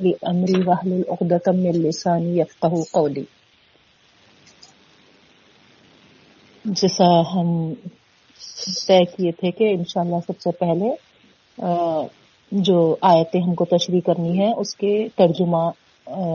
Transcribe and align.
امری 0.00 0.62
واہل 0.66 0.92
العقدم 0.92 1.56
لسانی 1.76 2.38
یفقہ 2.40 2.66
قولی 2.92 3.22
جیسا 6.64 7.04
ہم 7.20 7.48
طے 8.86 8.98
کیے 9.04 9.32
تھے 9.32 9.50
کہ 9.50 9.70
انشاءاللہ 9.70 10.16
سب 10.26 10.40
سے 10.40 10.50
پہلے 10.50 10.90
جو 12.52 12.96
آیتیں 13.00 13.40
ہم 13.40 13.54
کو 13.54 13.64
تشریح 13.64 14.00
کرنی 14.06 14.38
ہے 14.38 14.52
اس 14.56 14.74
کے 14.76 15.08
ترجمہ 15.16 15.62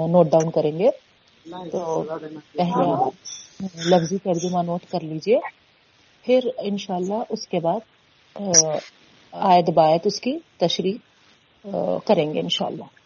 نوٹ 0.08 0.28
ڈاؤن 0.28 0.52
کریں 0.52 0.80
گے۔ 0.80 0.90
تو 1.72 2.04
پہلے 2.58 3.10
لفظی 3.86 4.18
ترجمہ 4.18 4.62
نوٹ 4.62 4.92
کر 4.92 5.04
لیجیے۔ 5.04 5.40
پھر 6.26 6.40
انشاءاللہ 6.58 7.22
اس 7.30 7.48
کے 7.48 7.60
بعد 7.60 8.38
آیت 9.32 9.70
بایت 9.70 10.08
اس 10.08 10.20
کی 10.20 10.38
تشریح 10.58 10.98
کریں 12.06 12.34
گے 12.34 12.40
انشاءاللہ۔ 12.40 13.03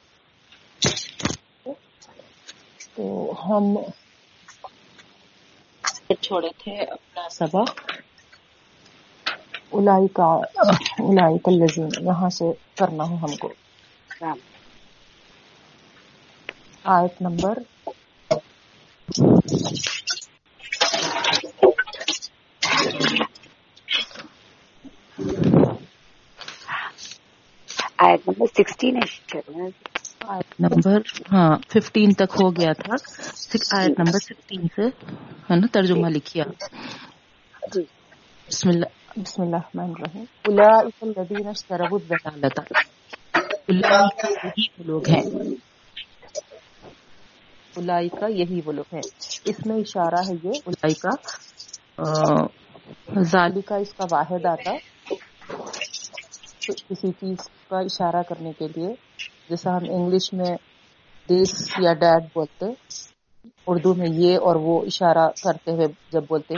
تو 2.98 3.04
ہم 3.46 3.64
چھوڑے 6.22 6.50
تھے 6.58 6.74
اپنا 6.86 7.30
سبق۔ 7.30 7.70
الائی 9.72 10.08
کا 10.14 10.28
الائی 11.00 11.38
کلزین 11.46 11.90
یہاں 12.06 12.30
سے 12.30 12.46
کرنا 12.76 13.10
ہے 13.10 13.16
ہم 13.16 13.36
کو۔ 13.36 13.54
آیت 16.86 17.22
نمبر 17.22 17.60
آیت 27.98 28.28
نمبر 28.28 28.46
سکسٹین 28.58 29.00
آیت 30.28 30.62
نمبر 30.62 30.98
ہاں 31.32 31.58
ففٹین 31.70 32.14
تک 32.14 32.42
ہو 32.42 32.52
گیا 32.52 32.74
تھا۔ 32.74 32.96
آیت 33.78 33.90
نمبر 33.90 34.20
سکسٹین 34.20 34.68
سے 34.76 34.82
ہے 35.50 35.56
نا 35.56 35.68
ترجمہ 35.72 36.08
لکھیا۔ 36.08 36.44
جی۔ 37.74 37.82
بسم 38.48 38.70
اللہ۔ 38.70 39.20
بسم 39.20 39.42
اللہ 39.42 39.56
الرحمن 39.56 39.94
الرحیم۔ 40.00 40.24
اولئک 40.48 41.20
الذین 41.20 41.48
اشتروا 41.48 41.88
الضلالۃ۔ 41.92 42.60
اولئک 43.68 44.26
یہی 44.46 44.66
وہ 44.78 44.84
لوگ 44.86 45.10
ہیں۔ 45.10 45.22
اولئک 47.76 48.24
یہی 48.30 48.62
وہ 48.66 48.72
لوگ 48.72 48.86
ہیں۔ 48.94 49.02
اس 49.46 49.66
میں 49.66 49.76
اشارہ 49.76 50.30
ہے 50.30 50.36
یہ 50.44 50.52
اولئک 50.66 51.06
ذالکا 53.20 53.76
اس 53.76 53.94
کا 53.94 54.06
واحد 54.12 54.46
آتا۔ 54.46 54.72
کسی 56.68 57.12
چیز 57.12 57.50
کا 57.70 57.80
اشارہ 57.80 58.24
کرنے 58.24 58.52
کے 58.60 58.68
لیے، 58.76 58.90
جیسا 59.50 59.72
ہم 59.72 59.84
انگلش 59.90 60.34
میں 60.34 60.56
دس 61.30 61.70
یا 61.80 61.94
ڈیڈ 61.94 62.24
بولتے، 62.34 62.66
اردو 63.68 63.94
میں 63.94 64.08
یہ 64.10 64.38
اور 64.38 64.56
وہ 64.56 64.82
اشارہ 64.82 65.28
کرتے 65.44 65.72
ہوئے 65.72 65.88
جب 66.12 66.22
بولتے، 66.30 66.54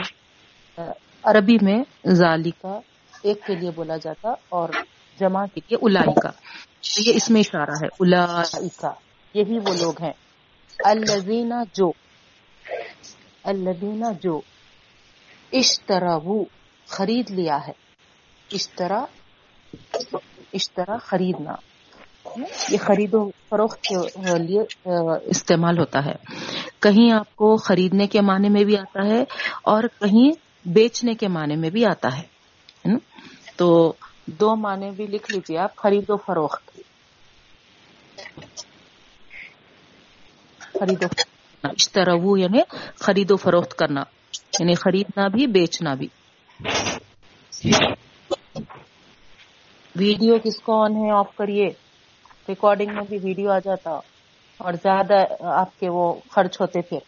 عربی 1.22 1.56
میں 1.62 1.84
ظالی 2.08 2.50
کا 2.50 2.80
ایک 3.22 3.46
کے 3.46 3.54
لیے 3.54 3.70
بولا 3.70 3.96
جاتا 3.96 4.28
اور 4.48 4.68
جمع 5.20 5.44
کے 5.54 5.60
لیے 5.68 5.78
الائی 5.82 6.20
کا 6.20 6.30
یہ 6.98 7.12
اس 7.16 7.30
میں 7.30 7.40
اشارہ 7.40 7.74
ہے 7.82 7.88
الائی 8.00 8.68
کا 8.76 8.92
یہی 9.34 9.58
وہ 9.58 9.74
لوگ 9.80 10.02
ہیں۔ 10.02 10.12
الزینہ 10.84 11.54
جو 11.72 11.92
الدینہ 13.44 14.06
جو 14.22 14.40
اشترا 15.52 16.18
وہ 16.24 16.44
خرید 16.86 17.30
لیا 17.30 17.58
ہے۔ 17.66 17.72
اشترا 18.52 19.04
اشترا 20.52 20.96
خریدنا۔ 20.98 21.54
یہ 22.68 22.78
خرید 22.78 23.14
و 23.14 23.30
فروخت 23.48 23.80
کے 23.82 23.94
لیے 24.38 24.88
استعمال 25.24 25.78
ہوتا 25.78 26.04
ہے۔ 26.04 26.14
کہیں 26.80 27.12
آپ 27.12 27.36
کو 27.36 27.56
خریدنے 27.56 28.06
کے 28.06 28.20
معنی 28.20 28.48
میں 28.48 28.64
بھی 28.64 28.76
آتا 28.78 29.06
ہے 29.06 29.24
اور 29.62 29.82
کہیں 30.00 30.32
بیچنے 30.68 31.14
کے 31.14 31.28
معنی 31.28 31.56
میں 31.56 31.70
بھی 31.70 31.84
آتا 31.84 32.18
ہے 32.18 32.40
تو 33.56 33.92
دو 34.26 34.56
معنی 34.56 34.90
بھی 34.90 35.06
لکھ 35.06 35.32
لیجیے 35.32 35.58
آپ، 35.58 35.76
خرید 35.76 36.10
و 36.10 36.16
فروخت۔ 36.16 36.70
خرید 40.58 41.02
و 41.02 41.06
اشترو 41.62 42.36
یعنی 42.36 42.58
خرید 43.00 43.30
و 43.30 43.36
فروخت 43.36 43.74
کرنا 43.74 44.02
یعنی 44.60 44.74
خریدنا 44.74 45.28
بھی، 45.28 45.46
بیچنا 45.46 45.94
بھی۔ 45.94 46.08
ویڈیو 49.96 50.38
کس 50.44 50.60
کو 50.60 50.84
آن 50.84 50.96
ہے 50.96 51.10
آف 51.10 51.36
کریے 51.36 51.68
ریکارڈنگ 52.48 52.94
میں 52.94 53.02
بھی 53.08 53.18
ویڈیو 53.22 53.50
آ 53.50 53.58
جاتا 53.58 53.90
اور 54.56 54.72
زیادہ 54.72 55.24
آپ 55.40 55.80
کے 55.80 55.88
وہ 55.88 56.14
خرچ 56.30 56.60
ہوتے 56.60 56.82
پھر۔ 56.82 56.98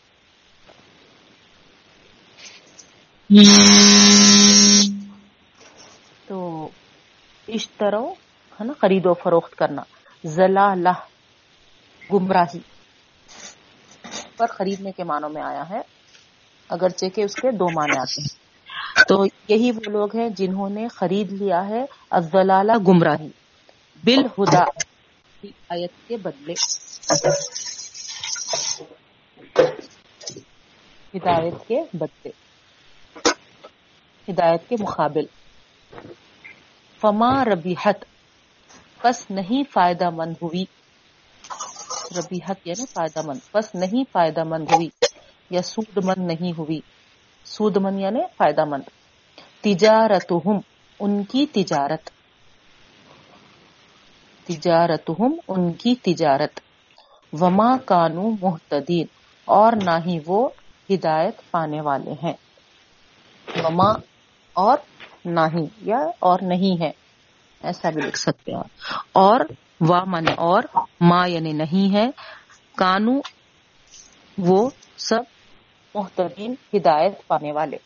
تو 6.27 6.69
اشترو 7.49 8.11
ہے 8.61 8.65
نا 8.65 8.73
خرید 8.81 9.07
و 9.07 9.15
فروخت 9.15 9.55
کرنا۔ 9.55 9.83
زلا 10.25 10.75
لہ 10.75 11.01
گمراہی۔ 12.13 12.61
پر 14.37 14.47
خریدنے 14.47 14.93
کے 14.93 15.05
معنوں 15.05 15.29
میں 15.29 15.43
آیا 15.43 15.69
ہے، 15.71 15.81
اگرچہ 16.69 17.07
کہ 17.07 17.21
اس 17.21 17.35
کے 17.35 17.51
دو 17.51 17.71
معنی 17.71 17.99
آتے 17.99 18.23
ہیں۔ 18.23 18.42
تو 18.97 19.25
یہی 19.49 19.71
وہ 19.71 19.91
لوگ 19.91 20.17
ہیں 20.17 20.29
جنہوں 20.29 20.69
نے 20.71 20.89
خرید 20.89 21.33
لیا 21.33 21.69
ہے 21.69 21.85
ازلالہ 22.11 22.73
گمراہی۔ 22.89 23.29
بالہدا۔ 24.05 24.63
آیت 25.69 26.09
کے 26.09 26.17
بدلے۔ 26.17 26.53
ہدایت 31.17 31.69
کے 31.69 31.83
بدلے۔ 31.93 32.31
ہدایت 34.29 34.69
کے 34.69 34.77
مقابل۔ 34.81 35.27
فما 37.01 37.45
ربیحت۔ 37.45 38.05
پس 39.03 39.31
نہیں 39.31 39.63
فائدہ 39.73 40.11
مند 40.11 40.35
ہوئی۔ 40.43 40.65
ربیحت 42.19 42.57
یعنی 42.65 42.85
فائدہ 42.87 43.27
مند۔ 43.27 43.39
پس 43.53 43.75
نہیں 43.75 44.05
فائدہ 44.13 44.45
مند 44.45 44.67
ہوئی۔ 44.73 44.89
یا 45.51 45.63
سود 45.63 46.05
مند 46.05 46.27
نہیں 46.27 46.53
ہوئی۔ 46.59 46.81
سود 47.45 47.77
مند 47.77 48.01
یعنی 48.01 48.21
فائدہ 48.37 48.65
مند۔ 48.65 48.83
تجارت 49.61 50.33
ان 51.01 51.25
کی 51.25 51.47
تجارت۔ 51.47 52.11
تجارت 54.47 55.11
ان 55.49 55.73
کی 55.73 55.95
تجارت۔ 55.95 56.61
وما 57.33 57.77
کانو 57.77 58.31
محتدین 58.41 59.07
اور 59.45 59.73
نہ 59.73 59.91
ہی 60.07 60.19
وہ 60.27 60.49
ہدایت 60.91 61.51
پانے 61.51 61.81
والے 61.81 62.13
ہیں۔ 62.23 62.33
وما 63.65 63.93
اور 64.53 64.79
نہیں 65.25 65.67
یا 65.83 65.99
اور 66.19 66.39
نہیں 66.43 66.83
ہے۔ 66.83 66.91
ایسا 67.63 67.91
بھی 67.91 68.03
لکھ 68.03 68.19
سکتے 68.19 68.53
ہیں 68.53 68.63
اور 69.13 69.41
وا 69.81 70.05
من 70.07 70.25
اور، 70.37 70.63
ما 71.01 71.27
یعنی 71.27 71.53
نہیں 71.53 71.95
ہے۔ 71.95 72.11
کانو، 72.77 73.21
وہ 74.39 74.71
سب 74.97 75.23
محترین 75.95 76.55
ہدایت 76.75 77.27
پانے 77.27 77.53
والے۔ 77.53 77.77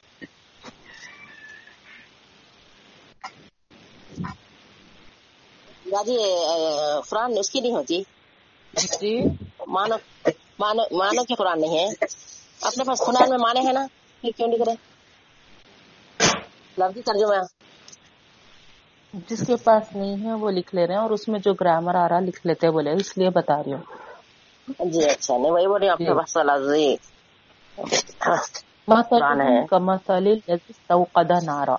دادی 5.92 6.16
قرآن 7.10 7.32
اس 7.38 7.50
کی 7.50 7.60
نہیں 7.60 7.72
ہوتی۔ 7.72 8.02
جی۔ 8.74 9.20
مانو 9.68 9.96
مانو 10.58 10.82
مانو 10.96 11.24
کی 11.24 11.34
قرآن 11.34 11.60
نہیں 11.60 11.78
ہے۔ 11.78 11.88
اپنے 12.62 12.84
پاس 12.84 12.98
قرآن 12.98 13.28
میں 13.30 13.38
مانے 13.38 13.60
ہیں 13.60 13.72
نا 13.72 13.86
پھر 14.20 14.30
کیوں 14.36 14.48
لکھ 14.48 14.62
رہے 14.68 14.74
لفظی 16.78 17.02
ترجمہ۔ 17.02 17.42
جس 19.28 19.46
کے 19.46 19.56
پاس 19.56 19.82
نہیں 19.96 20.24
ہے 20.24 20.32
وہ 20.32 20.50
لکھ 20.50 20.74
لے 20.74 20.86
رہے 20.86 20.94
ہیں 20.94 21.00
اور 21.00 21.10
اس 21.10 21.28
میں 21.28 21.40
جو 21.40 21.52
گرامر 21.54 21.94
آ 21.94 22.08
رہا 22.08 22.20
لکھ 22.20 22.46
لیتے 22.46 22.70
بولے 22.70 22.90
اس 22.92 23.18
لیے 23.18 23.30
بتا 23.30 23.62
رہی 23.62 23.72
ہوں۔ 23.72 23.82
جی 24.92 25.04
اچھا 25.10 25.36
نہیں 25.36 25.52
وہی 25.52 25.66
بول 25.66 25.80
رہی 25.80 25.88
اپنے 25.88 26.14
پاس 26.14 26.36
لفظی 30.48 30.72
توقدہ 30.86 31.34
نارا۔ 31.44 31.76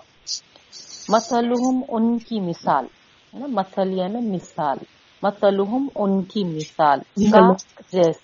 مسلحم 1.09 1.81
ان 1.87 2.19
کی 2.19 2.39
مثال 2.39 2.85
مسل 3.33 3.91
یعنی 3.91 4.35
مثال۔ 4.35 4.77
مسلحم 5.23 5.87
ان 5.95 6.23
کی 6.23 6.43
مثال۔ 6.43 6.99
جیس 7.91 8.15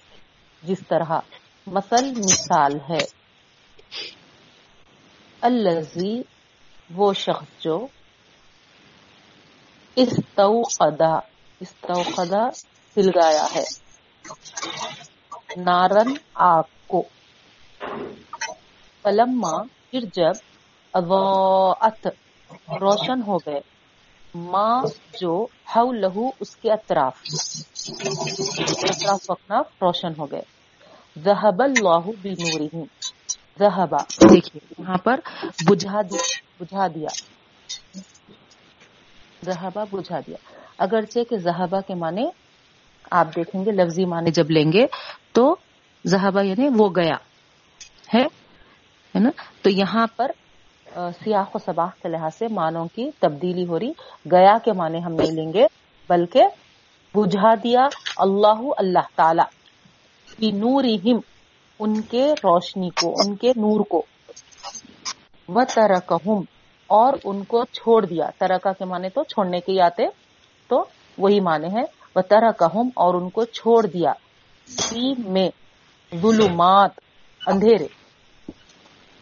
جس 0.64 0.80
طرح۔ 0.88 1.20
مسل 1.68 2.12
مثال 2.18 2.80
ہے۔ 2.90 3.06
الزی 5.42 6.22
وہ 6.96 7.14
شخص 7.14 7.64
جو 7.64 7.88
استوقدا 9.96 11.16
استوقدا 11.60 12.52
سلگایا 12.96 13.46
ہے۔ 13.56 13.64
نارن 15.58 16.14
آگ۔ 16.34 16.64
فلما 19.04 19.64
پھر 19.92 20.00
جب 20.14 20.32
اواعت 20.92 22.08
روشن 22.82 23.22
ہو 23.28 23.38
گئے، 23.38 23.60
ماں 24.36 24.84
جو 25.22 25.46
ہو 25.76 25.92
لہو 25.92 26.30
اس 26.40 26.56
کے 26.56 26.72
اطراف 26.72 27.22
اطراف 28.84 29.32
اکناف 29.32 29.66
روشن 29.82 30.12
ہو 30.18 30.32
گئے۔ 30.32 30.42
ذہب 31.20 31.64
اللہ 31.64 32.00
بنورہم 32.22 32.84
ذہبا 33.60 33.98
دیکھیے، 34.30 34.74
یہاں 34.78 34.98
پر 34.98 35.20
بجھا 35.70 36.02
دیا 36.02 36.22
بجھا 36.60 36.88
دیا۔ 36.88 37.08
ذہبا 39.46 39.84
بجھا 39.92 40.20
دیا۔ 40.20 40.38
اگرچہ 40.78 41.20
کہ 41.30 41.38
ذہبا 41.38 41.82
کے 41.82 41.96
معنی 41.96 42.26
آپ 43.12 43.28
دیکھیں 43.36 43.66
گے، 43.66 43.72
لفظی 43.72 44.06
معنی 44.06 44.32
جب 44.32 44.52
لیں 44.52 44.74
گے 44.74 44.86
تو 45.32 45.56
ذہبا 46.08 46.42
یعنی 46.42 46.70
وہ 46.76 46.90
گیا۔ 46.96 47.16
ہے؟ 48.14 48.26
نا؟ 49.20 49.30
تو 49.62 49.70
یہاں 49.70 50.08
پر 50.16 50.32
سیاح 50.96 51.44
و 51.54 51.58
سباہ 51.58 51.90
کے 52.02 52.10
لحاظ 52.10 52.36
سے 52.36 52.48
معنوں 52.48 52.88
کی 52.96 53.10
تبدیلی 53.20 53.66
ہو 53.66 53.80
رہی۔ 53.80 53.92
گیا 54.32 54.58
کے 54.66 54.72
معنی 54.72 55.04
ہم 55.04 55.14
نہیں 55.14 55.32
لیں 55.32 55.54
گے، 55.54 55.66
بلکہ 56.10 56.44
بجھا 57.16 57.56
دیا 57.64 57.88
اللہ 58.18 58.62
اللہ 58.78 59.08
تعالی 59.16 59.42
کی 60.38 60.52
نور 60.52 60.84
ان 61.80 62.02
کے 62.02 62.34
روشنی 62.44 62.90
کو، 62.90 63.14
ان 63.26 63.36
کے 63.36 63.50
نور 63.50 63.80
کو۔ 63.80 64.06
و 65.48 65.66
ترک 65.76 66.14
اور 66.88 67.14
ان 67.24 67.44
کو 67.44 67.66
چھوڑ 67.66 68.06
دیا۔ 68.06 68.30
ترکا 68.38 68.74
کے 68.74 68.86
معنی 68.86 69.10
تو 69.10 69.24
چھوڑنے 69.24 69.60
کے 69.60 69.82
آتے، 69.82 70.04
تو 70.68 70.86
وہی 71.18 71.40
معنی 71.40 71.68
ہے۔ 71.68 71.84
وہ 72.16 72.22
ترک 72.22 72.64
اور 72.96 73.14
ان 73.14 73.30
کو 73.30 73.46
چھوڑ 73.46 73.86
دیا۔ 73.86 74.14
میں، 75.18 75.50
ظلمات، 76.16 76.92
اندھیرے۔ 77.48 78.03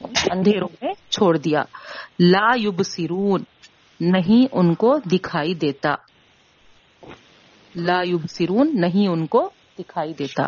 اندھیروں 0.03 0.67
میں 0.81 0.93
چھوڑ 1.09 1.37
دیا۔ 1.37 1.63
لا 2.19 2.49
یبصرون، 2.55 3.43
نہیں 3.99 4.47
ان 4.51 4.75
کو 4.75 4.97
دکھائی 4.97 5.53
دیتا۔ 5.53 5.95
لا 7.75 8.01
یبصرون، 8.01 8.81
نہیں 8.81 9.07
ان 9.07 9.27
کو 9.27 9.49
دکھائی 9.79 10.13
دیتا۔ 10.13 10.43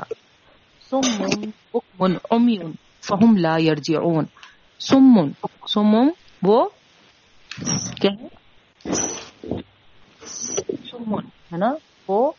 سمن 0.89 1.49
بکمن 1.73 2.13
عمیون 2.31 2.71
فہم 3.01 3.37
لا 3.37 3.57
یرجعون۔ 3.57 4.25
سمن 4.79 5.31
سمم 5.67 6.09
وہ 6.43 6.69
کیا 8.01 8.11
سمن 10.91 11.25
ہے 11.25 11.57
نا؟ 11.57 11.73
وہ 12.07 12.31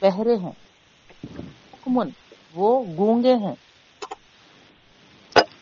بہرے 0.00 0.36
ہیں۔ 0.36 0.52
بکمن 1.72 2.08
وہ 2.54 2.84
گونگے 2.96 3.34
ہیں۔ 3.34 3.54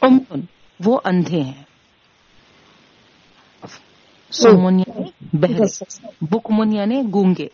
عمیون 0.01 0.41
وہ 0.81 1.01
اندھے 1.05 1.41
ہیں۔ 1.41 1.63
سومن 4.31 4.79
یعنی 4.79 5.11
بہرے 5.33 5.85
بکمن 6.21 6.73
یعنی 6.73 7.03
گونگے 7.15 7.47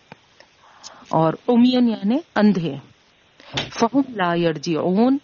اور 1.09 1.33
امین 1.49 1.89
یعنی 1.89 2.17
اندھے۔ 2.35 2.75
فہم 3.71 4.01
لا 4.09 4.35
یرجعون 4.35 5.19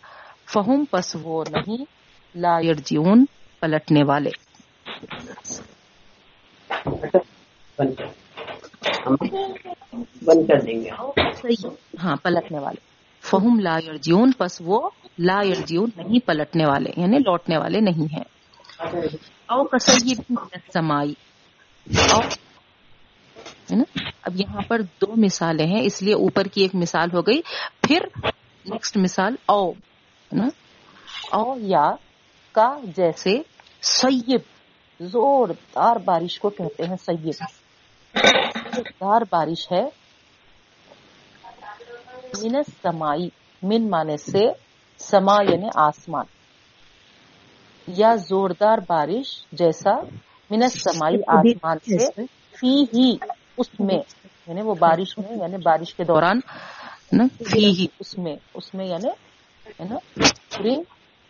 فہم 0.53 0.85
پس 0.91 1.17
وہ 1.23 1.45
نہیں 1.51 1.85
لا 2.35 2.59
یرجعون 2.61 3.25
پلٹنے 3.61 4.03
والے۔ 4.03 4.31
بند 10.23 10.47
کر 10.49 10.61
دیں 10.61 10.85
گے۔ 10.85 10.91
ہاں 12.03 12.17
پلٹنے 12.17 12.59
والے۔ 12.59 12.94
فہم 13.25 13.61
لا 13.61 13.79
یرجیون 13.87 14.33
پس 14.39 14.63
وہ 14.65 14.91
لا 15.19 15.43
یرجیون 15.43 15.91
نہیں، 15.97 16.27
پلٹنے 16.27 16.65
والے 16.67 16.91
یعنی 16.97 17.19
لوٹنے 17.19 17.59
والے 17.59 17.81
نہیں 17.81 18.13
ہیں۔ 18.13 18.25
او 19.49 19.65
کسیب 19.65 20.35
سمائی 20.73 21.15
او 22.13 22.21
نا؟ 23.71 23.99
اب 24.23 24.41
یہاں 24.41 24.61
پر 24.69 24.81
دو 24.81 25.07
مثالیں 25.17 25.67
ہیں، 25.67 25.83
اس 25.83 26.03
لیے 26.03 26.15
اوپر 26.15 26.47
کی 26.47 26.63
ایک 26.63 26.75
مثال 26.75 27.09
ہو 27.15 27.21
گئی، 27.23 27.41
پھر 27.81 27.99
نیکسٹ 28.67 28.97
مثال 28.97 29.35
او 29.47 29.73
نا؟ 30.33 30.49
او 31.33 31.55
یا 31.59 31.91
کا 32.53 32.79
جیسے 32.97 33.43
سیب، 33.83 34.41
زوردار 35.01 35.97
بارش 35.97 36.39
کو 36.39 36.51
کہتے 36.51 36.83
ہیں 36.85 36.97
سیب 36.97 37.31
زوردار 37.31 39.21
بارش 39.31 39.73
ہے۔ 39.73 40.04
من 42.43 42.63
سمائی 42.83 43.29
من 43.63 43.91
مانے 43.91 44.17
سے 44.17 44.43
سما 44.99 45.43
یعنی 45.43 45.69
آسمان۔ 45.75 46.25
یا 47.87 48.15
زوردار 48.15 48.79
بارش 48.89 49.47
جیسا 49.53 49.91
من 50.51 50.69
سمائی 50.69 51.17
آسمان 51.29 51.79
سے 51.79 52.23
فی 52.57 52.83
ہی، 52.83 53.17
اس 53.59 53.81
میں۔ 53.81 53.99
یعنی 54.47 54.63
وہ 54.63 54.75
بارش 54.75 55.19
میں 55.19 55.37
یعنی 55.37 55.57
بارش 55.57 55.95
کے 55.95 56.05
دوران 56.05 56.41
فی 57.51 57.67
ہی، 57.67 57.87
اس 58.01 58.19
میں۔ 58.19 58.37
اس 58.55 58.75
میں 58.75 58.87
یعنی 58.87 59.09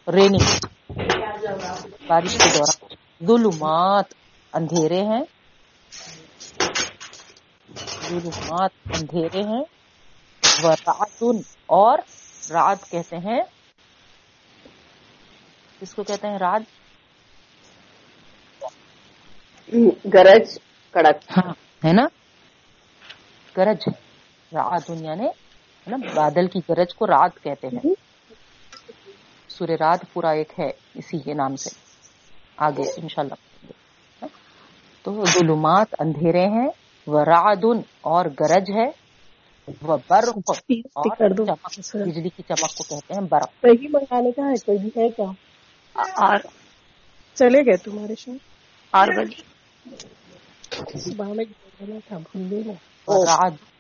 رینی 0.08 0.38
بارش 2.06 2.38
کے 2.38 2.58
دوران۔ 2.58 2.96
ظلمات 3.26 4.04
اندھیرے 4.52 5.02
ہیں۔ 5.02 5.22
ظلمات 8.08 8.70
اندھیرے 8.94 9.42
ہیں۔ 9.42 9.64
راتن 10.62 11.36
اور 11.66 11.98
رات 12.50 12.90
کہتے 12.90 13.16
ہیں 13.16 13.40
اس 15.80 15.94
کو 15.94 16.02
کہتے 16.02 16.26
ہیں 16.26 16.38
رات 16.38 16.62
گرج 20.14 20.58
کڑک۔ 20.90 21.16
ہاں 21.36 21.52
ہے 21.86 21.92
نا؟ 21.92 22.06
گرج 23.56 23.88
رات 24.52 24.90
یعنی 24.90 25.26
نا 25.86 25.96
بادل 26.14 26.46
کی 26.46 26.60
گرج 26.68 26.94
کو 26.94 27.06
رات 27.06 27.42
کہتے 27.42 27.66
ہیں۔ 27.66 27.94
سور 29.48 29.68
رات 29.68 30.00
پورا 30.12 30.30
ایک 30.30 30.52
ہے 30.58 30.70
اسی 30.94 31.18
کے 31.18 31.34
نام 31.34 31.56
سے۔ 31.56 31.70
آگے 32.56 32.82
انشاءاللہ۔ 32.96 33.34
تو 35.02 35.24
ظلمات 35.24 35.94
اندھیرے 35.98 36.46
ہیں 36.46 36.68
ورعد 37.06 37.64
اور 38.00 38.24
گرج 38.40 38.70
ہے۔ 38.70 39.03
بجلی 39.68 40.78
کی 42.28 42.42
چمک 42.42 42.74
کو 42.74 42.84
کہتے 42.84 43.14
ہیں 43.14 43.20
برف 43.20 43.62
صحیح 43.62 43.88
منگانے 43.92 44.30
کا 44.30 44.42
ہے 44.42 44.54
کوئی 44.66 44.78
بھی 44.78 44.90
ہے 44.96 45.08
کیا؟ 45.08 45.30
چلے 47.34 47.60
گئے 47.60 47.76
تمہارے 47.76 48.14
شو 48.18 48.32
آر 48.92 49.08
بجے۔ 49.08 49.54
صبح 50.98 51.26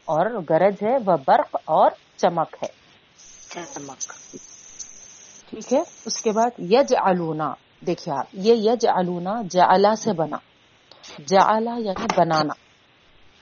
اور 0.04 0.42
گرج 0.50 0.74
ہے 0.82 0.96
وہ 1.06 1.16
برف 1.26 1.56
اور 1.64 1.90
چمک 2.16 2.56
ہے۔ 2.62 2.68
چمک۔ 3.48 4.12
ٹھیک 5.50 5.72
ہے 5.72 5.82
اس 6.06 6.22
کے 6.22 6.32
بعد 6.32 6.50
یج 6.58 6.94
آلونا 7.00 7.54
دیکھیے 7.86 8.18
آپ 8.18 8.26
یہ 8.32 8.54
یج 8.54 8.86
آلونا 8.86 9.42
جلا 9.50 9.94
سے 9.94 10.12
بنا۔ 10.12 10.36
جلا 11.18 11.78
یعنی 11.78 12.06
بنانا۔ 12.16 12.54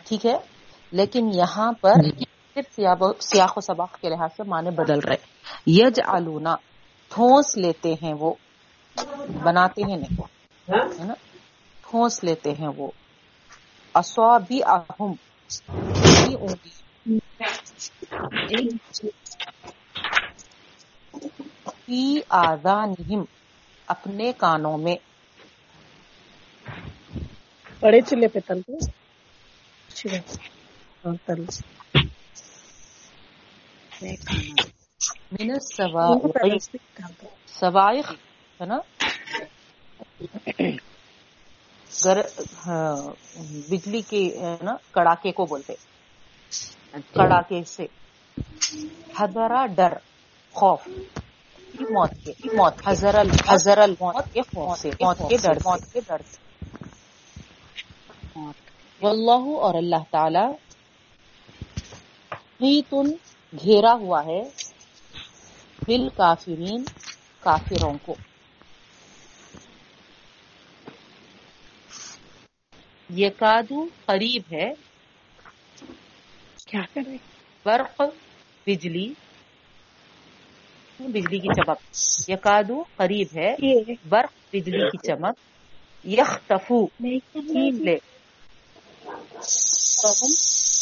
ٹھیک 0.05 0.27
ہے 0.27 0.37
لیکن 0.91 1.31
یہاں 1.35 1.73
پر 1.73 1.93
پھر 2.55 2.63
سیاق 3.21 3.59
و 3.59 3.61
سباق 3.61 4.01
کے 4.01 4.09
لحاظ 4.09 4.31
سے 4.37 4.43
معنی 4.43 4.71
بدل 4.71 4.99
رہے 4.99 5.17
یج 5.67 6.01
آلونا 6.07 6.57
ٹھونس 7.09 7.57
لیتے 7.57 7.95
ہیں 8.03 8.15
وہ، 8.15 8.35
بناتے 9.43 9.83
ہیں 9.83 9.97
نہیں۔ 9.97 10.23
نا؟ 11.05 11.15
ٹھونس 11.91 12.25
لیتے 12.25 12.53
ہیں 12.53 12.69
وہ۔ 12.77 12.91
اصوابی 13.95 14.61
اہم 14.67 15.13
فی 21.85 22.21
اپنے 23.87 24.33
کانوں 24.33 24.79
میں۔ 24.79 24.97
بڑے 27.81 28.01
چلے 28.01 28.29
پہ 28.29 28.39
تل 28.47 28.61
تل 31.27 31.45
من 34.03 35.51
ہے۔ 38.61 38.67
نا؟ 38.67 38.79
ہاں، 42.67 42.97
بجلی 43.71 44.01
کے 44.01 44.37
نا 44.63 44.73
کڑاکے 44.91 45.33
کو 45.33 45.47
بولتے۔ 45.47 45.73
کڑاکے 47.15 47.65
سے۔ 47.65 47.87
ہزرا 49.21 49.67
ڈر 49.67 49.93
خوف۔ 50.53 50.89
موت 51.81 52.11
کے 52.25 52.33
موت 52.45 52.75
حضرل 53.49 53.95
موت 54.01 54.35
کے 54.35 54.41
خوف 54.43 54.79
سے 54.79 54.91
موت 55.01 55.19
کے 55.29 55.37
ڈر 55.37 55.55
موت 55.65 55.93
کے 55.93 56.01
ڈر 56.07 56.17
سے۔ 56.31 56.37
واللہ 59.03 59.57
اور 59.57 59.75
اللہ 59.75 60.03
تعالی۔ 60.11 60.45
گھیرا 63.61 63.93
ہوا 63.93 64.25
ہے 64.25 64.43
بالکافرین 65.87 66.85
کافروں 67.41 67.99
کو۔ 68.03 68.15
یکادو 73.17 73.87
قریب 74.07 74.43
ہے۔ 74.53 74.73
کیا 76.67 76.81
کرے 76.95 77.17
برق 77.65 78.03
بجلی۔ 78.67 79.15
بجلی 81.01 81.39
کی 81.39 81.49
چمک۔ 81.49 81.79
یکادو 82.31 82.85
قریب 82.97 83.27
ہے۔ 83.35 83.57
برق 84.09 84.33
بجلی 84.53 84.91
کی 84.91 84.99
چمک۔ 84.99 85.35
یکتفو 86.07 86.87
چھین 86.87 87.85
لے۔ 87.85 87.97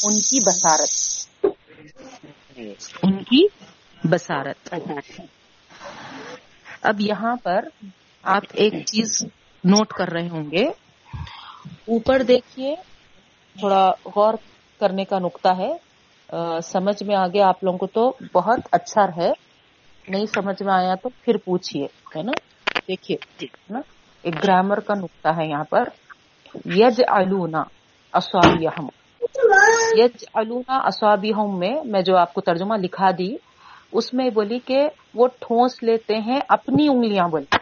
ان 0.03 0.21
کی 0.21 0.41
بسارت 0.41 0.91
ان 3.03 3.23
کی 3.23 3.47
بصارت۔ 4.05 4.75
اب 6.83 7.01
یہاں 7.01 7.37
پر 7.43 7.61
آپ 8.23 8.43
ایک 8.53 8.73
چیز 8.73 9.23
نوٹ 9.65 9.89
کر 9.89 10.09
رہے 10.09 10.29
ہوں 10.29 10.51
گے۔ 10.51 10.69
اوپر 11.65 12.23
دیکھیے 12.23 12.77
تھوڑا 13.59 13.91
غور 14.05 14.35
کرنے 14.81 15.05
کا 15.05 15.19
نقطہ 15.19 15.49
ہے۔ 15.59 15.73
آ، 16.29 16.61
سمجھ 16.61 17.03
میں 17.03 17.17
آگے 17.17 17.43
آپ 17.43 17.65
لوگوں 17.65 17.79
کو 17.79 17.87
تو 17.87 18.13
بہت 18.35 18.59
اچھا 18.73 19.03
ہے۔ 19.17 19.33
نہیں 20.09 20.27
سمجھ 20.27 20.63
میں 20.63 20.75
آیا 20.75 20.95
تو 20.95 21.09
پھر 21.09 21.37
پوچھیے 21.37 21.85
ہے 21.85 22.23
نا؟ 22.23 22.33
دیکھیے 22.89 23.47
نا؟ 23.71 23.79
ایک 24.23 24.35
گرامر 24.45 24.81
کا 24.81 24.95
نقطہ 24.95 25.29
ہے 25.29 25.49
یہاں 25.49 25.65
پر۔ 25.65 25.89
یج 26.65 27.03
الونا 27.07 27.63
اصابیہم۔ 28.13 28.89
یج 29.97 30.25
الونا 30.35 30.77
اصابیہم 30.77 31.59
میں 31.59 31.75
میں 31.85 32.03
جو 32.03 32.17
آپ 32.17 32.35
کو 32.35 32.41
ترجمہ 32.41 32.75
لکھا 32.77 33.11
دی 33.19 33.35
اس 33.93 34.15
میں 34.15 34.31
بولی 34.31 34.59
کہ 34.59 34.89
وہ 35.15 35.29
ٹھونس 35.41 35.83
لیتے 35.83 36.17
ہیں 36.17 36.41
اپنی 36.49 36.89
انگلیاں 36.89 37.29
بولی 37.29 37.57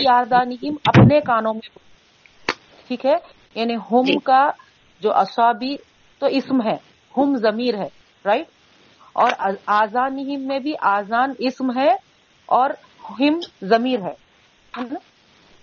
یاردانیم 0.00 0.74
اپنے 0.84 1.20
کانوں 1.20 1.54
میں۔ 1.54 1.78
ٹھیک 2.88 3.06
ہے؟ 3.06 3.14
یعنی 3.54 3.74
ہم 3.76 4.18
کا 4.18 4.50
جو 5.00 5.14
اصابی 5.14 5.76
تو 6.18 6.26
اسم 6.26 6.62
ہے 6.62 6.76
ہم 7.16 7.36
ضمیر 7.36 7.74
ہے 7.74 7.88
رائٹ 8.24 8.46
اور 9.12 9.30
آزانہم 9.66 10.46
میں 10.46 10.58
بھی 10.58 10.72
آزان 10.80 11.32
اسم 11.38 11.78
ہے 11.78 11.90
اور 12.46 12.70
ہم 13.10 13.38
ضمیر 13.62 14.00
ہے؟ 14.02 14.14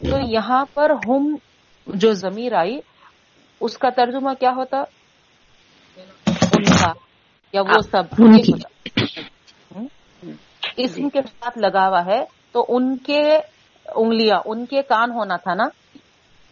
تو 0.01 0.17
یہاں 0.27 0.65
پر 0.73 0.91
ہم 1.07 1.35
جو 1.87 2.11
ضمیر 2.13 2.53
آئی 2.53 2.79
اس 3.61 3.77
کا 3.77 3.89
ترجمہ 3.89 4.29
کیا 4.39 4.51
ہوتا؟ 4.55 4.83
ان 6.53 6.63
کا 6.63 6.91
یا 7.53 7.61
وہ 7.61 7.81
سب؟ 7.91 8.03
اسم 10.77 11.09
کے 11.09 11.19
ساتھ 11.21 11.57
لگا 11.57 11.87
ہوا 11.87 12.05
ہے 12.05 12.25
تو 12.51 12.65
ان 12.69 12.97
کے 12.97 13.21
انگلیاں 13.95 14.41
ان 14.45 14.65
کے 14.65 14.81
کان 14.81 15.11
ہونا 15.11 15.35
تھا 15.35 15.53
نا؟ 15.53 15.63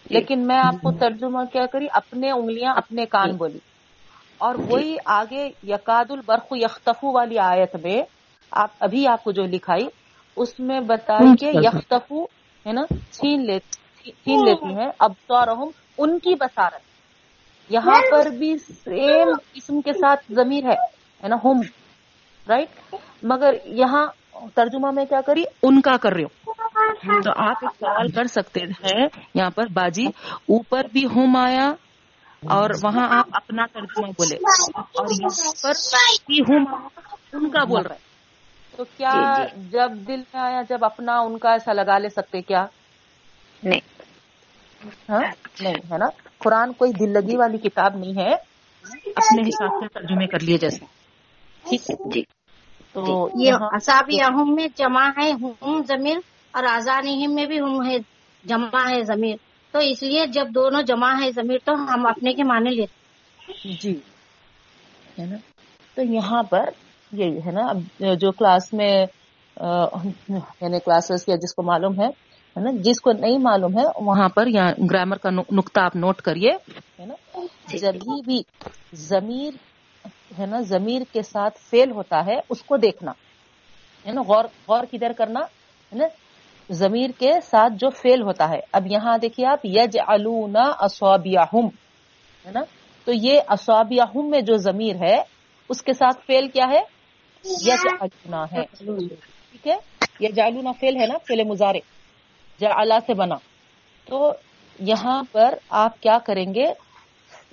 لیکن 0.10 0.48
میں 0.48 0.58
آپ 0.58 0.82
کو 0.82 0.92
ترجمہ 0.92 1.44
کیا 1.54 1.66
کری؟ 1.66 1.88
اپنے 1.92 2.32
انگلیاں 2.32 2.74
اپنے 2.76 3.06
کان 3.06 3.36
بولی۔ 3.36 3.60
اور 4.38 4.56
وہی 4.68 4.96
آگے 5.06 5.50
یقاد 5.64 6.12
البرق 6.12 6.46
یختفو 6.52 7.14
والی 7.14 7.40
آیت 7.40 7.76
میں 7.84 8.02
آپ 8.52 8.70
ابھی 8.80 9.08
آپ 9.08 9.24
کو 9.24 9.32
جو 9.32 9.44
لکھائی 9.44 9.88
اس 10.36 10.60
میں 10.60 10.80
بتائی 10.80 11.36
کہ 11.36 11.58
یختفو 11.58 12.24
ہے 12.68 12.72
نا؟ 12.72 12.82
چھین 13.12 13.46
لیتی 13.46 14.74
ہیں 14.74 14.92
اب 15.00 15.12
تو 15.28 15.72
ان 15.98 16.20
کی 16.20 16.36
بصارت۔ 16.36 16.93
یہاں 17.70 18.02
پر 18.12 18.26
بھی 18.30 18.58
سیم 18.58 19.32
اسم 19.54 19.82
کے 19.82 19.94
ساتھ 19.94 20.32
ضمیر 20.32 20.64
ہے 20.66 21.28
نا 21.28 21.36
ہم 21.44 21.62
رائٹ 22.50 22.96
مگر 23.24 23.54
یہاں 23.66 24.06
ترجمہ 24.54 24.92
میں 24.92 25.06
کیا 25.06 25.22
کری؟ 25.22 25.44
ان 25.64 25.82
کا 25.82 25.98
کر 25.98 26.14
رہی 26.14 26.24
ہوں۔ 26.24 26.54
تو 27.22 27.32
آپ 27.36 27.56
ایک 27.62 27.72
سوال 27.80 28.12
کر 28.12 28.24
سکتے 28.24 28.60
ہیں 28.60 29.08
یہاں 29.36 29.50
پر 29.50 29.64
باجی 29.74 30.06
اوپر 30.30 30.82
بھی 30.94 31.06
ہم 31.06 31.36
آیا 31.36 31.74
اور 32.50 32.70
وہاں 32.84 33.08
آپ 33.10 33.26
اپنا 33.32 33.66
ترجمہ 33.66 34.08
بولے۔ 34.08 34.36
اور 34.76 35.06
یہاں 35.22 35.52
پر 35.64 35.72
بھی 36.28 36.42
آیا 36.42 36.88
ان 37.34 37.50
کا 37.50 37.64
بول 37.64 37.82
رہے 37.82 38.14
تو 38.78 38.84
کیا 38.98 39.34
جب 39.72 39.92
دل 40.08 40.22
میں 40.34 40.42
آیا 40.42 40.62
جب 40.70 40.86
اپنا 40.86 41.20
ان 41.20 41.38
کا 41.38 41.52
ایسا 41.52 41.74
لگا 41.74 41.98
لے 41.98 42.10
سکتے 42.10 42.42
کیا؟ 42.42 42.66
نہیں۔ 43.64 43.80
ہاں؟ 45.10 45.22
نہیں 45.60 45.74
ہے 45.92 45.98
نا؟ 45.98 46.06
قرآن 46.38 46.74
کوئی 46.74 46.92
دل 46.92 47.10
لگی 47.14 47.36
والی 47.38 47.58
کتاب 47.58 47.96
نہیں 47.96 48.18
ہے۔ 48.18 48.34
اپنے 49.16 49.42
حساب 49.50 49.70
سے 49.80 49.88
ترجمے 49.88 50.28
کر 50.28 50.40
لیے 50.40 50.58
جیسے۔ 50.58 50.86
ٹھیک 51.70 51.82
ہے؟ 51.90 52.10
جی۔ 52.10 52.24
تو 52.94 53.30
یہ 53.36 53.48
یہاں 53.48 53.70
اصابیہم 53.72 54.56
میں 54.56 54.68
جمع 54.78 55.10
ہے 55.18 55.32
ہم 55.32 55.82
ضمیر 55.88 56.18
اور 56.52 56.64
آزانہم 56.64 57.36
میں 57.36 57.46
بھی 57.46 57.60
ہم 57.60 57.88
ہے 57.88 57.98
جمع 58.46 58.90
ہے 58.90 59.04
ضمیر۔ 59.04 59.36
تو 59.72 59.80
اس 59.80 60.04
لیے 60.04 60.26
جب 60.26 60.48
دونوں 60.56 60.82
جمع 60.82 61.22
ہے 61.22 61.32
ضمیر 61.32 61.58
تو 61.66 61.74
ہم 61.74 62.06
اپنے 62.06 62.34
کے 62.34 62.44
معنی 62.44 62.70
لیتے 62.70 63.04
جی۔ 63.82 64.00
ہے 65.20 65.26
نا؟ 65.26 65.36
تو 65.96 66.02
یہاں 66.02 66.44
پر 66.44 66.70
یہی 67.12 67.38
ہے 67.46 67.52
نا 67.52 67.66
اب 67.68 67.78
جو 68.20 68.32
کلاس 68.32 68.74
میں 68.74 69.06
یعنی 69.58 70.80
کلاسز 70.80 71.24
یا 71.28 71.36
جس 71.36 71.56
کو 71.56 71.64
معلوم 71.64 72.02
ہے 72.02 72.08
ہے 72.56 72.62
نا؟ 72.62 72.72
جس 72.82 73.00
کو 73.02 73.12
نہیں 73.12 73.38
معلوم 73.38 73.78
ہے 73.80 73.84
وہاں 73.96 74.30
پر 74.30 74.48
یہاں 74.48 74.72
گرامر 74.92 75.18
کا 75.18 75.30
نق- 75.30 75.52
نقطہ 75.52 75.80
آپ 75.80 75.96
نوٹ 75.96 76.22
کریے 76.22 76.52
ہے 77.00 77.06
نا؟ 77.06 77.14
جب 77.74 77.96
بھی 78.26 78.42
ضمیر 78.94 79.54
ہے 80.40 80.46
نا 80.46 80.60
ضمیر 80.62 81.02
کے 81.14 81.22
ساتھ 81.22 81.58
فیل 81.60 81.92
ہوتا 81.92 82.26
ہے 82.26 82.36
اس 82.50 82.64
کو 82.64 82.78
دیکھنا 82.78 83.12
ہے 84.06 84.12
نا؟ 84.12 84.22
غور 84.22 84.46
غور 84.68 84.84
کدھر 84.92 85.12
کرنا 85.18 85.40
ہے 85.40 85.98
نا؟ 85.98 86.06
ضمیر 86.70 87.10
کے 87.20 87.32
ساتھ 87.44 87.74
جو 87.74 87.90
فیل 87.90 88.22
ہوتا 88.22 88.50
ہے 88.50 88.60
اب 88.72 88.88
یہاں 88.88 89.18
دیکھیے 89.18 89.46
آپ 89.46 89.66
یج 89.66 89.98
الونا 90.08 90.64
اصابیہم 90.80 91.68
ہے 92.46 92.52
نا؟ 92.52 92.62
تو 93.08 93.12
یہ 93.14 93.40
اصابیہم 93.48 94.30
میں 94.30 94.42
جو 94.42 94.56
ضمیر 94.58 94.96
ہے 94.96 95.16
اس 95.70 95.82
کے 95.82 95.94
ساتھ 95.94 96.26
فیل 96.26 96.48
کیا 96.48 96.66
ہے؟ 96.70 96.82
یج 97.46 97.88
الونا 98.02 98.44
ہے 98.52 98.64
ٹھیک 98.78 99.68
ہے؟ 99.68 99.76
یہ 100.20 100.30
جالونا 100.30 100.72
فیل 100.72 100.96
ہے 100.98 101.06
نا 101.06 101.18
فیل 101.28 101.44
مزارے 101.44 101.80
جعلا 102.60 103.00
سے 103.06 103.14
بنا۔ 103.14 103.36
تو 104.06 104.32
یہاں 104.80 105.24
پر 105.32 105.54
آپ 105.70 106.02
کیا 106.02 106.18
کریں 106.26 106.54
گے؟ 106.54 106.66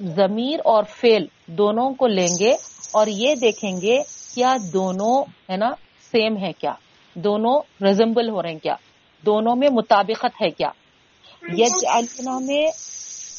ضمیر 0.00 0.60
اور 0.64 0.84
فیل 0.84 1.26
دونوں 1.46 1.94
کو 1.94 2.06
لیں 2.06 2.38
گے 2.40 2.52
اور 2.92 3.06
یہ 3.06 3.34
دیکھیں 3.34 3.80
گے 3.80 3.98
کیا 4.34 4.56
دونوں 4.72 5.24
ہے 5.52 5.56
نا 5.56 5.70
سیم 6.12 6.36
ہے 6.36 6.52
کیا؟ 6.52 6.72
دونوں 7.14 7.84
ریزمبل 7.84 8.30
ہو 8.30 8.42
رہے 8.42 8.50
ہیں 8.50 8.58
کیا؟ 8.58 8.74
دونوں 9.26 9.56
میں 9.56 9.68
مطابقت 9.72 10.42
ہے 10.42 10.50
کیا؟ 10.50 10.70
یج 11.42 11.86
النا 11.86 12.38
میں 12.38 12.66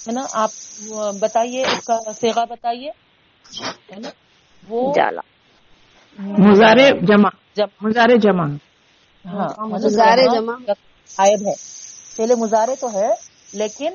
ہے 0.07 0.11
نا 0.11 0.21
آپ 0.33 0.49
بتائیے 1.19 1.61
اس 1.61 1.85
کا 1.85 2.13
سیگا 2.13 2.43
بتائیے۔ 2.45 2.89
ہے 3.63 3.99
نا؟ 3.99 4.09
وہ 4.69 4.93
جالا 4.95 5.21
مزارے 6.19 6.91
جمع۔ 7.01 7.29
جب 7.55 7.67
مزارے 7.81 8.17
جمع۔ 8.17 8.45
ہاں 9.25 9.67
مزارے 9.67 10.23
جمع۔ 10.23 10.71
غائب 11.17 11.47
ہے۔ 11.47 11.53
پہلے 12.15 12.35
مزارے 12.35 12.75
تو 12.75 12.93
ہے 12.93 13.09
لیکن 13.53 13.93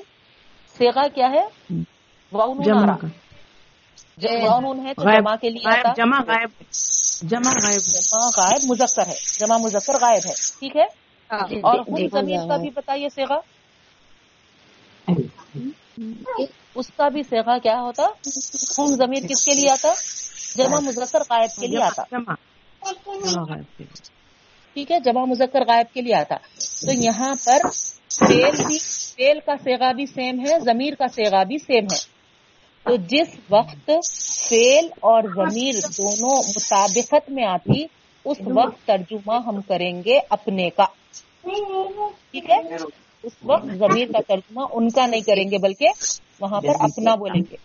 سیگا 0.79 1.09
کیا 1.09 1.27
ہے؟ 1.31 1.75
واؤن 2.33 2.63
جمع 2.63 2.93
ہے 4.85 4.93
تو 4.93 5.03
جمع 5.03 5.37
کے 5.37 5.51
لیے 5.51 5.69
آتا۔ 5.69 5.81
غائب 5.83 5.97
جمع 5.97 6.19
غائب 6.27 6.51
جمع 7.23 7.51
غائب۔ 7.53 7.81
جمع 7.81 8.29
غائب 8.37 8.65
مذکر 8.65 9.07
ہے۔ 9.07 9.15
جمع 9.39 9.57
مذکر 9.57 9.95
غائب 10.01 10.27
ہے۔ 10.27 10.33
ٹھیک 10.59 10.77
ہے؟ 10.77 10.85
جی 11.49 11.61
اور 11.61 11.79
جی 11.97 12.05
ہم 12.05 12.21
زمین 12.21 12.49
کا 12.49 12.57
بھی 12.57 12.71
بتائیے 12.75 13.09
سیگا 13.09 13.39
اس 16.75 16.91
کا 16.97 17.09
بھی 17.09 17.23
سیگا 17.23 17.59
کیا 17.59 17.81
ہوتا؟ 17.81 18.03
ہم 18.79 18.87
زمین 18.87 19.27
کس 19.27 19.45
کے 19.45 19.55
لیے 19.55 19.71
آتا؟ 19.71 19.93
جمع 20.57 20.79
مذکر 20.79 21.19
غائب 21.31 21.61
کے 21.61 21.67
لیے 21.67 21.83
آتا۔ 21.83 22.03
ٹھیک 24.77 24.93
ہے 24.93 25.01
جمع 25.01 25.25
مذکر 25.25 25.61
غائب 25.69 25.95
کے 25.95 26.01
لیے 26.01 26.15
آتا۔ 26.15 26.35
تو 26.81 26.93
یہاں 26.93 27.35
پر 27.45 27.71
فیل 28.29 28.63
بھی 28.67 28.79
فیل 29.17 29.39
کا 29.47 29.53
سیگا 29.65 29.93
بھی 29.93 30.07
سیم 30.07 30.41
ہے 30.41 30.59
ضمیر 30.61 30.95
کا 30.95 31.09
سیگا 31.09 31.43
بھی 31.43 31.59
سیم 31.59 31.85
ہے۔ 31.85 31.99
تو 32.85 32.97
جس 32.97 33.29
وقت 33.51 33.91
فیل 34.49 34.89
اور 35.01 35.23
ضمیر 35.23 35.75
دونوں 35.99 36.37
مطابقت 36.37 37.31
میں 37.31 37.45
آتی 37.45 37.85
اس 38.25 38.37
وقت 38.55 38.87
ترجمہ 38.87 39.35
ہم 39.47 39.61
کریں 39.61 40.03
گے 40.05 40.19
اپنے 40.31 40.71
کا۔ 40.71 40.85
ٹھیک 42.31 42.51
ہے؟ 42.51 42.75
اس 43.23 43.33
وقت 43.45 43.67
ضمیر 43.67 44.13
کا 44.13 44.19
ترجمہ 44.29 44.61
ان 44.73 44.89
کا 44.89 45.07
نہیں 45.07 45.21
کریں 45.21 45.51
گے 45.51 45.59
بلکہ 45.59 45.87
وہاں 46.41 46.61
پر 46.61 46.75
اپنا 46.81 47.15
بولیں 47.15 47.43
گے۔ 47.51 47.57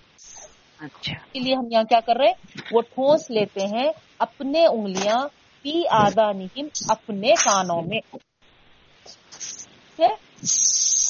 اچھا۔ 0.79 1.13
کے 1.33 1.39
لیے 1.39 1.55
ہم 1.55 1.67
یہاں 1.71 1.83
کیا 1.83 1.99
کر 1.99 2.15
رہے 2.15 2.25
ہیں؟ 2.25 2.61
وہ 2.71 2.81
ٹھوس 2.81 3.29
لیتے 3.29 3.65
ہیں 3.65 3.91
اپنے 4.19 4.65
انگلیاں 4.65 5.27
پی 5.61 5.87
آدانہم 5.89 6.65
اپنے 6.89 7.33
کانوں 7.43 7.81
میں۔ 7.81 7.99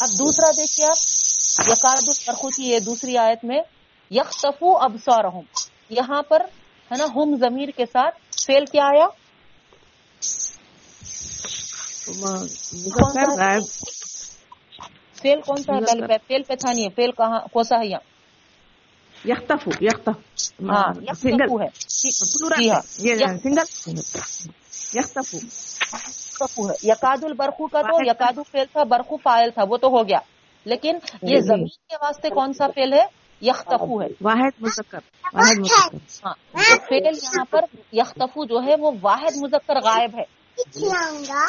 اب 0.01 0.09
دوسرا 0.19 0.51
دیکھیے 0.57 0.85
آپ 0.85 0.97
یقاد 1.67 2.01
البرخو 2.07 2.49
کی 2.49 2.69
یہ 2.69 2.79
دوسری 2.79 3.17
آیت 3.17 3.43
میں 3.43 3.61
یختفو 4.11 4.77
ابصارہم۔ 4.77 5.41
یہاں 5.89 6.21
پر 6.21 6.41
ہے 6.91 6.97
نا 6.97 7.05
ہم 7.15 7.35
ضمیر 7.39 7.69
کے 7.69 7.85
ساتھ 7.85 8.15
فیل 8.45 8.65
کیا 8.65 8.83
آیا؟ 8.85 9.07
فیل 15.21 15.41
کون 15.41 15.63
سا 15.63 15.73
ہے؟ 15.73 16.17
فیل 16.27 16.43
پہ 16.43 16.55
تھا 16.55 16.73
نہیں 16.73 16.85
ہے 16.85 16.89
فیل 16.95 17.11
کہاں 17.11 17.39
کون 17.51 17.63
سا 17.63 17.75
ہے 17.79 17.87
یہاں۔ 17.87 18.10
یختف 19.25 19.67
یختف 19.81 20.37
سنگل 21.15 21.55
یختف 24.93 25.33
ہے 25.33 25.39
یقاد 26.83 27.23
البرخو 27.23 27.67
کا 27.67 27.81
تو 27.81 28.09
یقاد 28.09 28.39
فیل 28.51 28.65
تھا 28.71 28.83
برخو 28.83 29.17
فائل 29.17 29.49
تھا 29.49 29.63
وہ 29.69 29.77
تو 29.77 29.87
ہو 29.87 30.07
گیا. 30.07 30.19
لیکن 30.65 30.97
یہ 31.21 31.27
جی، 31.27 31.35
جی. 31.35 31.41
زمین 31.41 31.67
کے 31.67 31.95
واسطے 32.01 32.29
کون 32.29 32.53
سا 32.53 32.67
فیل 32.67 32.93
ہے؟ 32.93 33.05
یختفو 33.41 34.01
ہے. 34.01 34.07
واحد 34.21 34.61
مذکر. 34.61 34.99
واحد 35.33 35.59
مذکر. 35.59 35.95
ہاں 36.25 36.33
فیل 36.89 37.05
یہاں 37.05 37.45
پر 37.49 37.59
یختفو 37.93 38.45
جو 38.45 38.63
ہے 38.63 38.75
وہ 38.79 38.91
واحد 39.01 39.37
مذکر 39.37 39.75
غائب 39.75 40.19
ہے. 40.19 40.23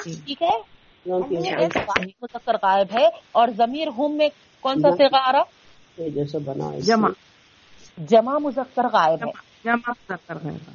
ٹھیک 0.02 0.42
ہے؟ 0.42 0.58
واحد 1.06 2.22
مذکر 2.22 2.54
غائب 2.62 2.86
ہے. 2.92 3.06
اور 3.32 3.48
ضمیر 3.56 3.88
ہوم 3.88 4.16
میں 4.16 4.28
کون 4.60 4.74
سا 4.82 4.90
سیگا 4.90 5.18
آ 5.28 5.32
رہا 5.32 5.42
جمع. 6.78 7.08
جمع 7.98 8.38
مذکر 8.38 8.86
غائب 8.92 9.26
ہے۔ 9.26 9.30
جمع 9.64 9.88
مذکر 9.88 10.34
غائب 10.34 10.70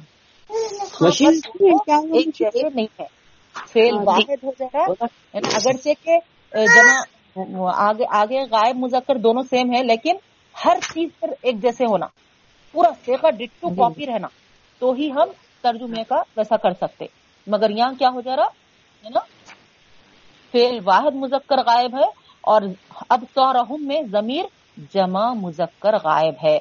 نہیں 2.74 2.86
ہے۔ 3.00 3.06
فیل 3.72 3.96
واحد 4.04 4.44
ہو 4.44 4.50
جائے۔ 4.58 5.04
یعنی 5.34 5.54
اگرچہ 5.54 6.04
کہ 6.04 6.18
جمع 6.54 7.00
آگے 8.10 8.38
غائب 8.50 8.76
مذکر 8.76 9.16
دونوں 9.16 9.42
سیم 9.42 9.74
ہے 9.74 9.82
لیکن 9.82 10.16
ہر 10.64 10.78
چیز 10.94 11.08
پر 11.20 11.30
ایک 11.42 11.62
جیسے 11.62 11.84
ہونا۔ 11.84 12.06
پورا 12.72 12.88
سیکا 13.04 13.30
ڈٹو 13.30 13.68
کاپی 13.68 14.06
رہنا۔ 14.06 14.28
تو 14.78 14.92
ہی 14.92 15.10
ہم 15.10 15.28
ترجمے 15.62 16.02
کا 16.08 16.22
ویسا 16.36 16.56
کر 16.56 16.70
سکتے۔ 16.70 17.06
مگر 17.46 17.70
یہاں 17.70 17.92
کیا 17.98 18.08
ہو 18.14 18.20
جا 18.20 18.36
رہا؟ 18.36 18.48
ہے 19.04 19.08
نا؟ 19.08 19.20
فیل 20.52 20.78
واحد 20.84 21.14
مذکر 21.14 21.58
غائب 21.58 21.94
ہے 21.94 22.04
اور 22.40 22.62
اب 23.08 23.24
سورہم 23.34 23.76
میں 23.78 24.02
ضمیر 24.12 24.44
جمع 24.94 25.32
مذکر 25.32 25.94
غائب 26.04 26.34
ہے۔ 26.44 26.58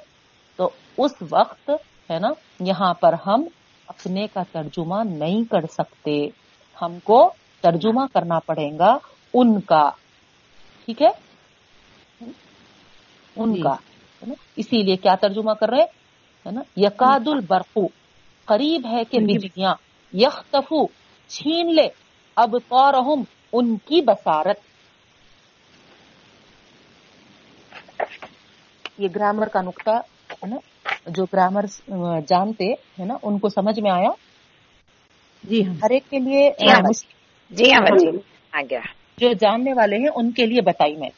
اس 0.98 1.12
وقت 1.30 1.70
ہے 2.12 2.20
نا 2.20 2.27
یہاں 2.60 2.94
پر 2.94 3.13
ہم 3.27 3.44
اپنے 3.88 4.27
کا 4.34 4.44
ترجمہ 4.51 5.04
نہیں 5.06 5.44
کر 5.51 5.62
سکتے۔ 5.72 6.27
ہم 6.82 7.00
کو 7.04 7.34
ترجمہ 7.62 8.01
کرنا 8.13 8.39
پڑے 8.39 8.77
گا 8.80 8.98
ان 9.34 9.62
کا۔ 9.62 9.89
ٹھیک 10.86 11.01
ہے؟ 11.01 11.10
ان 13.36 13.54
جی۔ 13.54 13.62
کا 13.62 13.75
اسی 14.56 14.84
لیے 14.84 14.96
کیا 14.96 15.16
ترجمہ 15.16 15.51
کر 15.51 15.70
رہے 15.70 15.84
ہے 16.46 16.51
نا؟ 16.51 16.62
یقاد 16.77 17.27
البرقو 17.27 17.88
قریب 18.46 18.88
ہے 18.92 19.04
کہ 19.04 19.20
بجلیاں 19.20 19.74
یختفو 20.13 20.86
چھین 21.27 21.75
لے۔ 21.75 21.88
اب 22.36 22.56
تو 22.70 23.13
ان 23.54 23.77
کی 23.77 24.01
بسارت 24.01 24.58
یہ 28.98 29.08
گرامر 29.16 29.48
کا 29.48 29.62
نقطہ 29.62 29.89
ہے 30.32 30.48
نا؟ 30.48 30.56
جو 31.08 31.26
گرامر 31.34 31.66
جانتے 32.28 32.66
ہے 32.72 33.06
نا 33.06 33.14
ان 33.24 33.40
کو 33.40 33.50
سمجھ 33.50 33.80
میں 33.80 33.92
آیا۔ 33.92 34.10
جی 35.44 35.64
ہر 35.84 35.90
ایک 35.90 36.04
کے 36.10 36.20
لیے 36.20 36.52
جی 37.50 37.74
ہاں 37.74 37.82
جو 39.18 39.34
جاننے 39.34 39.74
والے 39.74 39.98
ہیں 39.98 40.10
ان 40.16 40.32
کے 40.32 40.46
لیے 40.46 40.62
بتائی 40.62 40.96
میں۔ 40.96 41.10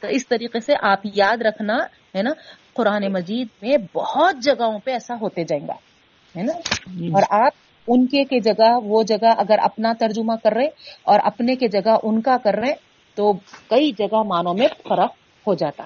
تو 0.00 0.06
اس 0.06 0.28
طریقے 0.28 0.60
سے 0.60 0.72
آپ 0.82 1.00
یاد 1.14 1.36
رکھنا 1.36 1.76
ہے 2.14 2.22
نا 2.22 2.30
قرآن 2.74 3.12
مجید 3.12 3.48
میں 3.62 3.76
بہت 3.92 4.36
جگہوں 4.42 4.78
پہ 4.78 4.90
ایسا 4.90 5.14
ہوتے 5.20 5.44
جائیں 5.44 5.66
گا 5.66 5.74
ہے 6.36 6.42
نا۔ 6.42 6.52
اور 7.14 7.22
آپ 7.46 7.52
ان 7.88 8.06
کے 8.06 8.40
جگہ 8.40 8.78
وہ 8.82 9.02
جگہ 9.02 9.34
اگر 9.36 9.58
اپنا 9.62 9.92
ترجمہ 9.98 10.32
کر 10.42 10.52
رہے 10.52 10.68
اور 11.02 11.20
اپنے 11.24 11.54
کے 11.54 11.68
جگہ 11.68 11.96
ان 12.02 12.20
کا 12.20 12.36
کر 12.36 12.54
رہے 12.54 12.87
تو 13.18 13.32
کئی 13.68 13.90
جگہ 13.98 14.22
معنوں 14.22 14.54
میں 14.54 14.66
فرق 14.88 15.14
ہو 15.46 15.54
جاتا 15.54 15.84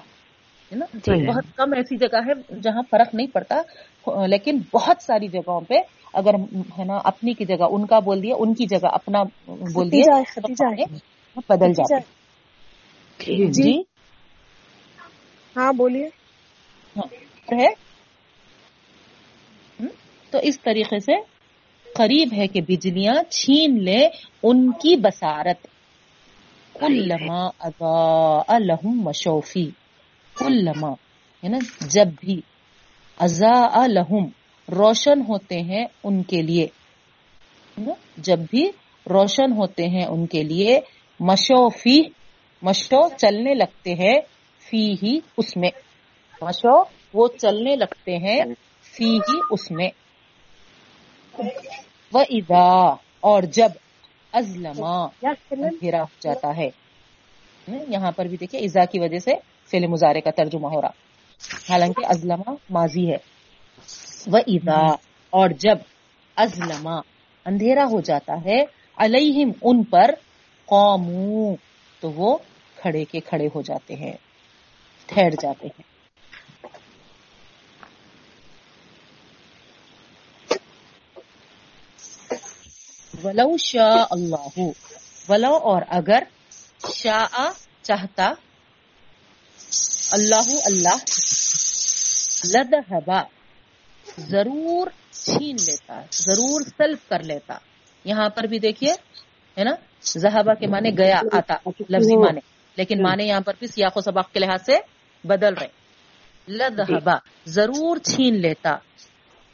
ہے 0.71 0.75
نا؟ 0.75 0.85
جی، 0.93 1.25
بہت 1.27 1.45
کم 1.55 1.73
ایسی 1.73 1.97
جگہ 1.97 2.19
ہے 2.25 2.33
جہاں 2.61 2.81
فرق 2.89 3.15
نہیں 3.15 3.27
پڑتا 3.27 3.61
لیکن 4.27 4.57
بہت 4.73 5.01
ساری 5.01 5.27
جگہوں 5.27 5.59
پہ 5.61 5.79
اگر 6.13 6.33
ہے 6.79 6.83
نا 6.83 6.99
اپنی 7.03 7.33
کی 7.33 7.45
جگہ 7.45 7.67
ان 7.71 7.85
کا 7.85 7.99
بول 7.99 8.23
دیا 8.23 8.35
ان 8.39 8.53
کی 8.53 8.65
جگہ 8.65 8.87
اپنا 8.91 9.23
بول 9.73 9.91
دیا 9.91 10.21
بدل 11.49 11.73
جاتا 11.73 11.99
جی۔ 13.51 13.73
ہاں 15.55 15.73
بولیے۔ 15.73 16.07
ہاں، 16.95 17.07
تو 20.33 20.37
اس 20.43 20.59
طریقے 20.59 20.99
سے 20.99 21.21
قریب 21.85 22.33
ہے 22.33 22.47
کہ 22.47 22.61
بجلیاں 22.61 23.21
چھین 23.29 23.83
لے 23.83 24.07
ان 24.43 24.71
کی 24.71 24.95
بسارت 24.95 25.67
کلما 26.79 27.47
ادا 27.59 28.41
الحم 28.47 29.01
مشوفی 29.01 29.69
علما 30.41 30.91
ہے 31.43 31.47
نا 31.47 31.57
جب 31.81 32.07
بھی 32.19 32.41
ازا 33.17 33.83
الحم 33.83 34.25
روشن 34.67 35.21
ہوتے 35.27 35.59
ہیں 35.61 35.85
ان 36.03 36.23
کے 36.23 36.41
لیے. 36.41 36.67
جب 38.17 38.39
بھی 38.39 38.71
روشن 39.09 39.51
ہوتے 39.51 39.87
ہیں 39.87 40.05
ان 40.05 40.25
کے 40.25 40.43
لیے 40.43 40.79
مشو 41.19 41.69
فی 41.69 42.01
مشو 42.61 43.09
چلنے 43.17 43.53
لگتے 43.53 43.93
ہیں 43.93 44.19
فی 44.69 44.93
ہی 45.03 45.19
اس 45.37 45.57
میں. 45.57 45.69
مشو 46.41 46.83
وہ 47.13 47.27
چلنے 47.37 47.75
لگتے 47.75 48.17
ہیں 48.17 48.39
فی 48.81 49.05
ہی 49.05 49.39
اس 49.51 49.71
میں. 49.71 49.89
وہ 52.13 52.23
ادا 52.29 52.95
اور 53.19 53.43
جب 53.43 53.69
ازلما 54.33 55.05
اندھیرا 55.51 56.01
ہو 56.01 56.15
جاتا 56.19 56.57
ہے۔ 56.57 56.69
یہاں 57.67 58.11
پر 58.11 58.25
بھی 58.25 58.37
دیکھیے 58.37 58.61
ایزا 58.61 58.85
کی 58.85 58.99
وجہ 58.99 59.19
سے 59.19 59.31
فیل 59.65 59.87
مظاہرے 59.87 60.21
کا 60.21 60.31
ترجمہ 60.31 60.67
ہو 60.67 60.81
رہا۔ 60.81 60.91
حالانکہ 61.69 62.05
ازلما 62.05 62.51
ماضی 62.69 63.11
ہے۔ 63.11 63.17
وہ 64.27 64.37
ایزا 64.37 64.79
اور 65.29 65.49
جب 65.49 65.77
ازلما 66.35 66.95
اندھیرا 67.45 67.83
ہو 67.83 68.01
جاتا 68.01 68.33
ہے 68.45 68.63
علیہم 68.97 69.51
ان 69.61 69.83
پر 69.83 70.11
قوموں 70.65 71.55
تو 71.99 72.11
وہ 72.11 72.37
کھڑے 72.75 73.05
کے 73.05 73.19
کھڑے 73.19 73.47
ہو 73.47 73.61
جاتے 73.61 73.95
ہیں 73.95 74.13
ٹھہر 75.05 75.29
جاتے 75.29 75.67
ہیں۔ 75.67 75.92
ولو 83.23 83.57
شاء 83.57 84.05
اللہ، 84.11 84.59
ولو 85.29 85.55
اور 85.55 85.81
اگر 85.87 86.23
شاء 86.95 87.49
چاہتا، 87.81 88.33
اللہ 90.11 90.55
اللہ 90.65 90.97
لدہبا 92.45 93.23
ضرور 94.17 94.87
چھین 95.11 95.55
لیتا، 95.65 96.01
ضرور 96.11 96.61
سلف 96.77 97.09
کر 97.09 97.23
لیتا۔ 97.23 97.57
یہاں 98.05 98.29
پر 98.29 98.43
بھی 98.43 98.59
دیکھیے، 98.59 98.93
ہے 99.57 99.63
نا؟ 99.63 99.71
زہبا 100.01 100.53
کے 100.53 100.67
معنی 100.67 100.97
گیا، 100.97 101.21
آتا، 101.31 101.55
لفظی 101.89 102.17
معنی۔ 102.17 102.39
لیکن 102.75 103.01
معنی 103.01 103.23
یہاں 103.23 103.41
پر 103.41 103.53
بھی 103.59 103.67
سیاق 103.67 103.97
و 103.97 104.01
سباق 104.01 104.31
کے 104.31 104.39
لحاظ 104.39 104.65
سے 104.65 104.77
بدل 105.23 105.53
رہے۔ 105.53 105.67
لدہبا 106.47 107.15
ضرور 107.45 107.97
چھین 107.97 108.35
لیتا، 108.35 108.75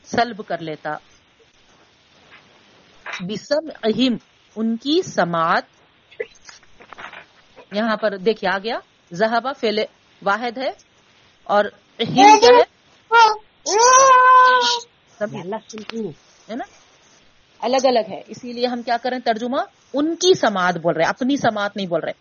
سلب 0.05 0.41
کر 0.47 0.57
لیتا۔ 0.57 0.89
بسم 3.19 3.69
اہم 3.83 4.15
ان 4.55 4.77
کی 4.77 5.01
سماعت 5.01 5.63
یہاں 7.71 7.97
پر 7.97 8.17
دیکھیے 8.17 8.49
آ 8.55 8.57
گیا 8.57 8.79
زہبا 9.11 9.53
فیل 9.53 9.79
واحد 10.21 10.57
ہے 10.57 10.69
اور 11.43 11.65
اہم 11.99 12.37
جو 12.41 12.57
ہے 16.49 16.55
نا؟ 16.55 16.63
الگ 17.59 17.77
الگ 17.83 18.09
ہے 18.09 18.21
اسی 18.27 18.53
لیے 18.53 18.67
ہم 18.67 18.81
کیا 18.81 18.97
کریں 19.01 19.19
ترجمہ 19.19 19.61
ان 19.93 20.15
کی 20.15 20.33
سماعت 20.33 20.77
بول 20.77 20.95
رہے 20.95 21.05
اپنی 21.05 21.37
سماعت 21.37 21.75
نہیں 21.75 21.87
بول 21.87 22.01
رہے۔ 22.01 22.11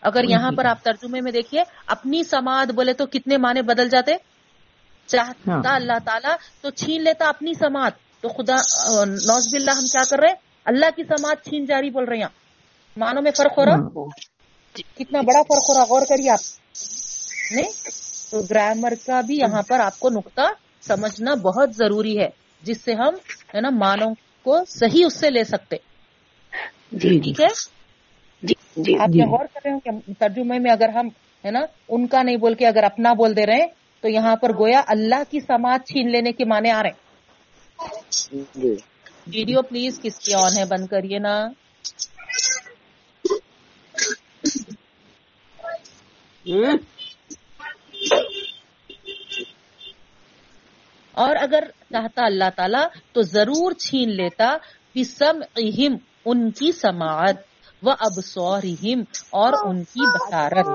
اگر 0.00 0.24
یہاں 0.28 0.50
پر 0.56 0.64
آپ 0.64 0.84
ترجمے 0.84 1.20
میں 1.20 1.32
دیکھیے 1.32 1.64
اپنی 1.86 2.24
سماعت 2.24 2.66
بولے 2.72 2.92
تو 2.92 3.06
کتنے 3.06 3.36
معنی 3.36 3.62
بدل 3.62 3.88
جاتے؟ 3.88 4.14
چاہتا 5.06 5.52
ہاں. 5.52 5.76
اللہ 5.76 5.98
تعالیٰ 6.04 6.36
تو 6.60 6.70
چھین 6.70 7.02
لیتا 7.02 7.28
اپنی 7.28 7.54
سماعت۔ 7.54 7.92
تو 8.22 8.28
خدا 8.28 8.56
نوز 9.04 9.54
اللہ 9.54 9.70
ہم 9.70 9.84
کیا 9.84 10.02
کر 10.10 10.18
رہے 10.18 10.28
ہیں؟ 10.28 10.34
اللہ 10.64 10.86
کی 10.96 11.02
سماعت 11.04 11.44
چھین 11.44 11.64
جاری 11.64 11.90
بول 11.90 12.04
رہے 12.04 12.16
ہیں۔ 12.16 12.24
معنوں 12.96 13.22
میں 13.22 13.30
فرق 13.30 13.58
ہو 13.58 13.64
رہا؟ 13.64 14.08
کتنا 14.96 15.20
بڑا 15.20 15.42
فرق 15.42 15.70
ہو 15.70 15.74
رہا؟ 15.74 15.84
غور 15.84 16.02
کریے 16.08 16.30
آپ۔ 16.30 16.38
نہیں؟ 17.50 17.72
تو 18.30 18.42
گرامر 18.50 18.92
کا 19.06 19.20
بھی 19.20 19.36
یہاں 19.36 19.62
پر 19.62 19.80
آپ 19.80 20.00
کو 20.00 20.10
نقطہ 20.10 20.40
سمجھنا 20.80 21.34
بہت 21.34 21.74
ضروری 21.76 22.18
ہے 22.18 22.28
جس 22.62 22.80
سے 22.84 22.94
ہم 22.94 23.14
ہے 23.54 23.60
نا 23.60 23.70
مانو 23.70 24.06
کو 24.42 24.58
صحیح 24.68 25.06
اس 25.06 25.20
سے 25.20 25.30
لے 25.30 25.44
سکتے۔ 25.44 25.76
جی، 26.92 27.08
جی۔ 27.08 27.20
ٹھیک 27.20 27.40
ہے؟ 27.40 27.46
جی، 28.76 28.98
آپ 28.98 29.08
یہ 29.14 29.24
غور 29.24 29.44
کر 29.54 29.60
رہے 29.64 29.72
ہوں 29.72 29.80
کہ 29.80 30.12
ترجمے 30.18 30.58
میں 30.58 30.72
اگر 30.72 30.88
ہم 30.88 31.08
ہے 31.44 31.50
نا 31.50 31.60
ان 31.88 32.06
کا 32.06 32.22
نہیں 32.22 32.36
بول 32.36 32.54
کے 32.54 32.66
اگر 32.66 32.82
اپنا 32.82 33.12
بول 33.12 33.36
دے 33.36 33.46
رہے 33.46 33.54
ہیں 33.54 33.66
تو 34.00 34.08
یہاں 34.08 34.36
پر 34.36 34.52
گویا 34.52 34.82
اللہ 34.86 35.22
کی 35.30 35.40
سماج 35.40 35.88
چھین 35.88 36.10
لینے 36.10 36.32
کے 36.32 36.44
معنی 36.44 36.70
آ 36.70 36.82
رہے 36.82 36.90
ہیں۔ 36.90 37.01
جی۔ 38.54 38.68
ویڈیو 39.26 39.62
پلیز 39.62 40.00
کس 40.02 40.18
کی 40.18 40.34
آن 40.34 40.56
ہے؟ 40.56 40.64
بند 40.64 40.86
کریے 40.86 41.18
نا۔ 41.18 41.48
اور 51.12 51.36
اگر 51.36 51.64
چاہتا 51.90 52.24
اللہ 52.24 52.44
تعالی 52.56 52.98
تو 53.12 53.22
ضرور 53.22 53.72
چھین 53.72 54.10
لیتا۔ 54.10 54.56
سم 55.04 55.40
ان 56.24 56.50
کی 56.50 56.72
سماعت۔ 56.72 57.36
و 57.82 57.90
ابسور 57.90 58.62
اور 59.30 59.52
ان 59.68 59.84
کی 59.84 60.06
بسارت 60.06 60.66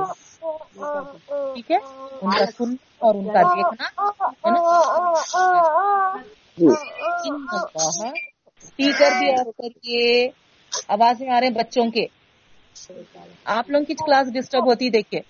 ٹھیک 1.27 1.71
ہے؟ 1.71 1.77
ان 2.21 2.37
کا 2.37 2.45
سن 2.45 2.75
اور 2.99 3.15
ان 3.15 3.25
کا 3.25 3.41
دیکھنا، 3.41 4.11
ہے 4.21 4.49
نا؟ 4.49 6.17
بنتا 6.59 7.81
ہے 7.83 8.09
اسپیکر 8.61 9.09
بھی 9.19 9.31
آ 9.31 9.43
کے 9.67 10.27
آوازیں 10.87 11.29
آ 11.29 11.39
رہے 11.39 11.47
ہیں 11.47 11.53
بچوں 11.53 11.91
کے۔ 11.91 12.05
آپ 13.45 13.69
لوگوں 13.69 13.85
کی 13.85 13.93
کلاس 13.93 14.33
ڈسٹرب 14.33 14.67
ہوتی 14.67 14.89
دیکھیے۔ 14.89 15.21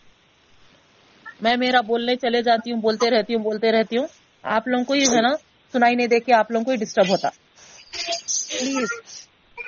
میں 1.41 1.57
میرا 1.57 1.81
بولنے 1.81 2.15
چلے 2.15 2.41
جاتی 2.41 2.71
ہوں، 2.71 2.81
بولتے 2.81 3.09
رہتی 3.09 3.35
ہوں، 3.35 3.43
بولتے 3.43 3.71
رہتی 3.71 3.97
ہوں۔ 3.97 4.07
آپ 4.43 4.67
لوگوں 4.67 4.83
کو 4.85 4.95
یہ 4.95 5.05
ہے 5.05 5.21
نا، 5.21 5.35
سنائی 5.71 5.95
نہیں 5.95 6.07
دے 6.07 6.19
کے 6.19 6.33
آپ 6.33 6.51
لوگوں 6.51 6.65
کو 6.65 6.71
ہی 6.71 6.77
ڈسٹرب 6.77 7.09
ہوتا۔ 7.09 7.29
Please, 8.49 8.87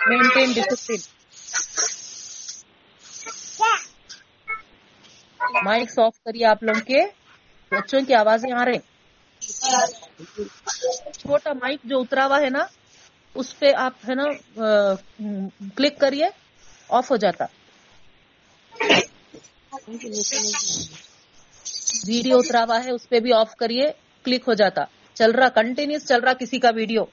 maintain 0.07 0.51
discipline. 0.51 0.97
Mic 5.63 5.99
off 5.99 6.23
کریے 6.23 6.45
آپ 6.45 6.63
لوگوں 6.63 6.81
کے۔ 6.81 7.03
بچوں 7.71 7.99
کی 8.07 8.13
آوازیں 8.13 8.53
آ 8.53 8.65
رہے 8.65 8.71
ہیں 8.71 8.99
چھوٹا 11.13 11.53
مائک 11.53 11.79
جو 11.83 11.99
اترا 11.99 12.25
ہوا 12.25 12.41
ہے 12.41 12.49
نا، 12.49 12.65
اس 13.35 13.59
پہ 13.59 13.73
آپ 13.73 13.93
ہے 14.09 14.15
نا 14.15 14.23
کلک 15.75 15.99
کریے، 15.99 16.25
آف 16.89 17.11
ہو 17.11 17.15
جاتا۔ 17.15 17.45
ویڈیو 22.07 22.37
اترا 22.37 22.63
ہوا 22.63 22.83
ہے، 22.83 22.91
اس 22.91 23.09
پہ 23.09 23.19
بھی 23.19 23.33
آف 23.33 23.55
کریے، 23.55 23.91
کلک 24.23 24.43
ہو 24.47 24.53
جاتا۔ 24.53 24.83
چل 25.13 25.31
رہا، 25.31 25.49
کنٹینیوس 25.49 26.07
چل 26.07 26.19
رہا 26.19 26.33
کسی 26.33 26.59
کا 26.59 26.69
ویڈیو۔ 26.75 27.03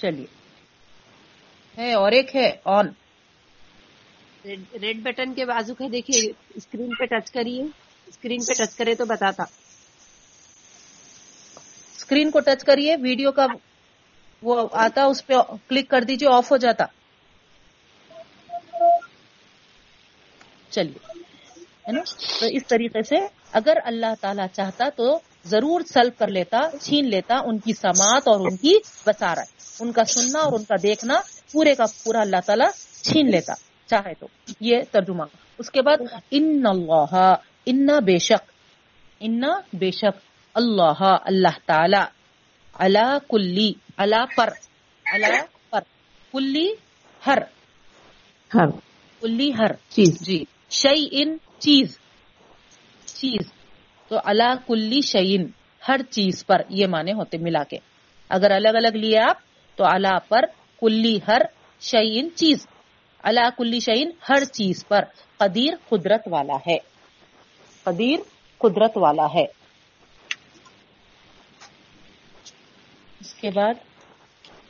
چلیے۔ 0.00 0.26
ہے، 1.78 1.92
اور 1.92 2.12
ایک 2.12 2.36
ہے، 2.36 2.56
آن۔ 2.64 2.88
ریڈ 4.82 5.02
بٹن 5.02 5.34
کے 5.34 5.44
بازو 5.44 5.74
کا 5.74 5.84
دیکھیے، 5.92 6.32
اسکرین 6.54 6.90
پہ 6.98 7.04
ٹچ 7.04 7.30
کریے۔ 7.30 7.85
اسکرین 8.06 8.44
پہ 8.44 8.52
ٹچ 8.54 8.74
کرے 8.76 8.94
تو 8.94 9.04
بتاتا 9.06 9.44
اسکرین 11.98 12.30
کو 12.30 12.40
ٹچ 12.42 12.64
کریے 12.64 12.96
ویڈیو 13.00 13.32
کا 13.32 13.46
وہ 14.42 14.66
آتا 14.80 15.04
اس 15.04 15.26
پہ 15.26 15.34
کلک 15.68 15.88
کر 15.90 16.04
دیجیے 16.04 16.28
آف 16.30 16.50
ہو 16.52 16.56
جاتا 16.58 16.86
چلیے 20.70 21.14
ہے 21.86 21.92
نا 21.92 22.00
تو 22.40 22.46
اس 22.48 22.66
طریقے 22.68 23.02
سے 23.04 23.16
اگر 23.52 23.78
اللہ 23.84 24.14
تعالی 24.20 24.42
چاہتا 24.52 24.88
تو 24.96 25.18
ضرور 25.46 25.80
سلب 25.86 26.18
کر 26.18 26.28
لیتا 26.28 26.60
چھین 26.80 27.08
لیتا 27.08 27.38
ان 27.44 27.58
کی 27.58 27.72
سماعت 27.74 28.28
اور 28.28 28.46
ان 28.46 28.56
کی 28.56 28.74
بسارت 29.06 29.80
ان 29.80 29.92
کا 29.92 30.04
سننا 30.06 30.40
اور 30.40 30.52
ان 30.52 30.64
کا 30.64 30.74
دیکھنا 30.82 31.20
پورے 31.52 31.74
کا 31.74 31.84
پورا 32.04 32.20
اللہ 32.20 32.46
تعالیٰ 32.46 32.70
چھین 33.02 33.30
لیتا 33.30 33.54
چاہے 33.88 34.14
تو 34.14 34.26
یہ 34.60 34.82
ترجمہ 34.90 35.24
اس 35.58 35.70
کے 35.70 35.82
بعد 35.82 36.02
ان 36.32 36.66
اللہ 36.66 37.14
انا 37.66 37.98
بے 38.00 38.18
شک 38.18 38.52
انا 39.20 39.60
بے 39.72 39.90
شک 39.90 40.18
اللہ 40.54 41.02
اللہ 41.24 41.58
تعالی 41.66 42.02
اللہ 42.74 43.18
کلی 43.28 43.72
اللہ 43.96 44.24
پر 44.36 44.48
اللہ 45.12 45.44
پر 45.70 45.80
کلی 46.32 46.68
ہر 47.26 47.38
ہر۔ 48.54 48.66
کلی 49.20 49.50
ہر۔ 49.50 49.72
چیز۔ 49.88 50.20
جی۔ 50.20 50.44
شعی 50.70 51.08
ان 51.12 51.36
چیز۔ 51.58 51.98
چیز۔ 53.04 53.52
تو 54.08 54.16
اللہ 54.24 54.54
کلی 54.66 55.00
شعین 55.00 55.50
ہر 55.88 56.02
چیز 56.10 56.46
پر 56.46 56.62
یہ 56.68 56.86
معنی 56.86 57.12
ہوتے 57.12 57.38
ملا 57.38 57.64
کے۔ 57.64 57.78
اگر 58.28 58.50
الگ 58.50 58.68
الگ 58.68 58.96
لیے 58.96 59.18
آپ 59.18 59.36
تو 59.76 59.84
اللہ 59.84 60.18
پر 60.28 60.44
کلی 60.80 61.18
ہر 61.28 61.42
شعین 61.80 62.28
چیز۔ 62.34 62.66
اللہ 63.22 63.48
کلی 63.56 63.80
شعین 63.80 64.10
ہر 64.28 64.44
چیز 64.44 64.86
پر 64.88 65.04
قدیر 65.36 65.74
قدرت 65.88 66.22
والا 66.26 66.56
ہے۔ 66.66 66.95
قدیر 67.86 68.18
قدرت 68.58 68.96
والا 68.96 69.26
ہے۔ 69.34 69.44
اس 73.20 73.34
کے 73.34 73.50
بعد، 73.50 73.74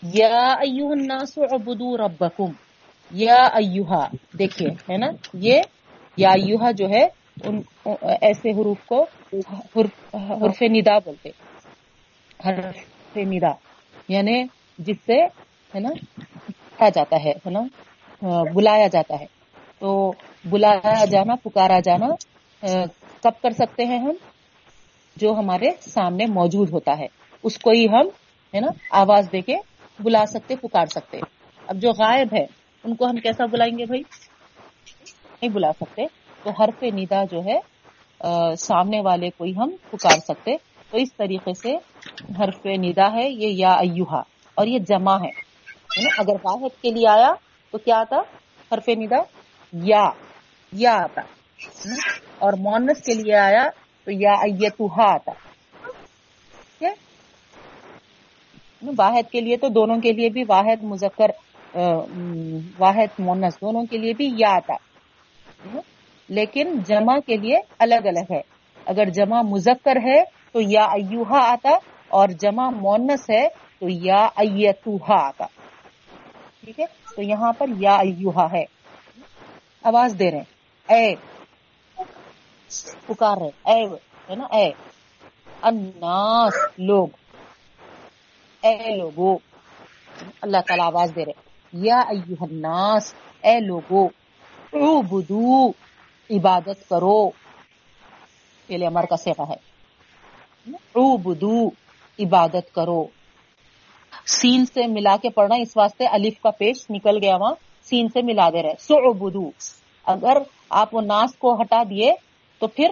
یا 0.02 0.48
ایوہ 0.48 0.92
الناس 0.92 1.38
عبدو 1.38 1.96
ربکم۔ 1.96 2.52
یا 3.10 3.34
ایوہا، 3.34 4.08
دیکھیے، 4.38 4.68
ہے 4.68 4.96
نا؟ 4.96 5.06
یہ 5.32 5.60
یا 6.16 6.28
ایوہا 6.28 6.70
جو 6.70 6.88
ہے، 6.88 7.06
ان 7.44 7.60
ایسے 8.20 8.50
حروف 8.50 8.76
کو 8.86 9.06
حرف 10.12 10.62
ندا 10.62 10.98
بولتے 10.98 11.28
حرف 12.46 13.16
ندا 13.16 13.52
یعنی 14.08 14.44
جس 14.78 14.96
سے، 15.06 15.24
ہے 15.74 15.78
نا 15.78 15.88
جاتا 16.88 17.16
ہے 17.24 17.32
نا 17.46 17.60
بلایا 18.54 18.88
جاتا 18.88 19.20
ہے۔ 19.20 19.26
تو 19.78 20.12
بلایا 20.44 21.04
جانا، 21.04 21.34
پکارا 21.34 21.80
جانا 21.80 22.06
کب 23.26 23.42
کر 23.42 23.50
سکتے 23.50 23.84
ہیں 23.84 23.98
ہم؟ 23.98 24.12
جو 25.16 25.34
ہمارے 25.34 25.70
سامنے 25.80 26.26
موجود 26.26 26.70
ہوتا 26.72 26.98
ہے۔ 26.98 27.06
اس 27.42 27.58
کو 27.58 27.70
ہی 27.70 27.86
ہم، 27.86 28.06
ہے 28.54 28.60
نا، 28.60 28.66
آواز 28.90 29.28
دے 29.32 29.40
کے 29.40 29.56
بلا 29.98 30.26
سکتے، 30.26 30.56
پکار 30.56 30.86
سکتے۔ 30.86 31.18
اب 31.66 31.76
جو 31.76 31.90
غائب 31.90 32.28
ہے، 32.34 32.44
ان 32.84 32.96
کو 32.96 33.06
ہم 33.06 33.16
کیسا 33.16 33.46
بلائیں 33.46 33.78
گے 33.78 33.84
بھائی؟ 33.84 34.02
نہیں 35.42 35.48
بلا 35.48 35.72
سکتے۔ 35.72 36.02
تو 36.42 36.50
حرف 36.50 36.82
ندا 36.82 37.24
جو 37.24 37.44
ہے 37.44 37.58
سامنے 38.54 39.00
والے 39.00 39.30
کو 39.30 39.44
ہی 39.44 39.52
ہم 39.56 39.70
پکار 39.90 40.18
سکتے۔ 40.18 40.56
تو 40.90 40.96
اس 40.98 41.14
طریقے 41.14 41.52
سے 41.54 41.76
حرف 42.38 42.66
ندا 42.66 43.12
ہے، 43.12 43.30
یہ 43.30 43.48
یا 43.48 43.72
ایوہا، 43.72 44.20
اور 44.54 44.66
یہ 44.66 44.78
جمع 44.78 45.16
ہے۔ 45.16 45.30
اگر 46.18 46.34
واحد 46.44 46.82
کے 46.82 46.90
لیے 46.90 47.08
آیا 47.08 47.30
تو 47.70 47.78
کیا 47.78 47.96
آتا؟ 47.96 48.16
حرف 48.74 48.88
ندا، 48.88 49.22
یا 49.72 50.04
یا 50.72 50.94
آتا۔ 50.94 51.20
اور 52.38 52.52
مونس 52.52 53.02
کے 53.02 53.14
لیے 53.14 53.34
آیا 53.34 53.68
تو 54.04 54.10
یا 54.10 54.32
ایتوہا 54.32 55.14
آتا 55.14 55.32
واحد 58.98 59.30
کے 59.32 59.40
لیے 59.40 59.56
تو 59.56 59.68
دونوں 59.68 60.00
کے 60.00 60.12
لیے 60.12 60.28
بھی 60.28 60.42
واحد 60.48 60.82
مذکر 60.82 61.30
واحد 62.78 63.06
مونس 63.18 63.60
دونوں 63.60 63.84
کے 63.84 63.98
لیے 63.98 64.12
بھی 64.12 64.32
یا 64.36 64.50
آتا 64.50 64.74
لیکن 66.28 66.78
جمع 66.86 67.18
کے 67.18 67.36
لیے 67.36 67.58
الگ 67.78 67.94
الگ 67.94 68.32
ہے۔ 68.32 68.40
اگر 68.86 69.04
جمع 69.04 69.42
مذکر 69.42 69.96
ہے 70.04 70.24
تو 70.52 70.60
یا 70.60 70.84
ایوہا 70.84 71.52
آتا 71.52 71.70
اور 72.08 72.28
جمع 72.28 72.70
مونس 72.70 73.30
ہے 73.30 73.48
تو 73.78 73.88
یا 73.88 74.28
ایتوہا 74.36 75.26
آتا۔ 75.26 75.46
ٹھیک 76.64 76.80
ہے؟ 76.80 76.84
تو 77.16 77.22
یہاں 77.22 77.52
پر 77.52 77.66
یا 77.78 77.94
ایوہا 77.94 78.46
ہے۔ 78.52 78.64
آواز 79.82 80.16
دے 80.18 80.30
رہے 80.30 80.38
ہیں۔ 80.38 80.44
اے 80.88 81.14
پکار 82.84 83.36
رہے 83.36 83.72
اے، 83.72 83.86
ہے 84.30 84.34
نا؟ 84.34 84.44
اے۔ 84.44 84.70
اناس 85.62 86.54
لوگ۔ 86.78 87.06
اے 88.62 88.96
لوگو۔ 88.96 89.36
اللہ 90.42 90.56
تعالی 90.66 90.82
آواز 90.82 91.12
دے 91.16 91.24
رہے 91.24 91.32
یا 91.72 91.96
ایوہ 91.96 92.44
الناس، 92.50 93.14
اے 93.42 93.60
لوگو 93.60 94.06
عبدو 94.72 95.68
عبادت 96.30 96.88
کرو۔ 96.88 97.30
یہ 98.68 98.78
لیے 98.78 98.86
امر 98.86 99.04
کا 99.04 99.16
سیغہ 99.16 99.44
ہے۔ 99.48 99.76
عبدو 100.94 101.68
عبادت 102.18 102.74
کرو۔ 102.74 103.06
سین 104.26 104.66
سے 104.66 104.86
ملا 104.86 105.16
کے 105.22 105.28
پڑھنا، 105.30 105.54
اس 105.54 105.76
واسطے 105.76 106.06
الف 106.06 106.40
کا 106.42 106.50
پیش 106.50 106.86
نکل 106.90 107.18
گیا 107.22 107.36
وہاں۔ 107.36 107.54
سین 107.82 108.08
سے 108.08 108.22
ملا 108.22 108.50
دے 108.50 108.62
رہے 108.62 108.74
سعبدو۔ 108.78 109.50
اگر 110.04 110.36
آپ 110.70 110.94
وہ 110.94 111.00
ناس 111.00 111.36
کو 111.38 111.60
ہٹا 111.60 111.82
دیے 111.90 112.12
تو 112.58 112.66
پھر 112.66 112.88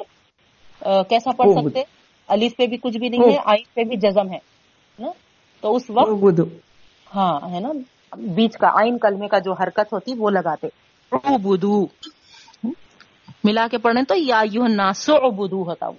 کیسا 0.81 1.31
پڑھ 1.37 1.51
سکتے؟ 1.51 1.83
الف 2.29 2.57
پہ 2.57 2.67
بھی 2.67 2.77
کچھ 2.77 2.99
بھی 2.99 3.09
نہیں 3.09 3.33
ہے 3.33 3.37
آئین 3.45 3.65
پہ 3.75 3.83
بھی 3.85 3.97
جزم 3.97 4.33
ہے 4.33 4.55
تو 5.61 5.77
اس 5.77 5.91
وقت 5.91 6.41
ہاں 7.17 7.51
ہے 7.51 7.61
نا؟ 7.61 7.69
بیچ 8.17 8.57
کا 8.57 8.67
آئین 8.69 8.99
کلمے 8.99 9.29
کا 9.29 9.39
جو 9.39 9.53
حرکت 9.53 9.93
ہوتی 9.93 10.15
وہ 10.19 10.31
لگاتے۔ 10.31 10.67
بدو 11.43 11.85
ملا 13.45 13.67
کے 13.71 13.79
پڑھنے 13.79 14.03
تو 14.09 14.15
یا 14.17 14.43
یو 14.53 14.67
ناسو 14.67 15.31
بدو 15.31 15.63
ہوتا 15.63 15.89
وہ۔ 15.89 15.99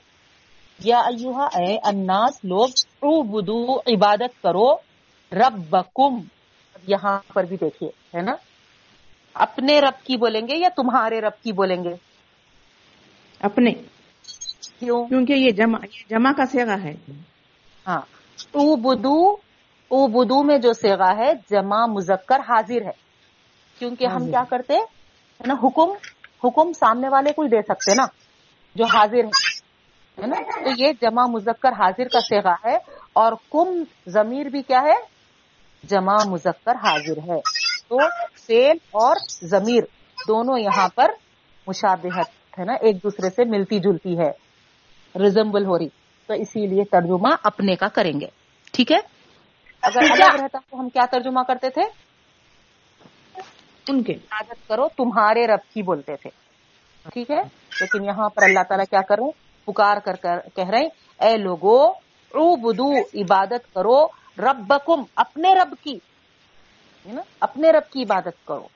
یا 0.80 0.98
ایوہا 0.98 1.46
اے 1.46 1.78
الناس 1.84 2.46
لوگ 2.46 3.24
بدو 3.24 3.80
عبادت 3.80 4.44
کرو 4.44 4.74
ربکم۔ 5.32 6.20
یہاں 6.88 7.20
پر 7.34 7.44
بھی 7.44 7.58
دیکھیے 7.62 7.90
ہے 8.18 8.22
نا؟ 8.22 8.36
اپنے 9.34 9.80
رب 9.80 10.06
کی 10.06 10.18
بولیں 10.18 10.42
گے 10.42 10.58
یا 10.58 10.70
تمہارے 10.76 11.22
رب 11.22 11.44
کی 11.44 11.52
بولیں 11.52 11.84
گے؟ 11.84 11.96
اپنے۔ 13.40 13.72
کیونکہ 15.08 15.34
یہ 15.34 15.52
جمع 15.52 15.78
یہ 15.84 16.04
جمع 16.10 16.32
کا 16.32 16.46
سیگا 16.46 16.76
ہے۔ 16.84 16.94
ہاں۔ 17.88 18.02
او 18.52 18.76
بدو 18.76 19.32
او 19.88 20.08
بدو 20.08 20.44
میں 20.44 20.58
جو 20.58 20.74
سیگا 20.74 21.18
ہے 21.18 21.34
جمع 21.52 21.86
مذکر 21.86 22.40
حاضر 22.40 22.82
ہے۔ 22.82 23.06
کیونکہ 23.80 24.08
ہم 24.08 24.32
کیا 24.32 24.44
کرتے 24.50 24.74
ہیں 24.74 24.86
نا 25.46 25.54
حکم 25.54 25.90
حکم 26.44 26.74
سامنے 26.74 27.10
والے 27.10 27.32
کو 27.32 27.42
ہی 27.42 27.48
دے 27.50 27.62
سکتے 27.62 27.94
نا 27.94 28.06
جو 28.76 28.86
حاضر 28.86 29.18
ہے۔ 29.18 29.56
نا؟ 30.28 30.64
تو 30.64 30.70
یہ 30.78 30.94
جمع 31.02 31.26
مذکر 31.26 31.72
حاضر 31.72 32.08
کا 32.08 32.20
سیگا 32.22 32.54
ہے۔ 32.66 32.76
اور 33.14 33.34
کم 33.52 33.84
ضمیر 34.08 34.46
بھی 34.46 34.62
کیا 34.62 34.82
ہے؟ 34.82 34.96
جمع 35.88 36.18
مذکر 36.26 36.76
حاضر 36.76 37.18
ہے۔ 37.18 37.40
تو 37.88 37.98
سیل 38.38 38.78
اور 38.92 39.16
ضمیر 39.42 39.84
دونوں 40.28 40.60
یہاں 40.60 40.90
پر 40.96 41.12
مشابہت۔ 41.68 42.45
ہے 42.60 42.66
نا 42.66 42.74
ایک 42.74 43.04
دوسرے 43.04 43.30
سے 43.30 43.44
ملتی 43.46 43.80
جلتی 43.80 44.20
ہے 44.20 44.30
ریزمبل 45.20 45.66
ہو 45.66 45.80
رہی۔ 45.80 45.88
تو 46.28 46.34
اسی 46.34 46.68
لیے 46.68 46.84
ترجمہ 46.84 47.36
اپنے 47.44 47.76
کا 47.76 47.88
کریں 47.88 48.22
گے۔ 48.22 48.28
ٹھیک 48.72 48.92
ہے؟ 48.92 48.98
اگر 49.82 50.02
الگ 50.12 50.42
رہتا 50.42 50.58
تو 50.70 50.80
ہم 50.80 50.90
کیا 50.90 51.06
ترجمہ 51.12 51.40
کرتے 51.48 51.70
تھے؟ 51.70 51.82
ان 53.90 54.04
کے۔ 54.04 54.14
عادت 54.14 54.68
کرو 54.68 54.88
تمہارے 54.88 55.48
رب 55.48 55.74
کی 55.74 55.82
بولتے 55.82 56.16
تھے۔ 56.16 56.30
ٹھیک 57.14 57.32
ہے؟ 57.32 57.42
لیکن 57.82 58.06
یہاں 58.06 58.30
پر 58.30 58.44
اللہ 58.44 58.60
تعالیٰ 58.68 58.86
کیا 58.90 59.02
کریں 59.02 59.30
پکار 59.66 59.98
کر 59.98 60.16
کہہ 60.56 60.70
رہے 60.70 60.80
ہیں 60.80 60.90
اے 61.20 61.38
لوگو 61.38 61.90
عبدو 62.34 62.98
عبادت 62.98 63.74
کرو 63.74 64.06
ربکم 64.38 65.04
اپنے 65.16 65.54
رب 65.54 65.76
کی۔ 65.84 66.00
نا؟ 67.06 67.22
اپنے 67.40 67.72
رب 67.72 67.92
کی 67.92 68.04
عبادت 68.04 68.48
کرو۔ 68.48 68.68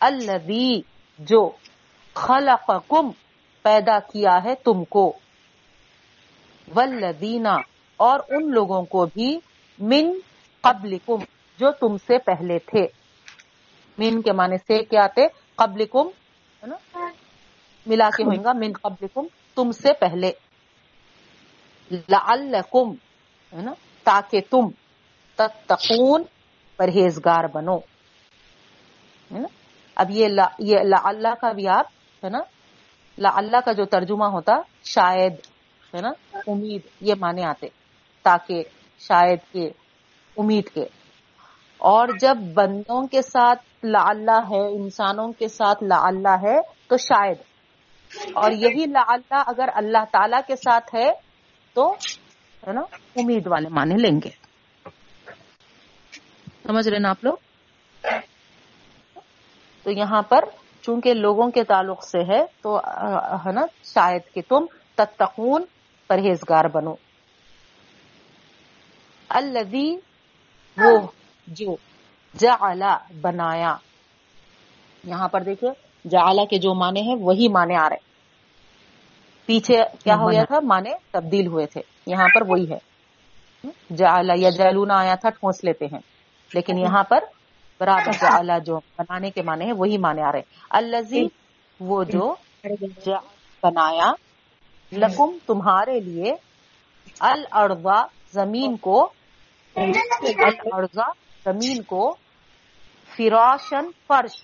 الذی 0.00 0.80
جو 1.18 1.50
خلقکم 2.14 3.10
پیدا 3.68 3.98
کیا 3.98 4.44
ہے 4.44 4.54
تم 4.54 4.84
کو۔ 4.84 5.18
والذین 6.74 7.46
اور 7.96 8.20
ان 8.28 8.50
لوگوں 8.50 8.82
کو 8.82 9.06
بھی 9.06 9.40
من 9.78 10.12
قبلکم 10.60 11.18
جو 11.58 11.70
تم 11.70 11.96
سے 11.96 12.18
پہلے 12.18 12.58
تھے۔ 12.58 12.86
من 13.98 14.22
کے 14.22 14.32
معنی 14.32 14.56
سے 14.56 14.84
کیا 14.84 15.04
آتے 15.04 15.26
قبلکم 15.54 16.08
ہے 16.62 16.66
نا؟ 16.66 16.76
ملا 17.86 18.10
کے 18.16 18.22
ہوئیں 18.22 18.44
گا، 18.44 18.52
من 18.52 18.72
قبلکم 18.82 19.26
تم 19.54 19.72
سے 19.72 19.92
پہلے۔ 19.92 20.32
لعلکم 21.90 22.90
ہے 23.52 23.62
نا؟ 23.62 23.72
تاکہ 24.04 24.40
تم 24.50 24.68
تتقون 25.36 26.22
پرہیزگار 26.76 27.44
بنو۔ 27.52 27.76
ہے 29.32 29.38
نا؟ 29.38 29.48
اب 29.94 30.10
یہ 30.10 30.28
لا، 30.28 30.48
یہ 30.58 30.78
کا 31.40 31.52
بھی 31.52 31.68
آپ، 31.68 31.86
ہے 32.24 32.28
نا؟ 32.28 32.38
لعلہ 33.18 33.56
کا 33.64 33.72
جو 33.72 33.84
ترجمہ 33.84 34.24
ہوتا، 34.24 34.52
شاید، 34.84 35.32
ہے 35.94 36.00
نا؟ 36.00 36.38
امید، 36.46 36.80
یہ 37.00 37.14
معنی 37.20 37.44
آتے۔ 37.44 37.66
تاکہ 38.22 38.62
شاید 38.98 39.38
کے، 39.52 39.70
امید 40.36 40.68
کے۔ 40.68 40.84
اور 41.78 42.08
جب 42.20 42.36
بندوں 42.54 43.06
کے 43.06 43.22
ساتھ 43.22 43.62
لعلہ 43.84 44.40
ہے، 44.50 44.82
انسانوں 44.82 45.32
کے 45.32 45.48
ساتھ 45.48 45.84
لعلہ 45.84 46.28
ہے، 46.28 46.56
تو 46.86 46.96
شاید۔ 46.96 47.36
اور 48.34 48.50
یہی 48.50 48.86
لعلہ 48.86 49.42
اگر 49.46 49.68
اللہ 49.74 50.04
تعالی 50.12 50.36
کے 50.46 50.56
ساتھ 50.56 50.94
ہے، 50.94 51.10
تو، 51.74 51.92
ہے 52.66 52.72
نا؟ 52.72 52.80
امید 53.16 53.46
والے 53.46 53.68
معنی 53.68 53.94
لیں 53.94 54.20
گے۔ 54.24 54.30
سمجھ 56.66 56.88
رہے 56.88 56.98
نا 56.98 57.10
آپ 57.10 57.24
لوگ؟ 57.24 57.36
تو 59.82 59.90
یہاں 59.90 60.22
پر 60.22 60.44
چونکہ 60.82 61.14
لوگوں 61.14 61.50
کے 61.50 61.64
تعلق 61.64 62.04
سے 62.04 62.18
ہے 62.18 62.44
تو 62.62 62.78
ہے 63.46 63.52
نا 63.52 63.66
شاید 63.84 64.34
کہ 64.34 64.40
تم 64.48 64.66
تتقون 64.94 65.64
پرہیزگار 66.08 66.64
بنو۔ 66.64 66.94
الذی 69.28 69.96
وہ 70.76 70.98
جو 71.46 71.76
جعل 72.38 72.82
بنایا۔ 73.20 73.76
یہاں 75.04 75.28
پر 75.28 75.42
دیکھیں 75.42 75.70
جعل 76.08 76.38
کے 76.50 76.58
جو 76.58 76.74
معنی 76.74 77.00
ہیں 77.00 77.16
وہی 77.20 77.48
معنی 77.48 77.74
آ 77.76 77.88
رہے۔ 77.88 78.08
پیچھے 79.46 79.82
کیا 80.04 80.14
ہو 80.14 80.30
گیا 80.30 80.44
تھا؟ 80.44 80.60
معنی 80.60 80.90
تبدیل 81.10 81.46
ہوئے 81.46 81.66
تھے۔ 81.66 81.80
یہاں 82.06 82.28
پر 82.34 82.42
وہی 82.42 82.72
ہے۔ 82.72 82.78
جعل 83.96 84.30
یا 84.36 84.50
جعلونا 84.50 84.98
آیا 84.98 85.14
تھا 85.14 85.30
ٹھونس 85.30 85.64
لیتے 85.64 85.84
ہیں۔ 85.84 85.98
لیکن 86.54 86.78
یہاں 86.78 87.02
پر 87.02 87.18
برابر 87.80 88.12
جعل 88.12 88.50
جو 88.64 88.80
بنانے 88.98 89.30
کے 89.30 89.42
معنی 89.42 89.66
ہے 89.66 89.72
وہی 89.72 89.98
معنی 89.98 90.22
آ 90.22 90.32
رہے 90.32 90.42
الذی 90.70 91.26
وہ 91.80 92.04
جو 92.04 92.34
بنایا 93.62 94.12
لکم 94.92 95.36
تمہارے 95.46 96.00
لیے 96.00 96.34
الارضا 97.20 98.02
زمین 98.32 98.76
کو 98.76 99.10
الارضا 99.76 101.10
زمین 101.44 101.82
کو 101.82 102.16
فراشن 103.16 103.90
فرش۔ 104.06 104.42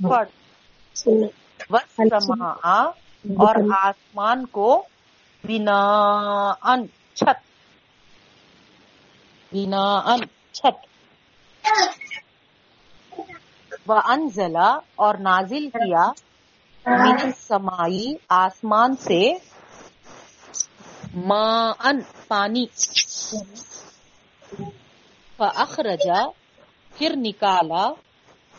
فرش 0.00 1.08
اور 3.24 3.56
آسمان 3.78 4.46
کو 4.46 4.82
بنا 5.44 5.80
ان 6.62 6.86
چھت۔ 7.14 7.47
بنا 9.52 10.12
ان 10.12 10.20
چھت 10.52 10.86
و 13.14 13.92
وانزلا 13.92 14.78
اور 14.96 15.14
نازل 15.14 15.70
کیا 15.70 16.06
من 16.86 17.16
السمائی 17.22 18.14
آسمان 18.28 18.96
سے 18.96 19.32
ماءن، 21.14 21.98
پانی۔ 22.28 22.66
فاخرجا 25.36 26.26
پھر 26.94 27.12
نکالا 27.16 27.88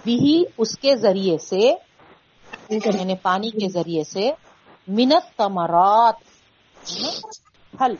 بھی 0.04 0.46
اس 0.58 0.78
کے 0.80 0.96
ذریعے 0.96 1.38
سے 1.38 1.74
یعنی 2.70 3.16
پانی 3.16 3.52
کے 3.52 3.70
ذریعے 3.70 4.04
سے 4.04 4.32
منت 4.88 5.38
تمرات 5.38 6.16
پھل۔ 7.78 7.96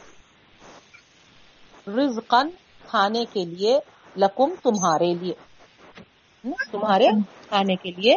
رزقن 1.88 2.50
کھانے 2.90 3.26
کے 3.26 3.46
لیے 3.46 3.80
لکم 4.18 4.56
تمہارے 4.64 5.14
لیے۔ 5.14 5.34
تمہارے 6.72 7.08
کھانے 7.50 7.76
کے 7.76 7.92
لیے 7.92 8.16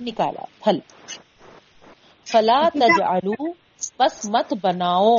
نکالا۔ 0.00 0.44
پھل۔ 0.64 0.78
فلا 2.30 2.68
تجعلو 2.68 3.52
پس 3.96 4.24
مت 4.24 4.54
بناؤ۔ 4.62 5.18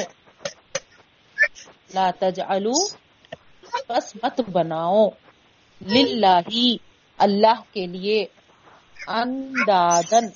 لا 1.93 2.11
تجعلو 2.19 2.87
پس 3.87 4.15
مت 4.15 4.41
بناؤ۔ 4.49 5.09
للہ 5.81 6.39
اللہ 7.17 7.61
کے 7.71 7.87
لیے۔ 7.87 8.25
اندادن 9.07 10.29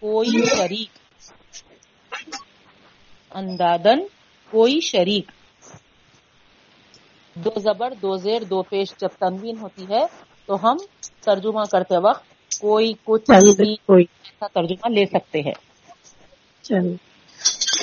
کوئی 0.00 0.42
شریک۔ 0.44 0.98
اندادن 3.30 4.00
کوئی 4.50 4.80
شریک۔ 4.80 5.41
دو 7.34 7.50
زبر 7.60 7.94
دو 8.02 8.16
زیر 8.16 8.42
دو 8.42 8.62
پیش 8.62 8.94
جب 8.98 9.08
تنوین 9.18 9.58
ہوتی 9.58 9.86
ہے 9.90 10.06
تو 10.46 10.54
ہم 10.62 10.76
ترجمہ 11.20 11.62
کرتے 11.72 11.96
وقت 11.96 12.24
کوئی 12.60 12.92
کچھ 13.04 13.30
بھی 13.56 13.76
کوئی 13.76 14.04
ایسا 14.24 14.46
ترجمہ 14.46 14.88
لے 14.88 15.06
سکتے 15.06 15.40
ہیں۔ 15.40 15.54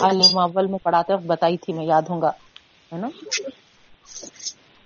عالم 0.02 0.38
اول 0.38 0.68
میں 0.68 0.80
پڑھاتے 0.84 1.14
وقت 1.14 1.24
بتائی 1.24 1.58
تھی 1.58 1.74
میں 1.74 1.86
یاد 1.86 2.02
ہوں 2.10 2.22
گا 2.22 2.30
ہے 2.94 2.98
نا؟ 2.98 3.08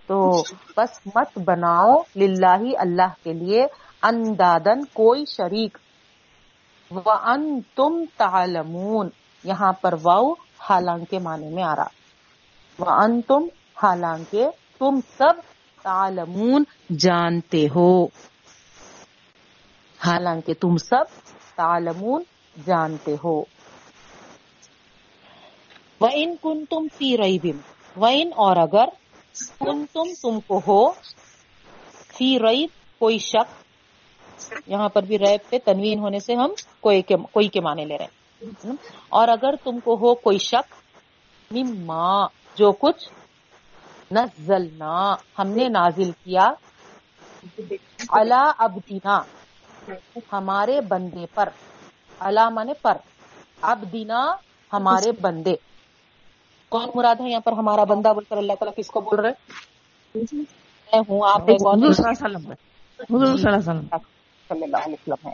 تو 0.08 0.44
بس 0.78 1.08
مت 1.16 1.40
بناؤ 1.40 2.02
للہ 2.16 2.80
اللہ 2.80 3.14
کے 3.24 3.34
لیے 3.34 3.66
اندادن 4.02 4.86
کوئی 4.94 5.26
شریک۔ 5.26 5.78
وان 6.92 7.60
تم 7.76 8.06
تعلمون۔ 8.18 9.10
یہاں 9.44 9.74
پر 9.74 9.94
واؤ 10.04 10.34
حالانکہ 10.60 11.20
معنی 11.20 11.48
میں 11.48 11.64
آ 11.64 11.76
رہا۔ 11.76 11.88
وان 12.80 13.22
تم 13.22 13.48
حالانکہ 13.84 14.48
تم 14.80 15.00
سب 15.18 15.34
تعلمون 15.84 16.64
جانتے 17.00 17.68
ہو۔ 17.76 18.06
حالانکہ 20.06 20.54
تم 20.54 20.78
سب 20.78 21.04
تعلمون 21.56 22.24
جانتے 22.66 23.16
ہو۔ 23.24 23.44
وَإِن 26.02 26.36
كُنتُمْ 26.42 26.88
فِي 26.98 27.18
رَيْبٍ، 27.18 27.56
وَإِن 27.98 28.30
اور 28.36 28.56
اگر 28.56 28.86
کنتم 29.60 30.04
تم 30.22 30.40
کو 30.40 30.62
ہو 30.68 30.92
فی 32.18 32.40
ریب 32.40 33.00
کوئی 33.00 33.18
شک، 33.18 33.64
یہاں 34.68 34.90
پر 34.90 35.04
بھی 35.04 35.20
ریب 35.20 35.50
پہ 35.50 35.58
تنوین 35.66 36.00
ہونے 36.00 36.20
سے 36.20 36.36
ہم 36.36 36.52
کوئی 36.80 37.02
کے 37.02 37.16
کوئی 37.32 37.48
کے 37.48 37.62
معنی 37.62 37.86
لے 37.86 37.98
رہے 37.98 38.06
ہیں۔ 38.06 38.72
اور 39.10 39.28
اگر 39.28 39.56
تم 39.64 39.80
کو 39.80 39.96
ہو 39.96 40.16
کوئی 40.16 40.38
شک، 40.38 40.74
مما، 41.52 42.26
جو 42.56 42.72
کچھ 42.72 43.10
نزلنا 44.14 45.16
ہم 45.40 45.48
نے 45.48 45.70
نازل 45.70 46.12
کیا۔ 46.12 46.52
اللہ 48.10 48.52
ابدینا 48.58 49.22
ہمارے 50.34 50.82
بندے 50.82 51.26
پر۔ 51.34 51.50
اللہ 52.20 52.50
مانے 52.50 52.74
پر۔ 52.82 52.98
ابدینا 53.62 54.36
ہمارے 54.74 55.12
بندے۔ 55.22 55.56
کون 56.70 56.90
مراد 56.96 57.16
ہے 57.22 57.30
یہاں 57.30 57.40
پر 57.40 57.52
ہمارا 57.52 57.84
بندہ 57.84 58.14
بول 58.14 58.24
کر 58.24 58.38
اللہ 58.38 58.54
تعالیٰ 58.54 58.74
کس 58.78 58.88
کو 58.88 59.02
بول 59.02 59.20
رہے 59.20 59.32
میں 60.16 61.00
ہوں 61.10 61.30
آپ 61.30 61.42
صلی 64.50 64.64
اللہ 64.64 64.78
علیہ 64.78 64.94
وسلم 64.94 65.28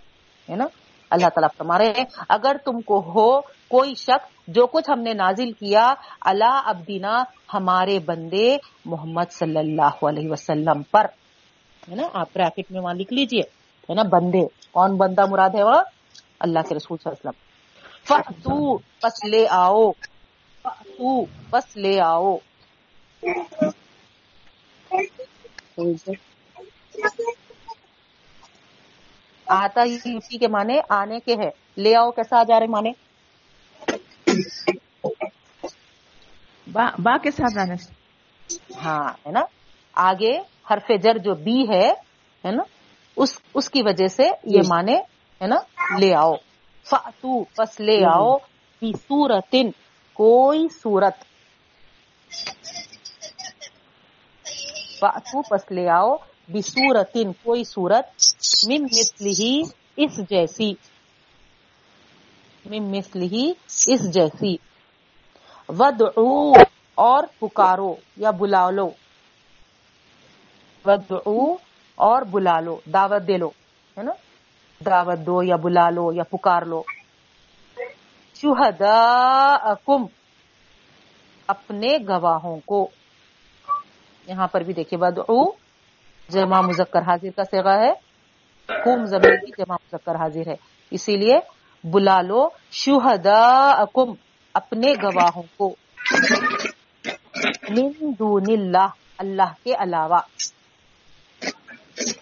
ہے 0.49 0.55
نا؟ 0.55 0.65
اللہ 1.09 1.27
تعالیٰ 1.27 1.49
فرما 1.57 1.77
رہے 1.77 1.87
ہیں 1.87 2.03
اگر 2.29 2.55
تم 2.65 2.81
کو 2.81 2.99
ہو 2.99 3.39
کوئی 3.69 3.95
شک 3.95 4.47
جو 4.47 4.67
کچھ 4.67 4.89
ہم 4.89 4.99
نے 4.99 5.13
نازل 5.13 5.51
کیا، 5.51 5.93
اللہ 6.21 6.61
ابدینا 6.65 7.23
ہمارے 7.53 7.99
بندے 7.99 8.57
محمد 8.85 9.31
صلی 9.31 9.57
اللہ 9.57 10.05
علیہ 10.05 10.31
وسلم 10.31 10.83
پر۔ 10.83 11.05
ہے 11.89 11.95
نا؟ 11.95 12.07
آپ 12.13 12.29
بریکٹ 12.35 12.71
میں 12.71 12.81
وہاں 12.81 12.93
لکھ 12.93 13.13
لیجیے۔ 13.13 13.41
ہے 13.89 13.93
نا؟ 13.93 14.03
بندے۔ 14.03 14.41
کون 14.71 14.97
بندہ 14.97 15.25
مراد 15.25 15.49
ہے 15.55 15.63
وہ؟ 15.63 15.81
اللہ 16.39 16.59
کے 16.69 16.75
رسول 16.75 16.97
صلی 17.03 17.11
اللہ 17.11 17.29
علیہ 17.29 18.31
وسلم۔ 18.39 18.77
پس 19.01 19.25
لے 19.25 19.45
آؤ۔ 19.49 19.91
فَأْتُو 20.63 21.25
پس 21.49 21.77
لے 21.77 22.01
آؤ۔ 22.01 22.37
آتا 29.45 29.83
ہی 29.83 30.17
اسی 30.17 30.37
کے 30.37 30.47
معنی 30.47 30.77
آنے 30.89 31.19
کے 31.19 31.33
ہے۔ 31.33 31.49
لے 31.77 31.95
آؤ 31.95 32.11
کیسا 32.11 32.39
آ 32.39 32.43
جا 32.43 32.59
رہے 32.59 32.67
معنی؟ 32.67 32.91
با, 36.71 36.89
با 36.97 37.17
کے 37.17 37.31
ساتھ 37.31 37.57
ہاں 38.85 39.09
ہے 39.25 39.31
نا؟ 39.31 39.41
آگے 39.93 40.39
حرف 40.71 40.91
جر 41.03 41.17
جو 41.17 41.35
بی 41.35 41.69
ہے 41.69 41.91
ہے 42.45 42.51
نا؟ 42.51 42.63
اس 43.15 43.39
اس 43.53 43.69
کی 43.69 43.81
وجہ 43.81 44.07
سے 44.07 44.31
یہ 44.43 44.61
مانے 44.67 44.95
ہے 45.41 45.47
نا؟ 45.47 45.55
لے 45.99 46.15
آؤ۔ 46.15 46.33
فاتو 46.83 47.43
پس 47.43 47.79
لے 47.79 48.05
آؤ۔ 48.05 48.37
بی 48.81 48.91
سورتن 49.07 49.71
کوئی 50.13 50.67
صورت۔ 50.83 51.13
فاتو 54.99 55.41
پس 55.41 55.71
لے 55.71 55.89
آؤ۔ 55.89 56.15
بی 56.49 56.61
سورتن 56.61 57.33
کوئی 57.33 57.63
صورت۔ 57.63 58.05
من 58.67 58.83
مثلہی 58.83 59.61
اس 59.97 60.17
جیسی۔ 60.17 60.73
من 62.65 62.97
مثلہی، 62.97 63.51
اس 63.65 64.13
جیسی۔ 64.13 64.55
ودعو 65.69 66.51
اور 66.95 67.23
پکارو 67.39 67.95
یا 68.17 68.31
بلا 68.31 68.69
لو 68.69 68.89
ودعو 70.85 71.53
اور 71.95 72.21
بلا 72.21 72.59
لو 72.59 72.79
دعوت 72.93 73.27
دے 73.27 73.37
لو، 73.37 73.47
ہے 73.97 74.03
نا؟ 74.03 74.11
دعوت 74.85 75.19
دو 75.25 75.43
یا 75.43 75.55
بلا 75.55 75.89
لو 75.89 76.13
یا 76.13 76.23
پکار 76.23 76.61
لو۔ 76.61 76.83
شہداءکم، 78.35 80.05
اپنے 81.47 81.97
گواہوں 82.07 82.59
کو۔ 82.65 82.89
یہاں 84.27 84.47
پر 84.47 84.61
بھی 84.61 84.73
دیکھیے، 84.73 85.05
ودعو، 85.05 85.51
جمع 86.29 86.61
مذکر 86.61 87.01
حاضر 87.01 87.29
کا 87.35 87.43
سیغا 87.43 87.75
ہے۔ 87.77 87.93
کم 88.67 89.05
زمین 89.05 89.45
کی 89.45 89.51
جمع 89.57 89.75
مذکر 89.75 90.15
حاضر 90.15 90.47
ہے۔ 90.47 90.55
اسی 90.91 91.17
لیے 91.17 91.39
بلا 91.83 92.21
لو 92.21 92.49
شہداءکم، 92.71 94.13
اپنے 94.53 94.93
گواہوں 95.03 95.43
کو۔ 95.57 95.75
من 97.69 98.13
دون 98.19 98.43
اللہ 98.49 98.87
اللہ 99.17 99.53
کے 99.63 99.73
علاوہ۔ 99.73 100.19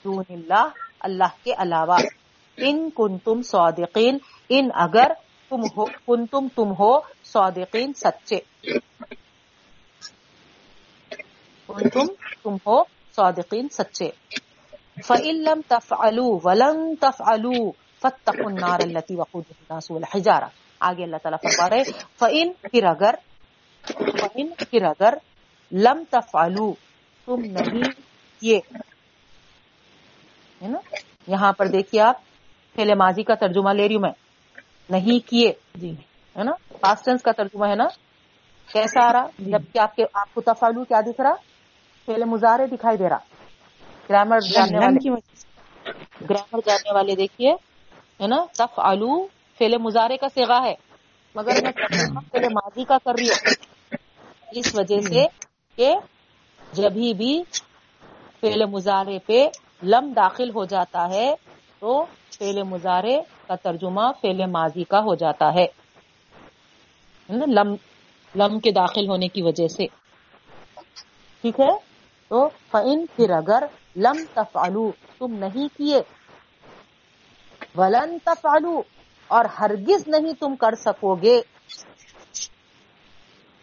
دون 0.04 0.24
اللہ 0.30 0.67
اللہ 1.00 1.43
کے 1.43 1.54
علاوہ۔ 1.58 1.98
ان 2.58 2.89
کنتم 2.96 3.41
صادقین، 3.41 4.17
ان 4.50 4.70
اگر 4.74 5.12
تم 5.50 5.62
ہو، 5.78 5.86
کنتم 5.86 6.26
تم 6.26 6.48
تم 6.56 6.74
ہو 6.80 7.00
صادقین 7.24 7.93
سچے۔ 7.93 8.39
کنتم 11.67 12.06
تم 12.06 12.06
تم 12.43 12.56
ہو 12.67 12.84
صادقین 13.15 13.70
سچے۔ 13.70 14.10
فَإِن 15.04 15.36
لَمْ 15.36 15.62
تَفْعَلُوا 15.67 16.39
وَلَن 16.43 16.96
تَفْعَلُوا۔ 16.96 17.87
النَّارَ 18.03 18.81
الَّتِي 18.81 19.15
وَقُودُهَا 19.15 19.53
النَّاسُ 19.60 19.93
وَالْحِجَارَةُ. 19.93 20.49
آگے 20.79 21.03
اللہ 21.03 21.17
تعالیٰ 21.23 21.38
فرما 21.41 21.69
رہے 21.69 21.83
فَإِن 22.19 22.53
پھر 22.53 22.83
اگر 22.83 23.15
فَإِن 24.19 24.47
پھر 24.57 24.83
اگر 24.83 25.13
لم 25.71 26.03
تفعلوا 26.10 26.73
تم 27.25 27.41
نہیں 27.41 27.83
کیے۔ 28.39 28.57
ہے 30.62 30.67
نا؟ 30.67 30.77
یہاں 31.27 31.53
پر 31.53 31.65
دیکھیے 31.67 32.01
آپ 32.01 32.15
پہلے 32.73 32.95
ماضی 32.95 33.23
کا 33.23 33.33
ترجمہ 33.36 33.69
لے 33.69 33.88
رہی 33.88 33.95
ہوں 33.95 34.01
میں۔ 34.01 34.12
نہیں 34.89 35.29
کیے۔ 35.29 35.53
جی۔ 35.75 35.91
ہے 36.38 36.43
نا؟ 36.43 36.51
پاسٹ 36.81 37.05
ٹینس 37.05 37.23
کا 37.23 37.31
ترجمہ 37.31 37.65
ہے 37.67 37.75
نا؟ 37.75 37.86
کیسا 38.73 39.10
آ 39.10 39.13
رہا؟ 39.13 39.25
جبکہ 39.39 39.79
آپ 39.79 39.95
کے 39.95 40.03
آپ 40.13 40.33
کو 40.33 40.41
تفعلو 40.41 40.83
کیا 40.83 41.01
دکھ 41.01 41.21
رہا؟ 41.21 41.33
پہلے 42.05 42.25
مظاہرے 42.25 42.67
دکھائی 42.67 42.97
دے 42.97 43.10
رہا۔ 43.10 43.17
گرامر 44.10 44.39
جاننے 44.39 44.77
لن 44.77 45.10
والے۔ 45.10 45.10
گرامر 46.29 46.60
جاننے 46.65 46.93
والے 46.93 47.15
دیکھیے۔ 47.15 47.53
ہے 48.21 48.27
نا 48.27 48.45
تف 48.58 48.80
آلو 48.80 49.27
فیل 49.58 49.77
مظاہرے 49.77 50.17
کا 50.17 50.30
سیگا 50.30 50.63
ہے۔ 50.63 50.75
مگر 51.36 51.51
میں 51.63 51.71
ترجمہ 51.71 52.19
ماضی 52.34 52.84
کا 52.84 52.97
کر 52.97 53.12
رہی 53.19 53.27
ہوں۔ 53.27 53.53
اس 54.51 54.75
وجہ 54.75 54.99
سے 54.99 55.25
کہ 55.75 55.95
جبھی 56.73 57.13
بھی 57.13 57.43
فعل 58.41 58.65
مظاہرے 58.65 59.19
پہ 59.25 59.47
لم 59.84 60.13
داخل 60.15 60.49
ہو 60.49 60.65
جاتا 60.65 61.10
ہے، 61.10 61.36
تو 61.80 62.06
فعل 62.39 62.63
مظاہرے 62.63 63.21
کا 63.47 63.56
ترجمہ 63.56 64.12
فعل 64.21 64.45
ماضی 64.45 64.84
کا 64.84 64.99
ہو 64.99 65.15
جاتا 65.15 65.53
ہے۔ 65.53 65.65
یعنی 67.30 67.53
لم 67.53 67.75
لم 68.36 68.60
کے 68.60 68.71
داخل 68.71 69.10
ہونے 69.10 69.27
کی 69.27 69.41
وجہ 69.41 69.67
سے۔ 69.67 69.86
ٹھیک 71.41 71.60
ہے؟ 71.60 71.77
تو 72.27 72.49
فَإِن 72.71 73.06
پھر 73.15 73.30
اگر 73.30 73.63
لم 73.95 74.25
تفعلو 74.34 74.91
تم 75.17 75.34
نہیں 75.34 75.77
کیے 75.77 76.01
ولن 77.75 78.17
تفعلو 78.23 78.82
اور 79.27 79.45
ہرگز 79.45 80.08
نہیں 80.08 80.34
تم 80.34 80.56
کر 80.56 80.75
سکو 80.75 81.15
گے۔ 81.15 81.41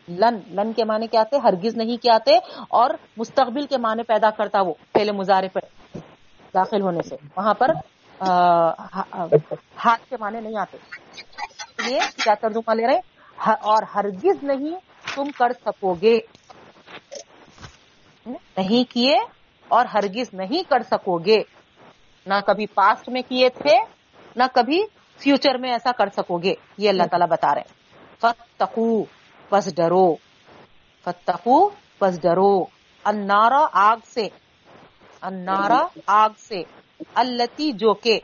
لن 0.09 0.39
لن 0.51 0.73
کے 0.73 0.85
معنی 0.85 1.07
کیا 1.07 1.21
آتے 1.21 1.37
ہرگز 1.39 1.77
نہیں 1.77 1.97
کیا 2.03 2.15
آتے 2.15 2.37
اور 2.69 2.91
مستقبل 3.17 3.67
کے 3.67 3.77
معنی 3.79 4.03
پیدا 4.03 4.31
کرتا 4.31 4.61
وہ، 4.61 4.75
پہلے 4.93 5.13
مظاہرے 5.13 5.49
پر 5.49 5.61
داخل 6.55 6.81
ہونے 6.81 7.03
سے۔ 7.09 7.17
وہاں 7.37 7.55
پر 7.55 7.71
ہاتھ 9.77 10.11
کے 10.11 10.17
معنی 10.21 10.41
نہیں 10.41 10.61
آتے۔ 10.61 10.79
یہ 11.87 12.01
کیا 12.25 12.35
ترجمہ 12.35 12.75
لے 12.75 12.87
رہے 12.87 13.01
اور 13.61 13.83
ہرگز 13.95 14.43
نہیں 14.43 14.75
تم 15.15 15.31
کر 15.39 15.53
سکو 15.67 15.95
گے۔ 15.95 16.19
نہیں 18.27 18.91
کیے 18.91 19.17
اور 19.69 19.85
ہرگز 19.85 20.35
نہیں 20.35 20.63
کر 20.71 20.83
سکو 20.83 21.19
گے۔ 21.19 21.43
نہ 22.27 22.35
کبھی 22.47 22.67
پاسٹ 22.67 23.09
میں 23.09 23.23
کیے 23.29 23.49
تھے 23.49 23.79
نہ 24.37 24.43
کبھی 24.55 24.83
فیوچر 25.19 25.59
میں 25.59 25.71
ایسا 25.73 25.93
کر 25.93 26.09
سکو 26.17 26.39
گے 26.39 26.55
یہ 26.79 26.89
اللہ 26.89 27.03
تعالیٰ 27.03 27.29
بتا 27.29 27.55
رہے 27.55 27.61
ہیں۔ 27.61 27.75
فتقو 28.21 29.05
پس 29.49 29.77
ڈرو 29.77 30.15
فتقو 31.05 31.69
پس 31.99 32.23
ڈرو 32.23 32.65
انارا 33.05 33.67
آگ 33.73 33.97
سے۔ 34.05 34.29
انارا 35.23 35.87
آگ 36.07 36.31
سے۔ 36.39 36.63
التی 37.15 37.73
جو 37.73 37.95
کہ 37.95 38.21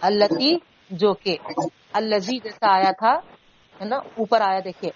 التی 0.00 0.54
جو 0.90 1.14
کہ 1.14 1.36
الزی 1.92 2.38
جیسا 2.38 2.74
آیا 2.74 2.90
تھا 2.90 3.12
ہے 3.80 3.84
نا 3.84 3.96
اوپر 3.96 4.40
آیا 4.40 4.60
دیکھیے۔ 4.64 4.90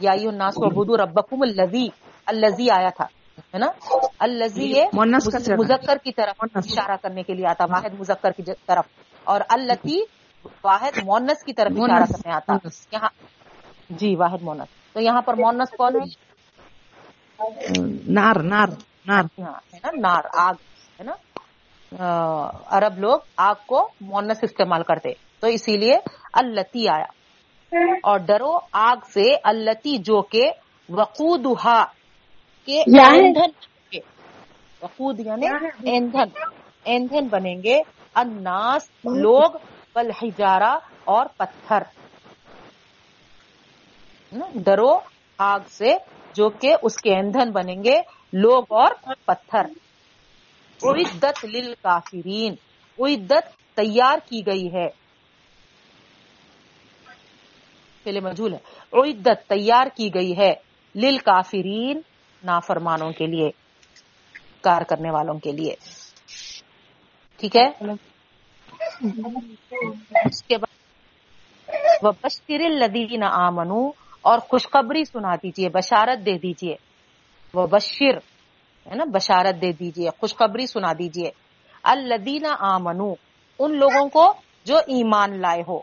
یا 0.00 0.12
وعبدوا 0.56 0.96
ربکم 1.04 1.42
الذی 1.42 1.88
الذی 2.26 2.70
آیا 2.70 2.88
تھا۔ 2.88 3.06
ہے 3.54 3.58
نا؟ 3.58 3.66
صیغہ۔ 4.54 4.86
مذکر 5.58 5.96
کی 6.04 6.12
طرف۔ 6.12 6.36
اشارہ 6.54 6.96
کرنے 7.02 7.22
کے 7.22 7.34
لیے 7.34 7.46
آتا 7.46 7.64
واحد 7.64 8.00
مذکر 8.00 8.30
کی 8.30 8.42
طرف۔ 8.66 8.84
اور 9.24 9.40
التی 9.48 10.00
واحد 10.64 10.92
مونس 11.04 11.44
کی 11.44 11.52
طرف 11.52 11.72
اشارہ 11.76 12.04
کرنے 12.12 12.32
آتا۔ 12.32 12.52
یہاں 12.92 13.08
جی 13.90 14.16
واحد 14.16 14.42
مونس 14.42 14.92
تو 14.92 15.00
یہاں 15.00 15.22
پر 15.22 15.34
مونس 15.34 15.70
کون 15.70 15.94
ہے؟ 15.94 16.26
نار 18.08 18.36
نار 18.36 18.66
نار۔ 19.06 19.22
ہے 19.74 19.78
نا 19.84 19.88
نار 19.94 20.20
آگ 20.32 20.54
ہے 21.00 21.04
نا؟ 21.04 21.12
عرب 22.66 22.98
لوگ 22.98 23.18
آگ 23.36 23.54
کو 23.66 23.88
مونس 24.00 24.36
استعمال 24.42 24.82
کرتے۔ 24.82 25.08
تو 25.40 25.46
اسی 25.46 25.76
لیے 25.76 25.98
التی 26.32 26.88
آیا۔ 26.88 27.06
اور 28.02 28.18
ڈرو 28.18 28.58
آگ 28.72 28.96
سے 29.14 29.34
التی 29.44 29.98
جو 29.98 30.22
کہ 30.22 30.50
وقودها 30.88 31.84
کے 32.66 32.80
ایندھن 32.80 33.50
وقود 34.82 35.20
یعنی 35.20 35.46
ایندھن۔ 35.90 36.42
ایندھن 36.84 37.28
بنیں 37.28 37.62
گے۔ 37.62 37.80
الناس 38.14 38.88
لوگ 39.04 39.50
والحجارہ 39.94 40.78
اور 41.04 41.26
پتھر؟ 41.36 41.82
ڈرو 44.54 44.98
آگ 45.38 45.60
سے 45.68 45.96
جو 46.34 46.48
کہ 46.48 46.76
اس 46.82 46.96
کے 46.96 47.14
ایندھن 47.14 47.50
بنیں 47.50 47.84
گے۔ 47.84 48.00
لوگ 48.32 48.64
اور 48.68 48.90
پتھر۔ 49.24 49.62
اعدت 50.82 51.44
للکافرین۔ 51.44 52.54
اعدت 52.98 53.76
تیار 53.76 54.16
کی 54.28 54.46
گئی 54.46 54.74
ہے۔ 54.74 54.88
پہلے 58.02 58.20
مجھول 58.20 58.54
ہے۔ 58.54 58.58
اعدت 58.92 59.48
تیار 59.48 59.86
کی 59.96 60.14
گئی 60.14 60.36
ہے۔ 60.38 60.54
للکافرین۔ 60.94 62.00
نافرمانوں 62.44 63.12
کے 63.12 63.26
لیے 63.26 63.46
انکار 63.46 64.82
کرنے 64.82 65.10
والوں 65.10 65.38
کے 65.38 65.52
لیے۔ 65.52 65.74
ٹھیک 67.38 67.56
ہے؟ 67.56 67.66
اس 70.24 70.42
کے 70.42 70.58
بعد 70.58 70.74
وہ 72.02 72.12
بشر 72.24 72.64
الدین 72.64 73.22
آمنو 73.22 73.90
اور 74.22 74.38
خوشخبری 74.38 75.04
سنا 75.04 75.34
دیجیے 75.34 75.68
بشارت 75.68 76.26
دے 76.26 76.38
دیجیے 76.38 76.76
وہ 77.54 77.66
بشر 77.66 78.16
ہے 78.86 78.94
نا؟ 78.94 79.04
بشارت 79.04 79.62
دے 79.62 79.72
دیجیے 79.72 80.10
خوشخبری 80.20 80.66
سنا 80.66 80.92
دیجیے 80.92 81.30
الدین 81.82 82.46
آمنو 82.58 83.14
ان 83.58 83.78
لوگوں 83.78 84.08
کو 84.08 84.34
جو 84.64 84.76
ایمان 84.76 85.40
لائے 85.40 85.62
ہو۔ 85.68 85.80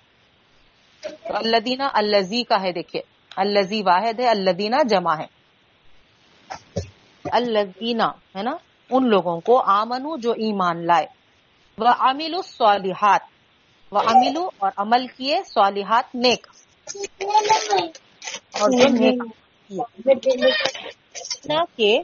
الدینہ 1.26 1.84
الزی 1.94 2.44
کا 2.44 2.62
ہے 2.62 2.72
دیکھیے 2.72 3.02
الزی 3.38 3.82
واحد 3.82 4.20
ہے 4.20 4.28
الدینہ 4.28 4.76
جمع 4.90 5.16
ہے 5.16 5.43
الدینہ 7.32 8.04
ہے 8.36 8.44
نا؟ 8.44 8.52
ان 8.90 9.10
لوگوں 9.10 9.40
کو 9.40 9.62
آمنو 9.62 10.18
جو 10.18 10.32
ایمان 10.32 10.88
لائے۔ 10.88 11.06
وہ 11.78 11.88
امل 12.00 12.34
الصالحات 12.34 13.22
وہ 13.92 14.00
املو 14.00 14.50
اور 14.58 14.72
عمل 14.78 15.08
کیے 15.08 15.42
صالحات 15.56 16.16
نیک۔ 16.16 16.48
اور 18.54 18.70
جو 18.70 18.88
نیک 18.90 19.24
انا 21.46 21.66
کے 21.78 22.02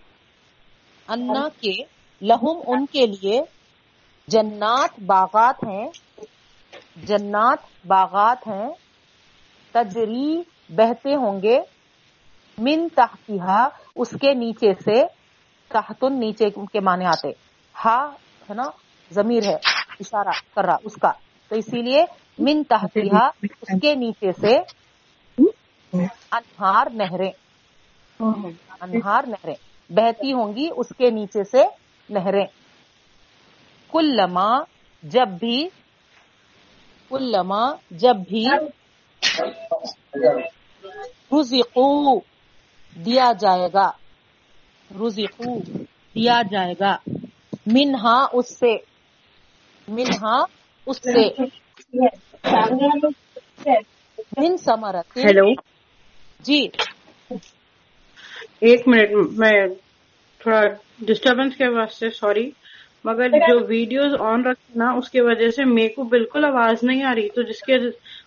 انا 1.08 1.50
کے 1.62 1.84
لہم 2.22 2.60
ان 2.68 2.86
کے 2.86 3.06
لیے 3.06 3.42
جنات 4.28 5.00
باغات 5.00 5.56
ہیں۔ 5.64 5.90
جنات 6.96 7.88
باغات 7.88 8.48
ہیں۔ 8.48 8.70
تجری 9.72 10.42
بہتے 10.70 11.16
ہوں 11.16 11.42
گے۔ 11.42 11.60
من 12.60 12.88
تحتیہ 12.96 13.68
اس 13.96 14.10
کے 14.22 14.34
نیچے 14.34 14.74
سے 14.74 15.04
تحتن 15.68 16.20
نیچے 16.20 16.50
کے 16.50 16.80
معنی 16.80 17.06
آتے۔ 17.06 17.32
ہا 17.86 18.12
ہے 18.50 18.54
نا، 18.54 18.64
ضمیر 19.12 19.44
ہے، 19.46 19.56
اشارہ 20.00 20.56
کر 20.56 20.66
رہا، 20.66 20.76
اس 20.84 20.96
کا۔ 20.96 21.12
تو 21.48 21.56
اسی 21.56 21.82
لیے 21.82 22.06
من 22.40 22.64
تحتیہ 22.64 23.30
اس 23.42 23.82
کے 23.82 23.96
نیچے 23.96 24.32
سے 24.42 24.58
انہار 26.32 26.88
نہریں۔ 26.94 27.32
انہار 28.20 29.24
نہریں۔ 29.28 29.56
بہتی 29.90 30.34
ہوں 30.34 30.56
گی 30.56 30.70
اس 30.76 30.88
کے 30.98 31.10
نیچے 31.10 31.44
سے 31.44 31.64
نہریں۔ 32.10 32.46
کل 33.92 34.06
لما 34.06 34.60
جب 35.04 35.28
بھی 35.28 35.70
کل 37.10 37.24
لما 37.24 37.72
جب 37.92 38.16
بھی، 38.16 38.46
رزقو۔ 41.32 42.20
دیا 42.96 43.32
جائے 43.40 43.70
گا۔ 43.74 43.92
رزقو 45.02 45.60
دیا 46.16 46.42
جائے 46.52 46.74
گا۔ 46.80 46.98
منہا 47.66 48.28
اس 48.34 48.60
سے۔ 48.60 48.78
منہا 49.88 50.44
اس 50.86 50.98
سے۔ 50.98 51.30
من 54.38 54.58
سمرت 54.58 55.18
ہیلو۔ 55.18 55.54
جی۔ 56.40 56.68
ایک 58.60 58.88
منٹ 58.88 59.10
میں 59.38 59.68
تھوڑا 60.40 60.62
ڈسٹربنس 61.00 61.56
کے 61.56 61.68
واسطے 61.68 62.10
سوری 62.10 62.52
مگر 63.04 63.30
جو 63.30 63.66
ویڈیوز 63.68 64.14
آن 64.20 64.46
رکھے 64.46 64.74
نا 64.76 64.92
اس 64.92 65.10
کی 65.10 65.22
وجہ 65.22 65.50
سے 65.50 65.66
میرے 65.66 65.90
کو 65.90 66.04
بالکل 66.04 66.46
آواز 66.46 66.84
نہیں 66.84 67.04
آ 67.04 67.16
رہی 67.16 67.30
تو 67.30 67.42
جس 67.42 67.62
کے 67.62 67.74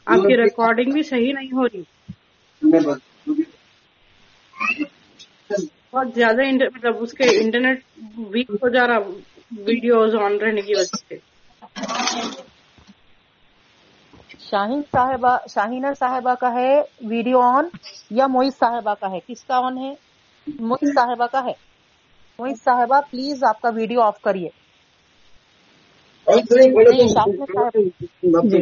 آپ 0.07 0.17
کی 0.17 0.37
ریکارڈنگ 0.37 0.93
بھی 0.93 1.03
صحیح 1.03 1.33
نہیں 1.33 1.53
ہو 1.53 1.67
رہی۔ 1.67 1.83
بہت 5.93 6.07
زیادہ 6.15 6.67
مطلب 6.75 6.97
اس 7.01 7.13
کے 7.13 7.25
انٹرنیٹ 7.45 7.85
ویک 8.19 8.51
ہو 8.51 8.69
جا 8.69 8.87
رہا 8.87 8.99
ویڈیوز 9.59 10.15
آن 10.15 10.37
رہنے 10.37 10.61
کی 10.61 10.73
وجہ 10.77 10.97
سے۔ 11.09 11.17
شاہین 14.39 14.83
صاحبہ 14.93 15.37
شاہینہ 15.55 15.87
صاحبہ 15.99 16.35
کا 16.35 16.53
ہے 16.55 16.83
ویڈیو 17.01 17.41
آن 17.41 17.65
یا 18.11 18.27
موئز 18.27 18.53
صاحبہ 18.53 18.95
کا 19.01 19.11
ہے؟ 19.11 19.19
کس 19.27 19.45
کا 19.45 19.57
آن 19.57 19.79
ہے؟ 19.79 19.95
موئز 20.61 20.89
صاحبہ 20.89 21.27
کا 21.33 21.39
ہے۔ 21.39 21.53
موئز 22.39 22.59
صاحبہ 22.65 23.01
پلیز 23.11 23.45
آپ 23.45 23.61
کا 23.61 23.69
ویڈیو 23.75 24.01
آف 24.01 24.21
کریے۔ 24.21 24.49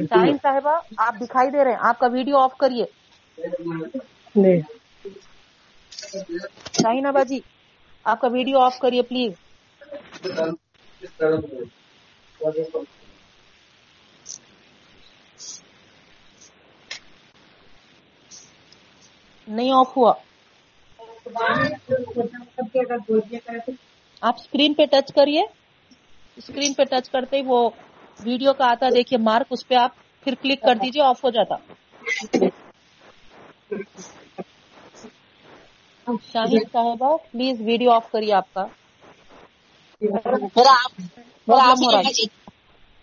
شاہین 0.04 0.36
صاحبہ 0.42 0.80
آپ 0.96 1.14
دکھائی 1.20 1.50
دے 1.50 1.64
رہے 1.64 1.70
ہیں۔ 1.70 1.78
آپ 1.80 1.98
کا 1.98 2.06
ویڈیو 2.12 2.36
آف 2.36 2.56
کریے۔ 2.56 2.84
شاہین 6.74 7.06
ابا 7.06 7.22
جی 7.24 7.38
آپ 8.06 8.20
کا 8.20 8.28
ویڈیو 8.28 8.58
آف 8.60 8.78
کریے 8.78 9.02
پلیز۔ 9.04 9.32
نہیں 19.48 19.70
آف 19.72 19.96
ہوا۔ 19.96 20.12
آپ 24.22 24.34
اسکرین 24.36 24.74
پہ 24.74 24.84
ٹچ 24.86 25.12
کریے۔ 25.12 25.42
اسکرین 26.36 26.72
پہ 26.74 26.84
ٹچ 26.84 27.10
کرتے 27.10 27.36
ہی 27.36 27.42
وہ 27.46 27.58
ویڈیو 28.18 28.52
کا 28.54 28.66
آتا، 28.66 28.88
دیکھیے 28.94 29.18
مارک 29.20 29.46
اس 29.50 29.66
پہ 29.68 29.74
آپ 29.76 29.92
پھر 30.26 30.34
کلک 30.42 30.64
کر 30.64 30.74
دیجیے 30.76 31.02
آف 31.04 31.24
ہو 31.24 31.30
جاتا۔ 31.30 31.56
شاہین 36.06 36.58
صاحبہ 36.72 37.16
پلیز 37.16 37.60
ویڈیو 37.60 37.90
آف 37.90 38.10
کریے 38.10 38.32
آپ 38.32 38.54
کا۔ 38.54 38.64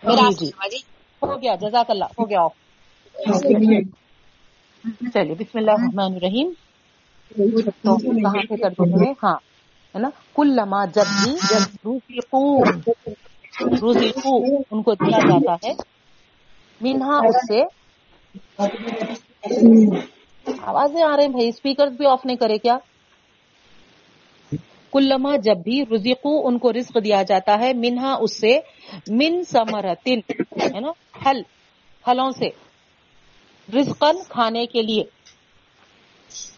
ہو 0.04 0.32
جی۔ 0.32 0.78
ہو 1.22 1.42
گیا 1.42 1.56
جزاک 1.56 1.90
اللہ 1.90 2.06
ہو 2.06 2.30
گیا 2.30 2.42
آف 2.42 2.54
چلیے 5.14 5.36
بسم 5.40 5.58
اللہ 5.58 5.72
الرحمن 5.72 6.14
الرحیم۔ 6.14 6.52
تو 7.28 7.98
کہاں 7.98 8.42
سے 8.42 8.58
ترجمے 8.58 9.06
میں 9.06 9.14
ہاں 9.24 9.36
ہے 9.96 10.00
نا؟ 10.00 10.10
کل 10.36 10.48
لما 10.48 10.86
جب 10.86 11.04
بھی 11.24 11.32
روزیقو 11.86 12.64
روزیقو 13.82 14.36
ان 14.72 14.82
کو 14.84 14.94
دیا 14.94 15.20
جاتا 15.20 15.68
ہے۔ 15.68 15.74
منہا 16.82 17.18
اس 17.18 17.36
سے۔ 17.48 17.64
آوازیں 20.62 21.04
آ 21.04 21.16
رہے 21.16 21.24
ہیں 21.24 21.32
بھائی 21.32 21.48
اسپیکر 21.48 21.88
بھی 21.88 22.06
آف 22.06 22.26
نہیں 22.26 22.38
کرے 22.38 22.58
کیا؟ 22.58 22.78
کلما 24.94 25.36
جب 25.36 25.58
بھی 25.58 25.86
رزقو، 25.86 26.48
ان 26.48 26.58
کو 26.58 26.74
رزق 26.74 26.98
دیا 27.04 27.24
جاتا 27.24 27.60
ہے، 27.60 27.74
منہا 27.74 28.16
اس 28.20 28.40
سے، 28.40 28.60
من 29.08 29.44
سمرتن 29.44 30.20
ہے 30.74 30.80
نا؟ 30.80 30.92
پھل، 31.12 31.42
پھلوں 32.06 32.32
سے۔ 32.32 32.50
رزقن 33.78 34.18
کھانے 34.30 34.66
کے 34.66 34.82
لیے۔ 34.82 35.04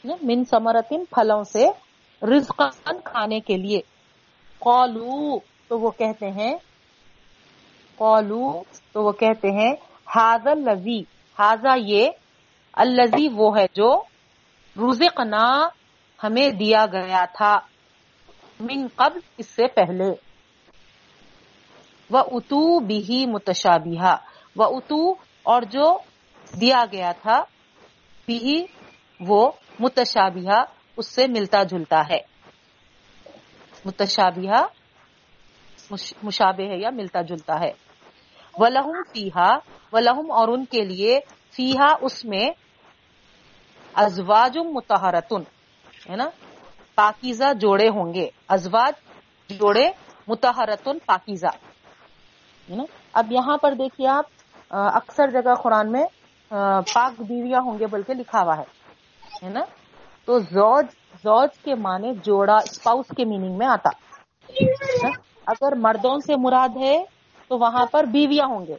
من 0.03 0.45
سمرتن 0.45 1.05
پھلوں 1.05 1.43
سے۔ 1.43 1.67
رزقن 2.21 2.97
کھانے 3.03 3.39
کے 3.39 3.57
لیے۔ 3.57 3.81
قالو، 4.59 5.39
تو 5.67 5.79
وہ 5.79 5.91
کہتے 5.97 6.31
ہیں۔ 6.31 6.57
قالو، 7.95 8.63
تو 8.91 9.03
وہ 9.03 9.11
کہتے 9.11 9.51
ہیں۔ 9.51 9.73
ہاض 10.15 10.47
الزی 10.47 10.99
ہاضا 11.39 11.75
یہ 11.77 12.09
الزی 12.73 13.27
وہ 13.33 13.57
ہے 13.57 13.65
جو 13.73 14.03
رزقنا 14.89 15.67
ہمیں 16.23 16.49
دیا 16.49 16.85
گیا 16.85 17.25
تھا 17.37 17.55
من 18.59 18.87
قبل 18.95 19.19
اس 19.37 19.47
سے 19.47 19.67
پہلے۔ 19.67 20.11
وہ 22.09 22.19
اتو 22.19 22.79
بھی 22.79 23.25
متشابہ 23.25 24.15
و 24.55 24.63
اتو 24.63 25.11
اور 25.43 25.61
جو 25.61 25.97
دیا 26.61 26.85
گیا 26.91 27.11
تھا 27.21 27.43
بھی 28.25 28.65
وہ 29.19 29.51
متشابہ 29.79 30.63
اس 30.97 31.07
سے 31.07 31.27
ملتا 31.27 31.63
جلتا 31.63 32.01
ہے۔ 32.09 32.19
متشابہ 33.85 34.63
مشابہ 36.23 36.61
ہے 36.61 36.77
یا 36.77 36.89
ملتا 36.89 37.21
جلتا 37.21 37.59
ہے۔ 37.59 37.71
وَلَهُمْ 38.57 38.95
فِيهَا، 39.13 39.57
وَلَهُمْ 39.93 40.31
اور 40.31 40.47
ان 40.47 40.65
کے 40.65 40.81
لیے 40.81 41.19
فیہا 41.59 41.93
اس 42.01 42.25
میں 42.25 42.49
ازواج 43.93 44.57
متحرتن 44.57 45.41
ہے 46.09 46.15
نا؟ 46.15 46.29
پاکیزہ 46.95 47.53
جوڑے 47.53 47.89
ہوں 47.89 48.13
گے۔ 48.13 48.29
ازواج 48.47 48.93
جوڑے 49.49 49.91
متحرتن 50.27 50.99
پاکیزہ، 51.05 51.51
ہے 52.69 52.75
نا؟ 52.75 52.83
اب 53.13 53.31
یہاں 53.31 53.57
پر 53.57 53.73
دیکھیے 53.73 54.07
آپ 54.07 54.25
اکثر 54.69 55.29
جگہ 55.29 55.55
قرآن 55.55 55.91
میں 55.91 56.05
پاک 56.93 57.21
بیویاں 57.21 57.61
ہوں 57.61 57.79
گے 57.79 57.87
بلکہ 57.87 58.13
لکھا 58.13 58.41
ہوا 58.41 58.57
ہے 58.57 59.49
نا؟ 59.49 59.61
تو 60.25 60.39
زوج 60.39 60.85
زوج 61.23 61.49
کے 61.63 61.75
معنی 61.75 62.13
جوڑا 62.23 62.55
اسپاؤس 62.55 63.05
کے 63.17 63.25
میننگ 63.25 63.57
میں 63.57 63.67
آتا۔ 63.67 63.89
ہے؟ 65.03 65.09
اگر 65.45 65.75
مردوں 65.75 66.17
سے 66.19 66.33
مراد 66.37 66.77
ہے 66.77 67.03
تو 67.47 67.57
وہاں 67.57 67.85
پر 67.85 68.03
بیویاں 68.03 68.45
ہوں 68.45 68.67
گے۔ 68.67 68.75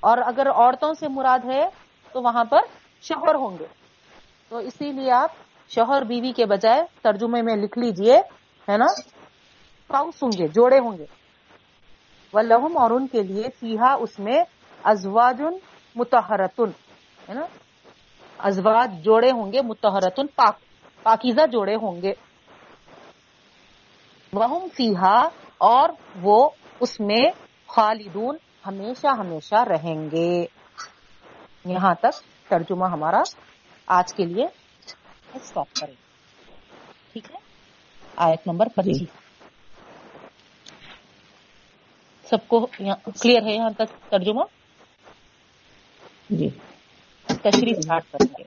اور 0.00 0.18
اگر 0.26 0.50
عورتوں 0.50 0.94
سے 0.94 1.08
مراد 1.08 1.38
ہے 1.44 1.68
تو 2.12 2.22
وہاں 2.22 2.44
پر 2.44 2.60
شوہر 3.02 3.34
ہوں 3.34 3.58
گے۔ 3.58 3.66
تو 4.48 4.56
اسی 4.56 4.92
لیے 4.92 5.10
آپ 5.10 5.30
شوہر 5.68 6.02
بیوی 6.02 6.32
کے 6.32 6.46
بجائے 6.46 6.82
ترجمے 7.02 7.42
میں 7.42 7.56
لکھ 7.56 7.78
لیجیے، 7.78 8.16
ہے 8.68 8.76
نا؟ 8.76 9.00
کاؤس 9.88 10.22
ہوں 10.22 10.30
گے، 10.38 10.48
جوڑے 10.48 10.78
ہوں 10.78 10.98
گے۔ 10.98 11.04
ولہم 12.32 12.78
اور 12.78 12.90
ان 12.90 13.06
کے 13.06 13.22
لیے 13.22 13.44
سیاہ 13.60 13.96
اس 14.00 14.18
میں 14.18 14.42
ازواج 14.84 15.42
متحرتن 15.94 16.70
ہے 17.28 17.34
نا؟ 17.34 17.46
ازواج 18.38 19.04
جوڑے 19.04 19.30
ہوں 19.30 19.52
گے 19.52 19.62
متحرتن 19.62 20.26
پاک، 20.26 20.56
پاکیزہ 21.02 21.46
جوڑے 21.46 21.74
ہوں 21.74 22.02
گے۔ 22.02 22.12
وہم 24.32 24.66
سیاہ 24.76 25.28
اور 25.58 25.88
وہ 26.22 26.50
اس 26.80 27.00
میں 27.00 27.30
خالدون 27.68 28.36
ہمیشہ 28.66 29.06
ہمیشہ 29.06 29.54
رہیں 29.54 30.10
گے۔ 30.10 30.59
یہاں 31.64 31.94
تک 31.94 32.22
ترجمہ 32.48 32.84
ہمارا 32.84 33.22
آج 33.86 34.12
کے 34.14 34.24
لیے 34.24 34.46
اسٹاپ 35.34 35.66
کریں۔ 35.80 35.94
ٹھیک 37.12 37.30
ہے؟ 37.30 37.36
آیت 38.16 38.46
نمبر 38.46 38.68
پچیس۔ 38.68 38.98
جی۔ 38.98 39.04
سب 42.24 42.48
کو 42.48 42.66
کلیئر 43.20 43.42
ہے 43.42 43.54
یہاں 43.54 43.70
تک 43.70 44.10
ترجمہ؟ 44.10 44.42
جی۔ 46.30 46.48
تشریف 47.26 47.78
اسٹارٹ 47.78 48.02
کریں۔ 48.12 48.34
گے 48.38 48.44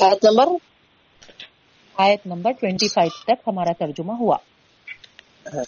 آیت 0.00 0.24
نمبر؟ 0.24 0.48
آیت 1.94 2.26
نمبر 2.26 2.52
ٹوینٹی 2.52 2.88
فائیو 2.88 3.10
تک 3.24 3.48
ہمارا 3.48 3.72
ترجمہ 3.78 4.12
ہوا۔ 4.12 4.36
ہاں۔ 5.54 5.64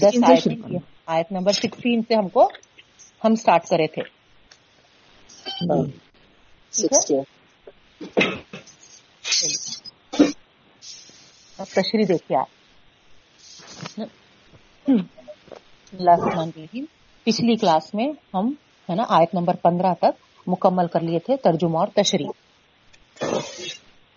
دس 0.00 0.18
اچھا۔ 0.24 0.78
آیت 1.06 1.32
نمبر 1.32 1.52
سکسٹین 1.52 2.02
سے 2.08 2.14
ہم 2.14 2.28
کو 2.28 2.50
ہم 3.24 3.32
اسٹارٹ 3.32 3.66
کرے 3.68 3.86
تھے۔ 3.86 4.19
اب 5.60 5.90
تشریح 11.58 12.04
دیکھیے 12.08 12.36
آپ 12.36 12.48
پچھلی 17.26 17.56
کلاس 17.56 17.94
میں 17.94 18.06
ہم 18.34 18.52
ہے 18.88 18.94
نا 18.94 19.04
آیت 19.08 19.34
نمبر 19.34 19.54
پندرہ 19.54 19.94
تک 19.94 20.48
مکمل 20.48 20.86
کر 20.86 21.00
لیے 21.00 21.18
تھے 21.18 21.36
ترجمہ 21.36 21.78
اور 21.78 21.88
تشریح 21.94 22.30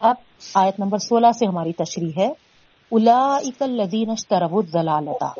اب 0.02 0.16
آیت 0.54 0.80
نمبر 0.80 0.98
سولہ 0.98 1.32
سے 1.39 1.46
ہماری 1.46 1.74
تشریح 1.74 2.12
ہے 2.18 2.30
الادین 2.91 4.10
اشترب 4.10 4.56
الضلالتا 4.56 5.32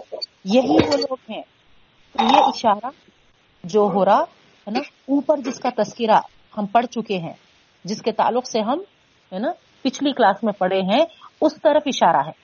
یہی 0.46 0.78
وہ 0.88 0.98
لوگ 0.98 1.18
ہیں 1.30 1.42
یہ 2.16 2.38
اشارہ 2.38 2.90
جو 3.64 3.90
ہو 3.94 4.06
رہا 4.06 4.24
ہے 4.68 4.72
نا؟ 4.72 4.80
اوپر 4.80 5.38
جس 5.38 5.60
کا 5.60 5.70
تذکرہ 5.78 6.20
ہم 6.58 6.66
پڑھ 6.66 6.86
چکے 6.86 7.18
ہیں 7.18 7.34
جس 7.84 8.02
کے 8.02 8.12
تعلق 8.12 8.48
سے 8.48 8.60
ہم 8.62 8.80
ہے 9.34 9.40
نا 9.40 9.52
پچھلی 9.82 10.12
کلاس 10.12 10.44
میں 10.44 10.54
پڑھے 10.54 10.82
ہیں 10.82 11.06
اس 11.42 11.62
طرف 11.62 11.82
اشارہ 11.86 12.28
ہے۔ 12.28 12.44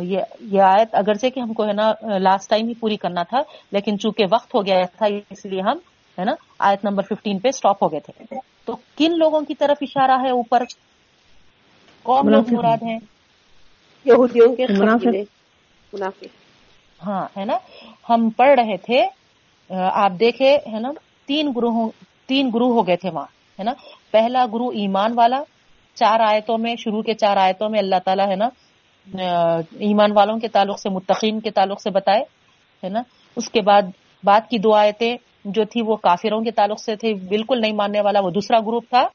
یہ 0.00 0.62
آیت 0.62 0.88
اگرچہ 0.92 1.26
کہ 1.26 1.40
ہم 1.40 1.52
کو 1.52 1.66
ہے 1.66 1.72
نا 1.72 1.92
لاسٹ 2.18 2.50
ٹائم 2.50 2.68
ہی 2.68 2.74
پوری 2.74 2.96
کرنا 2.96 3.22
تھا 3.22 3.38
لیکن 3.72 3.98
چونکہ 3.98 4.24
وقت 4.32 4.54
ہو 4.54 4.66
گیا 4.66 4.80
تھا 4.96 5.06
اس 5.30 5.44
لیے 5.44 5.60
ہم 5.60 5.78
ہے 6.18 6.24
نا 6.24 6.32
آیت 6.58 6.84
نمبر 6.84 7.02
15 7.02 7.38
پہ 7.42 7.48
اسٹاپ 7.48 7.82
ہو 7.82 7.92
گئے 7.92 8.00
تھے۔ 8.00 8.24
تو 8.64 8.76
کن 8.98 9.18
لوگوں 9.18 9.40
کی 9.40 9.54
طرف 9.54 9.76
اشارہ 9.80 10.20
ہے 10.24 10.30
اوپر؟ 10.30 10.62
کون 12.02 12.30
لوگ 12.32 12.44
مراد 12.54 12.82
ہیں؟ 12.82 12.98
یہودیوں 14.04 14.56
کے 14.56 14.66
منافق۔ 14.72 16.24
ہاں 17.06 17.28
ہے 17.36 17.44
نا 17.44 17.54
ہم 18.10 18.30
پڑھ 18.30 18.60
رہے 18.60 18.76
تھے 18.76 19.19
آپ 19.78 20.12
دیکھے 20.20 20.58
ہے 20.72 20.80
نا، 20.80 20.88
تین 21.26 21.52
گروہ 21.56 21.88
تین 22.26 22.50
گروہ 22.54 22.74
ہو 22.74 22.86
گئے 22.86 22.96
تھے 22.96 23.10
وہاں، 23.10 23.26
ہے 23.58 23.64
نا۔ 23.64 23.72
پہلا 24.10 24.46
گرو 24.52 24.68
ایمان 24.68 25.12
والا، 25.14 25.42
چار 25.94 26.20
آیتوں 26.20 26.58
میں، 26.58 26.76
شروع 26.76 27.02
کے 27.02 27.14
چار 27.14 27.36
آیتوں 27.36 27.68
میں 27.68 27.78
اللہ 27.78 27.96
تعالیٰ، 28.04 28.28
ہے 28.28 28.36
نا 28.36 28.48
ایمان 29.78 30.12
والوں 30.12 30.38
کے 30.38 30.48
تعلق 30.48 30.80
سے، 30.80 30.88
متقین 30.90 31.40
کے 31.40 31.50
تعلق 31.50 31.82
سے 31.82 31.90
بتائے، 31.90 32.20
ہے 32.84 32.88
نا۔ 32.88 33.02
اس 33.36 33.50
کے 33.50 33.60
بعد 33.60 33.82
بعد 34.24 34.40
کی 34.50 34.58
دو 34.58 34.74
آیتیں 34.74 35.16
جو 35.44 35.64
تھی 35.64 35.82
وہ 35.82 35.96
کافروں 35.96 36.40
کے 36.40 36.50
تعلق 36.50 36.80
سے 36.80 36.96
تھی 36.96 37.14
بالکل 37.14 37.60
نہیں 37.60 37.72
ماننے 37.72 38.00
والا، 38.00 38.20
وہ 38.20 38.30
دوسرا 38.30 38.58
گروپ 38.58 38.84
تھا۔ 38.88 39.06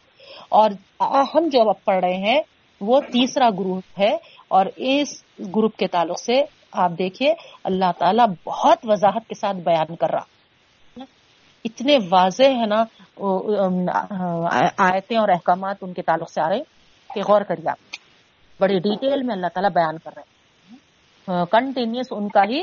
اور 0.50 0.70
ہم 1.12 1.48
جو 1.52 1.70
اب 1.70 1.86
پڑھ 1.86 2.06
رہے 2.06 2.18
ہیں، 2.18 2.42
وہ 2.82 3.00
تیسرا 3.00 3.50
گروپ 3.50 4.00
ہے۔ 4.00 4.18
اور 4.48 4.66
اس 4.76 5.24
گروپ 5.40 5.78
کے 5.78 5.88
تعلق 5.88 6.20
سے، 6.20 6.44
آپ 6.72 6.92
دیکھیے، 6.98 7.34
اللہ 7.64 7.92
تعالیٰ 8.00 8.26
بہت 8.46 8.78
وضاحت 8.84 9.28
کے 9.28 9.36
ساتھ 9.36 9.58
بیان 9.58 9.96
کر 9.96 10.10
رہا۔ 10.12 10.35
اتنے 11.66 11.98
واضح 12.12 12.44
ہے 12.44 12.66
نا 12.66 12.84
آیتیں 14.78 15.18
اور 15.18 15.30
احکامات 15.30 15.76
ان 15.82 15.94
کے 15.94 16.02
تعلق 16.02 16.32
سے 16.32 16.42
آ 16.42 16.50
رہے 16.50 16.60
کہ 17.16 17.22
غور 17.28 17.42
کریے 17.42 17.70
آپ۔ 17.70 17.78
بڑی 18.60 18.80
ڈیٹیل 18.80 19.24
میں 19.24 19.36
اللہ 19.36 19.48
تعالیٰ 19.54 19.70
بیان 19.70 19.98
کر 19.98 20.12
رہے 20.16 20.22
ہیں۔ 20.22 20.78
ہاں، 21.30 21.46
کنٹینیوس 21.46 22.06
ان 22.12 22.30
کا 22.30 22.44
ہی، 22.44 22.62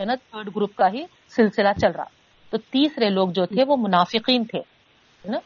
ہے 0.00 0.04
نا 0.04 0.14
تھرڈ 0.14 0.48
گروپ 0.56 0.76
کا 0.76 0.88
ہی 0.92 1.04
سلسلہ 1.36 1.68
چل 1.80 1.90
رہا۔ 1.90 2.04
تو 2.50 2.58
تیسرے 2.58 3.10
لوگ 3.10 3.28
جو 3.28 3.46
تھے 3.46 3.64
وہ 3.66 3.76
منافقین 3.76 4.44
تھے 4.44 4.60
نا۔ 5.24 5.38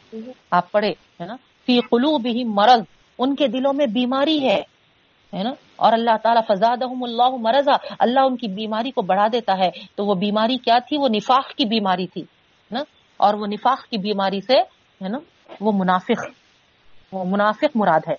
آپ 0.51 0.73
پڑھے، 0.73 0.91
ہے 0.91 1.25
نا۔ 1.25 1.37
فی 1.67 1.81
قلو 1.81 2.19
بھی 2.19 2.45
مرض، 2.45 2.83
ان 3.19 3.35
کے 3.35 3.49
دلوں 3.49 3.73
میں 3.73 3.87
بیماری 3.87 4.43
ہے 4.43 4.63
ہے 5.35 5.43
نا۔ 5.43 5.51
اور 5.77 5.93
اللہ 5.93 6.17
تعالیٰ 6.23 6.43
فضاد 6.49 6.77
اللہ 6.83 7.29
مرضا، 7.41 7.95
اللہ 7.99 8.21
ان 8.21 8.37
کی 8.37 8.49
بیماری 8.49 8.91
کو 8.91 9.03
بڑھا 9.03 9.27
دیتا 9.33 9.59
ہے۔ 9.59 9.71
تو 9.95 10.07
وہ 10.07 10.15
بیماری 10.15 10.57
کیا 10.57 10.79
تھی؟ 10.79 10.97
وہ 10.97 11.09
نفاق 11.09 11.49
کی 11.49 11.65
بیماری 11.65 12.07
تھی۔ 12.07 12.25
نا؟ 12.73 12.81
اور 13.17 13.35
وہ 13.35 13.47
نفاق 13.47 13.85
کی 13.85 13.99
بیماری 13.99 14.41
سے 14.41 14.59
ہے 15.05 15.09
نا؟ 15.09 15.19
وہ 15.61 15.73
منافق 15.75 16.27
وہ 17.13 17.25
منافق 17.25 17.65
مراد 17.75 18.01
ہے۔ 18.09 18.15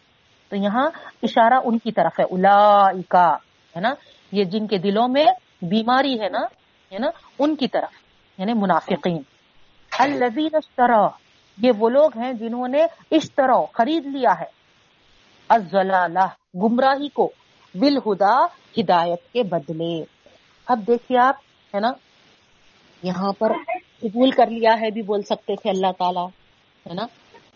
تو 0.50 0.56
یہاں 0.56 0.90
اشارہ 1.24 1.54
ان 1.64 1.78
کی 1.78 1.92
طرف 1.92 2.20
ہے 2.20 2.26
الا 2.32 2.86
ہے 3.76 3.80
نا؟ 3.80 3.94
یہ 4.32 4.44
جن 4.44 4.68
کے 4.68 4.78
دلوں 4.78 5.08
میں 5.08 5.26
بیماری 5.62 6.22
ہے 6.22 6.30
نا 6.30 6.40
ہے 6.92 6.98
نا؟ 6.98 7.08
ان 7.40 7.56
کی 7.56 7.68
طرف 7.68 7.92
یعنی 8.38 8.54
منافقین۔ 8.54 9.22
الزین 10.00 10.50
اشترا، 10.54 11.08
یہ 11.58 11.72
وہ 11.78 11.90
لوگ 11.90 12.18
ہیں 12.18 12.34
جنہوں 12.34 12.68
نے 12.68 12.84
اشترا، 13.12 13.66
خرید 13.74 14.06
لیا 14.06 14.32
ہے۔ 14.40 14.64
گمراہی 16.56 17.10
کو، 17.10 17.32
بالہدا، 17.76 18.46
ہدایت 18.80 19.34
کے 19.34 19.44
بدلے۔ 19.44 20.04
اب 20.66 20.80
دیکھیے 20.88 21.20
آپ، 21.20 21.36
ہے 21.76 21.80
نا؟ 21.80 21.92
یہاں 23.04 23.32
پر 23.40 23.52
قبول 24.04 24.32
کر 24.32 24.48
لیا 24.48 24.76
ہے 24.82 24.92
بھی 24.92 25.02
بول 25.02 25.22
سکتے 25.22 25.56
تھے 25.56 25.70
اللہ 25.70 25.92
تعالیٰ 25.98 26.28
ہے 26.90 26.94
نا؟ 26.94 27.06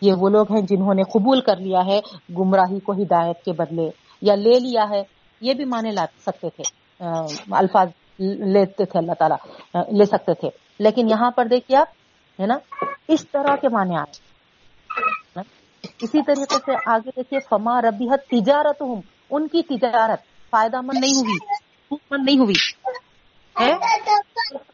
یہ 0.02 0.14
وہ 0.14 0.30
لوگ 0.30 0.52
ہیں 0.52 0.62
جنہوں 0.62 0.93
نے 0.93 1.04
قبول 1.04 1.41
کر 1.41 1.58
لیا 1.58 1.86
ہے 1.86 2.00
گمراہی 2.38 2.80
کو 2.80 2.91
ہدایت 2.91 3.45
کے 3.45 3.52
بدلے 3.52 3.89
یا 4.22 4.36
لے 4.36 4.60
لیا 4.60 4.89
ہے 4.89 5.04
یہ 5.41 5.54
بھی 5.54 5.66
مانے 5.66 5.91
لا 5.91 6.06
سکتے 6.26 6.50
تھے۔ 6.50 6.64
آ, 7.06 7.22
الفاظ 7.52 7.88
لیتے 8.20 8.86
تھے 8.86 9.00
اللہ 9.00 9.12
تعالیٰ 9.20 9.38
آ, 9.74 9.80
لے 9.98 10.06
سکتے 10.06 10.34
تھے۔ 10.34 10.50
لیکن 10.80 11.10
یہاں 11.10 11.32
پر 11.32 11.45
دیکھیے 11.45 11.78
آپ 11.78 11.88
ہے 12.41 12.45
نا؟ 12.45 12.58
اس 13.08 13.30
طرح 13.32 13.56
کے 13.56 13.68
معنی 13.70 13.95
آئے 13.95 14.28
اسی 16.02 16.22
طریقے 16.22 16.56
سے 16.66 16.72
آگے 16.86 17.10
دیکھیے 17.16 17.39
فما 17.50 17.82
ربیحت 17.82 18.30
تجارت 18.30 18.82
ہوں 18.82 19.02
ان 19.30 19.48
کی 19.48 19.62
تجارت 19.64 20.20
فائدہ 20.52 20.82
مند 20.82 20.98
نہیں 21.00 21.16
ہوئی 21.16 21.56
مند 22.12 22.26
نہیں 22.26 22.39
ہوئی۔ 22.39 22.56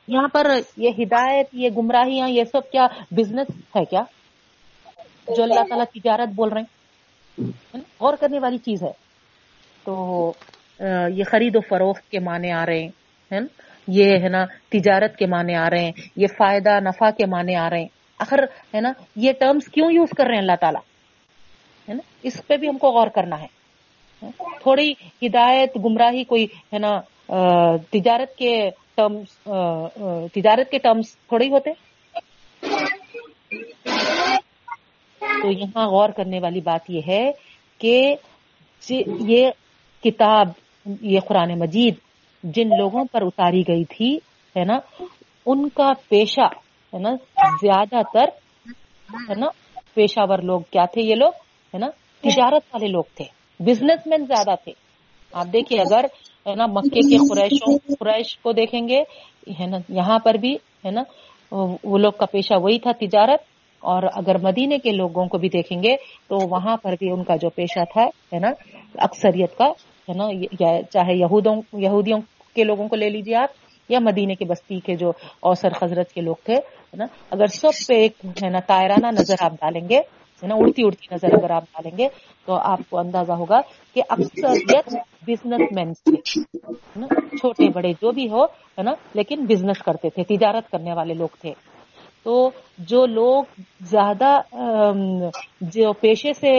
یہاں 0.08 0.28
پر 0.28 0.52
یہ 0.78 0.90
ہدایت 0.90 1.48
یہ 1.54 1.70
گمراہیاں 1.78 2.30
یہ 2.30 2.44
سب 2.44 2.72
کیا 2.72 2.88
بزنس 3.12 3.48
ہے 3.76 3.86
کیا؟ 3.86 4.02
جو 5.38 5.44
اللہ 5.44 5.64
تعالیٰ 5.70 5.86
تجارت 5.86 6.30
بول 6.36 6.50
رہے 6.50 6.62
ہیں۔ 6.62 6.84
غور 8.02 8.14
کرنے 8.20 8.40
والی 8.40 8.58
چیز 8.58 8.84
ہے۔ 8.84 8.92
تو 9.84 10.34
یہ 11.10 11.24
خرید 11.24 11.56
و 11.56 11.60
فروخت 11.62 12.12
کے 12.12 12.20
معنی 12.20 12.52
آ 12.52 12.66
رہے 12.66 12.84
ہیں۔ 13.32 13.40
یہ 13.88 14.06
ہے 14.06 14.30
نا 14.30 14.46
تجارت 14.70 15.16
کے 15.16 15.26
معنی 15.26 15.56
آ 15.56 15.70
رہے 15.70 15.84
ہیں۔ 15.84 15.92
یہ 16.16 16.28
فائدہ 16.28 16.80
نفع 16.80 17.10
کے 17.10 17.26
معنی 17.26 17.56
آ 17.56 17.70
رہے 17.70 17.80
ہیں۔ 17.80 17.88
آخر 18.20 18.40
ہے 18.76 18.82
نا 18.82 18.92
یہ 19.16 19.32
ٹرمز 19.40 19.66
کیوں 19.66 19.92
یوز 19.92 20.10
کر 20.18 20.24
رہے 20.26 20.34
ہیں 20.34 20.42
اللہ 20.42 20.56
تعالیٰ؟ 20.62 20.82
ہے 21.90 21.94
نا 21.94 22.02
اس 22.24 22.48
پہ 22.48 22.58
بھی 22.58 22.70
ہم 22.70 22.78
کو 22.78 22.92
غور 22.92 23.08
کرنا 23.08 23.42
ہے۔ 23.42 23.64
تھوڑی 24.62 24.94
ہدایت 25.22 25.78
گمراہی 25.86 26.24
کوئی 26.24 26.48
ہے 26.74 26.78
نا 26.78 27.02
تجارت 27.92 28.36
کے 28.38 28.70
ٹرمس 28.96 29.28
تجارت 30.34 30.60
uh, 30.60 30.66
uh, 30.66 30.72
کے 30.72 30.78
ٹرمس 30.78 31.16
تھوڑے 31.16 31.46
ہی 31.46 31.52
ہوتے 31.52 31.72
تو 35.20 35.52
یہاں 35.52 35.88
غور 35.88 36.10
کرنے 36.10 36.40
والی 36.40 36.62
بات 36.62 36.90
یہ 36.90 37.02
ہے 37.08 37.32
کہ 37.78 38.16
جی، 38.82 39.04
یہ 39.20 39.50
کتاب، 40.04 40.48
یہ 41.02 41.20
قرآن 41.20 41.60
مجید 41.60 41.96
جن 42.44 42.68
لوگوں 42.68 43.06
پر 43.12 43.22
اتاری 43.22 43.62
گئی 43.68 43.84
تھی، 43.86 44.16
ہے 44.56 44.64
نا، 44.64 44.78
ان 45.46 45.70
کا 45.70 45.92
پیشہ، 46.10 46.48
ہے 46.94 47.00
نا، 47.00 47.10
زیادہ 47.62 48.02
تر، 48.14 48.30
ہے 49.30 49.40
نا 49.40 49.48
پیشہ 49.94 50.20
ور 50.30 50.40
لوگ 50.40 50.62
کیا 50.72 50.86
تھے 50.86 51.02
یہ 51.02 51.16
لوگ؟ 51.16 51.32
ہے 51.74 51.78
نا، 51.78 51.88
تجارت 52.22 52.64
والے 52.74 52.88
لوگ 52.88 53.04
تھے 53.16 53.26
بزنس 53.60 54.08
مین 54.08 54.26
زیادہ 54.26 54.56
تھے۔ 54.64 54.72
آپ 55.34 55.46
دیکھیے 55.54 55.82
اگر 55.82 56.06
ہے 56.46 56.56
نا، 56.56 56.66
مکے 56.66 57.02
کے 57.02 57.18
قریشوں، 57.30 57.78
قریش 58.00 58.38
کو 58.38 58.52
دیکھیں 58.52 58.88
گے، 58.88 59.00
ہے 59.60 59.66
نا، 59.68 59.78
یہاں 59.90 60.20
پر 60.20 60.34
بھی، 60.34 60.54
ہے 60.86 60.92
نا، 60.92 61.04
وہ 61.84 61.98
لوگ 61.98 62.12
کا 62.12 62.26
پیشہ 62.26 62.54
وہی 62.54 62.80
تھا 62.80 62.92
تجارت، 62.92 63.42
اور 63.84 64.04
اگر 64.14 64.38
مدینے 64.38 64.78
کے 64.78 64.92
لوگوں 64.92 65.26
کو 65.26 65.38
بھی 65.38 65.50
دیکھیں 65.50 65.82
گے، 65.84 65.96
تو 66.28 66.38
وہاں 66.50 66.78
پر 66.78 66.96
بھی 67.00 67.10
ان 67.10 67.24
کا 67.24 67.36
جو 67.36 67.50
پیشہ 67.50 67.84
تھا، 67.94 68.04
ہے 68.04 68.40
نا، 68.40 68.52
اکثریت 68.98 69.58
کا، 69.58 69.68
ہے 70.08 70.14
نا 70.14 70.28
چاہے 70.92 71.16
یہودوں، 71.16 71.56
یہودیوں 71.74 72.20
کے 72.56 72.64
لوگوں 72.64 72.88
کو 72.88 72.96
لے 72.96 73.10
لیجیے 73.10 73.36
آپ، 73.36 73.62
یا 73.90 74.00
مدینے 74.00 74.36
کے 74.36 74.46
بستی 74.46 74.80
کے 74.80 74.96
جو 74.96 75.12
اوسر 75.42 75.74
خزرت 75.74 76.12
کے 76.12 76.22
لوگ 76.22 76.36
تھے، 76.46 76.56
ہے 76.56 76.98
نا، 76.98 77.06
اگر 77.32 77.48
سب 77.54 77.88
پہ 77.88 77.94
ایک، 77.94 78.26
ہے 78.44 78.50
نا 78.50 78.60
تائرانہ 78.68 79.08
نظر 79.20 79.44
آپ 79.44 79.54
ڈالیں 79.54 79.88
گے 79.90 80.00
نا 80.44 80.56
اڑتی 80.56 80.84
اڑتی 80.84 81.14
نظر 81.14 81.34
اگر 81.34 81.50
آپ 81.52 81.64
ڈالیں 81.72 81.98
گے 81.98 82.08
تو 82.48 82.54
آپ 82.64 82.90
کو 82.90 82.98
اندازہ 83.00 83.32
ہوگا 83.34 83.60
کہ 83.96 84.02
اکثریت 84.10 84.94
بزنس 85.28 85.72
مین 85.72 85.94
تھے 86.06 86.18
ہے 86.96 87.08
چھوٹے 87.38 87.70
بڑے 87.70 87.92
جو 88.02 88.12
بھی 88.12 88.30
ہو 88.30 88.44
ہے 88.78 88.84
نا 88.84 88.92
لیکن 89.14 89.46
بزنس 89.46 89.82
کرتے 89.84 90.10
تھے 90.10 90.24
تجارت 90.28 90.70
کرنے 90.72 90.94
والے 90.94 91.14
لوگ 91.14 91.36
تھے 91.42 91.54
تو 92.26 92.36
جو 92.88 93.06
لوگ 93.08 93.62
زیادہ 93.86 94.32
جو 95.74 95.92
پیشے 95.94 96.34
سے 96.34 96.52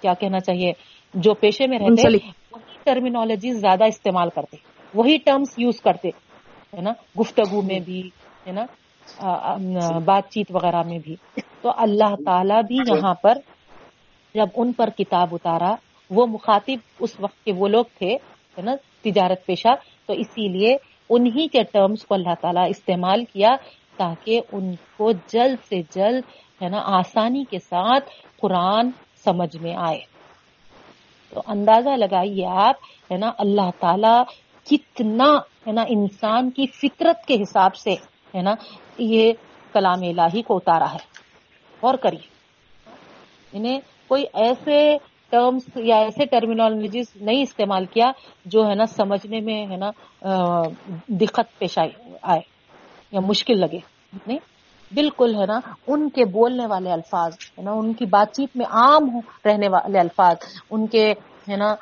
کیا 0.00 0.14
کہنا 0.14 0.40
چاہیے 0.40 0.72
جو 1.14 1.34
پیشے 1.34 1.66
میں 1.66 1.78
رہتے۔ 1.78 2.16
وہی 2.52 2.76
ٹرمینالوجی 2.84 3.52
زیادہ 3.54 3.84
استعمال 3.84 4.30
کرتے 4.34 4.56
وہی 4.94 5.16
ٹرمز 5.18 5.54
یوز 5.56 5.80
کرتے 5.80 6.08
ہے 6.72 6.80
نا 6.80 6.92
گفتگو 7.20 7.62
میں 7.62 7.78
بھی 7.80 8.00
ہے 8.46 8.52
نا 8.52 8.64
بات 10.04 10.30
چیت 10.30 10.46
وغیرہ 10.54 10.82
میں 10.82 10.98
بھی۔ 10.98 11.16
تو 11.62 11.72
اللہ 11.76 12.14
تعالی 12.24 12.54
بھی 12.66 12.76
یہاں 12.76 13.14
پر 13.14 13.38
جب 14.34 14.46
ان 14.56 14.72
پر 14.72 14.90
کتاب 14.98 15.28
اتارا، 15.32 15.74
وہ 16.10 16.26
مخاطب 16.26 16.78
اس 17.00 17.20
وقت 17.20 17.44
کے 17.44 17.52
وہ 17.52 17.68
لوگ 17.68 17.84
تھے 17.98 18.16
نا، 18.58 18.74
تجارت 19.02 19.46
پیشہ، 19.46 19.74
تو 20.06 20.12
اسی 20.12 20.48
لیے 20.48 20.76
انہی 21.10 21.48
کے 21.48 21.62
ٹرمز 21.72 22.06
کو 22.06 22.14
اللہ 22.14 22.34
تعالیٰ 22.40 22.64
استعمال 22.68 23.24
کیا 23.24 23.48
تاکہ 23.96 24.40
ان 24.52 24.74
کو 24.96 25.12
جلد 25.12 25.56
سے 25.68 25.82
جلد، 25.90 26.22
ہے 26.62 26.68
نا، 26.68 26.80
آسانی 26.84 27.44
کے 27.50 27.58
ساتھ 27.58 28.10
قرآن 28.40 28.90
سمجھ 29.24 29.56
میں 29.56 29.74
آئے۔ 29.76 30.00
تو 31.30 31.42
اندازہ 31.46 31.88
لگائیے 31.88 32.46
آپ، 32.46 32.74
ہے 33.12 33.16
نا، 33.16 33.32
اللہ 33.38 33.70
تعالیٰ 33.80 34.22
کتنا، 34.70 35.30
ہے 35.66 35.72
نا، 35.72 35.82
انسان 35.88 36.50
کی 36.50 36.66
فطرت 36.66 37.26
کے 37.26 37.34
حساب 37.42 37.74
سے 37.74 37.94
ہے 38.34 38.42
نا، 38.42 38.54
یہ 38.98 39.32
کلام 39.72 40.02
الہی 40.02 40.42
کو 40.42 40.56
اتارا 40.56 40.92
ہے۔ 40.92 40.98
غور 41.82 41.94
کریے۔ 41.94 42.26
انہیں 43.52 43.80
کوئی 44.08 44.24
ایسے 44.32 44.96
ٹرمز 45.30 45.62
یا 45.76 45.96
ایسے 45.96 46.24
ٹرمینالوجیز 46.24 47.06
نہیں 47.20 47.42
استعمال 47.42 47.84
کیا 47.86 48.10
جو 48.44 48.68
ہے 48.68 48.74
نا 48.74 48.86
سمجھنے 48.86 49.40
میں 49.40 49.66
ہے 49.66 49.76
نا 49.76 49.90
دقت 51.08 51.58
پیش 51.58 51.78
آئے 51.78 51.90
آئے 52.22 52.40
یا 53.12 53.20
مشکل 53.20 53.60
لگے۔ 53.60 53.78
نہیں، 54.26 54.38
بالکل 54.94 55.34
ہے 55.34 55.46
نا، 55.46 55.60
ان 55.86 56.08
کے 56.10 56.24
بولنے 56.24 56.66
والے 56.66 56.92
الفاظ، 56.92 57.32
ہے 57.58 57.62
نا، 57.62 57.72
ان 57.72 57.92
کی 57.92 58.04
بات 58.04 58.32
چیت 58.32 58.56
میں 58.56 58.66
عام 58.66 59.20
رہنے 59.44 59.68
والے 59.68 59.98
الفاظ، 59.98 60.36
ان 60.70 60.86
کے 60.86 61.12
ہے 61.48 61.56
نا 61.56 61.74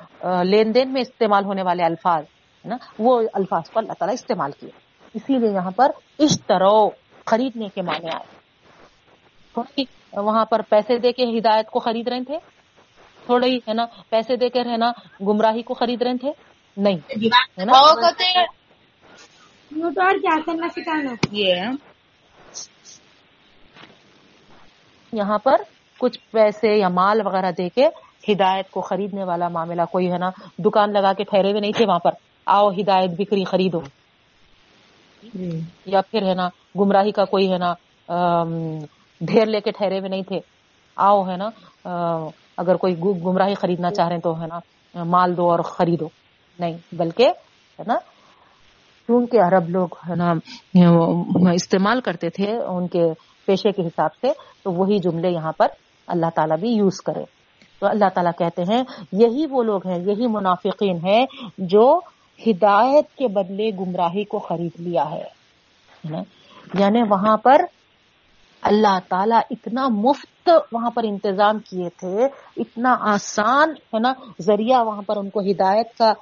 لین 0.43 0.75
دین 0.75 0.93
میں 0.93 1.01
استعمال 1.01 1.45
ہونے 1.45 1.63
والے 1.63 1.83
الفاظ، 1.85 2.23
ہے 2.65 2.69
نا، 2.69 2.77
وہ 2.99 3.23
الفاظ 3.33 3.71
کو 3.71 3.79
اللہ 3.79 3.93
تعالیٰ 3.93 4.15
استعمال 4.15 4.51
کیے۔ 4.61 4.92
اسی 5.15 5.39
لیے 5.39 5.51
یہاں 5.51 5.71
پر 5.71 5.91
اشترو 6.19 6.91
خریدنے 7.27 7.69
کے 7.75 7.83
معنی 7.83 8.09
آئے۔ 8.09 8.43
وہاں 10.21 10.45
پر 10.45 10.63
پیسے 10.63 10.99
دے 10.99 11.13
کے 11.13 11.39
ہدایت 11.39 11.71
کو 11.71 11.79
خرید 11.79 12.09
رہے 12.09 12.25
تھے؟ 12.25 12.39
تھوڑے 13.27 13.47
ہی 13.47 13.57
ہے 13.57 13.73
نا 13.73 13.87
پیسے 14.09 14.37
دے 14.37 14.49
کر 14.49 14.67
ہے 14.67 14.77
نا 14.77 14.93
گمراہی 15.21 15.63
کو 15.63 15.75
خرید 15.75 16.03
رہے 16.03 16.17
تھے؟ 16.17 16.33
نہیں 16.77 16.99
ہے 17.59 17.65
نا؟ 17.65 18.11
کیا 20.13 20.41
کرنا 20.47 20.69
سکھانا 20.69 21.15
یہاں 25.13 25.39
پر 25.39 25.61
کچھ 25.99 26.19
پیسے 26.31 26.77
یا 26.77 26.89
مال 26.89 27.21
وغیرہ 27.27 27.51
دے 27.51 27.69
کے 27.69 27.89
ہدایت 28.29 28.71
کو 28.71 28.81
خریدنے 28.81 29.25
والا 29.25 29.49
معاملہ 29.49 29.83
کوئی 29.93 30.13
ہے 30.13 30.19
نا 30.19 30.31
دکان 30.59 30.93
لگا 30.93 31.13
کے 31.13 31.25
ٹھہرے 31.25 31.51
ہوئے 31.51 31.61
نہیں 31.61 31.73
تھے 31.73 31.87
وہاں 31.87 31.99
پر۔ 31.99 32.11
آؤ 32.47 32.71
ہدایت 32.71 33.11
بکری 33.11 33.45
خریدو۔ 33.45 33.81
یا 35.87 36.01
پھر 36.11 36.29
ہے 36.29 36.35
نا 36.35 36.49
گمراہی 36.79 37.11
کا 37.13 37.25
کوئی 37.25 37.53
ہے 37.53 37.59
نا 37.59 37.73
ڈھیر 39.21 39.47
لے 39.47 39.61
کے 39.61 39.71
ٹھہرے 39.71 39.99
ہوئے 39.99 40.09
نہیں 40.09 40.23
تھے۔ 40.23 40.41
آؤ 40.97 41.23
ہے 41.29 41.37
نا 41.37 41.49
اگر 42.57 42.77
کوئی 42.77 42.99
گمراہی 43.01 43.55
خریدنا 43.55 43.91
چاہ 43.91 44.07
رہے 44.07 44.15
ہیں 44.15 44.23
تو 44.23 44.41
ہے 44.41 44.47
نا 44.47 45.05
مال 45.05 45.37
دو 45.37 45.51
اور 45.51 45.59
خریدو۔ 45.59 46.09
نہیں 46.59 46.77
بلکہ 46.93 47.29
ہے 47.79 47.83
نا 47.87 47.95
کیونکہ 49.07 49.39
عرب 49.47 49.69
لوگ 49.69 49.89
ہے 50.09 50.15
نا 50.15 50.33
استعمال 51.53 52.01
کرتے 52.01 52.29
تھے 52.31 52.51
ان 52.57 52.89
کے 52.89 53.05
پیشے 53.47 53.73
کے 53.73 53.87
حساب 53.87 54.15
سے 54.21 54.33
تو 54.63 54.73
وہی 54.73 54.99
جملے 54.99 55.31
یہاں 55.31 55.53
پر 55.53 55.69
اللہ 56.07 56.31
تعالیٰ 56.35 56.59
بھی 56.59 56.71
یوز 56.71 57.01
کرے۔ 57.07 57.25
تو 57.81 57.87
اللہ 57.87 58.09
تعالیٰ 58.15 58.33
کہتے 58.39 58.63
ہیں 58.63 58.83
یہی 59.13 59.47
وہ 59.51 59.63
لوگ 59.63 59.87
ہیں 59.87 59.99
یہی 59.99 60.27
منافقین 60.27 60.97
ہیں 61.05 61.25
جو 61.59 61.87
ہدایت 62.47 63.15
کے 63.15 63.29
بدلے 63.29 63.71
گمراہی 63.81 64.25
کو 64.25 64.39
خرید 64.39 64.81
لیا 64.81 65.11
ہے۔ 65.11 65.25
یعنی 66.79 67.03
وہاں 67.09 67.37
پر 67.37 67.63
اللہ 68.63 68.99
تعالیٰ 69.09 69.41
اتنا 69.51 69.89
مفت 69.89 70.51
وہاں 70.73 70.91
پر 70.91 71.03
انتظام 71.05 71.59
کیے 71.59 71.89
تھے، 71.89 72.25
اتنا 72.57 72.97
آسان، 73.01 73.71
ہے 73.71 73.99
نا؟ 73.99 74.13
ذریعہ 74.41 74.85
وہاں 74.85 75.03
پر 75.03 75.17
ان 75.17 75.31
کو 75.31 75.41
ہدایت 75.41 75.99
کا 75.99 76.13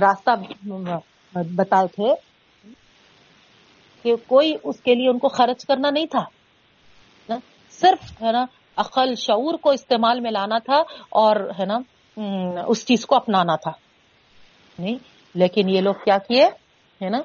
راستہ 0.00 0.30
بتائے 1.34 1.86
تھے 1.86 2.14
کہ 4.02 4.14
کوئی 4.26 4.56
اس 4.64 4.80
کے 4.80 4.94
لیے 4.94 5.08
ان 5.08 5.18
کو 5.18 5.28
خرچ 5.28 5.66
کرنا 5.66 5.90
نہیں 5.90 6.06
تھا۔ 6.06 6.24
صرف، 7.70 8.22
ہے 8.22 8.32
نا، 8.32 8.44
عقل، 8.76 9.14
شعور 9.14 9.54
کو 9.54 9.70
استعمال 9.70 10.20
میں 10.20 10.30
لانا 10.30 10.58
تھا 10.58 10.78
اور، 11.08 11.50
ہے 11.58 11.64
نا 11.64 11.78
اس 12.66 12.86
چیز 12.86 13.06
کو 13.06 13.16
اپنانا 13.16 13.56
تھا۔ 13.56 13.85
نہیں۔ 14.78 14.96
لیکن 15.34 15.68
یہ 15.68 15.80
لوگ 15.80 15.94
کیا 16.04 16.18
کیے؟ 16.18 16.44
ہے 17.02 17.08
نا؟ 17.08 17.18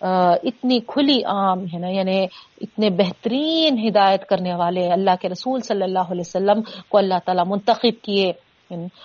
آ، 0.00 0.30
اتنی 0.42 0.80
کھلی 0.80 1.24
عام 1.24 1.64
ہے 1.64 1.78
نا 1.78 1.88
یعنی 1.88 2.26
اتنے 2.60 2.90
بہترین 2.90 3.88
ہدایت 3.88 4.26
کرنے 4.28 4.54
والے 4.54 4.92
اللہ 4.92 5.10
کے 5.20 5.28
رسول 5.28 5.60
صلی 5.60 5.82
اللہ 5.82 5.98
علیہ 5.98 6.20
وسلم 6.20 6.60
کو 6.88 6.98
اللہ 6.98 7.14
تعالیٰ 7.24 7.44
منتخب 7.46 8.02
کیے 8.02 8.32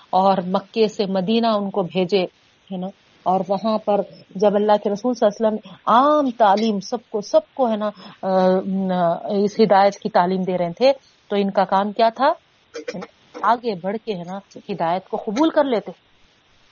اور 0.09 0.37
مکے 0.47 0.87
سے 0.87 1.05
مدینہ 1.05 1.47
ان 1.47 1.69
کو 1.69 1.83
بھیجے 1.83 2.23
ہے 2.71 2.77
نا۔ 2.77 2.87
اور 3.23 3.39
وہاں 3.47 3.77
پر 3.77 4.01
جب 4.35 4.55
اللہ 4.55 4.71
کے 4.83 4.89
رسول 4.89 5.13
صلی 5.13 5.27
اللہ 5.29 5.47
علیہ 5.47 5.57
وسلم 5.57 5.93
عام 5.93 6.29
تعلیم 6.29 6.79
سب 6.79 6.97
کو 7.09 7.21
سب 7.21 7.39
کو 7.53 7.71
ہے 7.71 7.75
نا 7.75 7.87
اس 9.29 9.59
ہدایت 9.59 9.95
کی 9.95 10.09
تعلیم 10.09 10.41
دے 10.41 10.57
رہے 10.57 10.73
تھے 10.73 10.91
تو 11.29 11.35
ان 11.35 11.51
کا 11.51 11.63
کام 11.63 11.91
کیا 11.91 12.09
تھا؟ 12.09 12.27
آگے 13.41 13.75
بڑھ 13.83 13.97
کے 14.05 14.13
ہے 14.13 14.23
نا 14.23 14.59
ہدایت 14.69 15.07
کو 15.07 15.17
قبول 15.17 15.49
کر 15.49 15.63
لیتے۔ 15.63 16.06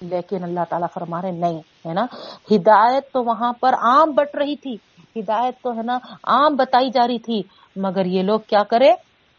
لیکن 0.01 0.43
اللہ 0.43 0.63
تعالیٰ 0.69 0.87
فرما 0.93 1.21
رہے 1.21 1.31
نہیں، 1.31 1.59
ہے 1.85 1.93
نا 1.93 2.05
ہدایت 2.51 3.11
تو 3.11 3.23
وہاں 3.23 3.51
پر 3.59 3.73
عام 3.81 4.11
بٹ 4.11 4.35
رہی 4.35 4.55
تھی، 4.55 4.75
ہدایت 5.15 5.61
تو 5.63 5.75
ہے 5.77 5.83
نا 5.83 5.97
عام 6.23 6.55
بتائی 6.55 6.89
جا 6.89 7.07
رہی 7.07 7.19
تھی، 7.19 7.41
مگر 7.75 8.05
یہ 8.05 8.23
لوگ 8.23 8.39
کیا 8.47 8.63
کرے 8.63 8.91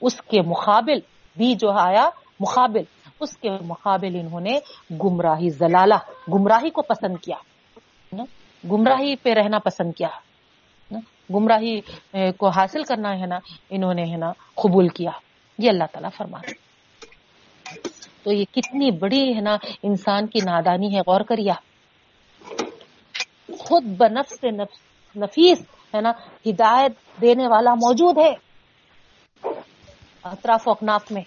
اس 0.02 0.20
کے 0.22 0.40
مقابل 0.42 0.98
بھی 1.36 1.54
جو 1.54 1.70
آیا، 1.70 2.08
مقابل، 2.40 2.82
اس 3.20 3.36
کے 3.36 3.50
مقابل 3.64 4.16
انہوں 4.20 4.40
نے 4.40 4.58
گمراہی 5.04 5.50
زلالہ، 5.50 5.98
گمراہی 6.32 6.70
کو 6.70 6.82
پسند 6.82 7.16
کیا، 7.22 7.36
نا؟ 8.12 8.24
گمراہی 8.64 9.14
پہ 9.16 9.32
رہنا 9.34 9.58
پسند 9.58 9.92
کیا، 9.92 10.08
نا؟ 10.90 10.98
گمراہی 11.34 11.80
کو 12.36 12.48
حاصل 12.48 12.82
کرنا 12.82 13.18
ہے 13.18 13.26
نا، 13.26 13.38
انہوں 13.70 13.94
نے، 13.94 14.04
ہے 14.10 14.16
نا، 14.16 14.32
قبول 14.54 14.88
کیا، 14.88 15.10
یہ 15.58 15.68
اللہ 15.68 15.84
تعالیٰ 15.92 16.10
فرما 16.16 16.38
رہے 16.38 16.65
تو 18.26 18.32
یہ 18.32 18.44
کتنی 18.44 18.90
بڑی 18.90 19.34
ہے 19.34 19.40
نا 19.40 19.56
انسان 19.82 20.26
کی 20.26 20.38
نادانی 20.44 20.94
ہے 20.94 21.00
غور 21.00 21.20
کریا 21.20 21.52
خود 23.58 23.82
بنفس 23.84 24.44
نفیس 25.16 25.58
ہے 25.94 26.00
نا 26.00 26.12
ہدایت 26.46 27.20
دینے 27.20 27.46
والا 27.48 27.74
موجود 27.74 28.18
ہے۔ 28.18 28.32
اطراف 30.24 30.68
و 30.68 30.70
اکناف 30.70 31.12
میں 31.12 31.22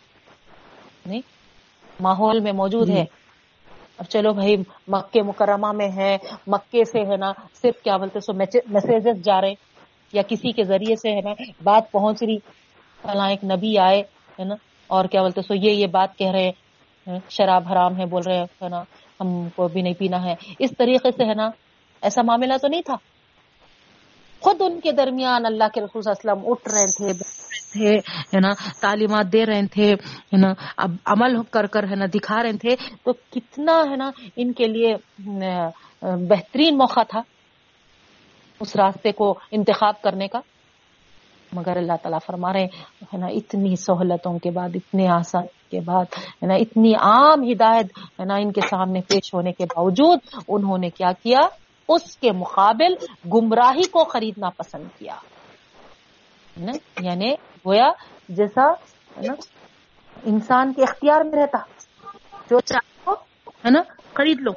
نہیں 1.05 1.21
ماحول 1.99 2.39
میں 2.39 2.51
موجود 2.51 2.89
ہے۔ 2.89 3.05
اب 3.97 4.05
چلو 4.05 4.33
بھائی 4.33 4.55
مکے 4.87 5.21
مکرمہ 5.21 5.71
میں 5.71 5.89
ہے 5.95 6.17
مکے 6.47 6.85
سے 6.85 6.99
ہے 6.99 7.17
نا 7.17 7.31
صرف 7.61 7.81
کیا 7.83 7.97
بولتے 7.97 8.19
سو 8.19 8.33
میسجز 8.33 9.23
جا 9.23 9.41
رہے 9.41 9.53
یا 10.13 10.21
کسی 10.21 10.51
کے 10.51 10.63
ذریعے 10.63 10.95
سے 10.95 11.09
ہے 11.11 11.21
نا 11.21 11.33
بات 11.63 11.91
پہنچ 11.91 12.23
رہی۔ 12.23 12.37
فلاں 13.01 13.29
ایک 13.29 13.43
نبی 13.43 13.77
آئے 13.77 13.99
ہے 14.39 14.43
نا 14.43 14.55
اور 14.87 15.05
کیا 15.05 15.21
بولتے 15.21 15.41
سو 15.41 15.53
یہ 15.53 15.71
یہ 15.71 15.87
بات 15.87 16.17
کہہ 16.17 16.31
رہے 16.31 16.43
ہیں۔ 16.43 16.68
شراب 17.29 17.67
حرام 17.71 17.99
ہے، 17.99 18.05
بول 18.05 18.21
رہے 18.27 18.37
ہیں 18.37 18.45
ہے 18.61 18.69
نا 18.69 18.81
ہم 19.21 19.49
کو 19.55 19.67
بھی 19.67 19.81
نہیں 19.81 19.93
پینا 19.93 20.23
ہے۔ 20.23 20.35
اس 20.59 20.71
طریقے 20.77 21.11
سے 21.11 21.25
ہے 21.25 21.33
نا، 21.33 21.49
ایسا 22.01 22.21
معاملہ 22.21 22.57
تو 22.61 22.67
نہیں 22.67 22.81
تھا۔ 22.81 22.95
خود 24.41 24.61
ان 24.61 24.79
کے 24.79 24.91
درمیان 24.91 25.45
اللہ 25.45 25.67
کے 25.73 25.81
رسول 25.81 26.01
صلی 26.01 26.11
اللہ 26.11 26.31
علیہ 26.31 26.41
وسلم 26.41 26.51
اٹھ 26.51 26.67
رہے 26.73 26.87
تھے 26.97 27.23
تھے، 27.71 27.97
ہے 28.35 28.39
نا، 28.39 28.49
تعلیمات 28.81 29.31
دے 29.33 29.45
رہے 29.45 29.67
تھے، 29.67 29.93
ہے 30.33 30.37
نا، 30.37 30.53
اب 30.77 30.91
عمل 31.05 31.35
کر 31.51 31.65
کر، 31.65 31.83
ہے 31.83 31.95
نا، 31.95 32.05
دکھا 32.15 32.41
رہے 32.43 32.57
تھے۔ 32.57 32.75
تو 33.03 33.11
کتنا، 33.31 33.81
ہے 33.91 33.95
نا، 33.95 34.09
ان 34.35 34.53
کے 34.53 34.67
لیے 34.67 34.93
بہترین 36.29 36.77
موقع 36.77 37.03
تھا 37.09 37.21
اس 38.59 38.75
راستے 38.75 39.11
کو 39.11 39.33
انتخاب 39.51 40.01
کرنے 40.01 40.27
کا۔ 40.27 40.39
مگر 41.53 41.77
اللہ 41.77 41.97
تعالیٰ 42.01 42.19
فرما 42.25 42.53
رہے 42.53 42.59
ہیں، 42.59 43.03
ہے 43.13 43.17
نا، 43.17 43.27
اتنی 43.27 43.75
سہولتوں 43.75 44.37
کے 44.39 44.51
بعد، 44.51 44.69
اتنے 44.75 45.07
آسان 45.07 45.45
کے 45.71 45.79
بعد، 45.79 46.05
ہے 46.19 46.45
نا، 46.45 46.53
اتنی 46.53 46.95
عام 46.95 47.51
ہدایت، 47.51 47.85
ہے 48.19 48.25
نا، 48.25 48.35
ان 48.35 48.51
کے 48.51 48.61
سامنے 48.61 49.01
پیش 49.01 49.33
ہونے 49.33 49.51
کے 49.51 49.65
باوجود 49.65 50.19
انہوں 50.47 50.77
نے 50.77 50.89
کیا 50.89 51.11
کیا؟ 51.23 51.39
اس 51.87 52.17
کے 52.17 52.31
مقابل 52.31 52.93
گمراہی 53.33 53.87
کو 53.87 54.03
خریدنا 54.03 54.49
پسند 54.49 54.99
کیا۔ 54.99 55.15
نا؟ 56.57 56.71
یعنی 57.01 57.33
گویا 57.65 57.91
جیسا 58.29 58.71
نا، 59.17 59.33
انسان 60.23 60.73
کے 60.73 60.83
اختیار 60.83 61.21
میں 61.21 61.41
رہتا۔ 61.41 61.57
جو 62.49 62.59
چاہو 62.59 63.13
ہے 63.65 63.69
نا، 63.69 63.81
خرید 64.13 64.37
لو۔ 64.41 64.51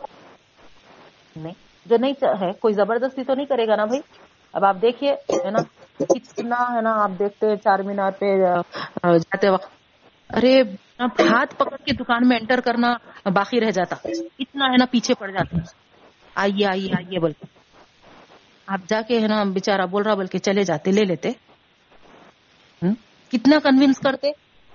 نہیں، 1.36 1.54
جو 1.86 1.96
نہیں 2.00 2.12
چاہے 2.12 2.52
کوئی 2.52 2.74
زبردستی 2.74 3.24
تو 3.24 3.34
نہیں 3.34 3.46
کرے 3.46 3.66
گا 3.66 3.76
نا 3.76 3.84
بھائی؟ 3.84 4.00
اب 4.52 4.64
آپ 4.64 4.76
دیکھیے، 4.82 5.12
ہے 5.12 5.50
نا، 5.50 5.62
کتنا، 6.04 6.76
ہے 6.76 6.80
نا، 6.80 7.02
آپ 7.02 7.10
دیکھتے 7.18 7.46
ہیں 7.46 7.56
چار 7.56 7.78
مینار 7.78 8.10
پہ 8.10 8.26
جاتے 9.04 9.50
وقت 9.50 9.81
ارے 10.36 10.62
ہاتھ 11.00 11.54
پکڑ 11.54 11.76
کے 11.76 11.92
دکان 11.94 12.28
میں 12.28 12.36
انٹر 12.36 12.60
کرنا 12.60 12.94
باقی 13.30 13.60
رہ 13.60 13.70
جاتا۔ 13.70 13.96
اتنا 14.38 14.64
ہے 14.64 14.76
نا 14.76 14.84
پیچھے 14.90 15.14
پڑ 15.14 15.30
جاتا۔ 15.30 15.56
آئیے 16.34 16.66
آئیے 16.66 16.88
آئیے 16.96 17.18
بول۔ 17.18 17.32
کے 17.32 17.46
آپ 18.66 18.80
جا 18.88 19.02
کے 19.02 19.20
ہے 19.20 19.26
نا 19.26 19.44
بےچارا 19.44 19.84
بول 19.84 20.02
رہا 20.02 20.14
بول 20.14 20.26
کے 20.26 20.38
چلے 20.38 20.62
جاتے 20.64 20.90
لے 20.92 21.04
لیتے؟ 21.04 21.32
کتنا 23.32 23.58
کنوینس 23.58 23.98
کرتے؟ 23.98 24.28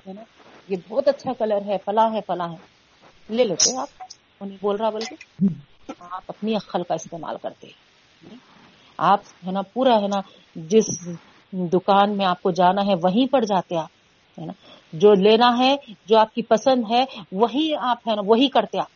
ہے 0.08 0.14
نا؟ 0.14 0.22
یہ 0.68 0.76
بہت 0.88 1.08
اچھا 1.08 1.34
کلر 1.34 1.62
ہے 1.66 1.78
فلاں 1.86 2.14
ہے 2.14 2.20
فلاں 2.28 2.48
ہے۔ 2.50 2.58
لے 3.30 3.44
لیتے 3.44 3.78
آپ۔ 3.78 4.04
انہیں 4.40 4.58
بول 4.62 4.76
رہا 4.76 4.90
بول 4.90 5.02
کے 5.02 5.16
آپ 6.00 6.22
اپنی 6.28 6.56
عقل 6.56 6.84
کا 6.84 6.94
استعمال 6.94 7.36
کرتے۔ 7.44 7.68
آپ 8.98 9.20
ہے 9.48 9.52
نا 9.52 9.62
پورا 9.62 10.02
ہے 10.02 10.08
نا 10.08 10.20
جس 10.56 11.10
دکان 11.54 12.18
میں 12.18 12.26
آپ 12.26 12.42
کو 12.42 12.52
جانا 12.52 12.82
ہے 12.88 12.94
وہیں 13.04 13.32
پر 13.32 13.42
جاتے 13.42 13.78
آپ۔ 13.78 13.90
ہے 14.40 14.46
نا؟ 14.46 14.54
جو 14.94 15.14
لینا 15.14 15.58
ہے 15.60 15.76
جو 16.06 16.18
آپ 16.18 16.36
کی 16.36 16.42
پسند 16.42 16.84
ہے 16.92 17.06
وہی 17.32 17.72
آپ 17.80 18.10
ہے 18.10 18.16
نا 18.16 18.22
وہی 18.26 18.48
کرتے 18.48 18.80
آپ۔ 18.80 18.88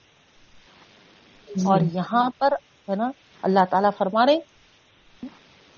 اور 1.65 1.81
یہاں 1.93 2.29
پر 2.39 2.51
ہے 2.89 2.95
نا 2.95 3.11
اللہ 3.41 3.65
تعالیٰ 3.69 3.89
فرما 3.97 4.25
رہے 4.25 4.39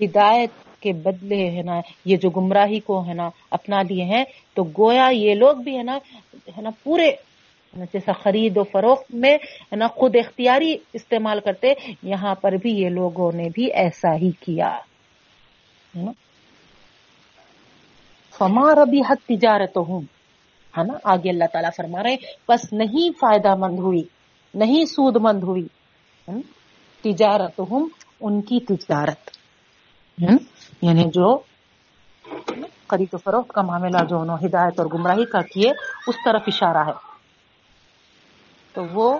ہدایت 0.04 0.50
کے 0.80 0.92
بدلے 0.92 1.50
ہے 1.50 1.62
نا 1.62 1.80
یہ 2.04 2.16
جو 2.16 2.30
گمراہی 2.30 2.80
کو 2.80 3.06
ہے 3.08 3.14
نا 3.14 3.28
اپنا 3.50 3.82
لیے 3.82 4.04
ہیں 4.04 4.24
تو 4.54 4.64
گویا 4.64 5.08
یہ 5.12 5.34
لوگ 5.34 5.56
بھی 5.56 5.78
ہے 5.78 5.82
نا 5.82 5.98
ہے 6.34 6.62
نا 6.62 6.70
پورے 6.82 7.10
جیسا 7.74 8.12
خرید 8.12 8.56
و 8.56 8.62
فروخت 8.64 9.14
میں 9.14 9.34
ہے 9.72 9.76
نا 9.76 9.86
خود 9.86 10.16
اختیاری 10.16 10.76
استعمال 10.92 11.40
کرتے 11.40 11.72
یہاں 12.02 12.34
پر 12.34 12.52
بھی 12.52 12.70
یہ 12.70 12.88
لوگوں 12.88 13.32
نے 13.34 13.48
بھی 13.54 13.72
ایسا 13.72 14.16
ہی 14.16 14.30
کیا۔ 14.30 14.76
ہے 15.96 16.02
نا؟ 16.02 16.10
فما 18.38 18.74
ربی 18.74 19.00
حق 19.00 19.28
تجارت 19.28 19.76
ہوں 19.76 20.00
ہے 20.78 20.84
نا؟ 20.84 20.94
آگے 21.04 21.30
اللہ 21.30 21.44
تعالیٰ 21.52 21.70
فرما 21.76 22.02
رہے 22.02 22.16
بس 22.48 22.72
نہیں 22.72 23.18
فائدہ 23.18 23.54
مند 23.54 23.78
ہوئی، 23.78 24.02
نہیں 24.54 24.84
سود 24.84 25.16
مند 25.16 25.42
ہوئی۔ 25.42 25.66
تجارت 27.02 27.60
ہم 27.60 27.88
ان 28.20 28.42
کی 28.42 28.60
تجارت۔ 28.60 29.30
یعنی 30.82 31.04
جو 31.04 31.38
خرید 32.88 33.08
و 33.12 33.16
فروخت 33.16 33.48
کا 33.48 33.62
معاملہ، 33.62 34.04
جو 34.08 34.18
انہوں 34.18 34.38
ہدایت 34.46 34.80
اور 34.80 34.86
گمراہی 34.94 35.24
کا 35.24 35.40
کیے، 35.40 35.70
اس 36.06 36.14
طرف 36.24 36.42
اشارہ 36.46 36.86
ہے۔ 36.86 36.92
تو 38.72 38.84
وہ 38.92 39.18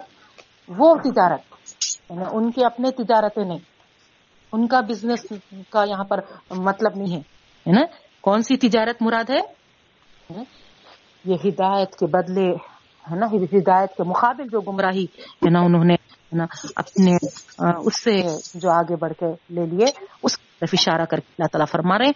وہ 0.68 0.94
تجارت 0.94 1.40
یعنی 2.10 2.24
ان 2.32 2.50
کے 2.50 2.64
اپنے 2.64 2.90
تجارتیں 2.90 3.44
نہیں۔ 3.44 3.58
ان 4.52 4.66
کا 4.66 4.80
بزنس 4.80 5.32
کا 5.70 5.84
یہاں 5.84 6.04
پر 6.04 6.20
مطلب 6.50 6.96
نہیں 6.96 7.12
ہے 7.12 7.20
ہے 7.66 7.72
نا؟ 7.72 7.80
کون 8.24 8.42
سی 8.42 8.56
تجارت 8.56 9.02
مراد 9.02 9.30
ہے؟ 9.30 9.40
یہ 11.24 11.34
ہدایت 11.44 11.96
کے 11.96 12.06
بدلے 12.06 12.46
ہے 13.10 13.16
نا 13.16 13.26
ہدایت 13.26 13.96
کے 13.96 14.02
مقابل 14.02 14.48
جو 14.52 14.60
گمراہی 14.60 15.04
ہے 15.04 15.50
نا 15.50 15.60
انہوں 15.60 15.84
نے 15.84 15.94
نا 16.32 16.46
اپنے 16.76 17.16
اس 17.84 17.96
سے 18.02 18.16
جو 18.54 18.70
آگے 18.70 18.96
بڑھ 18.96 19.12
کے 19.12 19.54
لے 19.54 19.66
لیے 19.66 19.86
اس 20.22 20.38
کی 20.38 20.46
طرف 20.60 20.68
اشارہ 20.72 21.04
کر 21.04 21.20
کے 21.20 21.32
اللہ 21.38 21.46
تعالیٰ 21.46 21.66
فرما 21.70 21.98
رہے 21.98 22.06
ہیں، 22.06 22.12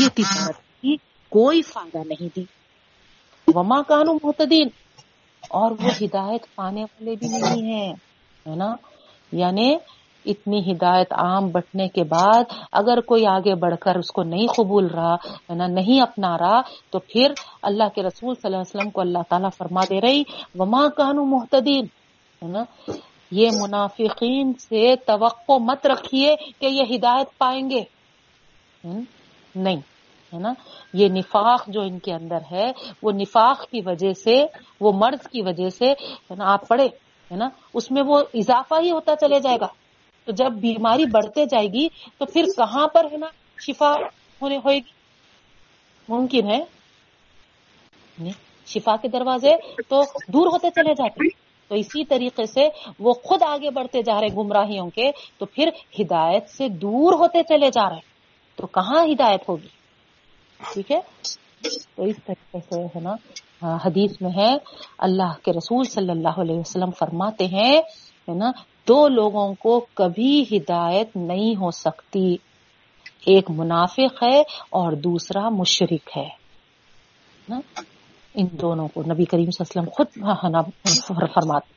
یہ 0.00 0.08
تجارت 0.14 0.56
کی 0.82 0.96
کوئی 1.28 1.62
فائدہ 1.62 1.98
نہیں 2.06 2.28
دی۔ 2.36 2.44
وما 3.54 3.82
کانو 3.82 4.14
محتدین 4.14 4.68
اور 5.50 5.70
وہ 5.70 5.90
ہدایت 6.00 6.54
پانے 6.54 6.82
والے 6.82 7.14
بھی 7.14 7.28
نہیں 7.28 7.62
ہیں 7.62 7.92
ہے 8.46 8.54
نا؟ 8.56 8.74
یعنی 9.32 9.76
اتنی 10.26 10.72
ہدایت 10.72 11.12
عام 11.12 11.48
بٹنے 11.48 11.88
کے 11.88 12.04
بعد 12.04 12.44
اگر 12.72 13.00
کوئی 13.00 13.26
آگے 13.26 13.54
بڑھ 13.54 13.74
کر 13.80 13.94
اس 13.94 14.10
کو 14.10 14.22
نہیں 14.22 14.46
قبول 14.46 14.86
رہا 14.86 15.14
ہے 15.14 15.54
نا 15.54 15.66
نہیں 15.66 16.00
اپنا 16.00 16.38
رہا، 16.38 16.60
تو 16.90 16.98
پھر 16.98 17.32
اللہ 17.62 17.84
کے 17.94 18.02
رسول 18.02 18.34
صلی 18.34 18.40
اللہ 18.44 18.56
علیہ 18.56 18.78
وسلم 18.78 18.90
کو 18.90 19.00
اللہ 19.00 19.18
تعالیٰ 19.28 19.50
فرما 19.58 19.80
دے 19.90 20.00
رہی، 20.00 20.22
وما 20.58 20.88
کانو 20.88 21.24
محتدین 21.24 21.84
ہے 22.42 22.48
نا؟ 22.48 22.90
یہ 23.30 23.50
منافقین 23.60 24.52
سے 24.52 24.96
توقع 25.06 25.52
مت 25.52 25.86
رکھیے 25.86 26.36
کہ 26.58 26.66
یہ 26.66 26.96
ہدایت 26.96 27.38
پائیں 27.38 27.70
گے۔ 27.70 27.82
نہیں۔ 29.54 29.76
ہے 30.34 30.38
نا؟ 30.38 30.52
یہ 30.92 31.08
نفاق 31.08 31.66
جو 31.66 31.80
ان 31.80 31.98
کے 31.98 32.12
اندر 32.12 32.38
ہے، 32.52 32.72
وہ 33.02 33.12
نفاق 33.12 33.66
کی 33.66 33.80
وجہ 33.86 34.12
سے، 34.12 34.46
وہ 34.80 34.92
مرض 34.92 35.28
کی 35.28 35.42
وجہ 35.42 35.68
سے، 35.68 35.86
ہے 36.30 36.34
نا، 36.34 36.52
آپ 36.52 36.68
پڑھے 36.68 36.84
ہے 37.30 37.36
نا؟ 37.36 37.48
اس 37.74 37.90
میں 37.90 38.02
وہ 38.06 38.22
اضافہ 38.34 38.74
ہی 38.80 38.90
ہوتا 38.90 39.16
چلے 39.16 39.40
جائے 39.40 39.58
گا۔ 39.60 39.66
تو 40.30 40.36
جب 40.36 40.52
بیماری 40.52 41.04
بڑھتے 41.04 41.44
جائے 41.44 41.66
گی 41.66 41.88
تو 42.18 42.24
پھر 42.24 42.44
کہاں 42.56 42.88
پر 42.88 43.06
ہے 43.12 43.16
نا 43.16 43.26
شفا 43.66 43.94
ہونے 44.42 44.56
ہوئے 44.56 44.76
گی؟ 44.76 44.90
ممکن 46.08 46.50
ہے؟ 46.50 46.60
شفا 48.66 48.96
کے 48.96 49.08
دروازے 49.08 49.56
تو 49.88 50.02
دور 50.28 50.46
ہوتے 50.46 50.70
چلے 50.70 50.94
جاتے 50.94 51.24
ہیں۔ 51.24 51.28
تو 51.68 51.74
اسی 51.74 52.04
طریقے 52.04 52.46
سے 52.46 52.68
وہ 52.98 53.12
خود 53.12 53.42
آگے 53.42 53.70
بڑھتے 53.70 54.02
جا 54.02 54.20
رہے 54.20 54.36
گمراہیوں 54.36 54.90
کے، 54.90 55.10
تو 55.38 55.46
پھر 55.46 55.70
ہدایت 56.00 56.48
سے 56.48 56.68
دور 56.68 57.12
ہوتے 57.12 57.42
چلے 57.42 57.70
جا 57.70 57.90
رہے 57.90 58.00
تو 58.56 58.66
کہاں 58.66 59.04
ہدایت 59.04 59.48
ہوگی؟ 59.48 59.68
ٹھیک 60.74 60.92
ہے؟ 60.92 61.00
تو 61.96 62.04
اس 62.04 62.16
طریقے 62.26 62.58
سے 62.74 62.84
ہے 62.84 63.00
نا، 63.00 63.14
حدیث 63.84 64.10
میں 64.20 64.30
ہے، 64.36 64.56
اللہ 64.98 65.32
کے 65.42 65.52
رسول 65.52 65.84
صلی 65.84 66.10
اللہ 66.10 66.40
علیہ 66.40 66.58
وسلم 66.58 66.90
فرماتے 66.90 67.46
ہیں، 67.46 67.82
ہے 68.28 68.34
نا 68.34 68.50
دو 68.90 69.08
لوگوں 69.08 69.54
کو 69.54 69.86
کبھی 69.94 70.44
ہدایت 70.52 71.16
نہیں 71.16 71.56
ہو 71.56 71.70
سکتی۔ 71.70 72.36
ایک 73.26 73.50
منافق 73.50 74.22
ہے 74.22 74.40
اور 74.70 74.92
دوسرا 74.92 75.48
مشرک 75.48 76.10
ہے۔ 76.16 76.28
نا؟ 77.48 77.60
ان 78.34 78.46
دونوں 78.52 78.88
کو 78.88 79.02
نبی 79.02 79.24
کریم 79.24 79.50
صلی 79.50 79.78
اللہ 79.78 79.80
علیہ 79.80 79.88
وسلم 79.88 79.90
خود 79.90 80.06
ہاں، 80.22 81.26
فرماتے 81.26 81.72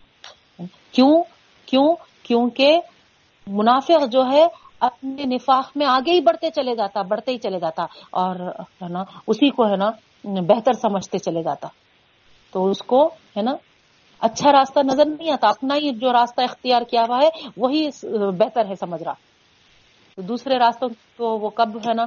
کیوں؟ 0.91 1.24
کیوں؟ 1.66 1.95
کیونکہ 2.24 2.80
منافق 3.47 4.11
جو 4.11 4.26
ہے 4.32 4.47
اپنے 4.80 5.24
نفاق 5.26 5.72
میں 5.76 5.86
آگے 5.86 6.11
ہی 6.11 6.22
بڑھتے 6.22 6.49
چلے 6.49 6.76
جاتا، 6.76 7.01
بڑھتے 7.01 7.32
ہی 7.32 7.38
چلے 7.38 7.59
جاتا 7.59 7.86
اور 8.11 8.36
ہے 8.59 8.89
نا، 8.89 9.03
اسی 9.28 9.49
کو 9.49 9.68
ہے 9.68 9.76
نا، 9.76 9.91
بہتر 10.24 10.74
سمجھتے 10.74 11.18
چلے 11.18 11.43
جاتا۔ 11.43 11.68
تو 12.51 12.70
اس 12.70 12.80
کو 12.80 13.07
ہے 13.07 13.41
نا 13.41 13.51
اچھا 14.24 14.52
راستہ 14.52 14.80
نظر 14.80 15.06
نہیں 15.06 15.32
آتا، 15.32 15.48
اپنا 15.50 15.76
ہی 15.76 15.92
جو 15.92 16.14
راستہ 16.14 16.42
اختیار 16.42 16.82
کیا 16.82 17.02
ہوا 17.10 17.20
ہے، 17.24 17.30
وہی 17.58 17.90
بہتر 18.38 18.66
ہے 18.66 18.76
سمجھ 18.76 19.04
رہا۔ 19.04 19.14
دوسرے 20.18 20.58
راستوں 20.58 20.90
کو 21.18 21.40
وہ 21.40 21.50
کب 21.50 21.78
ہے 21.78 21.94
نا 21.94 22.06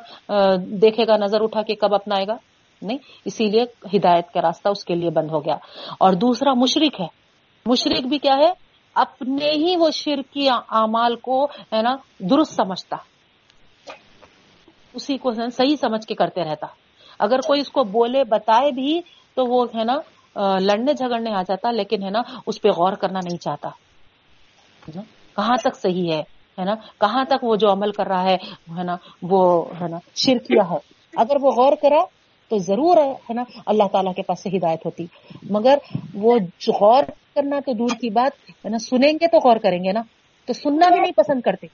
دیکھے 0.57 1.07
گا، 1.07 1.17
نظر 1.17 1.41
اٹھا 1.41 1.63
کے 1.63 1.75
کب 1.75 1.95
اپنائے 1.95 2.27
گا؟ 2.27 2.37
نہیں، 2.83 2.99
اسی 3.25 3.47
لیے 3.47 3.63
ہدایت 3.97 4.33
کا 4.33 4.41
راستہ 4.41 4.69
اس 4.69 4.85
کے 4.85 4.95
لیے 4.95 5.11
بند 5.11 5.31
ہو 5.31 5.45
گیا۔ 5.45 5.57
اور 6.01 6.13
دوسرا 6.13 6.53
مشرق 6.55 7.01
ہے۔ 7.01 7.07
مشرق 7.67 8.01
بھی 8.01 8.19
کیا 8.19 8.35
ہے؟ 8.39 8.53
اپنے 8.95 9.51
ہی 9.51 9.77
وہ 9.77 9.91
شرکی 9.91 10.49
اعمال 10.49 11.17
کو 11.17 11.45
ہے 11.45 11.83
نا، 11.83 11.97
درست 12.19 12.53
سمجھتا۔ 12.53 12.97
اسی 14.95 15.19
کو 15.19 15.33
صحیح 15.33 15.77
سمجھ 15.77 16.07
کے 16.07 16.15
کرتے 16.15 16.43
رہتا۔ 16.43 16.67
اگر 17.19 17.39
کوئی 17.39 17.61
اس 17.61 17.69
کو 17.69 17.85
بولے، 17.85 18.25
بتائے 18.25 18.71
بھی، 18.71 19.01
تو 19.35 19.45
وہ 19.47 19.67
ہے 19.79 19.85
نا 19.85 19.95
لڑنے 20.61 20.93
جھگڑنے 20.93 21.33
آ 21.33 21.43
جاتا 21.43 21.71
لیکن 21.71 22.03
ہے 22.03 22.11
نا، 22.11 22.23
اس 22.47 22.63
پہ 22.63 22.69
غور 22.69 22.93
کرنا 22.93 23.21
نہیں 23.25 23.39
چاہتا۔ 23.39 23.69
کہاں 25.37 25.57
تک 25.57 25.77
صحیح 25.77 26.13
ہے؟ 26.13 26.21
ہے 26.59 26.65
نا، 26.65 26.75
کہاں 27.01 27.25
تک 27.25 27.45
وہ 27.45 27.57
جو 27.57 27.73
عمل 27.73 27.91
کر 27.93 28.07
رہا 28.07 28.25
ہے 28.25 28.35
ہے 28.79 28.83
نا، 28.83 28.97
وہ، 29.23 29.65
ہے 29.81 29.89
نا 29.89 29.97
شرکیہ 30.15 30.61
ہے؟ 30.71 30.77
اگر 31.17 31.37
وہ 31.41 31.51
غور 31.51 31.73
کرا 31.83 32.05
تو 32.49 32.59
ضرور 32.59 32.97
ہے 32.97 33.33
نا، 33.35 33.43
اللہ 33.67 33.85
تعالیٰ 33.93 34.15
کے 34.15 34.23
پاس 34.23 34.43
سے 34.43 34.49
ہدایت 34.49 34.87
ہوتی۔ 34.87 35.07
مگر 35.51 35.79
وہ 36.15 36.39
غور 36.81 37.03
کرنا 37.35 37.61
تو 37.67 37.73
دور 37.73 37.89
کی 37.89 38.11
بات، 38.11 38.51
ہے 38.51 38.69
نا، 38.69 38.79
سنیں 38.79 39.13
گے 39.13 39.27
تو 39.27 39.49
غور 39.49 39.57
کریں 39.57 39.85
گے 39.85 39.93
نا۔ 39.93 40.03
تو 40.45 40.53
سننا 40.53 40.89
بھی 40.89 41.01
نہیں 41.01 41.13
پسند 41.13 41.41
کرتے۔ 41.41 41.67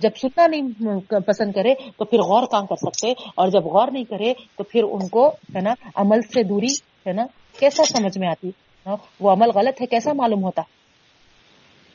جب 0.00 0.10
سننا 0.20 0.46
نہیں 0.46 0.68
پسند 1.10 1.52
کرے 1.52 1.74
تو 1.96 2.04
پھر 2.04 2.18
غور 2.18 2.46
کام 2.46 2.66
کر 2.66 2.76
سکتے؟ 2.76 3.10
اور 3.10 3.48
جب 3.48 3.64
غور 3.64 3.88
نہیں 3.92 4.04
کرے 4.04 4.34
تو 4.56 4.64
پھر 4.64 4.84
ان 4.84 5.08
کو، 5.08 5.28
ہے 5.28 5.60
نا، 5.60 5.74
عمل 5.94 6.22
سے 6.22 6.42
دوری 6.42 6.66
ہے 7.08 7.14
نا، 7.14 7.26
کیسا 7.58 7.84
سمجھ 7.84 8.18
میں 8.18 8.28
آتی؟ 8.28 8.50
ہاں, 8.86 8.96
وہ 9.20 9.30
عمل 9.30 9.50
غلط 9.54 9.80
ہے، 9.80 9.86
کیسا 9.86 10.12
معلوم 10.12 10.44
ہوتا؟ 10.44 10.62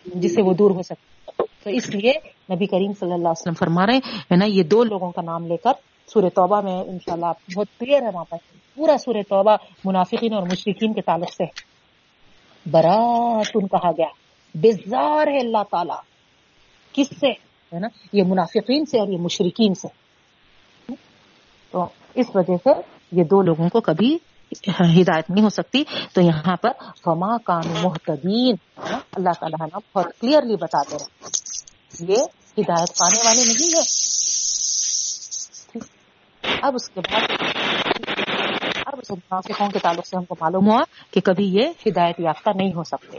جس 0.05 0.35
سے 0.35 0.41
وہ 0.41 0.53
دور 0.53 0.71
ہو 0.71 0.81
سکتا 0.81 1.43
تو 1.63 1.69
اس 1.69 1.89
لیے 1.89 2.11
نبی 2.53 2.65
کریم 2.65 2.91
صلی 2.93 3.11
اللہ 3.11 3.27
علیہ 3.27 3.29
وسلم 3.29 3.53
فرما 3.53 3.85
رہے 3.85 3.97
ہیں 3.97 4.37
نا، 4.37 4.45
یہ 4.45 4.63
دو 4.63 4.83
لوگوں 4.83 5.11
کا 5.11 5.21
نام 5.21 5.47
لے 5.47 5.57
کر 5.57 5.71
سورہ 6.07 6.29
توبہ 6.29 6.61
میں 6.61 6.73
انشاءاللہ 6.73 7.25
آپ 7.25 7.35
بہت 7.55 7.67
کلیئر 7.79 8.01
ہے 8.01 8.07
وہاں 8.13 8.23
پر۔ 8.23 8.37
پورا 8.75 8.97
سورہ 8.97 9.21
توبہ 9.21 9.55
منافقین 9.85 10.33
اور 10.33 10.43
مشرقین 10.43 10.93
کے 10.93 11.01
تعلق 11.01 11.33
سے۔ 11.33 11.43
براتن 12.71 13.67
کہا 13.67 13.91
گیا۔ 13.91 14.07
بیزار 14.55 15.27
ہے 15.27 15.39
اللہ 15.39 15.63
تعالی۔ 15.71 16.01
کس 16.93 17.07
سے؟ 17.19 17.29
ہے 17.75 17.79
نا، 17.79 17.87
یہ 18.13 18.23
منافقین 18.23 18.85
سے 18.85 18.99
اور 18.99 19.07
یہ 19.07 19.17
مشرقین 19.17 19.73
سے۔ 19.73 19.87
تو 21.71 21.85
اس 22.15 22.25
وجہ 22.35 22.57
سے 22.63 22.69
یہ 23.11 23.23
دو 23.23 23.41
لوگوں 23.41 23.69
کو 23.69 23.81
کبھی 23.81 24.17
ہدایت 25.01 25.29
نہیں 25.29 25.43
ہو 25.43 25.49
سکتی، 25.49 25.83
تو 26.13 26.21
یہاں 26.21 26.55
پر 26.55 26.69
فما 27.03 27.37
کان 27.37 27.63
محتدین 27.81 28.55
اللہ 29.11 29.29
تعالیٰ 29.39 29.61
ہے 29.61 29.65
نا 29.73 29.79
بہت 29.95 30.19
کلیئرلی 30.19 30.55
بتاتے 30.55 30.95
رہے۔ 30.95 31.27
یہ 31.99 32.17
ہدایت 32.57 32.97
پانے 32.97 33.21
والے 33.25 33.43
نہیں 33.45 33.75
ہے 33.75 34.03
اب 36.61 36.75
اس 36.75 36.89
کے 36.89 36.99
بعد، 36.99 37.21
اب 38.85 38.93
منافقوں 39.09 39.69
کے 39.69 39.79
تعلق 39.79 40.07
سے 40.07 40.17
ہم 40.17 40.25
کو 40.25 40.35
معلوم 40.41 40.69
ہوا 40.69 40.83
کہ 41.11 41.21
کبھی 41.21 41.45
یہ 41.45 41.67
ہدایت 41.87 42.19
یافتہ 42.19 42.49
نہیں 42.55 42.73
ہو 42.73 42.83
سکتے۔ 42.83 43.17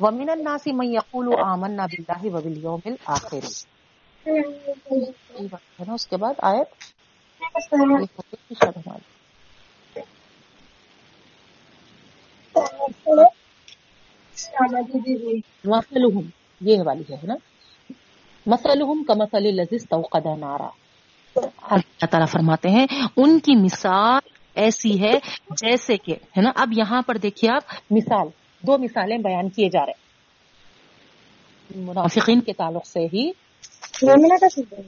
ومن 0.00 0.28
الناس 0.28 0.66
من 0.66 0.86
یقول 0.86 1.34
آمنا 1.44 1.86
باللہ 1.86 2.36
وبالیوم 2.36 2.80
الآخر۔ 2.84 3.44
اس 5.94 6.06
کے 6.06 6.16
بعد 6.16 6.34
آیت۔ 6.38 6.66
مثلهم 15.64 16.28
یہ 16.60 16.78
والی 16.86 17.02
ہے 17.10 17.26
نا؟ 17.26 17.34
الذی 19.32 19.76
استوقد 19.76 20.26
نارا۔ 20.38 20.68
اللہ 21.70 22.06
تعالیٰ 22.06 22.26
فرماتے 22.26 22.68
ہیں 22.68 22.86
ان 23.16 23.38
کی 23.38 23.56
مثال 23.56 24.28
ایسی 24.54 25.00
ہے 25.00 25.12
جیسے 25.50 25.96
کہ 25.96 26.12
ہے 26.12 26.40
نا؟ 26.40 26.50
اب 26.54 26.68
یہاں 26.76 27.02
پر 27.02 27.16
دیکھیے 27.16 27.50
آپ 27.50 27.62
مثال 27.90 28.28
دو 28.62 28.78
مثالیں 28.78 29.18
بیان 29.18 29.48
کیے 29.48 29.68
جا 29.68 29.86
رہے 29.86 29.92
ہیں۔ 29.92 30.06
منافقین 31.82 32.40
کے 32.40 32.52
تعلق 32.52 32.86
سے 32.86 33.00
ہی۔ 33.00 33.30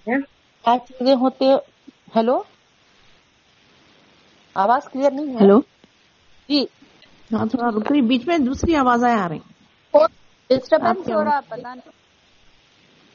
کیا 0.04 0.78
چیزیں 0.88 1.14
ہوتے 1.14 1.44
ہیلو؟ 2.16 2.42
آواز 4.54 4.90
کلیئر 4.92 5.10
نہیں 5.10 5.26
ہے؟ 5.26 5.40
ہیلو؟ 5.40 5.60
جی۔ 6.48 6.66
ہاں 7.30 7.46
تھوڑا 7.46 7.68
رک 7.70 7.92
رہی 7.92 8.00
بیچ 8.02 8.26
میں 8.26 8.38
دوسری 8.38 8.74
آوازیں 8.76 9.12
آ 9.14 9.28
رہی 9.28 9.38
ڈسٹربینس 10.50 11.08
ہو 11.08 11.22
رہا 11.24 11.40
پتا 11.48 11.74
نہیں۔ 11.74 11.90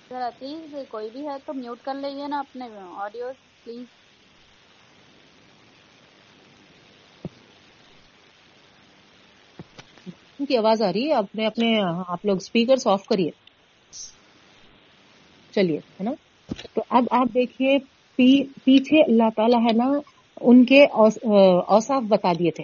ذرا 0.10 0.30
پلیز 0.40 0.76
کوئی 0.90 1.10
بھی 1.10 1.28
ہے 1.28 1.38
تو 1.46 1.54
میوٹ 1.54 1.82
کر 1.82 1.94
لیجیے 1.94 2.28
نا 2.28 2.40
اپنے 2.40 2.66
آڈیو 2.98 3.28
پلیز 3.64 3.86
ان 10.40 10.46
کی 10.46 10.58
آواز 10.58 10.82
آ 10.82 10.92
رہی 10.94 11.08
ہے۔ 11.08 11.14
اپنے 11.14 11.46
اپنے 11.46 11.70
آپ 12.08 12.26
لوگ 12.26 12.36
اسپیکر 12.36 12.88
آف 12.90 13.06
کریے۔ 13.06 13.30
چلیے 15.52 15.78
ہے 15.78 16.04
نا؟ 16.04 16.12
تو 16.74 16.84
اب 16.90 17.04
آپ 17.12 17.28
دیکھیے 17.34 17.78
پی- 18.16 18.48
پیچھے 18.64 19.02
اللہ 19.02 19.30
تعالیٰ 19.36 19.60
ہے 19.60 19.74
نا 19.74 19.86
ان 20.42 20.66
کے 20.66 20.84
اوس- 20.84 21.32
اوصاف 21.68 22.04
بتا 22.10 22.34
دیے 22.34 22.52
تھے۔ 22.52 22.64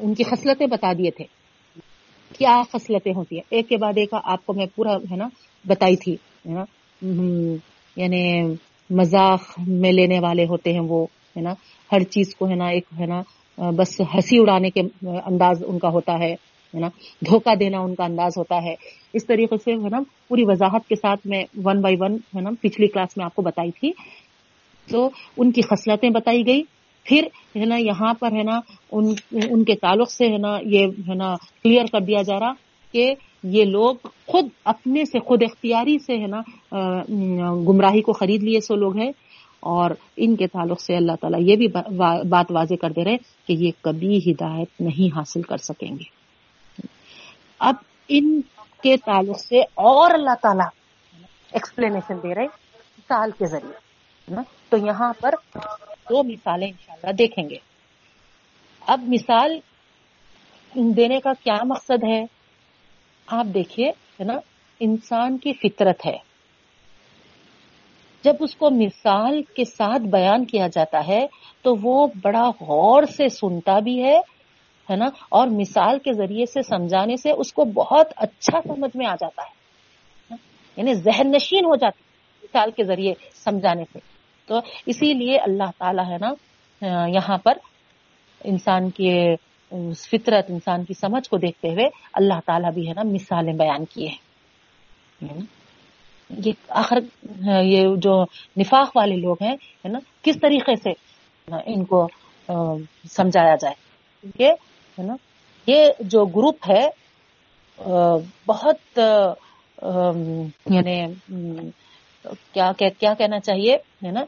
ان 0.00 0.14
کی 0.14 0.24
خصلتیں 0.24 0.66
بتا 0.66 0.92
دیے 0.92 1.10
تھے۔ 1.10 1.24
کیا 2.38 2.62
خصلتیں 2.72 3.12
ہوتی 3.16 3.36
ہیں؟ 3.36 3.42
ایک 3.50 3.68
کے 3.68 3.76
بعد 3.76 3.92
ایک 3.96 4.08
آپ 4.12 4.46
کو 4.46 4.52
میں 4.52 4.66
پورا 4.74 4.96
ہے 5.10 5.16
نا 5.16 5.28
بتائی 5.66 5.96
تھی، 5.96 6.12
ہے 6.14 6.52
نا؟ 6.52 6.64
یعنی 7.96 8.42
مذاق 8.90 9.42
میں 9.66 9.92
لینے 9.92 10.20
والے 10.20 10.44
ہوتے 10.44 10.72
ہیں 10.72 10.80
وہ، 10.80 11.06
ہے 11.36 11.40
نا؟ 11.40 11.54
ہر 11.92 12.02
چیز 12.02 12.34
کو، 12.34 12.48
ہے 12.48 12.54
نا، 12.54 12.66
ایک، 12.66 12.84
ہے 13.00 13.06
نا، 13.06 13.22
بس 13.70 14.00
ہنسی 14.00 14.38
اڑانے 14.38 14.70
کے 14.70 14.80
انداز 15.06 15.64
ان 15.66 15.78
کا 15.78 15.88
ہوتا 15.88 16.18
ہے 16.18 16.32
ہے 16.74 16.80
نا؟ 16.80 16.88
دھوکہ 17.26 17.54
دینا 17.54 17.78
ان 17.78 17.94
کا 17.94 18.04
انداز 18.04 18.32
ہوتا 18.38 18.56
ہے۔ 18.62 18.74
اس 19.12 19.26
طریقے 19.26 19.56
سے، 19.56 19.72
ہے 19.72 19.88
نا، 19.88 19.98
پوری 20.28 20.42
وضاحت 20.44 20.88
کے 20.88 20.94
ساتھ 20.94 21.26
میں 21.26 21.44
ون 21.64 21.80
بائی 21.80 21.96
ون 21.98 22.14
ہے 22.14 22.40
نا، 22.40 22.50
پچھلی 22.60 22.86
کلاس 22.86 23.16
میں 23.16 23.24
آپ 23.24 23.34
کو 23.34 23.42
بتائی 23.42 23.70
تھی۔ 23.70 23.92
تو 24.90 25.10
ان 25.36 25.52
کی 25.52 25.62
خصلتیں 25.62 26.10
بتائی 26.10 26.46
گئی۔ 26.46 26.62
پھر 27.04 27.26
ہے 27.56 27.64
نا 27.64 27.76
یہاں 27.76 28.14
پر 28.14 28.32
ہے 28.32 28.42
نا 28.42 28.60
ان 28.92 29.14
ان 29.32 29.64
کے 29.64 29.74
تعلق 29.74 30.10
سے 30.10 30.28
ہے 30.28 30.38
نا 30.38 30.58
یہ 30.62 30.86
ہے 31.08 31.14
نا 31.14 31.34
کلیئر 31.34 31.84
کر 31.92 32.00
دیا 32.00 32.22
جا 32.22 32.40
رہا 32.40 32.52
کہ 32.92 33.14
یہ 33.42 33.64
لوگ 33.64 33.94
خود 34.26 34.46
اپنے 34.64 35.04
سے 35.04 35.18
خود 35.18 35.42
اختیاری 35.42 35.98
سے 35.98 36.18
ہے 36.18 36.26
نا 36.26 36.40
گمراہی 37.68 38.00
کو 38.00 38.12
خرید 38.12 38.42
لیے 38.42 38.60
سو 38.60 38.76
لوگ 38.76 38.96
ہیں 38.96 39.12
اور 39.60 39.90
ان 40.16 40.36
کے 40.36 40.46
تعلق 40.46 40.80
سے 40.80 40.96
اللہ 40.96 41.12
تعالیٰ 41.20 41.40
یہ 41.42 41.56
بھی 41.56 41.68
بات 42.28 42.46
واضح 42.50 42.74
کر 42.80 42.90
دے 42.90 43.04
رہے 43.04 43.16
کہ 43.46 43.52
یہ 43.52 43.70
کبھی 43.80 44.18
ہدایت 44.18 44.80
نہیں 44.80 45.16
حاصل 45.16 45.42
کر 45.42 45.56
سکیں 45.56 45.88
گے۔ 45.88 46.04
اب 47.58 47.74
ان 48.08 48.40
کے 48.82 48.96
تعلق 48.96 49.40
سے 49.40 49.60
اور 49.60 50.10
اللہ 50.14 50.34
تعالیٰ 50.42 50.66
ایکسپلینیشن 51.52 52.16
دے 52.22 52.34
رہے 52.34 52.44
مثال 52.98 53.30
کے 53.38 53.46
ذریعے 53.46 54.40
تو 54.68 54.76
یہاں 54.76 55.12
پر 55.20 55.34
دو 56.10 56.22
مثالیں 56.22 56.66
انشاءاللہ 56.66 57.12
دیکھیں 57.12 57.50
گے۔ 57.50 57.56
اب 58.80 59.04
مثال 59.08 59.60
دینے 60.74 61.20
کا 61.20 61.32
کیا 61.44 61.64
مقصد 61.64 62.04
ہے؟ 62.04 62.24
آپ 63.26 63.46
دیکھیے، 63.54 63.88
ہے 63.88 64.24
نا، 64.24 64.34
انسان 64.80 65.38
کی 65.38 65.52
فطرت 65.52 66.06
ہے۔ 66.06 66.16
جب 68.24 68.34
اس 68.40 68.56
کو 68.56 68.70
مثال 68.70 69.42
کے 69.42 69.64
ساتھ 69.64 70.02
بیان 70.02 70.44
کیا 70.44 70.66
جاتا 70.66 71.06
ہے، 71.08 71.26
تو 71.62 71.74
وہ 71.82 72.06
بڑا 72.22 72.48
غور 72.48 73.02
سے 73.02 73.28
سنتا 73.28 73.78
بھی 73.78 74.04
ہے 74.04 74.18
ہے 74.90 74.96
نا، 74.96 75.06
اور 75.28 75.46
مثال 75.46 75.98
کے 75.98 76.12
ذریعے 76.12 76.46
سے 76.46 76.62
سمجھانے 76.62 77.16
سے 77.16 77.30
اس 77.30 77.52
کو 77.52 77.64
بہت 77.64 78.06
اچھا 78.16 78.60
سمجھ 78.60 78.96
میں 78.96 79.06
آ 79.06 79.14
جاتا 79.14 79.42
ہے۔ 79.42 79.62
یعنی 80.76 80.94
ذہن 80.94 81.30
نشین 81.30 81.64
ہو 81.64 81.76
جاتی 81.76 82.02
ہے 82.04 82.38
مثال 82.42 82.70
کے 82.70 82.84
ذریعے 82.84 83.14
سمجھانے 83.34 83.84
سے۔ 83.92 84.11
تو 84.52 84.60
اسی 84.86 85.12
لیے 85.14 85.38
اللہ 85.38 85.70
تعالیٰ 85.78 86.04
ہے 86.10 86.16
نا 86.20 86.30
یہاں 87.08 87.36
پر 87.44 87.58
انسان 88.44 88.90
کے 88.90 89.14
فطرت، 89.98 90.50
انسان 90.50 90.84
کی 90.84 90.94
سمجھ 90.94 91.28
کو 91.30 91.36
دیکھتے 91.38 91.68
ہوئے 91.68 91.88
اللہ 92.12 92.40
تعالیٰ 92.46 92.72
بھی 92.72 92.88
ہے 92.88 92.94
نا 92.94 93.02
مثالیں 93.12 93.52
بیان 93.58 93.84
کیے 93.84 94.08
ہیں۔ 95.22 95.40
یہ 96.30 96.52
آخر 96.80 96.98
یہ 97.62 97.94
جو 97.96 98.22
نفاق 98.56 98.96
والے 98.96 99.16
لوگ 99.16 99.42
ہیں، 99.42 99.54
ہے 99.54 99.88
نا، 99.88 99.98
کس 100.22 100.36
طریقے 100.42 100.74
سے 100.76 100.92
ان 101.66 101.84
کو 101.84 102.06
سمجھایا 103.10 103.54
جائے؟ 103.62 103.74
کیونکہ 104.20 104.50
ہے 104.98 105.02
نا، 105.06 105.14
یہ 105.66 105.80
جو 106.12 106.24
گروپ 106.36 106.70
ہے 106.70 106.84
بہت 108.46 108.98
یعنی 110.70 110.96
کیا 112.52 112.72
کیا 112.78 113.14
کہنا 113.14 113.40
چاہیے؟ 113.40 113.74
ہے 114.04 114.10
نا؟ 114.10 114.24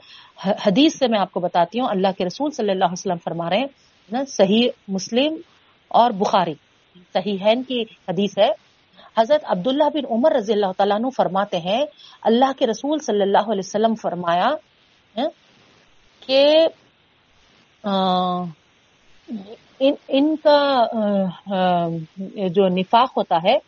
حدیث 0.66 0.98
سے 0.98 1.06
میں 1.08 1.18
آپ 1.20 1.32
کو 1.32 1.40
بتاتی 1.40 1.80
ہوں، 1.80 1.88
اللہ 1.88 2.08
کے 2.18 2.24
رسول 2.24 2.50
صلی 2.50 2.70
اللہ 2.70 2.84
علیہ 2.84 2.92
وسلم 2.92 3.18
فرما 3.24 3.50
رہے 3.50 3.58
ہیں 3.58 3.66
نا؟ 4.12 4.24
صحیح 4.28 4.68
مسلم 4.88 5.36
اور 5.88 6.10
بخاری۔ 6.10 6.54
صحیح 7.12 7.44
کی 7.68 7.82
حدیث 8.08 8.38
ہے۔ 8.38 8.50
حضرت 9.18 9.44
عبداللہ 9.44 9.84
بن 9.94 10.04
عمر 10.10 10.32
رضی 10.32 10.52
اللہ 10.52 10.72
تعالیٰ 10.76 10.96
عنہ 10.96 11.08
فرماتے 11.16 11.58
ہیں، 11.58 11.84
اللہ 12.22 12.52
کے 12.58 12.66
رسول 12.66 12.98
صلی 12.98 13.22
اللہ 13.22 13.52
علیہ 13.52 13.62
وسلم 13.64 13.94
فرمایا 13.94 14.50
کہ 16.26 16.66
ان 19.78 19.94
ان 20.08 20.34
کا 20.36 20.84
جو 22.48 22.68
نفاق 22.68 23.16
ہوتا 23.16 23.38
ہے، 23.44 23.58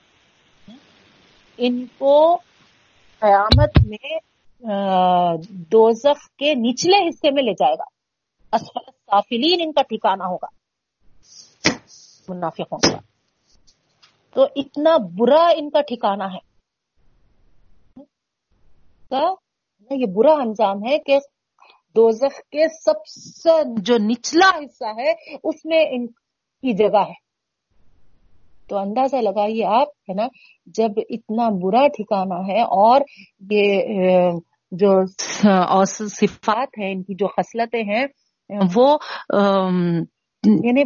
ان 1.58 1.84
کو 1.98 2.40
قیامت 3.20 3.86
میں 3.86 4.18
دوزخ 5.48 6.28
کے 6.28 6.54
نچلے 6.54 7.08
حصے 7.08 7.30
میں 7.30 7.42
لے 7.42 7.52
جائے 7.52 7.74
گا۔ 7.74 7.84
اسفل 8.52 8.90
سافلین 8.90 9.60
ان 9.62 9.72
کا 9.72 9.82
ٹھکانہ 9.82 10.22
ہوگا۔ 10.22 10.46
منافقوں 12.28 12.78
کا۔ 12.78 12.98
تو 14.34 14.46
اتنا 14.56 14.96
برا 14.96 15.52
ان 15.56 15.70
کا 15.70 15.80
ٹھکانہ 15.80 16.22
ہے۔ 16.22 16.56
یہ 19.90 20.06
برا 20.06 20.32
انجام 20.32 20.76
ہے 20.88 20.98
کہ 20.98 21.18
دوزخ 21.96 22.38
کے 22.38 22.68
سب 22.68 23.06
سے 23.06 23.50
جو 23.76 23.96
نچلا 23.98 24.48
حصہ 24.48 25.00
ہے، 25.00 25.12
اس 25.44 25.64
میں 25.64 25.86
ان 25.90 26.06
کی 26.06 26.76
جگہ 26.76 26.98
ہے۔ 26.98 27.25
تو 28.68 28.78
اندازہ 28.78 29.16
لگائیے 29.16 29.64
آپ 29.64 29.88
ہے 30.08 30.14
نا 30.14 30.26
جب 30.66 31.00
اتنا 31.10 31.48
برا 31.62 31.86
ٹھکانہ 31.88 32.52
ہے 32.52 32.60
اور 32.60 33.00
یہ 33.50 34.30
جو 34.72 35.04
صفات 36.08 36.78
ہیں 36.78 36.92
ان 36.92 37.02
کی 37.02 37.14
جو 37.14 37.26
خصلتیں 37.26 37.82
ہیں 37.82 38.06
وہ 38.74 38.96
یعنی 40.44 40.82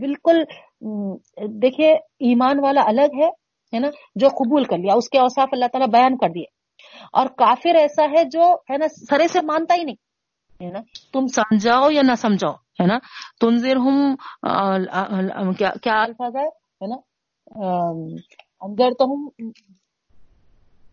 بالکل 0.00 0.42
دیکھیے 1.62 1.92
ایمان 2.28 2.60
والا 2.62 2.80
الگ 2.86 3.18
ہے 3.22 3.28
ہے 3.72 3.78
نا 3.78 3.88
جو 4.14 4.28
قبول 4.28 4.64
کر 4.64 4.78
لیا 4.78 4.94
اس 4.94 5.08
کے 5.08 5.18
اوصاف 5.18 5.48
اللہ 5.52 5.64
تعالیٰ 5.72 5.88
بیان 5.88 6.16
کر 6.16 6.28
دیے۔ 6.28 6.44
اور 7.12 7.26
کافر 7.26 7.74
ایسا 7.74 8.04
ہے 8.04 8.24
جو 8.24 8.54
ہے 8.70 8.76
نا 8.76 8.86
سرے 8.88 9.28
سے 9.28 9.40
مانتا 9.42 9.74
ہی 9.74 9.84
نہیں 9.84 10.64
ہے 10.64 10.70
نا 10.70 10.80
تم 11.12 11.26
سمجھاؤ 11.26 11.90
یا 11.90 12.02
نہ 12.04 12.14
سمجھاؤ۔ 12.14 12.52
ہے 12.78 12.86
نا؟ 12.86 12.98
تنظر 13.40 13.76
ہم 13.76 15.52
کیا 15.52 15.70
کیا؟ 15.82 16.02
الفاظ 16.02 16.36
ہے 16.36 16.86
نا؟ 16.86 16.96
اگر 18.60 18.90
تو 18.90 19.04
ہم 19.04 19.28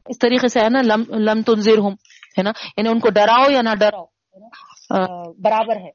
اس 0.05 0.19
طریقے 0.19 0.47
سے 0.47 0.59
ہے 0.59 0.69
نا؟ 0.69 0.81
لم 0.81 1.03
لم 1.09 1.41
تنظر 1.41 1.77
ہم 1.77 1.93
ہے 2.37 2.43
نا؟ 2.43 2.51
یعنی 2.77 2.89
ان 2.89 2.99
کو 2.99 3.09
ڈراؤ 3.09 3.51
یا 3.51 3.61
نہ 3.61 3.69
ڈراؤ؟ 3.79 4.05
برابر 5.41 5.75
ہے۔ 5.75 5.91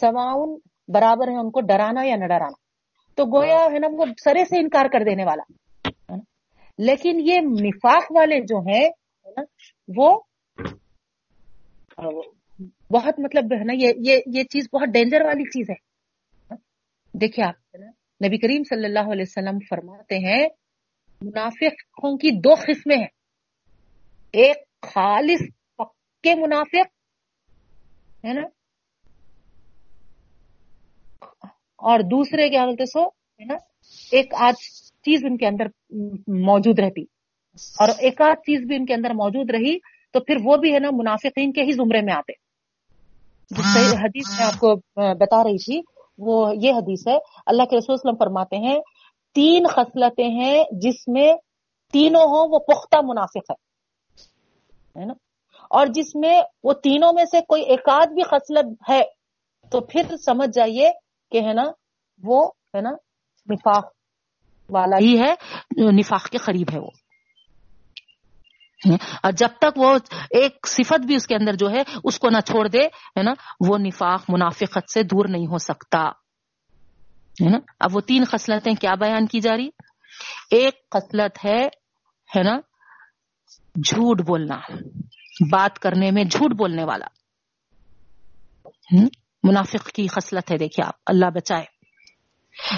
سواؤن 0.00 0.58
برابر 0.88 1.28
ہے 1.28 1.36
ان 1.36 1.50
کو 1.50 1.60
ڈرانا 1.60 2.02
یا 2.04 2.16
نہ 2.16 2.24
ڈرانا؟ 2.24 2.56
تو 3.14 3.24
گویا 3.24 3.58
ہے 3.72 3.78
نا 3.78 3.86
وہ 3.92 4.04
سرے 4.24 4.44
سے 4.44 4.58
انکار 4.58 4.86
کر 4.92 5.04
دینے 5.04 5.24
والا 5.24 5.42
ہے 5.88 6.16
نا؟ 6.16 6.22
لیکن 6.78 7.20
یہ 7.20 7.40
نفاق 7.40 8.12
والے 8.12 8.40
جو 8.40 8.58
ہیں 8.58 8.84
ہے 8.84 9.30
نا؟ 9.36 9.42
وہ 9.96 10.20
بہت 12.90 13.20
مطلب 13.20 13.44
ہے 13.44 13.64
نا، 13.64 13.72
یہ 13.72 13.92
یہ 13.96 14.20
یہ 14.26 14.42
چیز 14.42 14.68
بہت 14.72 14.88
ڈینجر 14.88 15.20
والی 15.20 15.44
چیز 15.44 15.70
ہے۔ 15.70 15.74
دیکھیے 17.12 17.46
آپ، 17.46 17.76
نبی 18.26 18.38
کریم 18.38 18.62
صلی 18.62 18.84
اللہ 18.84 19.12
علیہ 19.12 19.24
وسلم 19.26 19.58
فرماتے 19.70 20.14
ہیں، 20.14 20.48
منافقوں 21.20 22.16
کی 22.16 22.30
دو 22.40 22.54
قسمیں 22.54 22.96
ہیں۔ 22.96 23.08
ایک 24.32 24.56
خالص 24.82 25.42
پکے 25.78 26.34
منافق، 26.34 26.86
ہے 28.24 28.32
نا؟ 28.32 28.42
اور 31.76 32.00
دوسرے 32.00 32.48
کیا 32.48 32.64
بولتے 32.64 32.86
سو؟ 32.86 33.06
ہے 33.06 33.44
نا؟ 33.44 33.54
ایک 34.12 34.34
آج 34.34 34.54
چیز 35.02 35.24
ان 35.24 35.36
کے 35.36 35.46
اندر 35.46 35.66
موجود 36.28 36.78
رہتی۔ 36.78 37.02
اور 37.78 37.88
ایک 37.98 38.20
آدھ 38.20 38.38
چیز 38.38 38.60
بھی 38.60 38.76
ان 38.76 38.86
کے 38.86 38.94
اندر 38.94 39.10
موجود 39.10 39.50
رہی۔ 39.50 39.95
تو 40.16 40.24
پھر 40.24 40.36
وہ 40.44 40.56
بھی 40.56 40.74
ہے 40.74 40.78
نا 40.78 40.88
منافقین 40.92 41.52
کے 41.52 41.62
ہی 41.62 41.72
زمرے 41.72 42.00
میں 42.00 42.14
آتے۔ 42.14 42.32
جو 43.50 43.62
صحیح 43.62 43.98
حدیث 43.98 44.38
میں 44.38 44.46
آپ 44.46 44.58
کو 44.58 44.74
بتا 45.14 45.44
رہی 45.44 45.64
تھی 45.64 45.80
وہ 46.18 46.56
یہ 46.62 46.72
حدیث 46.72 47.08
ہے 47.08 47.18
اللہ 47.46 47.62
کے 47.62 47.76
رسول 47.76 47.94
وسلم 47.94 48.16
فرماتے 48.18 48.56
ہیں 48.56 48.80
تین 49.34 49.66
خصلتیں 49.66 50.28
ہیں 50.28 50.64
جس 50.72 51.08
میں 51.08 51.34
تینوں 51.92 52.22
ہوں 52.22 52.48
وہ 52.50 52.58
پختہ 52.58 52.96
منافق 53.02 53.50
ہے 53.50 53.54
ہے 55.00 55.04
نا؟ 55.04 55.12
اور 55.70 55.86
جس 55.86 56.14
میں 56.14 56.42
وہ 56.64 56.72
تینوں 56.72 57.12
میں 57.12 57.24
سے 57.24 57.40
کوئی 57.40 57.62
ایک 57.62 57.88
آدھ 57.88 58.08
بھی 58.08 58.22
خصلت 58.22 58.90
ہے 58.90 59.02
تو 59.70 59.80
پھر 59.80 60.16
سمجھ 60.16 60.50
جائیے 60.54 60.90
کہ 61.32 61.40
ہے 61.40 61.52
نا 61.52 61.64
وہ 62.22 62.46
ہے 62.46 62.80
نا 62.80 62.90
نفاق 63.52 63.84
والا 64.70 64.96
ہی 64.98 65.20
ہے 65.20 65.34
نفاق 65.92 66.28
کے 66.28 66.38
قریب 66.38 66.66
ہے 66.72 66.78
وہ۔ 66.78 66.90
اور 69.22 69.32
جب 69.32 69.48
تک 69.58 69.78
وہ 69.78 69.98
ایک 70.30 70.66
صفت 70.66 71.06
بھی 71.06 71.14
اس 71.14 71.26
کے 71.26 71.34
اندر 71.34 71.52
جو 71.52 71.70
ہے، 71.70 71.82
اس 72.04 72.18
کو 72.18 72.30
نہ 72.30 72.40
چھوڑ 72.40 72.68
دے، 72.68 72.80
ہے 72.84 73.22
نا، 73.22 73.32
وہ 73.68 73.78
نفاق، 73.78 74.24
منافقت 74.28 74.92
سے 74.92 75.02
دور 75.02 75.24
نہیں 75.28 75.46
ہو 75.46 75.58
سکتا۔ 75.58 76.04
ہے 77.44 77.48
نا؟ 77.48 77.58
اب 77.80 77.96
وہ 77.96 78.00
تین 78.00 78.24
خصلتیں 78.24 78.74
کیا 78.74 78.94
بیان 78.94 79.26
کی 79.26 79.40
جا 79.40 79.56
رہی؟ 79.56 79.68
ایک 80.50 80.90
خصلت 80.90 81.44
ہے 81.44 81.62
ہے 82.36 82.42
نا، 82.42 82.56
جھوٹ 83.84 84.22
بولنا، 84.22 84.58
بات 85.50 85.78
کرنے 85.78 86.10
میں 86.10 86.24
جھوٹ 86.24 86.52
بولنے 86.52 86.84
والا۔ 86.84 87.06
منافق 89.42 89.86
کی 89.86 90.06
خصلت 90.08 90.50
ہے، 90.50 90.58
دیکھیے 90.58 90.86
آپ، 90.86 90.94
اللہ 91.06 91.26
بچائے۔ 91.34 91.64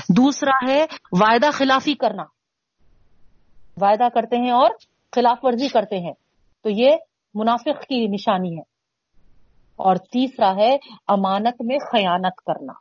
دوسرا 0.09 0.71
ہے، 0.71 0.87
وعدہ 1.13 1.51
خلافی 1.53 1.95
کرنا۔ 1.95 2.23
وعدہ 3.77 4.09
کرتے 4.15 4.37
ہیں 4.37 4.51
اور 4.51 4.71
خلاف 5.13 5.39
ورزی 5.43 5.69
کرتے 5.69 5.99
ہیں۔ 5.99 6.13
تو 6.63 6.71
یہ 6.71 6.97
منافق 7.35 7.83
کی 7.83 8.07
نشانی 8.07 8.57
ہے۔ 8.57 8.63
اور 9.77 9.97
تیسرا 9.97 10.57
ہے 10.57 10.77
امانت 11.09 11.63
میں 11.63 11.79
خیانت 11.93 12.37
کرنا۔ 12.37 12.73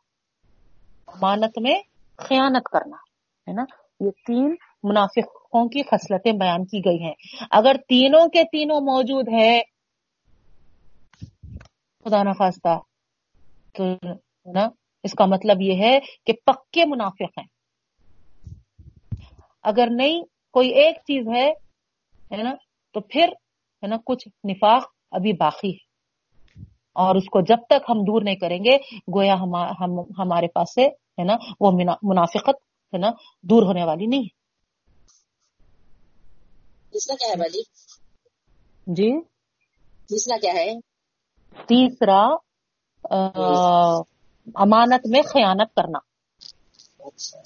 امانت 1.07 1.59
میں 1.59 1.81
خیانت 2.17 2.63
کرنا، 2.63 2.95
ہے 3.47 3.53
نا؟ 3.53 3.63
یہ 3.99 4.09
تین 4.09 4.55
منافقوں 4.83 5.69
کی 5.69 5.83
خصلتیں 5.83 6.31
بیان 6.31 6.65
کی 6.65 6.79
گئی 6.79 7.03
ہیں۔ 7.03 7.13
اگر 7.51 7.75
تینوں 7.87 8.27
کے 8.27 8.43
تینوں 8.43 8.81
موجود 8.81 9.27
ہے 9.27 9.61
خدا 12.03 12.23
نخواستہ، 12.23 12.79
تو 13.73 13.83
ہے 13.83 14.51
نا، 14.51 14.67
اس 15.03 15.13
کا 15.13 15.25
مطلب 15.25 15.61
یہ 15.61 15.73
ہے 15.73 15.99
کہ 16.25 16.33
پکے 16.45 16.85
منافق 16.85 17.37
ہیں۔ 17.37 17.47
اگر 19.63 19.87
نہیں، 19.91 20.21
کوئی 20.53 20.69
ایک 20.69 20.95
چیز 20.95 21.27
ہے 21.27 21.66
ہے 22.31 22.43
نا؟ 22.43 22.53
تو 22.93 22.99
پھر 22.99 23.27
ہے 23.83 23.87
نا 23.87 23.95
کچھ 24.05 24.27
نفاق 24.27 24.83
ابھی 25.11 25.33
باقی 25.33 25.71
ہے۔ 25.71 25.87
اور 26.93 27.15
اس 27.15 27.25
کو 27.25 27.41
جب 27.41 27.57
تک 27.69 27.89
ہم 27.89 27.99
دور 27.99 28.21
نہیں 28.21 28.35
کریں 28.35 28.57
گے 28.57 28.77
گویا 29.15 29.33
ہما- 29.33 29.71
ہم 29.79 29.99
ہمارے 29.99 30.47
پاس 30.47 30.73
سے 30.73 30.85
ہے 30.87 31.23
نا 31.23 31.33
وہ 31.59 31.71
منا- 31.71 31.97
منافقت 32.03 32.55
ہے 32.93 32.97
نا 32.97 33.07
دور 33.41 33.63
ہونے 33.63 33.83
والی 33.83 34.05
نہیں 34.05 34.21
ہے۔ 34.21 34.37
تیسرا 36.91 37.15
کیا 37.15 37.29
ہے 37.29 37.35
باجی 37.35 37.61
جی؟ 38.87 39.21
تیسرا 40.07 40.37
کیا 40.41 40.53
ہے؟ 40.53 40.73
تیسرا 41.65 42.27
امانت 44.55 45.07
میں 45.09 45.21
خیانت 45.21 45.75
کرنا۔ 45.75 45.99
اچھا۔ 46.99 47.39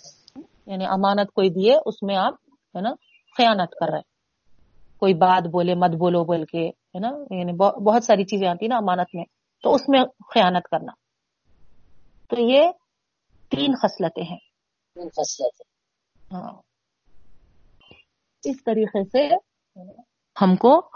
یعنی 0.65 0.85
امانت 0.85 1.31
کوئی 1.33 1.49
دیے 1.49 1.77
اس 1.85 2.03
میں 2.03 2.15
آپ 2.15 2.33
ہے 2.75 2.81
نا 2.81 2.89
خیانت 3.37 3.71
کر 3.71 3.89
رہے 3.91 4.10
کوئی 5.01 5.13
بات 5.13 5.47
بولے 5.47 5.75
مت 5.75 5.89
بولو 5.89 6.23
بول 6.23 6.45
کے 6.45 6.69
ہے 6.69 6.99
نا؟ 6.99 7.09
یعنی 7.31 7.53
بہت 7.83 8.03
ساری 8.03 8.23
چیزیں 8.23 8.47
آتی 8.47 8.65
ہیں 8.65 8.69
نا 8.69 8.77
امانت 8.77 9.15
میں 9.15 9.25
تو 9.63 9.73
اس 9.75 9.89
میں 9.89 10.01
خیانت 10.33 10.63
کرنا۔ 10.63 10.91
تو 12.29 12.41
یہ 12.41 12.69
تین 13.49 13.73
خصلتیں 13.81 14.23
ہیں۔ 14.23 14.37
تین 14.95 15.09
خصلت 15.09 15.61
ہے 15.61 15.63
ہاں۔ 16.35 16.61
اس 18.43 18.63
طریقے 18.63 19.03
سے 19.03 19.35
ہم 20.41 20.55
کو 20.55 20.89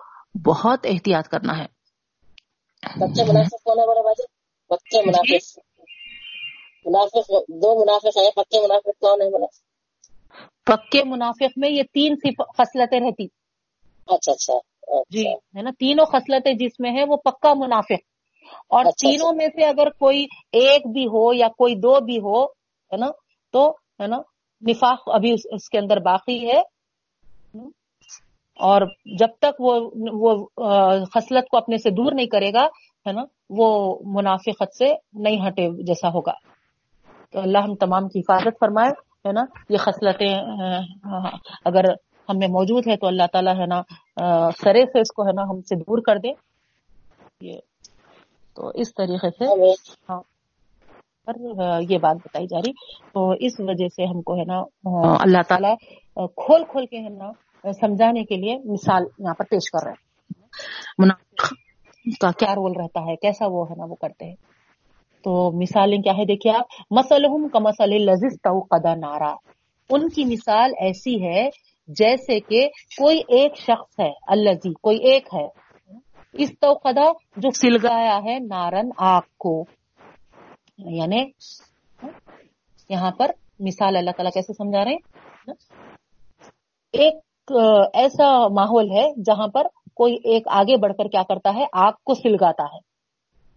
بہت 0.45 0.79
احتیاط 0.83 1.27
کرنا 1.27 1.57
ہے۔ 1.57 1.65
بچے 2.97 3.23
منافق 3.23 3.63
کون 3.63 3.79
ہے 3.79 3.87
بڑے 3.87 4.03
باجی 4.03 4.23
پکے 4.67 5.01
منافق۔ 5.05 5.59
منافق 6.85 7.29
دو 7.47 7.81
منافق 7.81 8.17
ہیں 8.17 8.31
پکے 8.35 8.59
منافق 8.59 8.99
کون 8.99 9.21
ہے 9.21 9.65
پکے 10.65 11.03
منافق 11.03 11.57
میں 11.57 11.69
یہ 11.69 11.83
تین 11.83 12.15
خصلتیں 12.57 12.99
رہتی۔ 12.99 13.27
اچھا 14.07 14.31
اچھا 14.31 14.53
جی 15.09 15.27
اچھا 15.27 15.57
ہے 15.57 15.61
نا؟ 15.61 15.69
تینوں 15.79 16.05
خصلتیں 16.05 16.53
جس 16.53 16.79
میں 16.79 16.91
ہے 16.91 17.03
وہ 17.07 17.17
پکا 17.17 17.53
منافق۔ 17.53 18.03
اور 18.69 18.79
اچھا، 18.79 19.09
تینوں 19.09 19.33
میں 19.33 19.47
سے 19.47 19.65
اگر 19.65 19.89
کوئی 19.89 20.25
ایک 20.51 20.87
بھی 20.87 21.05
ہو 21.05 21.33
یا 21.33 21.47
کوئی 21.57 21.75
دو 21.75 21.99
بھی 22.05 22.17
ہو 22.17 22.43
ہے 22.91 22.97
نا؟ 22.97 23.07
تو 23.51 23.69
ہے 23.69 24.07
نا؟ 24.07 24.17
نفاق 24.61 25.03
ابھی 25.07 25.33
اس, 25.51 25.69
کے 25.69 25.79
اندر 25.79 25.99
باقی 25.99 26.47
ہے۔ 26.47 26.61
اور 28.59 28.81
جب 29.19 29.27
تک 29.39 29.61
وہ 29.61 29.89
وہ 30.11 30.45
خصلت 31.13 31.49
کو 31.49 31.57
اپنے 31.57 31.77
سے 31.77 31.89
دور 31.89 32.11
نہیں 32.11 32.25
کرے 32.25 32.53
گا 32.53 32.65
ہے 33.07 33.11
نا؟ 33.11 33.21
وہ 33.49 33.99
منافقت 34.05 34.75
سے 34.75 34.93
نہیں 35.13 35.47
ہٹے 35.47 35.83
جیسا 35.83 36.07
ہوگا۔ 36.07 36.33
تو 37.31 37.39
اللہ 37.39 37.57
ہم 37.57 37.75
تمام 37.75 38.07
کی 38.07 38.19
حفاظت 38.19 38.59
فرمائے 38.59 38.89
ہے 39.27 39.31
نا؟ 39.31 39.43
یہ 39.69 39.77
خصلتیں 39.77 40.35
اگر 41.65 41.83
ہم 42.29 42.37
میں 42.37 42.47
موجود 42.47 42.87
ہے 42.87 42.97
تو 42.97 43.07
اللہ 43.07 43.23
تعالیٰ 43.31 43.55
ہے 43.59 43.65
نا 43.65 43.81
سرے 44.63 44.85
سے 44.85 44.99
اس 44.99 45.11
کو 45.15 45.27
ہے 45.27 45.31
نا 45.31 45.41
ہم 45.41 45.61
سے 45.61 45.75
دور 45.75 45.97
کر 45.97 46.17
دے۔ 46.17 46.27
یہ 47.41 47.59
تو 48.55 48.67
اس 48.67 48.93
طریقے 48.93 49.29
سے 49.29 49.71
ہاں۔ 50.09 50.21
آ، 51.27 51.79
یہ 51.89 51.97
بات 51.97 52.15
بتائی 52.15 52.47
جا 52.47 52.57
رہی۔ 52.59 52.71
تو 53.13 53.29
اس 53.29 53.59
وجہ 53.59 53.87
سے 53.87 54.05
ہم 54.05 54.21
کو 54.21 54.35
ہے 54.35 54.43
نا 54.43 54.59
اللہ 55.19 55.41
تعالیٰ 55.47 55.75
کھول 56.15 56.63
کھول 56.69 56.85
کے 56.85 56.99
ہے 56.99 57.09
نا 57.09 57.31
سمجھانے 57.71 58.23
کے 58.23 58.35
لیے 58.35 58.57
مثال 58.65 59.03
یہاں 59.19 59.33
پر 59.33 59.45
پیش 59.45 59.71
کر 59.71 59.83
رہے 59.83 59.91
ہیں۔ 59.91 60.05
منافق 60.97 61.53
کا 62.19 62.31
کیا 62.31 62.55
رول 62.55 62.71
رہتا 62.71 62.99
ہے؟ 62.99 63.15
کیسا 63.15 63.45
وہ 63.47 63.69
ہے 63.69 63.75
نا 63.75 63.85
وہ 63.85 63.95
کرتے 63.95 64.25
ہیں۔ 64.25 64.35
تو 65.23 65.51
مثالیں 65.51 65.97
کیا 65.97 66.13
ہے 66.17 66.25
دیکھیے 66.25 66.53
آپ 66.53 66.65
مسلحم 66.91 67.47
کا 67.47 67.59
مسل 67.59 67.89
لذیذ 67.89 68.37
قدا 68.69 68.95
نارا۔ 68.95 69.35
ان 69.89 70.09
کی 70.09 70.25
مثال 70.25 70.71
ایسی 70.79 71.23
ہے 71.23 71.49
جیسے 71.87 72.39
کہ 72.39 72.67
کوئی 72.97 73.17
ایک 73.27 73.57
شخص 73.57 73.99
ہے 73.99 74.11
الزی 74.27 74.69
جی، 74.69 74.73
کوئی 74.81 74.97
ایک 74.97 75.27
ہے۔ 75.33 75.47
اس 76.33 76.51
توقدا 76.59 77.11
جو 77.37 77.49
سلگایا 77.51 78.19
ہے 78.25 78.39
نارن 78.39 78.89
آگ 78.97 79.21
کو۔ 79.37 79.65
یعنی 80.77 81.23
یہاں 82.89 83.11
پر 83.11 83.31
مثال 83.59 83.95
اللہ 83.95 84.11
تعالیٰ 84.11 84.31
کیسے 84.31 84.53
سمجھا 84.53 84.85
رہے 84.85 84.91
ہیں؟ 84.91 84.97
ایک 86.91 87.15
ایسا 87.93 88.47
ماحول 88.47 88.91
ہے 88.91 89.21
جہاں 89.25 89.47
پر 89.47 89.67
کوئی 89.93 90.17
ایک 90.23 90.47
آگے 90.47 90.77
بڑھ 90.77 90.93
کر 90.97 91.07
کیا 91.07 91.23
کرتا 91.23 91.53
ہے، 91.55 91.65
آگ 91.73 91.91
کو 92.05 92.13
سلگاتا 92.13 92.63
ہے۔ 92.63 92.79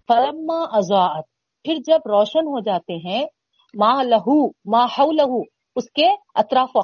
فلما 0.09 0.65
ازاعت، 0.73 1.25
پھر 1.63 1.75
جب 1.87 1.99
روشن 2.07 2.47
ہو 2.47 2.61
جاتے 2.61 2.95
ہیں، 2.95 3.27
ما 3.75 4.03
لہو، 4.03 4.47
ما 4.49 4.85
ہو 4.85 5.11
لہو 5.13 5.41
اس 5.77 5.91
کے 5.91 6.07
اطراف 6.35 6.71
و 6.75 6.81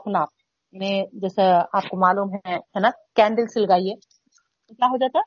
یعنی 0.75 1.21
جیسا 1.21 1.59
آپ 1.59 1.83
کو 1.83 1.97
معلوم 1.97 2.35
ہے 2.35 2.55
ہے 2.55 2.81
نا 2.81 2.89
کینڈل 3.17 3.47
سلگائیے 3.47 3.95
تو 4.69 4.75
کیا 4.75 4.87
ہو 4.87 4.97
جاتا 4.97 5.19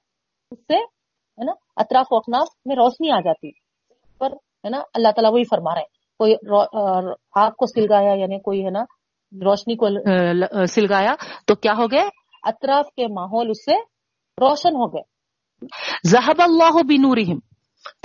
اس 0.51 0.59
سے 0.59 0.77
ہے 0.77 1.43
نا 1.43 1.51
اطراف 1.75 2.05
و 2.11 2.15
اکناف 2.15 2.47
میں 2.65 2.75
روشنی 2.75 3.11
آ 3.11 3.19
جاتی 3.19 3.51
پر 4.19 4.31
ہے 4.31 4.69
نا 4.69 4.77
اللہ 4.93 5.07
تعالیٰ 5.07 5.31
وہی 5.31 5.43
فرما 5.43 5.73
رہے 5.73 5.81
ہیں۔ 5.81 5.97
کوئی 6.19 6.35
آگ 7.35 7.51
کو 7.51 7.65
سلگایا 7.65 8.13
یعنی 8.13 8.39
کوئی 8.39 8.65
ہے 8.65 8.69
نا 8.69 8.79
روشنی 9.45 9.75
کو 9.75 9.87
سلگایا 10.65 11.15
تو 11.47 11.55
کیا 11.55 11.73
ہو 11.77 11.85
گئے؟ 11.91 12.09
اطراف 12.43 12.85
کے 12.95 13.07
ماحول 13.07 13.49
اس 13.49 13.65
سے 13.65 13.75
روشن 14.41 14.75
ہو 14.75 14.87
گئے۔ 14.93 15.03
زہب 16.09 16.41
اللہ 16.41 16.83
بنورہم۔ 16.83 17.39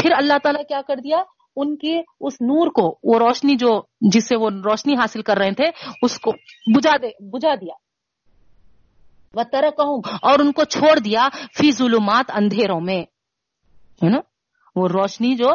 پھر 0.03 0.11
اللہ 0.16 0.34
تعالیٰ 0.43 0.62
کیا 0.68 0.80
کر 0.88 0.97
دیا؟ 0.97 1.16
ان 1.57 1.76
کی 1.76 2.00
اس 2.20 2.34
نور 2.40 2.66
کو، 2.66 2.98
وہ 3.03 3.18
روشنی 3.18 3.57
جو، 3.57 3.82
جس 4.00 4.28
سے 4.28 4.36
وہ 4.36 4.50
روشنی 4.50 4.94
حاصل 4.94 5.22
کر 5.22 5.36
رہے 5.36 5.50
تھے، 5.50 5.64
اس 6.03 6.20
کو 6.20 6.30
بجا 6.76 6.96
دے 7.03 7.09
بجا 7.30 7.55
دیا۔ 7.55 7.74
وہ 9.34 10.00
اور 10.22 10.38
ان 10.38 10.53
کو 10.53 10.64
چھوڑ 10.64 10.98
دیا 10.98 11.28
فی 11.59 11.72
ظلمات، 11.72 12.24
اندھیروں 12.34 12.80
میں۔ 12.80 13.03
ہے 14.05 14.09
نا؟ 14.09 14.18
وہ 14.76 14.88
روشنی 14.88 15.36
جو، 15.36 15.48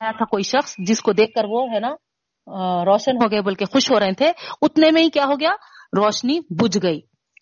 آیا 0.00 0.10
تھا 0.10 0.24
کوئی 0.24 0.42
شخص 0.42 0.74
جس 0.78 1.00
کو 1.00 1.12
دیکھ 1.12 1.32
کر 1.32 1.44
وہ، 1.48 1.66
ہے 1.72 1.80
نا 1.80 1.88
روشن 2.84 3.16
ہو 3.16 3.30
گئے، 3.30 3.42
بلکہ 3.42 3.64
خوش 3.64 3.90
ہو 3.90 4.00
رہے 4.00 4.12
تھے، 4.12 4.32
اتنے 4.62 4.90
میں 4.90 5.02
ہی 5.02 5.10
کیا 5.10 5.24
ہو 5.26 5.40
گیا؟ 5.40 5.52
روشنی 5.96 6.40
بج 6.50 6.78
گئی۔ 6.82 7.00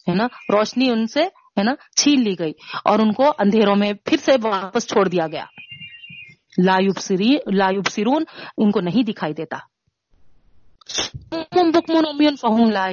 ہے 0.09 0.15
نا؟ 0.15 0.25
روشنی 0.25 0.91
ان 0.91 1.07
سے، 1.07 1.23
ہے 1.25 1.63
نا، 1.63 1.73
چھین 1.97 2.21
لی 2.21 2.35
گئی۔ 2.39 2.53
اور 2.85 2.99
ان 2.99 3.13
کو 3.13 3.25
اندھیروں 3.39 3.77
میں 3.77 3.93
پھر 4.05 4.17
سے 4.17 4.33
واپس 4.45 4.87
چھوڑ 4.87 5.09
دیا 5.09 5.27
گیا۔ 5.27 5.45
لا 6.59 6.77
یبصری 6.81 7.37
لا 7.55 7.69
یبصرون 7.71 8.25
ان 8.59 8.71
کو 8.71 8.81
نہیں 8.81 9.03
دکھائی 9.03 9.33
دیتا۔ 9.33 9.57
بکمن 11.31 12.37
فہم 12.37 12.71
لا 12.71 12.89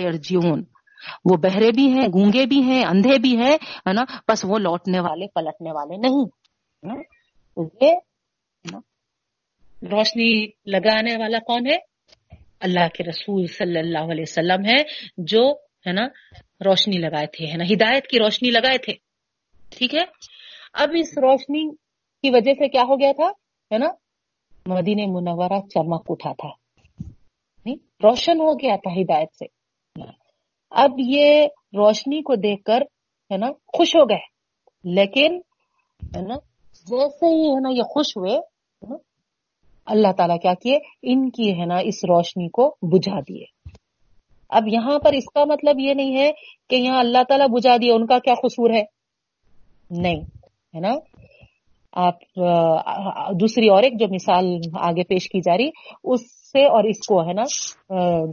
وہ 1.26 1.38
بہرے 1.38 1.72
بھی 1.72 1.88
ہیں، 1.88 2.07
گونگے 2.07 2.45
بھی 2.45 2.62
ہیں، 2.62 2.86
اندھے 2.86 3.20
بھی 3.20 3.38
ہیں، 3.38 3.57
ہے 3.88 3.93
نا؟ 3.93 4.01
بس 4.32 4.45
وہ 4.47 4.59
لوٹنے 4.59 4.99
والے، 4.99 5.28
پلٹنے 5.28 5.72
والے 5.72 5.97
نہیں۔ 5.97 6.26
ہاں؟ 6.89 6.97
یہ 7.82 7.95
روشنی 9.91 10.45
لگانے 10.66 11.18
والا 11.18 11.39
کون 11.39 11.68
ہے؟ 11.68 11.78
اللہ 12.59 12.88
کے 12.93 13.03
رسول 13.03 13.47
صلی 13.47 13.80
اللہ 13.80 14.12
علیہ 14.12 14.26
وسلم 14.28 14.66
ہے 14.66 14.84
جو، 15.18 15.51
ہے 15.88 15.91
نا، 15.91 16.07
روشنی 16.66 16.97
لگائے 16.97 17.28
تھے، 17.28 17.45
ہے 17.45 17.57
نا؟ 17.57 17.64
ہدایت 17.64 18.07
کی 18.07 18.20
روشنی 18.20 18.49
لگائے 18.49 18.78
تھے۔ 18.78 18.93
ٹھیک 19.78 19.95
ہے؟ 19.95 20.03
اب 20.74 20.89
اس 20.95 21.18
روشنی 21.18 21.76
کی 22.22 22.30
وجہ 22.30 22.53
سے 22.53 22.70
کیا 22.70 22.82
ہو 22.82 22.99
گیا 22.99 23.12
تھا؟ 23.12 23.40
ہے 23.74 23.78
نا؟ 23.78 23.88
مدینہ 24.65 25.01
منورہ 25.07 25.59
چمک 25.69 26.03
اٹھا 26.09 26.34
تھا۔ 26.34 26.49
روشن 28.03 28.41
ہو 28.41 28.53
گیا 28.53 28.76
تھا 28.76 29.01
ہدایت 29.01 29.30
سے۔ 29.39 29.45
اب 30.72 30.91
یہ 30.97 31.47
روشنی 31.74 32.22
کو 32.22 32.36
دیکھ 32.36 32.63
کر، 32.63 32.82
ہے 33.32 33.38
نا، 33.38 33.47
خوش 33.78 33.95
ہو 33.95 34.09
گئے۔ 34.09 34.19
لیکن، 34.84 35.36
ہے 36.15 36.22
نا، 36.22 36.36
جیسے 36.74 37.26
ہی، 37.26 37.49
ہے 37.49 37.59
نا، 37.59 37.69
یہ 37.69 37.84
خوش 37.84 38.17
ہوئے 38.17 38.39
اللہ 39.86 40.11
تعالیٰ 40.17 40.39
کیا 40.41 40.53
کیے؟ 40.53 40.78
ان 41.01 41.30
کی، 41.30 41.59
ہے 41.59 41.65
نا، 41.65 41.78
اس 41.78 42.05
روشنی 42.05 42.49
کو 42.49 42.76
بجھا 42.82 43.19
دیے۔ 43.19 43.43
اب 44.49 44.67
یہاں 44.67 44.99
پر 44.99 45.13
اس 45.13 45.26
کا 45.26 45.45
مطلب 45.45 45.80
یہ 45.80 45.93
نہیں 45.93 46.17
ہے 46.17 46.32
کہ 46.69 46.76
یہاں 46.76 46.99
اللہ 46.99 47.24
تعالیٰ 47.30 47.47
بجھا 47.47 47.78
دیے، 47.82 47.91
ان 47.91 48.05
کا 48.05 48.19
کیا 48.19 48.34
قصور 48.34 48.69
ہے؟ 48.69 48.84
نہیں، 49.89 50.22
ہے 50.76 50.80
نا؟ 50.80 50.93
آپ 51.93 52.19
دوسری 53.39 53.69
اور 53.69 53.83
ایک 53.83 53.99
جو 53.99 54.07
مثال 54.09 54.45
آگے 54.81 55.03
پیش 55.05 55.27
کی 55.29 55.39
جا 55.45 55.57
رہی، 55.57 55.69
اس 56.05 56.21
سے 56.51 56.65
اور 56.67 56.83
اس 56.83 57.05
کو، 57.07 57.21
ہے 57.27 57.33
نا 57.33 57.43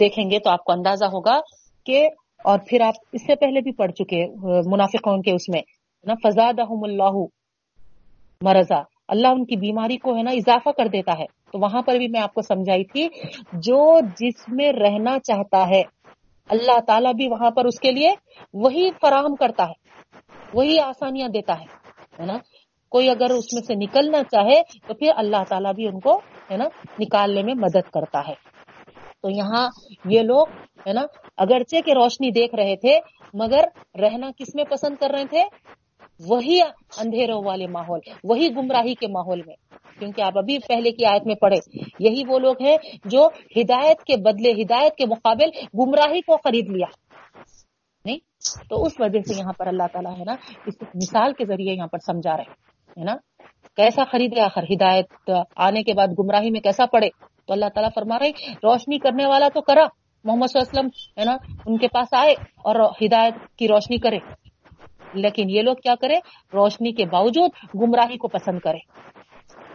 دیکھیں 0.00 0.24
گے 0.30 0.38
تو 0.38 0.50
آپ 0.50 0.64
کو 0.64 0.72
اندازہ 0.72 1.04
ہوگا 1.12 1.38
کہ، 1.86 2.06
اور 2.44 2.58
پھر 2.68 2.80
آپ 2.80 2.94
اس 3.12 3.26
سے 3.26 3.34
پہلے 3.36 3.60
بھی 3.60 3.72
پڑھ 3.72 3.92
چکے 3.92 4.24
منافقوں 4.66 5.16
کے 5.22 5.32
اس 5.34 5.48
میں 5.48 5.62
نا، 6.06 6.14
فزادہم 6.22 6.84
اللہ 6.84 7.18
مرضا، 8.40 8.80
اللہ 9.08 9.28
ان 9.28 9.44
کی 9.44 9.56
بیماری 9.56 9.96
کو، 9.98 10.16
ہے 10.16 10.22
نا، 10.22 10.30
اضافہ 10.32 10.70
کر 10.76 10.88
دیتا 10.88 11.18
ہے۔ 11.18 11.24
تو 11.52 11.58
وہاں 11.58 11.82
پر 11.82 11.96
بھی 11.98 12.08
میں 12.08 12.20
آپ 12.20 12.34
کو 12.34 12.42
سمجھائی 12.42 12.84
تھی، 12.84 13.08
جو 13.64 13.80
جس 14.16 14.48
میں 14.48 14.72
رہنا 14.72 15.18
چاہتا 15.24 15.62
ہے، 15.68 15.82
اللہ 16.50 16.78
تعالیٰ 16.86 17.12
بھی 17.14 17.28
وہاں 17.28 17.50
پر 17.50 17.64
اس 17.64 17.78
کے 17.80 17.90
لیے 17.92 18.10
وہی 18.54 18.88
فراہم 19.00 19.34
کرتا 19.36 19.64
ہے، 19.64 19.76
وہی 20.54 20.78
آسانیاں 20.80 21.28
دیتا 21.28 21.58
ہے 21.60 21.76
ہے 22.20 22.26
نا۔ 22.26 22.36
کوئی 22.88 23.10
اگر 23.10 23.30
اس 23.30 23.54
میں 23.54 23.62
سے 23.62 23.74
نکلنا 23.74 24.22
چاہے 24.22 24.62
تو 24.88 24.94
پھر 24.94 25.10
اللہ 25.16 25.44
تعالیٰ 25.48 25.74
بھی 25.74 25.86
ان 25.86 26.00
کو 26.00 26.20
ہے 26.50 26.56
نا 26.56 26.64
نکالنے 26.98 27.42
میں 27.42 27.54
مدد 27.54 27.90
کرتا 27.90 28.20
ہے۔ 28.28 28.34
تو 29.22 29.30
یہاں 29.30 29.68
یہ 30.04 30.20
لوگ 30.20 30.46
ہے 30.86 30.92
نا 30.92 31.02
اگرچہ 31.36 31.76
کہ 31.84 31.90
روشنی 31.90 32.30
دیکھ 32.30 32.54
رہے 32.54 32.76
تھے، 32.76 32.98
مگر 33.34 33.64
رہنا 34.00 34.30
کس 34.36 34.54
میں 34.54 34.64
پسند 34.64 34.96
کر 34.96 35.10
رہے 35.10 35.24
تھے؟ 35.24 35.42
وہی 36.26 36.60
اندھیروں 36.98 37.44
والے 37.44 37.66
ماحول، 37.66 38.00
وہی 38.24 38.48
گمراہی 38.56 38.94
کے 38.94 39.06
ماحول 39.06 39.40
میں۔ 39.46 39.56
کیونکہ 39.98 40.22
آپ 40.22 40.38
ابھی 40.38 40.58
پہلے 40.58 40.90
کی 40.90 41.04
آیت 41.04 41.26
میں 41.26 41.34
پڑھے، 41.34 41.80
یہی 41.98 42.22
وہ 42.28 42.38
لوگ 42.38 42.54
ہیں 42.60 42.76
جو 43.04 43.28
ہدایت 43.56 44.02
کے 44.02 44.16
بدلے، 44.16 44.62
ہدایت 44.62 44.96
کے 44.96 45.06
مقابل 45.06 45.48
گمراہی 45.78 46.20
کو 46.20 46.36
خرید 46.36 46.68
لیا۔ 46.68 46.86
نہیں؟ 48.04 48.18
تو 48.70 48.82
اس 48.82 48.92
وجہ 48.98 49.20
سے 49.20 49.34
یہاں 49.38 49.52
پر 49.52 49.66
اللہ 49.66 49.82
تعالیٰ 49.92 50.18
ہے 50.18 50.24
نا 50.24 50.32
اس 50.66 50.74
مثال 50.82 51.32
کے 51.32 51.44
ذریعے 51.44 51.74
یہاں 51.74 51.86
پر 51.86 51.98
سمجھا 51.98 52.36
رہے 52.36 52.77
ہے 52.98 53.04
نا؟ 53.04 53.16
کیسا 53.76 54.02
خریدے 54.12 54.40
آخر؟ 54.40 54.62
ہدایت 54.62 55.30
آنے 55.56 55.82
کے 55.82 55.94
بعد 55.94 56.08
گمراہی 56.18 56.50
میں 56.50 56.60
کیسا 56.60 56.86
پڑے؟ 56.86 57.08
تو 57.46 57.52
اللہ 57.52 57.64
تعالیٰ 57.74 57.90
فرما 57.94 58.18
رہے 58.18 58.30
روشنی 58.62 58.98
کرنے 58.98 59.26
والا 59.26 59.48
تو 59.54 59.60
کرا، 59.60 59.84
محمد 60.24 60.46
صلی 60.46 60.60
اللہ 60.60 60.80
علیہ 60.80 60.88
وسلم، 60.88 61.20
ہے 61.20 61.24
نا؟ 61.24 61.60
ان 61.66 61.78
کے 61.78 61.88
پاس 61.88 62.08
آئے 62.12 62.32
اور 62.56 62.90
ہدایت 63.04 63.56
کی 63.56 63.68
روشنی 63.68 63.98
کرے۔ 63.98 64.18
لیکن 65.14 65.50
یہ 65.50 65.62
لوگ 65.62 65.74
کیا 65.74 65.94
کرے؟ 66.00 66.16
روشنی 66.52 66.92
کے 66.92 67.04
باوجود 67.06 67.50
گمراہی 67.74 68.16
کو 68.16 68.28
پسند 68.28 68.58
کرے، 68.58 68.78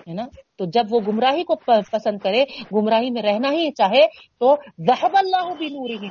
ہے 0.10 0.14
نا؟ 0.14 0.26
تو 0.58 0.66
جب 0.66 0.84
وہ 0.92 1.00
گمراہی 1.08 1.44
کو 1.44 1.56
پسند 1.92 2.20
کرے، 2.20 2.44
گمراہی 2.76 3.10
میں 3.10 3.22
رہنا 3.22 3.52
ہی 3.52 3.72
چاہے، 3.72 4.08
تو 4.40 4.56
ذہب 4.88 5.10
اللہ 5.14 5.54
بھی 5.58 5.68
نور 5.68 5.90
ہی 5.90 6.10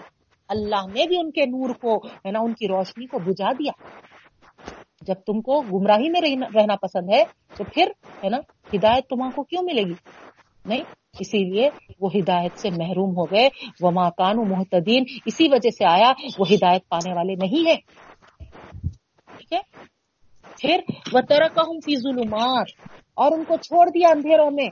اللہ 0.48 0.86
نے 0.94 1.06
بھی 1.06 1.18
ان 1.18 1.30
کے 1.30 1.46
نور 1.46 1.74
کو، 1.74 1.96
ہے 2.06 2.30
نا؟ 2.30 2.38
ان 2.38 2.54
کی 2.54 2.68
روشنی 2.68 3.06
کو 3.06 3.18
بجھا 3.18 3.52
دیا۔ 3.52 3.72
جب 5.06 5.14
تم 5.14 5.40
کو 5.40 5.60
گمراہی 5.60 6.10
میں 6.10 6.20
رہنا 6.54 6.76
پسند 6.76 7.08
ہے، 7.12 7.24
تو 7.56 7.64
پھر، 7.64 7.90
ہے 8.24 8.28
نا، 8.28 8.36
ہدایت 8.74 9.08
تمہاں 9.08 9.30
کو 9.34 9.42
کیوں 9.42 9.62
ملے 9.62 9.82
گی؟ 9.82 9.94
نہیں، 10.64 10.82
اسی 11.20 11.38
لیے 11.38 11.70
وہ 12.00 12.10
ہدایت 12.14 12.58
سے 12.58 12.70
محروم 12.70 13.10
ہو 13.10 13.24
گئے۔ 13.24 13.48
وہ 13.80 13.90
ماکان 13.90 14.48
محتدین 14.48 15.04
اسی 15.26 15.48
وجہ 15.48 15.70
سے 15.70 15.84
آیا، 15.84 16.12
وہ 16.38 16.44
ہدایت 16.52 16.88
پانے 16.88 17.14
والے 17.14 17.34
نہیں 17.34 17.68
ہے 17.68 17.76
ٹھیک 19.38 19.52
ہے؟ 19.52 19.60
پھر 20.60 20.80
وہ 21.12 21.20
ترکہم 21.20 21.80
فی 21.84 21.96
ظلمات۔ 21.96 22.66
اور 23.14 23.32
ان 23.32 23.44
کو 23.44 23.56
چھوڑ 23.56 23.88
دیا 23.88 24.08
اندھیروں 24.08 24.50
میں۔ 24.50 24.68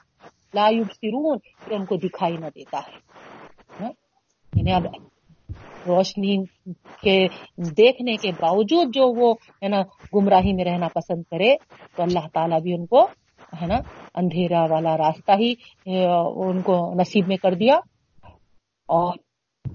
لا 0.54 0.68
یبصرون 0.68 1.38
کہ 1.38 1.74
ان 1.74 1.84
کو 1.84 1.96
دکھائی 1.96 2.36
نہ 2.36 2.46
دیتا 2.54 2.78
ہے۔ 2.78 2.96
ہاں؟ 3.80 3.92
یعنی 4.54 4.72
اب 4.72 4.82
روشنی 5.86 6.36
کے 7.02 7.26
دیکھنے 7.56 8.16
کے 8.16 8.30
باوجود 8.32 8.94
جو 8.94 9.20
وہ 9.20 9.34
ہے 9.62 9.68
نا، 9.68 9.82
گمراہی 10.14 10.52
میں 10.52 10.64
رہنا 10.64 10.88
پسند 10.88 11.22
کرے، 11.30 11.56
تو 11.96 12.02
اللہ 12.02 12.28
تعالیٰ 12.32 12.60
بھی 12.60 12.74
ان 12.74 12.86
کو 12.86 13.04
ہے 13.62 13.66
نا، 13.66 13.78
اندھیرا 14.14 14.64
والا 14.70 14.96
راستہ 14.96 15.32
ہی 15.38 15.54
ان 16.34 16.62
کو 16.62 16.94
نصیب 16.94 17.28
میں 17.28 17.36
کر 17.36 17.54
دیا۔ 17.54 17.74
اور 18.88 19.14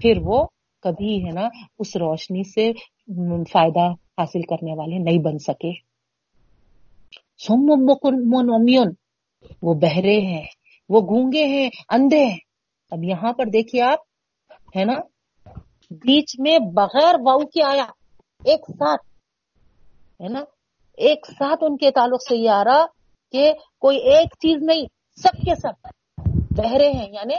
پھر 0.00 0.18
وہ 0.22 0.46
کبھی 0.82 1.24
ہے 1.24 1.30
نا، 1.30 1.48
اس 1.78 1.96
روشنی 1.96 2.42
سے 2.44 2.72
فائدہ 3.52 3.90
حاصل 3.90 4.42
کرنے 4.42 4.74
والے 4.78 4.98
نہیں 4.98 5.18
بن 5.18 5.38
سکے۔ 5.38 5.72
سم 7.38 7.70
وہ 9.62 9.74
بہرے 9.74 10.20
ہیں، 10.20 10.46
وہ 10.88 11.00
گونگے 11.00 11.44
ہیں، 11.44 11.70
اندھے 11.88 12.24
ہیں۔ 12.24 12.38
اب 12.90 13.04
یہاں 13.04 13.32
پر 13.32 13.44
دیکھیے 13.44 13.82
آپ، 13.82 13.98
ہے 14.76 14.84
نا 14.84 14.94
بیچ 15.90 16.34
میں 16.38 16.58
بغیر 16.74 17.14
واؤ 17.24 17.38
کے 17.38 17.62
آیا، 17.62 17.86
ایک 18.42 18.70
ساتھ، 18.70 19.04
ہے 20.20 20.28
نا؟ 20.28 20.40
ایک 20.98 21.26
ساتھ 21.38 21.64
ان 21.64 21.76
کے 21.76 21.90
تعلق 21.90 22.22
سے 22.28 22.36
یہ 22.36 22.50
آ 22.50 22.62
رہا 22.64 22.84
کہ 23.34 23.52
کوئی 23.78 23.98
ایک 24.12 24.34
چیز 24.40 24.62
نہیں، 24.62 24.86
سب 25.18 25.44
کے 25.44 25.54
سب 25.54 25.88
بہرے 26.56 26.90
ہیں 26.90 27.08
یعنی 27.12 27.34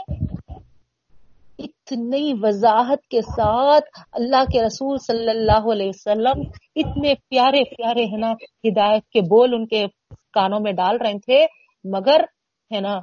اتنی 1.60 2.34
وضاحت 2.41 3.07
کے 3.07 3.22
ساتھ 3.22 3.99
اللہ 4.11 4.44
کے 4.52 4.64
رسول 4.64 4.98
صلی 4.98 5.30
اللہ 5.30 5.72
علیہ 5.72 5.90
وسلم 5.90 6.41
اتنے 6.76 7.14
پیارے 7.30 7.64
پیارے، 7.64 8.03
ہے 8.03 8.18
نا، 8.18 8.32
ہدایت 8.64 9.07
کے 9.10 9.22
بول 9.22 9.53
ان 9.53 9.65
کے 9.68 9.86
کانوں 10.34 10.60
میں 10.60 10.72
ڈال 10.72 10.98
رہے 10.98 11.19
تھے، 11.19 11.45
مگر، 11.86 12.24
ہے 12.72 12.80
نا، 12.80 12.99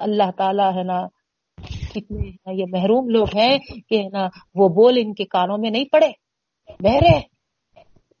اللہ 0.00 0.30
تعالی، 0.36 0.68
ہے 0.78 0.82
نا 0.82 1.00
کتنے 1.96 2.28
ہیں، 2.28 2.54
یہ 2.54 2.64
محروم 2.68 3.08
لوگ 3.08 3.26
ہیں 3.34 3.58
کہ 3.88 4.02
نا 4.12 4.28
وہ 4.54 4.68
بول 4.68 4.98
ان 5.00 5.14
کے 5.14 5.24
کانوں 5.24 5.58
میں 5.58 5.70
نہیں 5.70 5.84
پڑے۔ 5.84 6.10
بہرے 6.80 7.18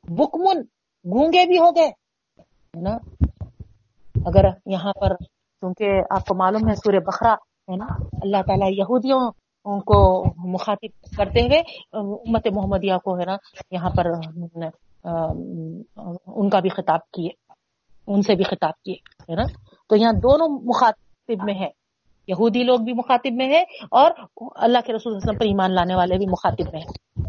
بکمن 0.08 0.60
گونگے 1.04 1.46
بھی 1.46 1.58
ہو 1.58 1.70
گئے 1.70 1.90
نا؟ 2.82 2.96
اگر 4.26 4.44
یہاں 4.66 4.92
پر 4.92 5.14
کیونکہ 5.60 5.86
آپ 6.10 6.26
کو 6.26 6.34
معلوم 6.34 6.68
ہے 6.68 6.74
سورہ 6.74 7.00
بخرا 7.06 7.34
ہے 7.70 7.76
نا؟ 7.76 7.86
اللہ 8.22 8.42
تعالیٰ 8.46 8.68
یہودیوں 8.72 9.20
ان 9.64 9.80
کو 9.80 9.98
مخاطب 10.52 11.16
کرتے 11.16 11.40
ہوئے، 11.40 11.58
امت 11.92 12.46
محمدیہ 12.54 12.96
کو، 13.04 13.18
ہے 13.18 13.24
نا، 13.24 13.36
یہاں 13.70 13.90
پر 13.90 14.06
ان 16.26 16.48
کا 16.50 16.60
بھی 16.60 16.68
خطاب 16.68 17.00
کیے، 17.10 17.28
ان 18.06 18.22
سے 18.22 18.34
بھی 18.34 18.44
خطاب 18.44 18.82
کیے، 18.84 18.94
ہے 19.30 19.34
نا؟ 19.34 19.42
تو 19.88 19.96
یہاں 19.96 20.12
دونوں 20.12 20.48
مخاطب 20.64 21.44
میں 21.44 21.54
ہیں۔ 21.54 21.72
یہودی 22.26 22.62
لوگ 22.62 22.78
بھی 22.78 22.92
مخاطب 22.92 23.32
میں 23.32 23.46
ہیں 23.46 23.64
اور 23.90 24.10
اللہ 24.56 24.78
کے 24.86 24.92
رسول 24.92 25.16
وسلم 25.16 25.38
پر 25.38 25.44
ایمان 25.44 25.74
لانے 25.74 25.94
والے 25.94 26.18
بھی 26.18 26.26
مخاطب 26.26 26.64
میں 26.72 26.80
ہیں۔ 26.80 27.22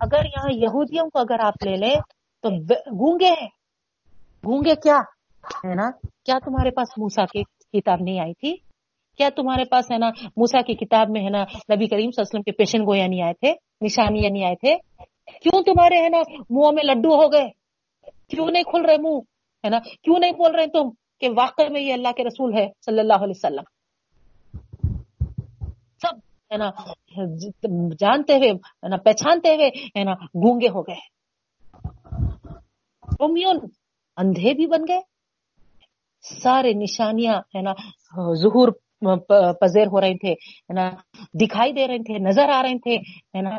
اگر 0.00 0.24
یہاں 0.24 0.48
یہودیوں 0.52 1.10
کو 1.10 1.18
اگر 1.18 1.40
آپ 1.40 1.54
لے 1.64 1.76
لیں 1.76 1.94
تو 2.42 2.48
گونگے 2.94 3.28
ہیں۔ 3.28 3.48
گونگے 4.46 4.74
کیا؟ 4.74 4.96
ہے 5.64 5.74
نا؟ 5.74 5.90
کیا 6.24 6.38
تمہارے 6.44 6.70
پاس 6.70 6.88
موسا 6.98 7.24
کی 7.24 7.42
کتاب 7.80 7.98
نہیں 8.00 8.20
آئی 8.20 8.34
تھی؟ 8.34 8.56
کیا 9.16 9.28
تمہارے 9.36 9.64
پاس 9.64 9.90
ہے 9.90 9.98
نا 9.98 10.10
موسا 10.36 10.60
کی 10.60 10.74
کتاب 10.74 11.10
میں 11.10 11.24
ہے 11.24 11.30
نا 11.30 11.42
نبی 11.42 11.86
کریم 11.86 11.86
صلی 11.86 12.02
اللہ 12.02 12.06
علیہ 12.06 12.20
وسلم 12.20 12.42
کے 12.42 12.52
پیشن 12.52 12.78
گویا 12.78 13.06
نہیں 13.06 13.22
آئے 13.22 13.32
تھے؟ 13.32 13.54
نشانیاں 13.80 14.30
نہیں 14.30 14.44
آئے 14.44 14.54
تھے؟ 14.54 14.76
کیوں 15.42 15.62
تمہارے 15.62 16.02
ہے 16.02 16.08
نا 16.08 16.18
منہ 16.50 16.70
میں 16.70 16.94
لڈو 16.94 17.14
ہو 17.14 17.32
گئے؟ 17.32 17.48
کیوں 18.28 18.50
نہیں 18.50 18.62
کھل 18.62 18.84
رہے 18.84 18.96
منہ؟ 18.96 19.18
ہے 19.64 19.68
نا؟ 19.68 19.78
کیوں 20.02 20.18
نہیں 20.18 20.32
بول 20.32 20.54
رہے 20.54 20.66
تم 20.66 20.90
کہ 21.20 21.28
واقع 21.36 21.62
میں 21.70 21.80
یہ 21.80 21.92
اللہ 21.92 22.08
کے 22.16 22.24
رسول 22.24 22.58
ہے 22.58 22.66
صلی 22.86 23.00
اللہ 23.00 23.14
علیہ 23.14 23.34
وسلم؟ 23.36 23.79
سب 26.02 26.16
ہے 26.52 26.56
نا 26.56 26.70
جانتے 27.98 28.36
ہوئے 28.36 28.50
ہے 28.50 28.88
نا 28.88 28.96
پہچانتے 28.96 29.54
ہوئے 29.54 29.66
ہے 29.66 30.04
نا 30.04 30.12
گونگے 30.12 30.68
ہو 30.68 30.82
گئے۔ 30.82 31.00
اندھے 34.16 34.54
بھی 34.54 34.66
بن 34.66 34.82
گئے۔ 34.88 35.00
سارے 36.42 36.72
نشانیاں 36.72 37.34
ہے 37.56 37.60
نا 37.62 37.72
ظہور 38.34 38.68
پذیر 39.60 39.86
ہو 39.86 40.00
رہے 40.00 40.16
تھے 40.16 40.32
ہے 40.32 40.72
نا 40.72 40.90
دکھائی 41.40 41.72
دے 41.72 41.88
رہے 41.88 41.98
تھے، 41.98 42.18
نظر 42.18 42.48
آ 42.48 42.62
رہے 42.62 42.78
تھے۔ 42.78 42.96
ہے 43.36 43.42
نا 43.42 43.56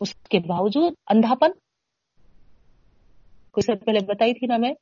اس 0.00 0.14
کے 0.14 0.38
باوجود 0.38 0.92
اندھاپن۔ 1.10 1.50
کچھ 3.50 3.66
پہلے 3.66 3.98
بتائی 4.06 4.34
تھی 4.34 4.46
نا 4.46 4.56
میں، 4.56 4.72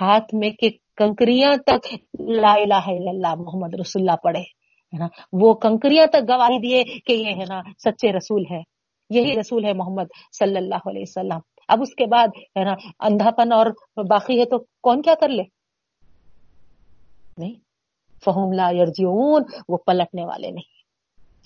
ہاتھ 0.00 0.34
میں 0.34 0.50
کہ 0.50 0.70
کنکریاں 0.96 1.52
تک 1.66 1.94
لا 2.20 2.52
الہ 2.52 2.84
الا 2.86 3.10
اللہ 3.10 3.34
محمد 3.34 3.74
رسول 3.80 4.02
اللہ 4.02 4.16
پڑھے۔ 4.22 4.61
ہے 4.92 4.98
نا؟ 4.98 5.06
وہ 5.32 5.54
کنکریاں 5.54 6.06
تک 6.06 6.28
گواہی 6.28 6.58
دیے 6.60 6.84
کہ 6.84 7.12
یہ 7.12 7.26
ہے 7.26 7.44
نا 7.48 7.60
سچے 7.78 8.12
رسول 8.12 8.44
ہے۔ 8.50 8.60
یہی 9.10 9.40
رسول 9.40 9.64
ہے 9.64 9.72
محمد 9.72 10.04
صلی 10.38 10.56
اللہ 10.56 10.88
علیہ 10.88 11.02
وسلم۔ 11.02 11.38
اب 11.68 11.78
اس 11.82 11.94
کے 11.94 12.06
بعد 12.06 12.28
ہے 12.58 12.64
نا 12.64 12.72
اندھا 13.00 13.30
پن 13.30 13.52
اور 13.52 13.66
باقی 13.96 14.40
ہے 14.40 14.44
تو 14.44 14.58
کون 14.82 15.02
کیا 15.02 15.14
کر 15.20 15.28
لے؟ 15.28 15.42
نہیں۔ 17.38 17.54
فہم 18.24 18.52
لا 18.52 18.70
یرجعون، 18.70 19.42
وہ 19.68 19.76
پلٹنے 19.76 20.24
والے 20.24 20.50
نہیں۔ 20.50 20.82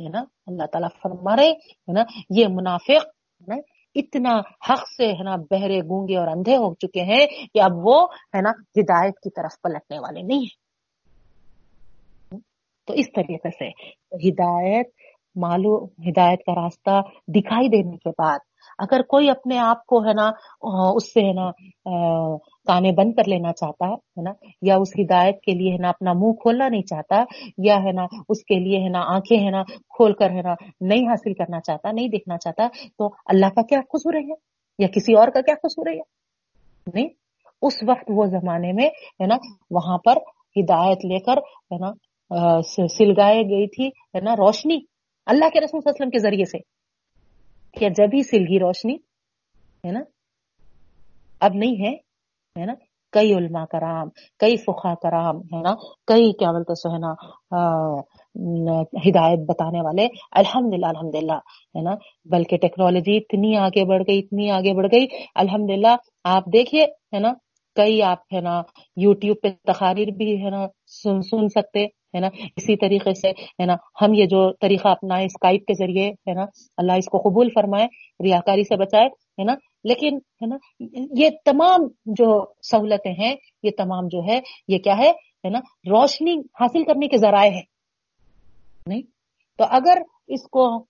ہے 0.03 0.09
نا؟ 0.09 0.25
اللہ 0.47 0.67
تعالیٰ 0.67 0.89
فرما 1.03 1.37
رہے 1.37 1.51
ہے 1.51 1.93
نا؟ 1.93 2.03
یہ 2.31 2.47
منافق، 2.49 2.91
ہے 2.91 3.55
نا؟ 3.55 3.57
اتنا 3.95 4.39
حق 4.39 4.89
سے، 4.97 5.13
ہے 5.13 5.23
نا، 5.23 5.37
بہرے 5.37 5.81
گونگے 5.81 6.17
اور 6.17 6.29
اندھے 6.29 6.57
ہو 6.57 6.75
چکے 6.75 7.03
ہیں 7.03 7.27
کہ 7.55 7.61
اب 7.63 7.71
وہ، 7.75 8.03
ہے 8.05 8.41
نا، 8.41 8.51
ہدایت 8.51 9.15
کی 9.15 9.31
طرف 9.31 9.63
پلٹنے 9.63 9.99
والے 9.99 10.23
نہیں 10.23 10.39
ہیں۔ 10.39 10.66
تو 12.89 12.95
اس 12.95 13.13
طریقے 13.15 13.51
سے 13.51 13.69
ہدایت 14.29 14.91
معلوم 15.37 15.87
ہدایت 16.09 16.45
کا 16.47 16.53
راستہ 16.55 17.01
دکھائی 17.35 17.69
دینے 17.69 17.97
کے 17.97 18.11
بعد 18.19 18.39
اگر 18.79 19.03
کوئی 19.09 19.29
اپنے 19.31 19.59
آپ 19.59 19.85
کو 19.87 19.99
ہے 20.05 20.13
نا، 20.15 20.27
اس 20.97 21.13
سے 21.13 21.21
ہے 21.21 21.33
نا 21.33 21.51
کانے 22.67 22.93
بند 22.93 23.13
کر 23.17 23.29
لینا 23.29 23.53
چاہتا 23.61 23.87
ہے 23.87 24.23
نا، 24.23 24.33
یا 24.69 24.77
اس 24.81 24.93
ہدایت 24.99 25.41
کے 25.43 25.53
لیے 25.59 25.73
ہے 25.73 25.79
نا 25.83 25.89
اپنا 25.89 26.13
منہ 26.13 26.33
کھولنا 26.43 26.69
نہیں 26.69 26.83
چاہتا، 26.91 27.23
یا 27.67 27.77
ہے 27.85 27.93
نا 27.93 28.07
اس 28.29 28.45
کے 28.45 28.59
لیے 28.61 28.83
ہے 28.85 28.89
نا 28.89 29.03
آنکھیں 29.15 29.39
ہے 29.39 29.51
نا 29.51 29.63
کھول 29.97 30.13
کر 30.15 30.31
ہے 30.31 30.43
نا 30.43 30.55
نہیں 30.83 31.09
حاصل 31.09 31.35
کرنا 31.35 31.61
چاہتا، 31.61 31.93
نہیں 31.93 32.09
دیکھنا 32.09 32.39
چاہتا، 32.39 32.67
تو 32.99 33.09
اللہ 33.27 33.55
کا 33.57 33.63
کیا 33.69 33.81
قصور 33.93 34.15
ہے 34.15 34.35
یا 34.79 34.89
کسی 34.95 35.15
اور 35.15 35.29
کا 35.35 35.41
کیا 35.41 35.55
قصور 35.63 35.87
ہے 35.87 35.99
نہیں، 36.95 37.09
اس 37.63 37.83
وقت 37.89 38.11
وہ 38.17 38.27
زمانے 38.31 38.73
میں 38.73 38.89
ہے 39.21 39.27
نا، 39.27 39.37
وہاں 39.71 39.99
پر 40.05 40.19
ہدایت 40.57 41.05
لے 41.05 41.19
کر 41.21 41.39
ہے 41.73 41.79
نا 41.79 41.93
سلگائے 42.99 43.43
گئی 43.51 43.67
تھی، 43.77 43.87
ہے 43.87 44.21
نا، 44.21 44.35
روشنی، 44.37 44.79
اللہ 45.27 45.49
کے 45.53 45.61
رسول 45.61 45.81
صلی 45.81 45.89
اللہ 45.89 45.91
علیہ 45.91 45.97
وسلم 45.97 46.11
کے 46.11 46.19
ذریعے 46.19 46.45
سے۔ 46.45 46.59
کیا 47.77 47.89
جب 47.97 48.15
ہی 48.15 48.23
سلگی 48.23 48.59
روشنی، 48.61 48.95
ہے 49.85 49.93
نا، 49.93 50.01
اب 51.41 51.55
نہیں 51.55 51.77
ہے 51.81 51.95
ہے 52.57 52.65
نا، 52.67 52.75
کئی 53.13 53.33
علماء 53.35 53.65
کرام، 53.71 54.09
کئی 54.41 54.57
فخا 54.57 54.95
کرام، 55.03 55.37
ہے 55.53 55.61
نا، 55.63 55.75
کئی 56.09 56.33
کیا 56.39 56.51
بولتے 56.53 56.75
سو، 56.75 56.93
ہے 56.95 56.99
نا 56.99 57.13
ہدایت 59.07 59.41
بتانے 59.49 59.81
والے 59.83 60.07
الحمد 60.41 60.75
للہ 60.75 60.87
الحمد 60.87 61.15
للہ 61.15 61.39
ہے 61.75 61.83
نا، 61.83 61.95
بلکہ 62.31 62.57
ٹیکنالوجی 62.63 63.17
اتنی 63.17 63.57
آگے 63.57 63.85
بڑھ 63.89 64.03
گئی، 64.09 64.19
اتنی 64.19 64.51
آگے 64.51 64.75
بڑھ 64.75 64.87
گئی 64.93 65.07
الحمد 65.35 65.71
للہ 65.71 65.95
آپ 66.35 66.47
دیکھیے، 66.53 66.85
ہے 67.15 67.19
نا، 67.19 67.33
کئی 67.77 68.03
آپ، 68.03 68.19
ہے 68.35 68.41
نا، 68.41 68.61
یوٹیوب 68.97 69.37
پہ 69.43 69.49
تقاریر 69.73 70.11
بھی، 70.19 70.35
ہے 70.45 70.51
نا، 70.51 70.67
سن 71.03 71.21
سن 71.23 71.49
سکتے 71.55 71.87
ہے 72.15 72.21
نا؟ 72.21 72.27
اسی 72.57 72.77
طریقے 72.77 73.15
سے، 73.15 73.31
ہے 73.31 73.67
نا؟ 73.67 73.75
ہم 74.03 74.15
یہ 74.15 74.27
جو 74.27 74.53
طریقہ 74.53 74.89
اپنائیں 74.89 75.25
اسکائپ 75.25 75.61
کے 75.61 75.75
ذریعے، 75.75 76.11
ہے 76.11 76.35
نا؟ 76.35 76.45
اللہ 76.77 76.93
اس 76.93 77.07
کو 77.07 77.19
قبول 77.19 77.49
فرمائے، 77.55 77.87
ریاکاری 78.25 78.65
سے 78.65 78.77
بچائے، 78.77 79.07
ہے 79.07 79.45
نا؟ 79.45 79.55
لیکن، 79.85 80.17
ہے 80.17 80.47
نا؟ 80.47 80.57
یہ 81.17 81.29
تمام 81.45 81.87
جو 82.07 82.45
سہولتیں 82.63 83.13
ہیں، 83.13 83.35
یہ 83.63 83.71
تمام 83.79 84.09
جو 84.09 84.23
ہے، 84.29 84.41
یہ 84.69 84.79
کیا 84.79 84.99
ہے؟ 84.99 85.11
ہے 85.45 85.51
نا؟ 85.51 85.59
روشنی 85.91 86.35
حاصل 86.61 86.85
کرنے 86.85 87.09
کے 87.09 87.17
ذرائع 87.17 87.51
ہے 87.51 87.61
نہیں؟ 88.87 89.03
تو 89.59 89.65
اگر 89.71 90.03
اس 90.29 90.49
کو 90.49 90.87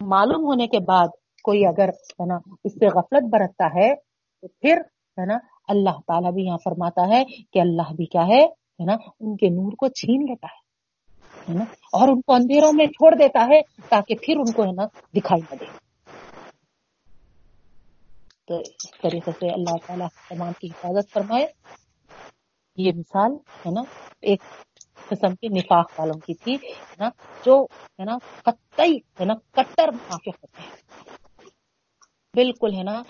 معلوم 0.00 0.44
ہونے 0.44 0.66
کے 0.66 0.78
بعد 0.78 1.08
کوئی 1.44 1.66
اگر، 1.66 1.88
ہے 1.88 2.26
نا؟ 2.26 2.38
اس 2.64 2.72
سے 2.72 2.86
غفلت 2.86 3.22
برتتا 3.22 3.66
ہے، 3.66 3.94
تو 4.40 4.48
پھر، 4.48 4.76
ہے 5.18 5.26
نا؟ 5.26 5.38
اللہ 5.68 6.00
تعالیٰ 6.06 6.32
بھی 6.32 6.44
یہاں 6.44 6.58
فرماتا 6.64 7.02
ہے 7.08 7.24
کہ 7.52 7.58
اللہ 7.58 7.92
بھی 7.92 8.06
کیا 8.06 8.26
ہے؟ 8.26 8.59
ہے 8.80 8.84
نا، 8.84 8.92
ان 9.20 9.36
کے 9.36 9.48
نور 9.48 9.72
کو 9.72 9.88
چھین 9.88 10.26
لیتا 10.28 10.46
ہے 10.46 11.54
نا، 11.54 11.64
اور 11.92 12.08
ان 12.08 12.20
کو 12.20 12.34
اندھیروں 12.34 12.72
میں 12.72 12.86
چھوڑ 12.86 13.14
دیتا 13.14 13.46
ہے 13.54 13.60
تاکہ 13.88 14.14
پھر 14.22 14.36
ان 14.36 14.52
کو 14.52 14.62
ہے 14.64 14.72
نا 14.72 14.82
دکھائی 15.16 15.42
نہ 15.50 15.54
دے۔ 15.54 15.64
تو 18.44 18.58
اس 18.58 18.90
طریقے 19.02 19.30
سے 19.40 19.50
اللہ 19.50 19.76
تعالیٰ 19.86 20.08
تمام 20.28 20.52
کی 20.60 20.66
حفاظت 20.66 21.12
فرمائے۔ 21.12 21.46
یہ 22.76 22.92
مثال 22.96 23.32
ہے 23.66 23.70
نا، 23.70 23.82
ایک 24.20 24.42
قسم 25.08 25.34
کی 25.34 25.48
نفاق 25.48 25.90
والوں 25.98 26.20
کی 26.20 26.34
تھی، 26.34 26.54
ہے 26.54 26.94
نا، 26.98 27.08
جو 27.46 27.66
ہے 27.98 28.04
نا 28.04 28.18
قطعی، 28.42 28.96
ہے 29.20 29.24
نا، 29.24 29.34
کٹر 29.50 29.88
منافق 29.88 30.28
ہوتے 30.28 30.62
ہیں۔ 30.62 31.19
بالکل 32.34 32.74
ہے 32.74 32.82
نا، 32.82 33.02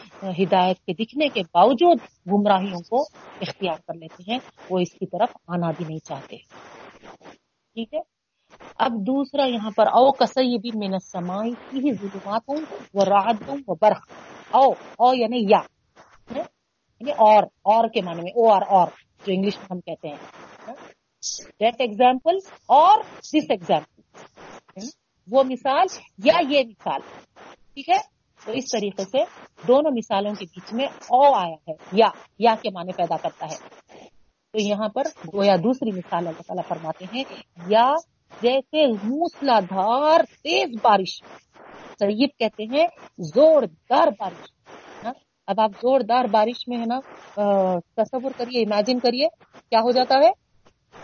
ہدایت 0.43 0.79
کے 0.79 0.93
دکھنے 0.93 1.29
کے 1.29 1.41
باوجود 1.43 1.99
گمراہیوں 2.33 2.81
کو 2.91 3.03
اختیار 3.41 3.75
کر 3.87 3.95
لیتے 3.95 4.33
ہیں، 4.33 4.39
وہ 4.71 4.79
اس 4.79 4.93
کی 4.93 5.07
طرف 5.07 5.29
آنا 5.49 5.71
بھی 5.71 5.85
نہیں 5.89 5.99
چاہتے۔ 5.99 6.37
ٹھیک 7.75 7.95
ہے؟ 7.95 7.99
اب 8.79 8.93
دوسرا 8.93 9.45
یہاں 9.45 9.71
پر 9.71 9.87
او 9.87 10.13
کسائی 10.13 10.59
بھی 10.59 10.71
منسمائی 10.75 11.51
کی 11.51 11.79
ہی 11.79 11.93
ظلمات 11.93 12.43
ہوں 12.49 12.57
وہ 12.95 13.05
رات 13.05 13.37
ہوں 13.49 13.57
وہ 13.69 13.75
برخ 13.81 14.09
او 14.51 14.73
او 14.73 15.15
یعنی 15.15 15.47
یا۔ 15.49 15.61
یعنی 16.37 17.11
اور 17.11 17.43
اور 17.43 17.89
کے 17.89 18.03
معنی 18.03 18.21
میں، 18.23 18.33
او 18.33 18.51
آر، 18.51 18.63
اور، 18.69 18.87
جو 19.27 19.33
انگلش 19.33 19.57
میں 19.57 19.67
ہم 19.71 19.81
کہتے 19.81 20.09
ہیں۔ 20.09 20.17
دیٹ 21.61 21.75
ایگزامپل 21.79 22.37
اور 22.69 23.03
دس 23.19 23.35
ایگزامپل 23.35 24.81
وہ 25.31 25.43
مثال 25.43 25.87
یا 26.25 26.35
یہ 26.49 26.65
مثال۔ 26.65 27.01
ٹھیک 27.75 27.89
ہے؟ 27.89 28.20
تو 28.45 28.53
اس 28.53 28.71
طریقے 28.73 29.05
سے 29.05 29.25
دونوں 29.69 29.91
مثالوں 29.97 30.35
کے 30.35 30.45
بیچ 30.45 30.73
میں 30.73 30.87
او 31.09 31.23
آیا 31.35 31.57
ہے، 31.69 31.73
یا 31.93 32.09
یا 32.39 32.55
کے 32.63 32.71
معنی 32.75 32.93
پیدا 32.93 33.17
کرتا 33.17 33.47
ہے۔ 33.51 33.59
تو 34.55 34.59
یہاں 34.61 34.89
پر 34.89 35.05
گویا 35.35 35.57
دوسری 35.65 35.91
مثال 35.97 36.27
اللہ 36.27 36.43
تعالیٰ 36.47 36.65
فرماتے 36.69 37.05
ہیں، 37.13 37.25
یا 37.69 37.89
جیسے 38.43 38.87
موسلا 39.03 39.59
دھار 39.71 40.21
تیز 40.43 40.71
بارش 40.83 41.13
سیب 41.99 42.31
کہتے 42.39 42.65
ہیں 42.73 42.87
زوردار 43.35 44.09
بارش 44.19 44.49
اب 45.49 45.61
آپ 45.61 45.71
زوردار 45.83 46.25
بارش 46.31 46.69
میں، 46.69 46.79
ہے 46.79 46.87
نا 46.87 46.99
تصور 47.97 48.31
کریے 48.37 48.63
امیجن 48.63 48.99
کریے، 48.99 49.29
کیا 49.71 49.81
ہو 49.81 49.91
جاتا 49.91 50.15
ہے؟ 50.25 50.31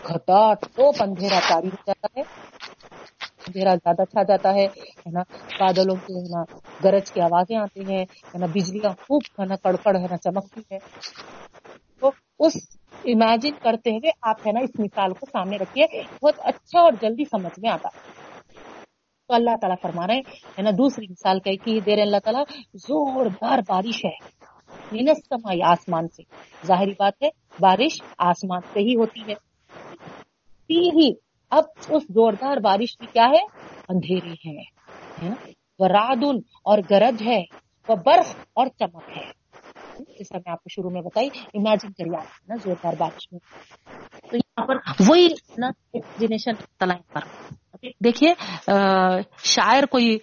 گھٹا 0.07 0.53
تو 0.75 0.89
اندھیرا 0.99 1.39
تاری 1.49 1.67
ہو 1.67 1.81
جاتا 1.87 2.07
ہے۔ 2.17 2.23
اندھیرا 3.47 3.75
زیادہ 3.75 4.03
چھا 4.03 4.23
جاتا 4.23 4.53
ہے 4.53 4.65
ہے 4.65 5.11
نا؟ 5.11 5.19
بادلوں 5.59 5.95
کی 5.95 6.13
ہے 6.13 6.37
نا، 6.37 6.57
گرج 6.83 7.11
کی 7.11 7.21
آوازیں 7.21 7.57
آتی 7.57 7.79
ہیں، 7.79 8.01
ہے 8.01 8.37
نا؟ 8.37 8.45
بجلیاں 8.45 8.89
خوب، 8.89 9.21
ہے 9.39 9.45
نا، 9.45 9.55
کڑکڑ، 9.55 9.95
ہے 9.97 10.05
نا، 10.11 10.17
چمکتی 10.17 10.61
ہے 10.71 10.77
تو 11.99 12.11
اس 12.39 12.57
امیجن 13.05 13.51
کرتے 13.63 13.89
ہوئے 13.89 14.11
آپ، 14.21 14.47
ہے 14.47 14.51
نا، 14.51 14.59
اس 14.59 14.69
مثال 14.79 15.13
کو 15.13 15.25
سامنے 15.31 15.57
رکھیے۔ 15.57 15.85
بہت 16.21 16.33
اچھا 16.37 16.79
اور 16.79 16.93
جلدی 17.01 17.23
سمجھ 17.25 17.59
میں 17.59 17.69
آتا۔ 17.69 17.89
ہے 17.93 17.99
تو 19.27 19.33
اللہ 19.33 19.55
تعالیٰ 19.61 19.75
فرما 19.81 20.07
رہے 20.07 20.19
ہے 20.57 20.61
نا، 20.61 20.69
دوسری 20.69 21.05
مثال 21.09 21.39
کہ 21.39 21.79
دے 21.79 21.95
رہے 21.95 22.01
اللہ 22.01 22.17
تعالیٰ، 22.23 22.43
زوردار 22.73 23.59
بارش 23.67 24.05
ہے۔ 24.05 24.37
سمائی 25.13 25.61
آسمان 25.61 26.07
سے۔ 26.07 26.23
ظاہری 26.65 26.91
بات 26.99 27.13
ہے، 27.23 27.29
بارش 27.59 28.01
آسمان 28.17 28.61
سے 28.73 28.79
ہی 28.79 28.95
ہوتی 28.95 29.21
ہے۔ 29.21 29.33
ہی 30.69 31.26
اب 31.49 31.63
اس 31.89 32.03
زوردار 32.03 32.57
بارش 32.57 32.97
کی 32.97 33.05
کیا 33.13 33.25
ہے؟ 33.25 33.43
اندھیری 33.89 34.33
ہے 34.33 35.31
وراد 35.79 36.23
اور 36.63 36.77
گرج 36.89 37.23
ہے، 37.25 37.43
وہ 37.87 37.95
برف 37.95 38.35
اور 38.53 38.67
چمک 38.79 39.17
ہے۔ 39.17 39.31
جس 40.19 40.31
میں 40.31 40.51
آپ 40.51 40.63
کو 40.63 40.69
شروع 40.69 40.89
میں 40.89 41.01
بتائی 41.01 41.29
امیجن 41.53 41.91
کریے 41.91 42.17
آپ 42.17 42.49
نا 42.49 42.55
زوردار 42.63 42.93
بارش 42.97 43.27
میں۔ 43.31 43.39
تو 44.31 44.37
یہاں 44.37 44.65
پر 44.67 44.75
وہی 45.07 45.27
نا 45.57 45.69
جنریشن 46.19 46.53
پر۔ 47.13 47.19
دیکھیے 48.03 48.33
شاعر 49.43 49.83
کوئی 49.83 50.17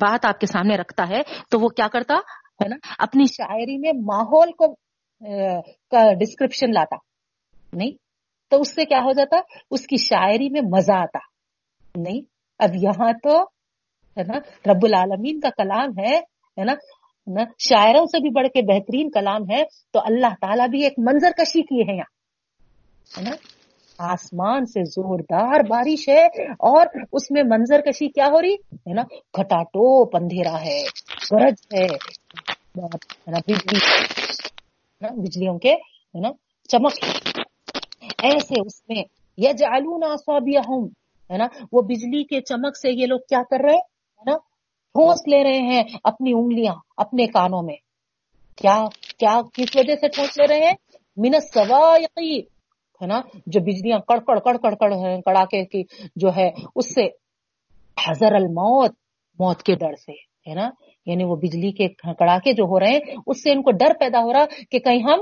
بات 0.00 0.24
آپ 0.24 0.40
کے 0.40 0.46
سامنے 0.46 0.76
رکھتا 0.76 1.08
ہے 1.08 1.20
تو 1.50 1.60
وہ 1.60 1.68
کیا 1.68 1.88
کرتا؟ 1.88 2.14
ہے 2.62 2.68
نا، 2.68 2.76
اپنی 2.98 3.24
شاعری 3.32 3.78
میں 3.78 3.92
ماحول 3.92 4.52
کو 4.52 4.74
ڈسکرپشن 6.20 6.72
لاتا۔ 6.72 6.96
نہیں 7.72 7.90
تو 8.54 8.60
اس 8.60 8.74
سے 8.74 8.84
کیا 8.84 8.98
ہو 8.98 9.12
جاتا؟ 9.12 9.40
اس 9.70 9.86
کی 9.86 9.96
شاعری 9.96 10.48
میں 10.48 10.60
مزہ 10.60 10.92
آتا۔ 10.92 11.18
نہیں، 11.96 12.20
اب 12.58 12.70
یہاں 12.74 13.12
تو، 13.22 13.42
ہے 14.16 14.22
نا، 14.22 14.38
رب 14.72 14.84
العالمین 14.84 15.40
کا 15.40 15.48
کلام 15.50 15.88
ہے 15.98 16.18
ہے 16.60 16.64
نا 16.64 16.72
نا، 17.26 17.44
شاعروں 17.58 18.06
سے 18.06 18.20
بھی 18.20 18.30
بڑھ 18.30 18.48
کے 18.48 18.62
بہترین 18.62 19.10
کلام 19.10 19.42
ہے، 19.50 19.64
تو 19.92 20.00
اللہ 20.06 20.34
تعالیٰ 20.40 20.68
بھی 20.68 20.82
ایک 20.82 20.92
منظر 20.98 21.30
کشی 21.30 21.62
کیے 21.62 21.82
ہیں 21.82 21.98
یہاں، 21.98 22.10
ہے 23.18 23.22
نا۔ 23.22 23.36
آسمان 23.98 24.66
سے 24.66 24.84
زوردار 24.84 25.60
بارش 25.70 26.08
ہے 26.08 26.24
اور 26.52 26.86
اس 27.12 27.30
میں 27.30 27.42
منظر 27.42 27.80
کشی 27.80 28.08
کیا 28.08 28.26
ہو 28.26 28.42
رہی؟ 28.42 28.54
ہے 28.54 28.92
نا 28.92 29.02
کھٹاٹوپ 29.32 30.16
اندھیرا 30.16 30.60
ہے، 30.60 30.82
گرج 31.32 31.54
ہے 31.74 31.86
بجلی 33.26 33.78
بجلیوں 35.00 35.58
کے، 35.58 35.72
ہے 35.72 36.20
نا، 36.20 36.28
چمک 36.68 37.04
ہے۔ 37.04 37.43
ایسے 38.24 38.54
اس 38.66 38.88
میں 38.88 39.02
یجعلون 39.38 40.02
اصابعهم 40.02 40.88
ہے 41.30 41.38
نا؟ 41.38 41.46
وہ 41.72 41.82
بجلی 41.82 42.24
کے 42.24 42.40
چمک 42.40 42.76
سے 42.76 42.90
یہ 42.90 43.06
لوگ 43.06 43.18
کیا 43.18 43.42
کر 43.50 43.64
رہے 43.64 43.72
ہیں؟ 43.72 43.84
ہے 44.18 44.30
نا؟ 44.30 44.36
ٹھوس 44.94 45.28
لے 45.28 45.44
رہے 45.44 45.58
ہیں 45.58 45.82
اپنی 46.04 46.32
انگلیاں، 46.32 46.74
اپنے 46.96 47.26
کانوں 47.26 47.62
میں۔ 47.62 47.76
کیا 48.56 48.84
کیا، 49.18 49.40
کس 49.54 49.76
وجہ 49.76 49.94
سے 50.00 50.08
ٹھوس 50.08 50.38
لے 50.38 50.46
رہے 50.46 50.66
ہیں؟ 50.66 50.72
من 51.16 51.34
السوائق، 51.34 52.44
ہے 53.02 53.06
نا؟ 53.06 53.20
جو 53.46 53.60
بجلیاں 53.60 53.98
کڑکڑ 53.98 54.38
کڑکڑ 54.38 54.56
کڑ 54.56 54.74
کڑ 54.74 54.92
ہیں 54.92 55.22
کڑاکے 55.22 55.64
کی 55.64 55.82
جو 56.16 56.28
ہے 56.36 56.50
اس 56.76 56.94
سے 56.94 57.06
حضر 58.08 58.34
الموت، 58.34 58.92
موت 59.38 59.62
کے 59.62 59.74
ڈر 59.74 59.94
سے، 59.94 60.12
ہے 60.50 60.54
نا؟ 60.54 60.70
یعنی 61.06 61.24
وہ 61.24 61.36
بجلی 61.36 61.72
کے 61.72 61.88
کڑاکے 61.88 62.52
جو 62.52 62.64
ہو 62.64 62.80
رہے 62.80 62.88
ہیں، 62.88 63.00
اس 63.26 63.42
سے 63.42 63.50
ان 63.50 63.62
کو 63.62 63.70
ڈر 63.70 63.92
پیدا 64.00 64.20
ہو 64.20 64.32
رہا 64.32 64.44
کہ 64.70 64.78
کہیں 64.78 65.02
ہم 65.02 65.20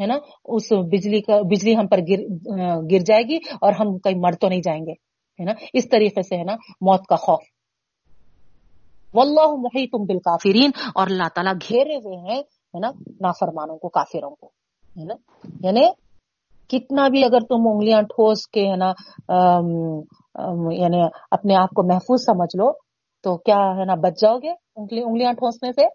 ہے 0.00 0.06
نا، 0.06 0.16
اس 0.54 0.72
بجلی 0.92 1.20
کا، 1.20 1.40
بجلی 1.50 1.76
ہم 1.76 1.86
پر 1.86 2.00
گر 2.08 2.20
گر 2.90 3.04
جائے 3.06 3.22
گی 3.22 3.36
اور 3.60 3.72
ہم 3.72 3.96
کہیں 3.98 4.18
مر 4.18 4.34
تو 4.40 4.48
نہیں 4.48 4.62
جائیں 4.64 4.80
گے، 4.80 4.92
ہے 5.38 5.44
نا؟ 5.44 5.52
اس 5.72 5.88
طریقے 5.88 6.22
سے، 6.22 6.36
ہے 6.36 6.44
نا، 6.44 6.54
موت 6.80 7.06
کا 7.06 7.16
خوف۔ 7.16 7.42
واللہ 9.14 9.50
محیط 9.56 9.94
بالکافرین 10.06 10.70
اور 10.94 11.06
اللہ 11.10 11.28
تعالیٰ 11.34 11.52
گھیرے 11.68 11.96
ہوئے 11.96 12.16
ہیں، 12.28 12.40
ہے 12.40 12.80
نا، 12.80 12.90
نافرمانوں 13.20 13.76
کو، 13.78 13.88
کافروں 13.88 14.30
کو، 14.30 14.46
ہے 14.96 15.04
نا؟ 15.04 15.14
یعنی 15.60 15.84
کتنا 16.70 17.08
بھی 17.08 17.24
اگر 17.24 17.40
تم 17.40 17.68
انگلیاں 17.68 18.02
ٹھوس 18.02 18.46
کے، 18.46 18.70
ہے 18.70 18.76
نا 18.76 18.92
یعنی 20.72 21.00
اپنے 21.30 21.56
آپ 21.56 21.70
کو 21.70 21.82
محفوظ 21.86 22.24
سمجھ 22.26 22.56
لو، 22.56 22.70
تو 23.24 23.36
کیا، 23.38 23.60
ہے 23.78 23.84
نا، 23.84 23.94
بچ 23.94 24.20
جاؤ 24.20 24.38
گے 24.38 24.50
انگلی، 24.76 25.02
انگلیاں 25.02 25.32
ٹھوسنے 25.32 25.72
سے؟ 25.72 25.86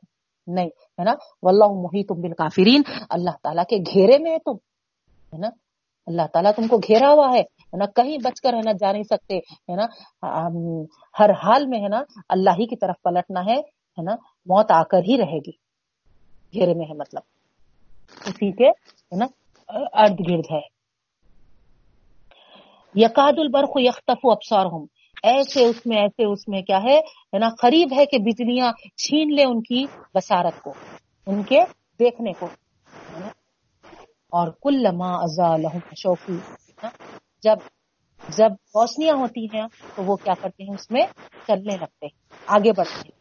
نہیں۔ 0.48 0.70
ہے 1.00 1.04
نا؟ 1.04 1.14
واللہ 1.44 1.66
محیط 1.66 2.12
بالکافرین۔ 2.12 2.82
اللہ 3.10 3.30
تعالیٰ 3.44 3.64
کے 3.64 3.78
گھیرے 3.78 4.18
میں 4.18 4.32
ہے 4.32 4.40
تم، 4.40 4.56
ہے 5.34 5.38
نا؟ 5.38 5.50
اللہ 6.08 6.22
تعالیٰ 6.34 6.52
تم 6.56 6.68
کو 6.68 6.78
گھیرا 6.78 7.12
ہوا 7.12 7.30
ہے 7.34 7.40
ہے 7.40 7.78
نا؟ 7.78 7.86
کہیں 7.86 8.18
بچ 8.18 8.42
کر 8.42 8.54
ہے 8.54 8.60
نا، 8.66 8.72
جا 8.72 8.92
نہیں 8.92 9.04
سکتے، 9.04 9.38
ہے 9.38 9.76
نا؟ 9.76 9.86
ہر 11.20 11.30
حال 11.30 11.68
میں، 11.68 11.80
ہے 11.80 11.88
نا؟ 11.88 12.04
اللہ 12.30 12.50
ہی 12.50 12.66
کی 12.66 12.76
طرف 12.76 12.96
پلٹنا 13.04 13.46
ہے 13.46 13.60
ہے 13.98 14.02
نا؟ 14.02 14.12
موت 14.46 14.72
آ 14.72 14.84
کر 14.84 14.98
ہی 14.98 15.18
رہے 15.18 15.38
گی۔ 15.38 15.52
گھیرے 16.54 16.74
میں 16.74 16.86
ہے 16.86 16.94
مطلب۔ 16.94 17.22
اسی 18.26 18.52
کے، 18.52 18.70
ہے 18.70 19.16
نا؟ 19.16 19.26
ارد 19.94 20.20
گرد 20.30 20.52
ہے۔ 20.52 20.80
یقاد 22.96 23.34
البرق 23.38 23.70
یختف 23.76 24.20
ابصارهم 24.24 24.86
ایسے 25.24 25.66
اس 25.66 25.86
میں، 25.86 25.98
ایسے 25.98 26.26
اس 26.26 26.48
میں 26.48 26.62
کیا 26.62 26.80
ہے 26.84 27.00
نا، 27.40 27.50
قریب 27.62 27.94
ہے 27.96 28.06
کہ 28.06 28.18
بجلیاں 28.18 28.72
چھین 28.98 29.36
لے 29.36 29.44
ان 29.44 29.62
کی 29.62 29.86
بصارت 30.16 30.62
کو، 30.62 30.74
ان 31.28 31.44
کے 31.44 31.60
دیکھنے 32.00 32.34
کو 32.40 32.48
اور 34.34 34.48
کل 34.64 34.86
ازا 34.86 35.56
لہم 35.58 35.94
شوقی 35.98 36.38
جب 37.44 37.58
جب 38.20 38.52
روشنیاں 38.76 39.16
ہوتی 39.16 39.46
ہیں 39.46 39.68
تو 39.96 40.04
وہ 40.04 40.16
کیا 40.16 40.34
کرتے 40.42 40.64
ہیں، 40.64 40.74
اس 40.74 40.92
میں 40.92 41.06
چلنے 41.48 41.78
لگتے 41.78 42.06
ہیں، 42.06 42.16
آگے 42.48 42.72
بڑھتے 42.78 43.02
ہیں۔ 43.06 43.18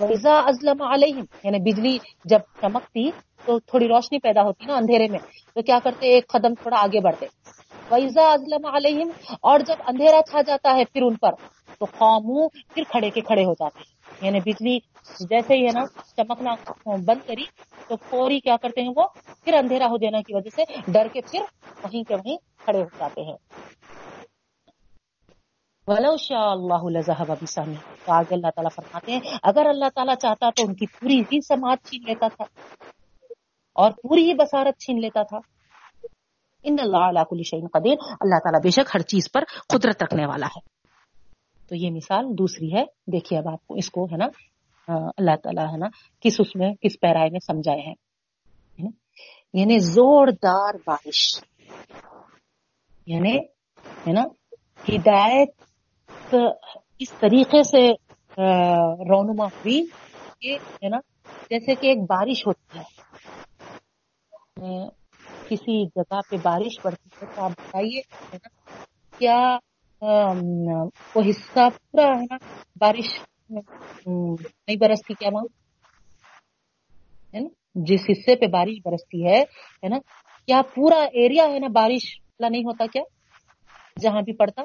وَإِذَا 0.00 0.34
أَظْلَمَ 0.48 0.84
عَلَيْهِمْ 0.84 1.24
یعنی 1.44 1.58
بجلی 1.58 1.98
جب 2.24 2.38
چمکتی 2.62 3.10
تو 3.44 3.58
تھوڑی 3.60 3.88
روشنی 3.88 4.18
پیدا 4.18 4.42
ہوتی 4.42 4.66
نا 4.66 4.74
اندھیرے 4.76 5.08
میں، 5.08 5.18
تو 5.54 5.62
کیا 5.62 5.78
کرتے، 5.84 6.06
ایک 6.06 6.26
قدم 6.28 6.54
تھوڑا 6.62 6.76
آگے 6.80 7.00
بڑھتے۔ 7.00 7.26
وَإِذَا 7.92 8.34
أَظْلَمَ 8.34 8.68
عَلَيْهِمْ، 8.76 9.36
اور 9.50 9.60
جب 9.68 9.82
اندھیرا 9.86 10.20
چھا 10.30 10.40
جاتا 10.46 10.74
ہے 10.76 10.84
پھر 10.92 11.02
ان 11.02 11.16
پر، 11.24 11.32
تو 11.78 11.86
قومو 11.98 12.48
پھر 12.48 12.82
کھڑے 12.90 13.10
کے 13.10 13.20
کھڑے 13.20 13.44
ہو 13.44 13.52
جاتے 13.52 13.80
ہیں۔ 13.80 14.26
یعنی 14.26 14.40
بجلی 14.40 14.78
جیسے 15.30 15.54
ہی 15.54 15.66
ہے 15.66 15.72
نا، 15.72 15.84
چمکنا 16.16 16.54
بند 17.06 17.26
کری، 17.26 17.44
تو 17.88 17.96
فوری 18.10 18.38
کیا 18.40 18.56
کرتے 18.62 18.82
ہیں 18.82 18.92
وہ؟ 18.96 19.06
پھر 19.44 19.54
اندھیرا 19.54 19.86
ہو 19.86 19.96
جانے 20.02 20.22
کی 20.22 20.34
وجہ 20.34 20.50
سے 20.56 20.64
ڈر 20.92 21.08
کے 21.12 21.20
پھر 21.30 21.42
وہیں 21.84 22.02
کے 22.08 22.14
وہیں 22.14 22.36
کھڑے 22.64 22.78
ہو 22.78 22.88
جاتے 22.98 23.22
ہیں۔ 23.22 23.36
ولو 25.88 26.16
شاء 26.16 26.48
اللہ 26.48 26.82
تو 28.04 28.12
آگے 28.12 28.34
اللہ 28.34 28.50
تعالیٰ 28.56 28.70
فرماتے 28.74 29.12
ہیں، 29.12 29.20
اگر 29.42 29.66
اللہ 29.68 29.88
تعالیٰ 29.94 30.14
چاہتا 30.22 30.50
تو 30.50 30.64
ان 30.64 30.74
کی 30.74 30.86
پوری 30.86 31.20
ہی 31.32 31.40
سماعت 31.40 31.88
چھین 31.88 32.02
لیتا 32.06 32.28
تھا، 32.36 32.44
اور 33.76 33.90
پوری 34.02 34.28
ہی 34.28 34.34
بصارت 34.34 34.78
چھین 34.78 35.00
لیتا 35.00 35.22
تھا۔ 35.22 35.38
ان 36.62 36.76
اللہ 36.80 36.96
علی 36.96 37.20
کل 37.30 37.42
شیء 37.42 37.66
قدیر، 37.72 37.94
اللہ 38.20 38.34
تعالیٰ 38.42 38.60
بے 38.60 38.70
شک 38.70 38.90
ہر 38.94 39.00
چیز 39.00 39.32
پر 39.32 39.44
قدرت 39.68 40.02
رکھنے 40.02 40.26
والا 40.26 40.46
ہے۔ 40.46 40.60
تو 41.68 41.74
یہ 41.74 41.90
مثال 41.90 42.38
دوسری 42.38 42.74
ہے۔ 42.74 42.84
دیکھیے 43.06 43.38
اب 43.38 43.48
آپ 43.48 43.66
کو 43.66 43.74
اس 43.74 43.90
کو 43.90 44.04
ہے 44.04 44.16
نا 44.16 44.26
اللہ 45.16 45.30
تعالیٰ 45.42 45.72
ہے 45.72 45.76
نا، 45.76 45.86
کس 46.20 46.36
اس 46.38 46.56
میں، 46.56 46.74
کس 46.74 47.00
پیرائے 47.00 47.30
میں 47.30 47.40
سمجھائے 47.40 47.80
ہیں۔ 47.80 47.94
یعنی 49.52 49.78
زوردار 49.78 50.74
بارش۔ 50.86 51.44
یعنی 53.06 53.38
ہے 54.06 54.12
نا، 54.12 54.22
ہدایت، 54.88 55.48
اس 56.98 57.12
طریقے 57.12 57.62
سے 57.62 57.90
رونما 59.08 59.44
ہوئی 59.44 59.86
کہ 60.40 60.54
ہے 60.54 60.88
نا، 60.88 60.98
جیسے 61.50 61.74
کہ 61.74 61.86
ایک 61.86 61.98
بارش 61.98 62.46
ہوتی 62.46 62.78
ہے۔ 62.78 62.82
کسی 65.48 65.86
جگہ 65.86 66.20
پہ 66.30 66.36
بارش 66.42 66.80
پڑتی 66.82 67.08
ہے 67.22 67.26
تو 67.34 67.42
آپ 67.42 67.50
بتائیے 67.50 68.00
کیا 69.18 69.58
وہ 70.02 71.22
حصہ 71.30 71.68
پورا، 71.70 72.06
ہے 72.06 72.24
نا، 72.30 72.36
بارش 72.80 73.08
نہیں 73.56 74.76
برستی 74.80 75.14
کیا 75.14 75.28
وہاں 75.32 75.44
ہے 77.34 77.40
نا؟ 77.40 77.48
جس 77.74 78.00
حصے 78.10 78.36
پہ 78.36 78.46
بارش 78.46 78.78
برستی 78.84 79.26
ہے 79.26 79.38
ہے 79.82 79.88
نا؟ 79.88 79.98
کیا 80.46 80.60
پورا 80.74 80.98
ایریا 81.12 81.44
ہے 81.44 81.58
نا، 81.58 81.68
بارش 81.68 82.04
والا 82.20 82.48
نہیں 82.48 82.64
ہوتا 82.64 82.84
کیا؟ 82.92 83.02
جہاں 84.00 84.22
بھی 84.22 84.32
پڑتا۔ 84.32 84.62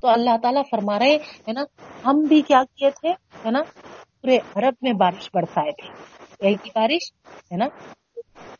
تو 0.00 0.08
اللہ 0.08 0.36
تعالیٰ 0.42 0.62
فرما 0.70 0.98
رہے 0.98 1.14
ہے 1.48 1.52
نا، 1.52 1.62
ہم 2.04 2.20
بھی 2.28 2.42
کیا 2.42 2.62
کیے 2.76 2.90
تھے، 2.90 3.10
ہے 3.44 3.50
نا، 3.50 3.62
پورے 4.20 4.38
عرب 4.54 4.74
میں 4.82 4.92
بارش 4.92 5.28
برسائے 5.34 5.72
تھے۔ 5.72 5.88
یہی 6.46 6.54
کی 6.62 6.70
بارش، 6.74 7.12
ہے 7.52 7.56
نا؟ 7.56 7.66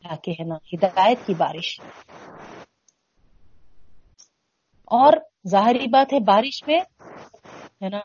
تاکہ 0.03 0.31
ہے 0.31 0.43
نا، 0.43 0.55
ہدایت 0.55 1.17
کی 1.25 1.33
بارش۔ 1.33 1.81
اور 4.85 5.13
ظاہری 5.47 5.87
بات 5.87 6.13
ہے، 6.13 6.19
بارش 6.19 6.63
میں 6.67 6.79
ہے 7.81 7.89
نا 7.89 7.99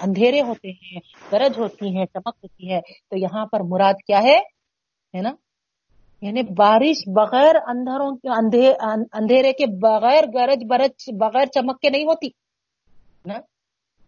اندھیرے 0.00 0.40
ہوتے 0.40 0.70
ہیں، 0.70 1.00
گرج 1.32 1.58
ہوتی 1.58 1.98
ہے 1.98 2.06
چمک 2.06 2.36
ہوتی 2.42 2.72
ہے۔ 2.72 2.80
تو 2.80 3.18
یہاں 3.18 3.46
پر 3.46 3.60
مراد 3.60 3.94
کیا 4.06 4.22
ہے؟ 4.22 4.36
ہے 5.14 5.20
نا 5.20 5.30
یعنی 6.20 6.42
بارش 6.42 7.08
بغیر 7.14 7.54
اندھروں 7.66 8.16
کے، 8.16 8.28
اندھے- 8.28 9.04
اندھیرے 9.12 9.52
کے 9.52 9.66
بغیر 9.66 10.24
گرج، 10.34 10.64
برج، 10.68 11.10
بغیر 11.20 11.46
چمک 11.46 11.80
کے 11.80 11.90
نہیں 11.90 12.04
ہوتی۔ 12.04 12.28
نا، 13.26 13.34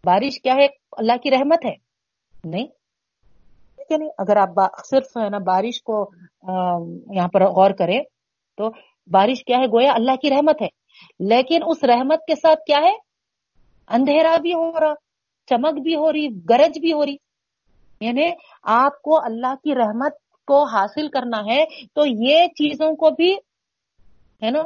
بارش 0.05 0.41
کیا 0.43 0.55
ہے؟ 0.55 0.67
اللہ 0.93 1.17
کی 1.23 1.31
رحمت 1.31 1.65
ہے۔ 1.65 1.75
نہیں 2.45 2.67
دیکھتے 3.91 3.97
نہیں، 3.97 4.11
اگر 4.19 4.37
آپ 4.37 4.49
صرف 4.91 5.17
ہے 5.17 5.29
نا 5.29 5.39
بارش 5.39 5.83
کو 5.83 6.11
یہاں 7.15 7.29
پر 7.29 7.43
غور 7.45 7.71
کریں 7.71 8.01
تو 8.57 8.71
بارش 9.11 9.45
کیا 9.45 9.59
ہے؟ 9.59 9.67
گویا 9.67 9.93
اللہ 9.93 10.17
کی 10.23 10.31
رحمت 10.31 10.63
ہے۔ 10.63 10.69
لیکن 11.21 11.61
اس 11.67 11.85
رحمت 11.85 12.19
کے 12.29 12.35
ساتھ 12.35 12.61
کیا 12.67 12.79
ہے؟ 12.79 12.95
اندھیرا 13.89 14.37
بھی 14.43 14.55
ہو 14.55 14.81
رہا، 14.81 14.95
چمک 15.47 15.83
بھی 15.83 15.95
ہو 15.97 16.13
رہی، 16.13 16.29
گرج 16.51 16.79
بھی 16.79 16.93
ہو 16.93 17.07
رہی۔ 17.07 17.17
یعنی 18.01 18.31
آپ 18.63 19.03
کو 19.03 19.25
اللہ 19.25 19.55
کی 19.65 19.75
رحمت 19.75 20.13
کو 20.47 20.65
حاصل 20.65 21.09
کرنا 21.09 21.39
ہے 21.39 21.65
تو 21.95 22.03
یہ 22.07 22.47
چیزوں 22.47 22.97
کو 22.97 23.11
بھی، 23.11 23.33
ہے 24.43 24.51
نا، 24.51 24.63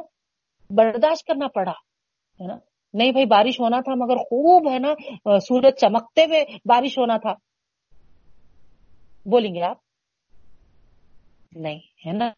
برداشت 0.70 1.26
کرنا 1.26 1.46
پڑا، 1.48 1.72
ہے 2.40 2.46
نا۔ 2.46 2.56
نہیں 2.94 3.12
بھائی، 3.12 3.26
بارش 3.26 3.60
ہونا 3.60 3.80
تھا 3.80 3.94
مگر 3.94 4.16
خوب، 4.16 4.70
ہے 4.70 4.78
نا، 4.78 4.92
سورج 5.38 5.74
چمکتے 5.80 6.24
ہوئے 6.24 6.44
بارش 6.64 6.98
ہونا 6.98 7.16
تھا۔ 7.16 7.32
بولیں 9.30 9.54
گے 9.54 9.62
آپ؟ 9.62 9.76
نہیں، 11.56 11.78
ہے 12.06 12.12
نا؟ 12.12 12.30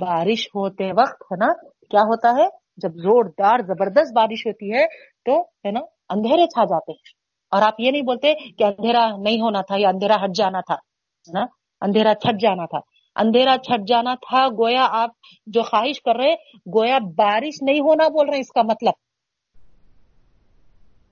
بارش 0.00 0.46
ہوتے 0.46 0.86
وقت، 0.86 1.22
ہے 1.22 1.36
نا، 1.36 1.68
کیا 1.68 2.00
ہوتا 2.00 2.28
ہے؟ 2.28 2.46
جب 2.76 2.94
زوردار، 2.94 3.58
زبردست 3.58 4.12
بارش 4.14 4.46
ہوتی 4.46 4.72
ہے، 4.72 4.86
تو، 5.24 5.40
ہے 5.40 5.70
نا، 5.70 5.80
اندھیرے 6.08 6.46
چھا 6.46 6.64
جاتے 6.64 6.92
ہیں۔ 6.92 7.24
اور 7.50 7.62
آپ 7.62 7.74
یہ 7.78 7.90
نہیں 7.90 8.02
بولتے 8.02 8.34
کہ 8.34 8.64
اندھیرا 8.64 9.16
نہیں 9.16 9.40
ہونا 9.40 9.60
تھا 9.60 9.74
یا 9.78 9.88
اندھیرا 9.88 10.24
ہٹ 10.24 10.30
جانا 10.34 10.60
تھا 10.60 10.74
نا؟ 11.32 11.44
اندھیرا 11.80 12.14
چھٹ 12.14 12.40
جانا 12.40 12.64
تھا۔ 12.66 12.78
اندھیرا 13.16 13.56
چھٹ 13.64 13.88
جانا 13.88 14.14
تھا، 14.14 14.46
گویا 14.46 14.86
آپ 14.90 15.10
جو 15.46 15.62
خواہش 15.62 16.02
کر 16.02 16.16
رہے، 16.16 16.34
گویا 16.76 16.98
بارش 16.98 17.62
نہیں 17.62 17.80
ہونا 17.80 18.08
بول 18.08 18.28
رہے، 18.28 18.38
اس 18.38 18.52
کا 18.54 18.62
مطلب۔ 18.62 18.92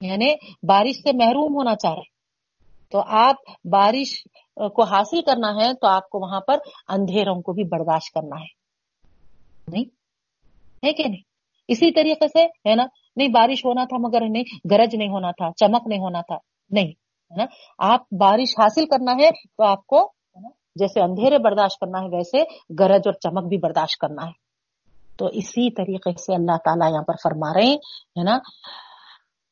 یعنی 0.00 0.34
بارش 0.66 0.96
سے 0.96 1.16
محروم 1.16 1.54
ہونا 1.54 1.76
چاہ 1.76 1.92
رہے۔ 1.92 2.21
تو 2.92 3.02
آپ 3.06 3.36
بارش 3.64 4.24
کو 4.56 4.82
حاصل 4.82 5.22
کرنا 5.22 5.48
ہے 5.48 5.74
تو 5.74 5.86
آپ 5.86 6.10
کو 6.10 6.18
وہاں 6.18 6.40
پر 6.40 6.58
اندھیروں 6.88 7.42
کو 7.42 7.52
بھی 7.52 7.64
برداشت 7.64 8.14
کرنا 8.14 8.40
ہے۔ 8.40 8.62
نہیں؟ 9.68 9.84
ہے 10.86 10.92
کہ 10.92 11.04
نہیں؟ 11.08 11.22
اسی 11.68 11.92
طریقے 11.92 12.28
سے، 12.28 12.70
ہے 12.70 12.74
نا؟ 12.74 12.84
نہیں، 13.16 13.28
بارش 13.28 13.64
ہونا 13.64 13.84
تھا 13.84 13.96
مگر 13.98 14.20
نہیں، 14.28 14.44
گرج 14.70 14.96
نہیں 14.96 15.08
ہونا 15.08 15.30
تھا، 15.30 15.50
چمک 15.56 15.82
نہیں 15.86 15.98
ہونا 15.98 16.20
تھا۔ 16.20 16.36
نہیں، 16.70 16.86
ہے 16.86 17.36
نا؟ 17.36 17.44
آپ 17.78 18.00
بارش 18.20 18.58
حاصل 18.58 18.86
کرنا 18.86 19.12
ہے 19.12 19.30
تو 19.30 19.64
آپ 19.64 19.86
کو 19.86 20.12
جیسے 20.74 21.00
اندھیرے 21.00 21.38
برداشت 21.38 21.78
کرنا 21.80 22.00
ہے، 22.00 22.16
ویسے 22.16 22.38
گرج 22.78 23.00
اور 23.04 23.12
چمک 23.12 23.48
بھی 23.48 23.58
برداشت 23.58 23.98
کرنا 23.98 24.26
ہے۔ 24.26 24.32
تو 25.16 25.26
اسی 25.26 25.70
طریقے 25.70 26.10
سے 26.18 26.34
اللہ 26.34 26.56
تعالیٰ 26.64 26.92
یہاں 26.92 27.02
پر 27.02 27.14
فرما 27.22 27.54
رہے 27.54 27.74
ہیں 28.16 28.24
نا؟ 28.24 28.38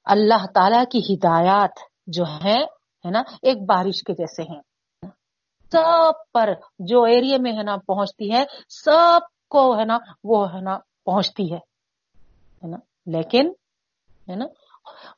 اللہ 0.05 0.47
تعالیٰ 0.55 0.85
کی 0.93 1.15
ہدایات 1.15 1.71
جو 2.07 2.25
ہیں 2.25 2.65
ہے 3.05 3.11
نا، 3.11 3.23
ایک 3.43 3.63
بارش 3.63 4.03
کے 4.03 4.13
جیسے 4.13 4.43
ہیں۔ 4.43 4.61
سب 5.73 6.33
پر 6.33 6.53
جو 6.79 7.03
ایریا 7.03 7.37
میں 7.41 7.53
ہے 7.53 7.63
نا، 7.63 7.77
پہنچتی 7.77 8.33
ہے، 8.33 8.45
سب 8.69 9.21
کو 9.49 9.79
ہے 9.79 9.85
نا، 9.85 9.99
وہ 10.25 10.55
ہے 10.55 10.61
نا 10.61 10.79
پہنچتی 11.05 11.55
ہے۔ 11.55 11.59
نا؟ 12.69 12.77
لیکن، 13.07 13.51
ہے 14.29 14.35
نا، 14.35 14.45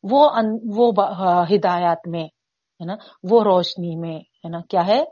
وہ 0.03 0.31
وہ 0.75 0.93
ہدایات 1.55 2.09
میں، 2.09 2.25
ہے 2.25 2.85
نا، 2.85 2.95
وہ 3.31 3.45
روشنی 3.45 3.97
میں، 3.97 4.17
ہے 4.19 4.49
نا، 4.49 4.59
کیا 4.69 4.87
ہے؟ 4.87 5.05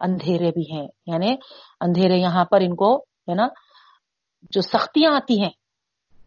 اندھیرے 0.00 0.50
بھی 0.50 0.72
ہیں۔ 0.72 0.88
یعنی 1.06 1.36
اندھیرے 1.80 2.16
یہاں 2.16 2.44
پر 2.44 2.60
ان 2.60 2.76
کو، 2.76 2.96
ہے 2.98 3.34
نا، 3.34 3.46
جو 4.50 4.60
سختیاں 4.60 5.12
آتی 5.12 5.42
ہیں 5.42 5.50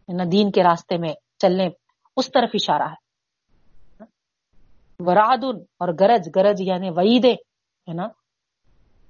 نا، 0.08 0.24
دین 0.32 0.50
کے 0.50 0.62
راستے 0.62 0.96
میں 0.96 1.14
چلنے، 1.38 1.68
اس 2.16 2.30
طرف 2.32 2.50
اشارہ 2.54 2.82
ہے۔ 2.82 3.03
وراد 5.06 5.44
اور 5.44 5.88
گرج 6.00 6.28
گرج 6.36 6.60
یعنی 6.60 6.90
وعیدے 6.90 7.32
ہے 7.88 7.92
نا؟ 7.94 8.06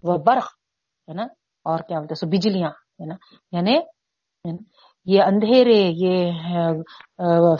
وہ 0.02 0.16
برق 0.18 0.46
ہے 1.08 1.14
نا؟ 1.14 1.24
اور 1.66 1.78
کیا 1.78 1.98
بولتے 1.98 2.14
سو 2.14 2.26
بجلیاں، 2.26 2.70
ہے 3.00 3.06
نا؟ 3.06 3.14
یعنی 3.52 3.76
یہ 5.06 5.22
اندھیرے، 5.22 5.80
یہ 5.94 6.16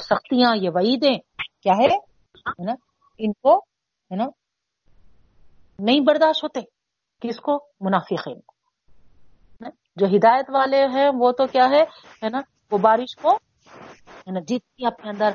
سختیاں، 0.00 0.54
یہ 0.56 0.70
وعیدیں 0.74 1.16
کیا 1.62 1.72
ہے؟ 1.80 1.86
نا؟ 2.64 2.74
ان 3.18 3.32
کو، 3.32 3.58
ہے 4.10 4.16
نا؟ 4.16 4.26
نہیں 5.78 6.00
برداشت 6.00 6.44
ہوتے، 6.44 6.60
کس 7.20 7.40
کو؟ 7.40 7.58
منافقین 7.80 8.40
کو 8.40 8.52
جو 9.96 10.06
ہدایت 10.06 10.50
والے 10.50 10.84
ہیں، 10.94 11.08
وہ 11.14 11.30
تو 11.32 11.46
کیا 11.46 11.66
ہے؟ 11.70 12.28
نا؟ 12.28 12.40
وہ 12.70 12.78
بارش 12.78 13.14
کو، 13.16 13.30
ہے 13.30 14.30
نا؟ 14.32 14.40
جتنی 14.40 14.86
اپنے 14.86 15.10
اندر 15.10 15.32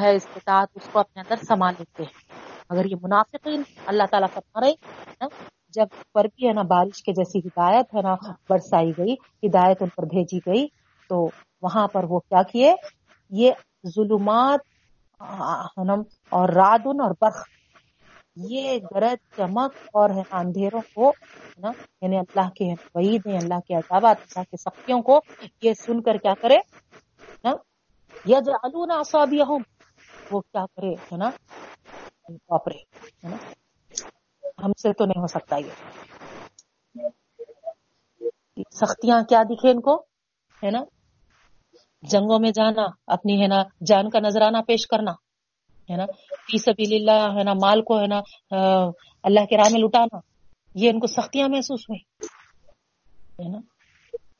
ہے 0.00 0.14
استطاعت، 0.14 0.68
اس 0.74 0.88
کو 0.92 0.98
اپنے 0.98 1.20
اندر 1.20 1.44
سما 1.44 1.70
لیتے 1.70 2.02
ہیں۔ 2.02 2.31
مگر 2.72 2.84
یہ 2.84 2.96
منافقین، 3.02 3.62
اللہ 3.86 4.02
تعالیٰ 4.10 4.28
فرما 4.34 4.60
رہے 4.60 5.26
جب 5.74 5.86
پر 6.14 6.24
بھی 6.34 6.46
ہے 6.48 6.52
نا، 6.52 6.62
بارش 6.68 7.02
کے 7.02 7.12
جیسی 7.12 7.38
ہدایت 7.38 7.94
ہے 7.94 8.02
نا، 8.02 8.14
برسائی 8.48 8.92
گئی، 8.98 9.14
ہدایت 9.42 9.82
ان 9.82 9.88
پر 9.94 10.04
بھیجی 10.08 10.38
گئی، 10.46 10.66
تو 11.10 11.28
وہاں 11.62 11.86
پر 11.92 12.04
وہ 12.08 12.18
کیا 12.20 12.42
کیے؟ 12.50 12.74
یہ 13.32 13.50
ظلمات 13.94 14.60
اور 16.32 16.48
رادن 16.48 17.00
اور 17.00 17.10
برخ 17.20 17.42
یہ 18.50 18.78
گرد، 18.90 19.18
چمک 19.36 19.74
اور 19.92 20.10
اندھیروں 20.30 20.80
کو، 20.94 21.12
نا 21.58 21.70
یعنی 22.02 22.18
اللہ 22.18 22.48
کے 22.56 22.72
وعید 22.94 23.26
اللہ 23.40 23.60
کے 23.66 23.74
عذابات، 23.74 24.16
اللہ 24.20 24.50
کے 24.50 24.56
سختیوں 24.56 25.00
کو 25.02 25.20
یہ 25.62 25.72
سن 25.74 26.02
کر 26.02 26.16
کیا 26.16 26.34
کرے؟ 26.40 26.58
نا، 27.44 27.54
یجعلون 28.26 28.90
ہوں 29.48 29.58
وہ 30.30 30.40
کیا 30.40 30.64
کرے؟ 30.66 30.94
ہے 31.12 31.16
نا 31.16 31.30
آپریٹ 32.50 33.24
ہم 34.64 34.72
سے 34.82 34.92
تو 34.92 35.04
نہیں 35.04 35.20
ہو 35.20 35.26
سکتا 35.26 35.56
یہ۔ 35.56 35.74
سختیاں 38.72 39.22
کیا 39.28 39.42
دکھے 39.42 39.70
ان 39.70 39.80
کو، 39.80 39.94
ہے 40.62 40.70
نا؟ 40.70 40.82
جنگوں 42.02 42.38
میں 42.38 42.50
جانا، 42.50 42.84
اپنی، 43.06 43.40
ہے 43.42 43.46
نا، 43.46 43.62
جان 43.86 44.10
کا 44.10 44.20
نذرانہ 44.20 44.58
پیش 44.66 44.86
کرنا، 44.86 45.12
ہے 45.90 45.96
نا؟ 45.96 46.06
پی 46.46 46.58
سب 46.58 46.82
اللہ 46.90 47.38
ہے 47.38 47.44
نا، 47.44 47.52
مال 47.62 47.82
کو، 47.82 48.00
ہے 48.00 48.06
نا 48.06 48.20
اللہ 49.22 49.44
کے 49.50 49.56
راہ 49.56 49.72
میں 49.72 49.80
لٹانا، 49.80 50.18
یہ 50.74 50.90
ان 50.90 51.00
کو 51.00 51.06
سختیاں 51.06 51.48
محسوس 51.48 51.82
ہوئی 51.90 52.00
ہے 53.38 53.48
نا؟ 53.48 53.58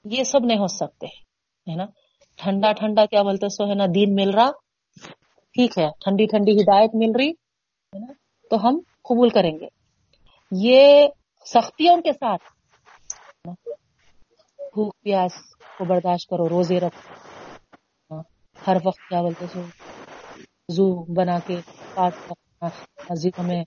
یہ 0.04 0.22
سب 0.24 0.44
نہیں 0.44 0.58
ہو 0.58 0.66
سکتے، 0.66 1.06
ہے 1.66 1.74
نا؟ 1.76 1.86
ٹھنڈا 2.38 2.72
ٹھنڈا 2.72 3.04
کیا 3.06 3.22
بولتے 3.22 3.48
سو، 3.48 3.68
ہے 3.70 3.74
نا، 3.74 3.86
دین 3.94 4.14
مل 4.14 4.30
رہا۔ 4.30 4.50
ٹھیک 5.54 5.78
ہے، 5.78 5.88
ٹھنڈی 6.00 6.26
ٹھنڈی 6.26 6.52
ہدایت 6.52 6.90
مل 6.94 7.12
رہی۔ 7.18 7.30
ہے 7.94 7.98
نا، 7.98 8.12
تو 8.50 8.68
ہم 8.68 8.80
قبول 9.02 9.28
کریں 9.28 9.58
گے۔ 9.60 9.66
یہ 10.50 11.08
سختیاں 11.46 11.94
ان 11.94 12.02
کے 12.02 12.12
ساتھ۔ 12.12 12.42
بھوک، 14.58 15.00
پیاس 15.00 15.32
کو 15.78 15.84
برداشت 15.84 16.28
کرو، 16.30 16.48
روزے 16.48 16.80
رکھو۔ 16.80 17.12
ہر 18.66 18.76
وقت 18.84 19.08
کیا 19.08 19.22
بولتے 19.22 19.46
سو 19.52 19.60
زو 20.68 21.14
بنا 21.14 21.38
کے 21.38 21.56
مسجدوں 23.10 23.44
میں 23.44 23.64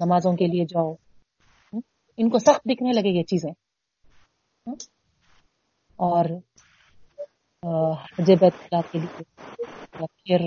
نمازوں 0.00 0.32
کے 0.32 0.46
لیے 0.46 0.64
جاؤ۔ 0.64 0.94
ان 2.16 2.30
کو 2.30 2.38
سخت 2.38 2.64
دکھنے 2.64 2.92
لگے 2.92 3.08
یہ 3.08 3.22
چیزیں۔ 3.22 3.50
اور 5.96 6.24
جب 8.18 8.44
کے 8.92 8.98
لیے۔ 8.98 9.22
پھر 9.90 10.38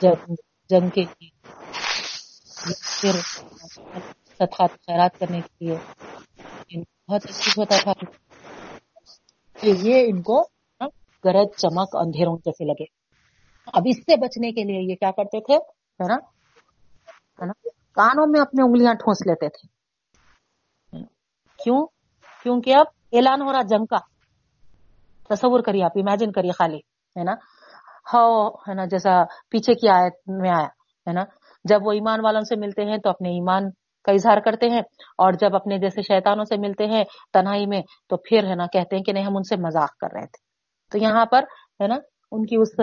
جب 0.00 0.32
جنگ 0.68 0.88
کے 0.88 1.02
لیے۔ 1.02 1.33
صدقات 2.64 4.70
خیرات 4.70 5.18
کرنے 5.18 5.40
کے 5.40 5.64
لیے 5.64 5.76
بہت 7.08 7.24
اچھی 7.24 7.50
ہوتا 7.58 7.76
تھا۔ 7.82 7.92
کہ 9.60 9.62
یہ 9.62 10.04
ان 10.08 10.22
کو 10.22 10.42
گرج 11.24 11.46
چمک 11.56 11.88
اندھیروں 11.92 12.36
جیسے 12.36 12.64
لگے۔ 12.64 12.84
اب 13.66 13.82
اس 13.86 13.96
سے 13.96 14.16
بچنے 14.16 14.52
کے 14.52 14.62
لیے 14.62 14.90
یہ 14.90 14.96
کیا 14.96 15.10
کرتے 15.10 15.40
تھے؟ 15.40 15.58
کانوں 17.92 18.26
میں 18.26 18.40
اپنی 18.40 18.62
انگلیاں 18.62 18.94
ٹھونس 18.94 19.26
لیتے 19.26 19.48
تھے۔ 19.48 19.68
کیوں؟ 21.64 21.86
کیونکہ 22.42 22.76
اب 22.76 22.86
اعلان 23.12 23.42
ہو 23.42 23.52
رہا 23.52 23.62
جنگ 23.62 23.86
کا۔ 23.86 23.96
تصور 25.34 25.60
کریے 25.60 25.84
آپ 25.84 25.90
امیجن 25.94 26.32
کریے 26.32 26.50
خالی، 26.50 26.78
ہے 27.18 27.24
نا؟ 27.24 27.32
ہے 28.68 28.74
نا؟ 28.74 28.84
جیسا 28.84 29.10
پیچھے 29.48 29.74
کی 29.74 29.88
آیت 29.88 30.12
میں 30.26 30.50
آیا، 30.50 30.68
ہے 31.08 31.12
نا؟ 31.12 31.24
جب 31.64 31.80
وہ 31.84 31.92
ایمان 31.92 32.20
والوں 32.24 32.40
سے 32.40 32.56
ملتے 32.56 32.84
ہیں 32.84 32.98
تو 32.98 33.10
اپنے 33.10 33.28
ایمان 33.28 33.70
کا 34.04 34.12
اظہار 34.12 34.38
کرتے 34.38 34.68
ہیں 34.68 34.80
اور 35.18 35.32
جب 35.32 35.54
اپنے 35.54 35.78
جیسے 35.78 36.02
شیطانوں 36.02 36.44
سے 36.44 36.56
ملتے 36.56 36.86
ہیں 36.86 37.04
تنہائی 37.32 37.66
میں 37.66 37.82
تو 38.08 38.16
پھر 38.16 38.44
ہے 38.44 38.54
نا 38.54 38.66
کہتے 38.66 38.96
ہیں 38.96 39.02
کہ 39.02 39.12
نہیں 39.12 39.24
ہم 39.24 39.36
ان 39.36 39.42
سے 39.42 39.56
مذاق 39.56 39.96
کر 39.96 40.08
رہے 40.14 40.26
تھے۔ 40.26 40.42
تو 40.92 40.98
یہاں 40.98 41.26
پر 41.26 41.44
ہے 41.80 41.86
نا 41.86 41.94
ان 42.32 42.46
کی 42.46 42.56
اس 42.56 42.74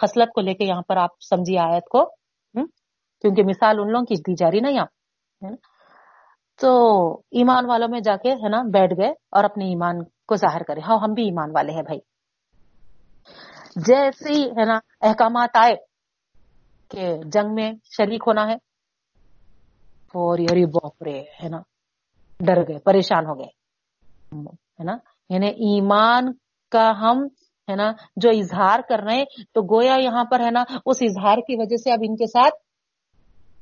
خصلت 0.00 0.32
کو 0.34 0.40
لے 0.40 0.54
کے 0.54 0.64
یہاں 0.64 0.82
پر 0.88 0.96
آپ 0.96 1.10
سمجھیے 1.20 1.58
آیت 1.58 1.84
کو۔ 1.84 2.04
کیونکہ 3.20 3.42
مثال 3.44 3.78
ان 3.80 3.90
لوگوں 3.90 4.04
کی 4.04 4.14
دی 4.14 4.34
جا 4.34 4.50
رہی 4.50 4.60
نا 4.60 4.68
یہاں۔ 4.68 5.50
تو 6.60 6.70
ایمان 7.30 7.66
والوں 7.66 7.88
میں 7.88 8.00
جا 8.00 8.16
کے 8.16 8.32
ہے 8.32 8.48
نا 8.48 8.62
بیٹھ 8.72 8.94
گئے 9.00 9.10
اور 9.30 9.44
اپنے 9.44 9.64
ایمان 9.64 10.04
کو 10.04 10.36
ظاہر 10.36 10.62
کرے۔ 10.62 10.80
ہاں 10.80 10.98
ہم 10.98 11.12
بھی 11.12 11.24
ایمان 11.24 11.50
والے 11.50 11.72
ہیں 11.72 11.82
بھائی۔ 11.82 11.98
جیسے 13.76 14.32
ہے 14.32 14.64
نا 14.64 14.78
احکامات 15.00 15.56
آئے 15.56 15.74
کہ 16.90 17.16
جنگ 17.24 17.54
میں 17.54 17.72
شریک 17.84 18.22
ہونا 18.26 18.48
ہے۔ 18.48 18.56
فوری 20.12 20.44
اور 20.44 20.56
بوپرے 20.56 21.20
ہے 21.20 21.48
نا؟ 21.48 21.58
ڈر 22.40 22.68
گئے، 22.68 22.78
پریشان 22.78 23.26
ہو 23.26 23.38
گئے۔ 23.38 23.60
ہے 24.48 24.84
نا؟ 24.84 24.96
یعنی 25.28 25.46
ایمان 25.46 26.32
کا 26.70 26.90
ہم، 26.90 27.24
ہے 27.70 27.74
نا، 27.74 27.92
جو 28.16 28.30
اظہار 28.30 28.80
کر 28.88 28.98
رہے 28.98 29.16
ہیں، 29.16 29.24
تو 29.24 29.76
گویا 29.76 29.96
یہاں 30.00 30.24
پر، 30.24 30.40
ہے 30.40 30.50
نا، 30.50 30.64
اس 30.86 31.02
اظہار 31.02 31.36
کی 31.36 31.56
وجہ 31.58 31.76
سے 31.76 31.92
اب 31.92 31.98
ان 32.02 32.16
کے 32.16 32.26
ساتھ 32.26 32.54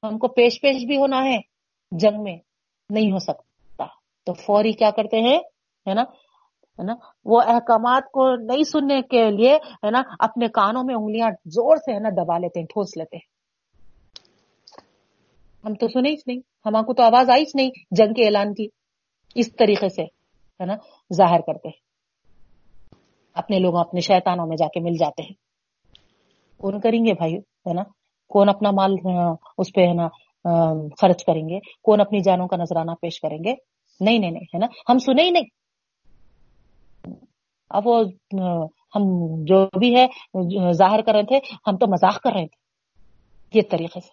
ہم 0.04 0.18
کو 0.18 0.28
پیش 0.28 0.60
پیش 0.60 0.84
بھی 0.86 0.96
ہونا 0.96 1.24
ہے۔ 1.24 1.38
جنگ 1.92 2.22
میں 2.22 2.36
نہیں 2.90 3.12
ہو 3.12 3.18
سکتا۔ 3.18 3.84
تو 4.24 4.32
فوری 4.32 4.72
کیا 4.72 4.90
کرتے 4.90 5.20
ہیں؟ 5.20 5.38
ہے 5.88 5.94
نا 5.94 6.02
ہے 6.78 6.84
نا؟ 6.84 6.94
وہ 7.24 7.40
احکامات 7.46 8.02
کو 8.12 8.36
نہیں 8.36 8.62
سننے 8.62 9.02
کے 9.02 9.30
لیے، 9.30 9.54
ہے 9.54 9.90
نا، 9.90 10.02
اپنے 10.18 10.48
کانوں 10.48 10.84
میں 10.84 10.94
انگلیاں 10.94 11.30
زور 11.46 11.76
سے، 11.76 11.92
ہے 11.92 11.98
نا، 11.98 12.08
دبا 12.08 12.38
لیتے 12.38 12.60
ہیں، 12.60 12.66
ٹھوس 12.66 12.96
لیتے 12.96 13.16
ہیں۔ 13.16 13.38
ہم 15.64 15.74
تو 15.74 15.88
سنے 15.88 16.10
ہی 16.10 16.14
نہیں، 16.26 16.38
ہم 16.66 16.84
کو 16.84 16.94
تو 16.94 17.02
آواز 17.02 17.30
آئی 17.30 17.44
نہیں، 17.54 17.70
جنگ 17.90 18.12
کے 18.12 18.26
اعلان 18.26 18.54
کی، 18.54 18.68
اس 19.34 19.56
طریقے 19.56 19.88
سے، 19.88 20.02
ہے 20.02 20.64
نا، 20.64 20.74
ظاہر 21.14 21.40
کرتے 21.40 21.68
ہیں۔ 21.68 21.88
اپنے 23.34 23.58
لوگ 23.58 23.76
اپنے 23.76 24.00
شیطانوں 24.00 24.46
میں 24.46 24.56
جا 24.56 24.66
کے 24.66 24.80
مل 24.80 24.96
جاتے 25.00 25.22
ہیں۔ 25.22 25.32
کون 26.58 26.80
کریں 26.80 27.06
گے 27.06 27.14
بھائی 27.14 27.34
ہے 27.34 27.72
نا، 27.72 27.82
کون 28.28 28.48
اپنا 28.48 28.70
مال 28.70 28.94
اس 29.58 29.72
پہ، 29.74 29.80
ہے 29.80 29.92
نا 29.92 30.08
خرچ 31.00 31.24
کریں 31.24 31.48
گے؟ 31.48 31.58
کون 31.82 32.00
اپنی 32.00 32.20
جانوں 32.20 32.48
کا 32.48 32.56
نذرانہ 32.56 32.90
پیش 33.00 33.20
کریں 33.20 33.38
گے؟ 33.44 33.54
نہیں 34.00 34.18
نہیں 34.18 34.30
نہیں، 34.30 34.42
ہے 34.42 34.58
نا، 34.58 34.66
ہم 34.88 34.98
سنے 34.98 35.22
ہی 35.22 35.30
نہیں۔ 35.30 35.44
اب 37.70 37.82
وہ 37.86 38.04
ہم 38.96 39.02
جو 39.44 39.78
بھی 39.78 39.96
ہے، 39.96 40.06
ظاہر 40.72 41.02
کر 41.02 41.12
رہے 41.12 41.22
تھے، 41.22 41.38
ہم 41.66 41.76
تو 41.76 41.86
مزاق 41.86 42.22
کر 42.22 42.30
رہے 42.32 42.46
تھے۔ 42.46 43.58
یہ 43.58 43.62
طریقے 43.70 44.00
سے۔ 44.00 44.08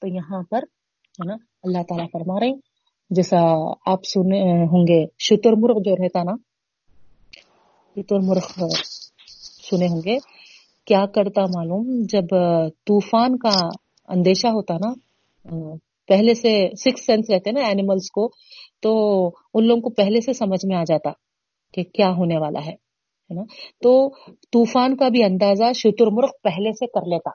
تو 0.00 0.08
یہاں 0.08 0.42
پر، 0.50 0.58
ہے 0.58 1.26
نا، 1.26 1.34
اللہ 1.62 1.82
تعالیٰ 1.88 2.06
فرما 2.12 2.40
رہے 2.40 2.52
جیسا 3.10 3.36
آپ 3.86 4.04
سنے 4.04 4.64
ہوں 4.66 4.82
گے 4.82 5.06
شتر 5.18 5.52
مرغ 5.52 5.78
جو 5.84 6.04
رہتا 6.04 6.22
نا، 6.22 6.32
شتر 7.96 8.18
مرغ 8.18 8.68
سنے 9.70 9.86
ہوں 9.86 10.00
گے 10.04 10.16
کیا 10.84 11.06
کرتا 11.06 11.42
معلوم؟ 11.42 12.02
جب 12.08 12.26
طوفان 12.86 13.38
کا 13.38 13.68
اندیشہ 14.08 14.46
ہوتا 14.46 14.74
نا 14.74 14.92
پہلے 16.08 16.34
سے 16.34 16.68
سکس 16.76 17.06
سینس 17.06 17.30
رہتے 17.30 17.50
نا 17.50 17.60
اینیملس 17.60 18.10
کو 18.10 18.28
تو 18.84 18.92
ان 19.54 19.66
لوگوں 19.66 19.82
کو 19.82 19.90
پہلے 19.90 20.20
سے 20.20 20.32
سمجھ 20.32 20.66
میں 20.66 20.76
آ 20.76 20.82
جاتا 20.86 21.10
کہ 21.74 21.82
کیا 21.82 22.08
ہونے 22.10 22.38
والا 22.38 22.60
ہے 22.66 22.74
نا؟ 23.34 23.42
تو 23.82 24.08
طوفان 24.34 24.96
کا 24.96 25.08
بھی 25.08 25.24
اندازہ 25.24 25.72
شتر 25.72 26.06
مرغ 26.12 26.30
پہلے 26.42 26.72
سے 26.72 26.86
کر 26.86 27.06
لیتا 27.06 27.30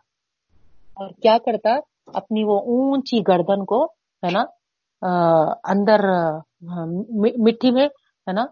اور 0.93 1.09
کیا 1.21 1.37
کرتا؟ 1.45 1.75
اپنی 2.13 2.43
وہ 2.43 2.59
اونچی 2.59 3.19
گردن 3.27 3.65
کو، 3.65 3.85
ہے 4.25 4.31
نا 4.31 4.41
اندر 5.63 5.99
مٹی 7.37 7.71
میں، 7.71 7.85
ہے 8.27 8.31
نا 8.31 8.45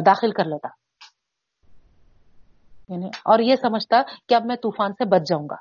داخل 0.00 0.32
کر 0.32 0.44
لیتا۔ 0.44 0.68
یعنی 2.88 3.06
اور 3.06 3.38
یہ 3.38 3.56
سمجھتا 3.56 4.02
کہ 4.28 4.34
اب 4.34 4.44
میں 4.44 4.56
طوفان 4.56 4.92
سے 4.92 5.04
بچ 5.04 5.28
جاؤں 5.28 5.48
گا۔ 5.50 5.56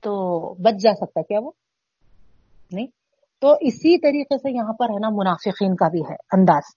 تو 0.00 0.54
بچ 0.54 0.82
جا 0.82 0.92
سکتا 0.94 1.22
کیا 1.22 1.38
وہ؟ 1.42 1.50
نہیں۔ 2.72 2.86
تو 3.42 3.52
اسی 3.60 3.98
طریقے 3.98 4.36
سے 4.38 4.50
یہاں 4.50 4.72
پر 4.72 4.90
ہے 4.90 4.98
نا 4.98 5.08
منافقین 5.10 5.74
کا 5.76 5.88
بھی 5.88 6.00
ہے، 6.00 6.14
انداز 6.32 6.74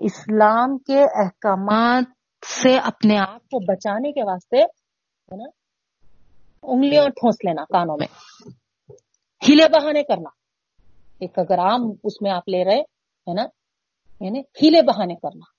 اسلام 0.00 0.76
کے 0.78 1.02
احکامات 1.02 2.04
سے 2.42 2.76
اپنے 2.84 3.16
آپ 3.18 3.42
کو 3.50 3.58
بچانے 3.64 4.12
کے 4.12 4.22
واسطے، 4.22 4.62
ہے 4.62 5.36
نا، 5.36 5.48
انگلیاں 6.62 7.08
ٹھونس 7.08 7.36
لینا 7.44 7.64
کانوں 7.64 7.96
میں 8.00 8.06
ہیلے 9.42 9.68
بہانے 9.68 10.02
کرنا۔ 10.02 10.30
ایک 11.20 11.38
اگر 11.38 11.58
عام 11.58 11.90
اس 12.04 12.20
میں 12.22 12.30
آپ 12.30 12.48
لے 12.48 12.64
رہے، 12.64 12.80
ہے 13.26 13.34
نا 13.34 13.44
یعنی 14.20 14.40
ہیلے 14.62 14.82
بہانے 14.82 15.14
کرنا 15.14 15.50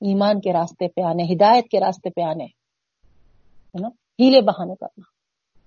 ایمان 0.00 0.40
کے 0.40 0.52
راستے 0.52 0.88
پہ 0.88 1.00
آنے، 1.00 1.22
ہدایت 1.32 1.68
کے 1.70 1.80
راستے 1.80 2.10
پہ 2.10 2.20
آنے، 2.20 2.44
ہے 2.44 3.80
نا 3.80 3.88
ہیلے 4.20 4.40
بہانے 4.40 4.74
کرنا، 4.74 5.02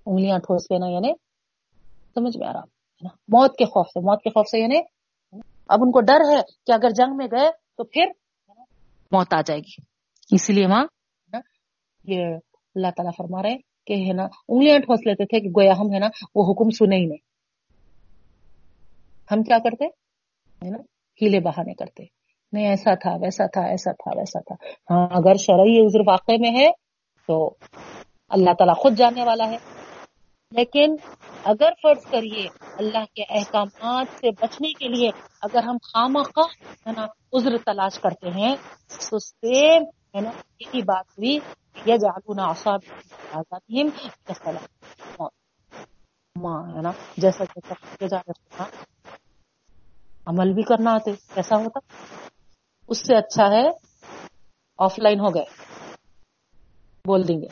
انگلیاں 0.06 0.38
ٹھوس 0.38 0.70
لینا 0.70 0.86
یعنی 0.86 1.12
سمجھ 2.14 2.38
میں 2.38 2.48
آ 2.48 2.52
رہا 2.52 2.60
موت 3.04 3.56
کے 3.56 3.64
خوف 3.64 3.86
سے، 3.88 4.00
موت 4.00 4.22
کے 4.22 4.30
خوف 4.30 4.48
سے 4.50 4.58
یعنی 4.58 4.78
اب 5.68 5.78
ان 5.82 5.90
کو 5.90 6.00
ڈر 6.00 6.20
ہے 6.30 6.40
کہ 6.66 6.72
اگر 6.72 6.90
جنگ 6.90 7.16
میں 7.16 7.26
گئے 7.26 7.50
تو 7.50 7.84
پھر 7.84 8.04
موت 9.12 9.34
آ 9.34 9.40
جائے 9.40 9.60
گی۔ 9.60 9.82
اسی 10.30 10.52
لیے 10.52 10.66
وہاں 10.66 10.86
یہ 12.04 12.24
اللہ 12.74 12.86
تعالیٰ 12.96 13.12
فرما 13.16 13.42
رہے 13.42 13.56
کہ، 13.86 13.92
ہے 13.92 14.12
نا، 14.12 14.28
انگلیاں 14.48 14.78
ٹھوس 14.78 15.06
لیتے 15.06 15.24
تھے 15.24 15.40
کہ 15.40 15.48
گویا 15.48 15.72
ہم، 15.72 15.94
ہے 15.94 15.98
نا، 15.98 16.06
وہ 16.34 16.52
حکم 16.52 16.70
سنے 16.70 16.96
ہی 16.96 17.04
نہیں۔ 17.04 17.18
ہم 19.32 19.42
کیا 19.42 19.58
کرتے؟ 19.58 19.84
ہے 20.64 20.70
نا، 20.70 20.78
ہیلے 21.22 21.40
بہانے 21.40 21.74
کرتے۔ 21.74 22.04
نہیں، 22.52 22.68
ایسا 22.68 22.94
تھا، 22.94 23.10
ویسا 23.10 23.46
تھا، 23.46 23.60
ایسا 23.60 23.92
تھا، 23.92 24.18
ویسا 24.18 24.40
تھا۔ 24.40 24.54
ہاں 24.90 25.08
اگر 25.10 25.34
شرعی 25.34 25.86
عذر 25.86 26.00
واقع 26.06 26.32
میں 26.38 26.50
ہے 26.50 26.70
تو 27.26 27.54
اللہ 28.28 28.50
تعالیٰ 28.58 28.76
خود 28.76 28.96
جاننے 28.96 29.24
والا 29.24 29.50
ہے۔ 29.50 29.83
لیکن 30.54 30.96
اگر 31.44 31.68
فرض 31.82 32.10
کریے 32.10 32.48
اللہ 32.78 33.04
کے 33.14 33.22
احکامات 33.28 34.06
سے 34.20 34.30
بچنے 34.30 34.72
کے 34.72 34.88
لیے 34.88 35.10
اگر 35.42 35.62
ہم 35.62 35.76
خواہ 35.82 36.46
ہے 36.86 36.92
نا 36.92 37.06
عذر 37.32 37.56
تلاش 37.66 37.98
کرتے 38.00 38.30
ہیں، 38.30 38.56
تو 39.10 39.18
سیم 39.18 39.82
ہے 40.14 40.20
نا 40.20 40.30
یہی 40.60 40.82
بات 40.82 41.18
ہوئی 41.18 41.38
یا 41.84 41.96
جاگونا 41.96 42.52
ماں 46.36 46.76
ہے 46.76 46.82
نا، 46.82 46.92
جیسا 47.16 47.44
جیسا 48.00 48.64
عمل 50.26 50.52
بھی 50.52 50.62
کرنا 50.62 50.94
آتے، 50.94 51.12
کیسا 51.34 51.56
ہوتا؟ 51.56 51.80
اس 52.88 52.98
سے 52.98 53.16
اچھا 53.16 53.46
ہے 53.50 53.68
آف 54.78 54.98
لائن 54.98 55.20
ہو 55.20 55.34
گئے، 55.34 55.44
بول 57.04 57.28
دیں 57.28 57.40
گے۔ 57.42 57.48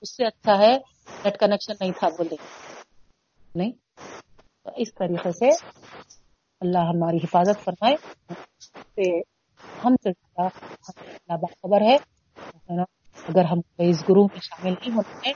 اس 0.00 0.16
سے 0.16 0.24
اچھا 0.24 0.58
ہے 0.58 0.91
نیٹ 1.24 1.38
کنیکشن 1.38 1.72
نہیں 1.80 1.92
تھا 1.98 2.08
بول 2.08 2.30
دیں 2.30 2.36
گے 2.42 2.72
نہیں 3.54 3.72
اس 4.76 4.94
طریقے 4.94 5.32
سے 5.32 5.66
اللہ 6.60 6.78
ہماری 6.78 7.16
حفاظت 7.16 7.64
فرمائے۔ 7.64 7.94
ہم 9.84 9.94
سے 10.02 10.08
اللہ 10.08 11.36
باخبر 11.36 11.80
ہے۔ 11.80 11.96
اگر 13.28 13.44
ہم 13.44 13.58
اس 13.78 14.02
گروہ 14.08 14.28
میں 14.32 14.40
شامل 14.40 14.72
نہیں 14.72 14.96
ہوتے 14.96 15.28
ہیں، 15.28 15.34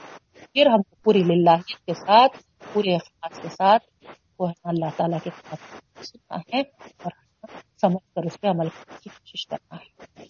پھر 0.53 0.65
ہم 0.65 0.81
پوری 1.03 1.23
للہیت 1.23 1.85
کے 1.85 1.93
ساتھ، 1.93 2.37
پورے 2.73 2.95
اخلاق 2.95 3.41
کے 3.41 3.49
ساتھ 3.49 4.05
وہ 4.39 4.47
اللہ 4.63 4.85
تعالیٰ 4.97 5.19
کے 5.23 5.29
ساتھ 5.29 5.61
سننا 6.05 6.37
ہے 6.37 6.59
اور 7.03 7.11
سمجھ 7.81 8.13
کر 8.15 8.21
اس 8.25 8.41
پہ 8.41 8.47
عمل 8.47 8.69
کرنے 8.69 8.97
کی 9.01 9.09
کوشش 9.09 9.47
کرنا 9.47 9.75
ہے 9.75 10.23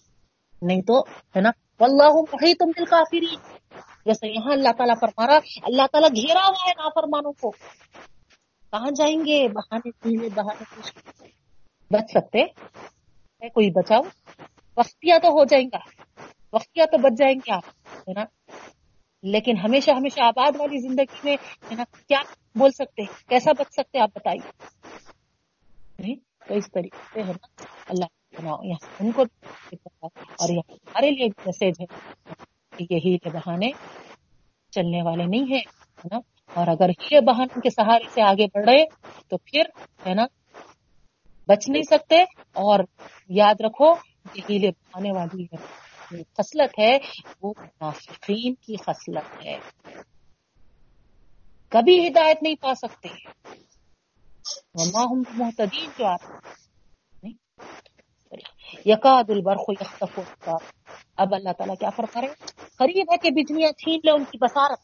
نہیں 0.62 0.82
تو، 0.82 1.00
ہے 1.00 1.40
نا؟ 1.40 1.50
واللہ 1.80 2.12
محیط 2.32 2.62
بالکافرین. 2.62 3.38
جیسے 4.04 4.28
یہاں 4.28 4.52
اللہ 4.52 4.72
تعالیٰ 4.76 4.94
فرما 5.00 5.26
رہا 5.26 5.38
اللہ 5.62 5.86
تعالیٰ 5.92 6.10
گھیرا 6.10 6.46
ہوا 6.46 6.68
ہے 6.68 6.72
نافرمانوں 6.78 7.32
کو. 7.32 7.50
کہاں 8.70 8.90
جائیں 8.90 9.18
گے؟ 9.26 9.48
بہانے 9.48 9.90
پینے، 9.90 10.28
بہانے 10.34 10.64
کچھ 10.76 10.92
بچ 11.92 12.10
سکتے؟ 12.10 12.42
ہے 13.42 13.48
کوئی 13.48 13.70
بچاؤ 13.70 14.02
وقتیا 14.76 15.18
تو 15.22 15.28
ہو 15.28 15.44
جائیں 15.44 15.68
گا. 15.72 15.78
وقتیا 16.52 16.84
تو 16.84 16.98
بچ 16.98 17.18
جائیں 17.18 17.38
گے 17.38 17.52
آپ، 17.52 17.64
ہے 18.08 18.12
نا؟ 18.12 18.24
لیکن 19.22 19.56
ہمیشہ 19.56 19.90
ہمیشہ 19.90 20.20
آباد 20.20 20.52
والی 20.58 20.78
زندگی 20.78 21.20
میں، 21.24 21.36
ہے 21.70 21.74
نا، 21.74 21.84
کیا 22.08 22.22
بول 22.54 22.70
سکتے؟ 22.70 23.02
کیسا 23.28 23.52
بچ 23.52 23.72
سکتے؟ 23.72 23.98
آپ 23.98 24.10
بتائیے. 24.14 24.50
تو 26.48 26.54
اس 26.54 26.70
طریقے 26.72 26.98
سے، 27.14 27.22
ہے 27.22 27.32
نا، 27.32 27.62
اللہ 27.88 28.04
یہاں 28.42 29.00
ان 29.00 29.12
کو 29.12 29.22
اور 30.12 30.48
یہاں 30.48 30.72
ہمارے 30.72 31.10
لیے 31.10 31.26
میسج 31.46 31.80
ہے 31.80 31.86
یہی 32.90 33.16
بہانے 33.24 33.70
چلنے 34.70 35.02
والے 35.02 35.24
نہیں 35.26 35.52
ہیں 35.52 35.62
نا؟ 36.12 36.18
اور 36.54 36.66
اگر 36.66 36.88
ہی 36.88 37.20
بہان 37.20 37.60
کے 37.60 37.70
سہارے 37.70 38.04
سے 38.14 38.22
آگے 38.22 38.46
بڑھ 38.46 38.64
رہے 38.64 38.84
تو 39.28 39.38
پھر، 39.38 39.62
ہے 40.06 40.14
نا، 40.14 40.26
بچ 41.48 41.68
نہیں 41.68 41.82
سکتے۔ 41.82 42.22
اور 42.52 42.80
یاد 43.28 43.60
رکھو 43.60 43.94
کہ 44.32 44.40
ہیلے 44.50 44.70
بہانے 44.70 45.12
والی 45.12 45.44
ہے 45.44 45.56
خصلت 46.22 46.78
ہے، 46.78 46.98
وہ 47.42 47.52
منافقین 47.58 48.54
کی 48.54 48.76
خصلت 48.76 49.46
ہے۔ 49.46 49.58
کبھی 51.68 52.08
ہدایت 52.08 52.42
نہیں 52.42 52.54
پا 52.60 52.74
سکتے۔ 52.74 53.08
وما 54.74 55.02
ہم 55.02 55.22
محتدین 55.34 55.90
جو 55.98 56.06
آتے 56.06 56.67
یقاد 58.86 59.30
البرخ 59.30 59.70
یختف 59.80 60.20
اب 61.16 61.34
اللہ 61.34 61.52
تعالیٰ 61.58 61.76
کیا 61.76 61.90
فرق 61.90 62.16
رہے 62.16 62.28
قریب 62.76 63.12
ہے 63.12 63.16
کہ 63.16 63.30
بجلیاں 63.30 63.72
چھین 63.72 64.00
لے 64.04 64.10
ان 64.10 64.24
کی 64.24 64.38
بسارت 64.38 64.78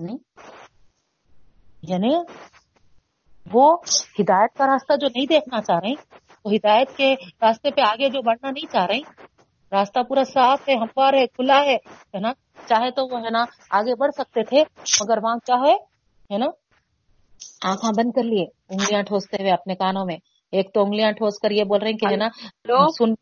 نہیں۔ 0.00 0.16
یعنی 1.82 2.14
وہ 3.52 3.76
ہدایت 4.18 4.58
کا 4.58 4.66
راستہ 4.66 4.96
جو 4.96 5.06
نہیں 5.14 5.26
دیکھنا 5.26 5.62
چاہ 5.62 5.78
رہے 5.78 5.94
وہ 6.44 6.52
ہدایت 6.52 6.96
کے 6.96 7.14
راستے 7.42 7.70
پہ 7.70 7.80
آگے 7.80 8.08
جو 8.08 8.22
بڑھنا 8.22 8.50
نہیں 8.50 8.72
چاہ 8.72 8.86
رہے 8.86 9.32
راستہ 9.72 10.02
پورا 10.02 10.24
صاف 10.24 10.68
ہے، 10.68 10.74
ہموار 10.74 11.14
ہے، 11.14 11.26
کھلا 11.26 11.62
ہے 11.62 12.18
نا؟ 12.18 12.32
چاہے 12.68 12.90
تو 12.90 13.06
وہ، 13.06 13.18
ہے 13.24 13.30
نا، 13.30 13.44
آگے 13.70 13.94
بڑھ 13.94 14.12
سکتے 14.12 14.44
تھے، 14.44 14.64
مگر 14.78 15.18
وہاں 15.22 15.36
چاہے 15.46 15.74
ہے 16.32 16.38
نا؟ 16.38 16.46
آنکھاں 17.64 17.90
بند 17.96 18.10
کر 18.12 18.22
لیے، 18.22 18.44
انگلیاں 18.68 19.02
ٹھوستے 19.02 19.36
ہوئے 19.40 19.52
اپنے 19.52 19.74
کانوں 19.74 20.04
میں۔ 20.04 20.16
ایک 20.52 20.72
تو 20.74 20.82
انگلیاں 20.82 21.12
ٹھوس 21.12 21.38
کر 21.42 21.50
یہ 21.50 21.64
بول 21.64 21.80
رہے 21.80 21.90
ہیں 21.90 21.98
کہ 21.98 22.06
ہے 22.10 22.16
نا 22.16 22.28
سن 22.88 23.14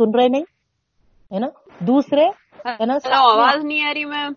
سن 0.00 0.14
رہے 0.18 0.28
نہیں؟ 0.28 0.44
ہے 1.30 1.38
نا؟ 1.38 1.46
دوسرے 1.80 2.24
ہے 2.66 2.86
نا 2.86 2.94
آواز 3.12 3.64
نہیں 3.64 3.82
آ 3.84 3.92
رہی 3.94 4.04
میم۔ 4.04 4.32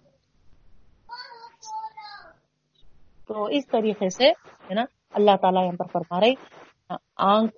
تو 3.28 3.45
اس 3.45 3.68
طریقے 3.68 4.10
سے 4.10 4.30
ہے 4.70 4.74
نا 4.74 4.84
اللہ 5.14 5.36
تعالیٰ 5.41 5.64
یہاں 5.64 5.78
پر 5.78 5.86
فرما 5.94 6.20
رہے 6.20 6.34
آنکھ 7.18 7.56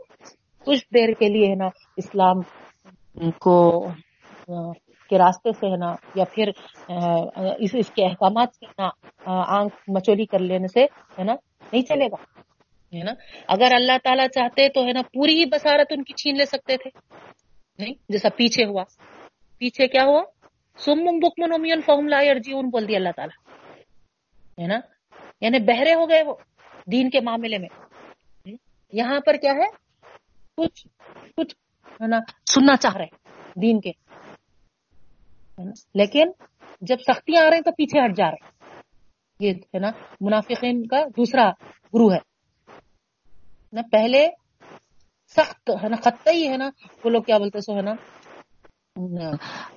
کچھ 0.66 0.86
دیر 0.94 1.14
کے 1.20 1.30
لیے 1.30 1.50
ہے 1.50 1.56
نا 1.56 1.68
اسلام 1.98 2.42
کو 3.40 3.58
کے 5.10 5.18
راستے 5.18 5.52
سے 5.52 5.68
ہے 5.68 5.78
نا 5.78 5.94
یا 6.16 6.24
پھر 6.32 6.50
اس 7.60 7.76
اس 7.76 7.90
کے 7.90 8.06
احکامات 8.06 8.56
سے 8.56 8.66
نا 8.78 8.90
آنکھ 9.60 9.76
مچولی 9.88 10.26
کر 10.26 10.40
لینے 10.40 10.68
سے 10.68 10.84
ہے 11.20 11.24
نا 11.24 11.34
نہیں 11.72 11.82
چلے 11.82 12.06
گا۔ 12.06 12.35
ہے 13.00 13.04
نا؟ 13.04 13.14
اگر 13.48 13.68
اللہ 13.72 13.98
تعالیٰ 14.04 14.28
چاہتے 14.28 14.70
تو 14.70 14.86
ہے 14.86 14.94
نا 14.94 15.02
پوری 15.02 15.40
ہی 15.40 15.46
بسارت 15.46 15.88
ان 15.90 16.04
کی 16.04 16.14
چھین 16.14 16.38
لے 16.38 16.46
سکتے 16.46 16.78
تھے۔ 16.78 16.90
نہیں، 17.80 17.94
جیسا 18.10 18.30
پیچھے 18.30 18.66
ہوا۔ 18.66 18.84
پیچھے 19.58 19.88
کیا 19.88 20.04
ہوا؟ 20.04 20.24
سم 20.78 21.20
بکمن 21.20 21.54
امیون 21.54 21.82
فہم 21.82 22.08
لا 22.08 22.22
یرجیون 22.22 22.70
بول 22.70 22.88
دیا 22.88 22.98
اللہ 22.98 23.10
تعالیٰ۔ 23.16 23.54
ہے 24.62 24.68
نا؟ 24.68 24.80
یعنی 25.42 25.60
بہرے 25.60 25.94
ہو 25.94 26.10
گئے 26.10 26.24
وہ 26.24 26.36
دین 26.92 27.10
کے 27.10 27.20
معاملے 27.20 27.58
میں۔ 27.58 27.70
یہاں 28.94 29.20
پر 29.26 29.34
کیا 29.34 29.52
ہے؟ 29.52 29.66
کچھ 30.58 30.88
کچھ 31.38 31.56
ہے 32.02 32.08
نا، 32.08 32.20
سننا 32.52 32.76
چاہ 32.76 32.96
رہے 32.96 33.06
دین 33.62 33.80
کے۔ 33.80 33.92
لیکن 35.96 36.32
جب 36.82 36.96
سختیاں 37.08 37.42
آ 37.42 37.50
رہی 37.50 37.56
ہیں 37.56 37.64
تو 37.64 37.72
پیچھے 37.72 38.06
ہٹ 38.06 38.16
جا 38.16 38.26
رہے 38.26 38.46
ہیں۔ 38.46 38.52
یہ 39.40 39.52
ہے 39.52 39.80
نا، 39.80 39.92
منافقین 40.22 40.88
کا 40.88 41.04
دوسرا 41.18 41.50
گرو 41.94 42.14
ہے۔ 42.14 42.35
نا 43.76 43.82
پہلے 43.92 44.28
سخت 45.36 45.70
ہے 45.84 45.90
نا 45.90 45.96
خطی 45.96 46.48
ہے 46.50 46.58
نا، 46.58 46.70
وہ 47.04 47.10
لوگ 47.10 47.24
کیا 47.24 47.38
بولتے 47.38 47.60
سو، 47.62 47.76
ہے 47.76 47.82
نا؟ 47.82 47.94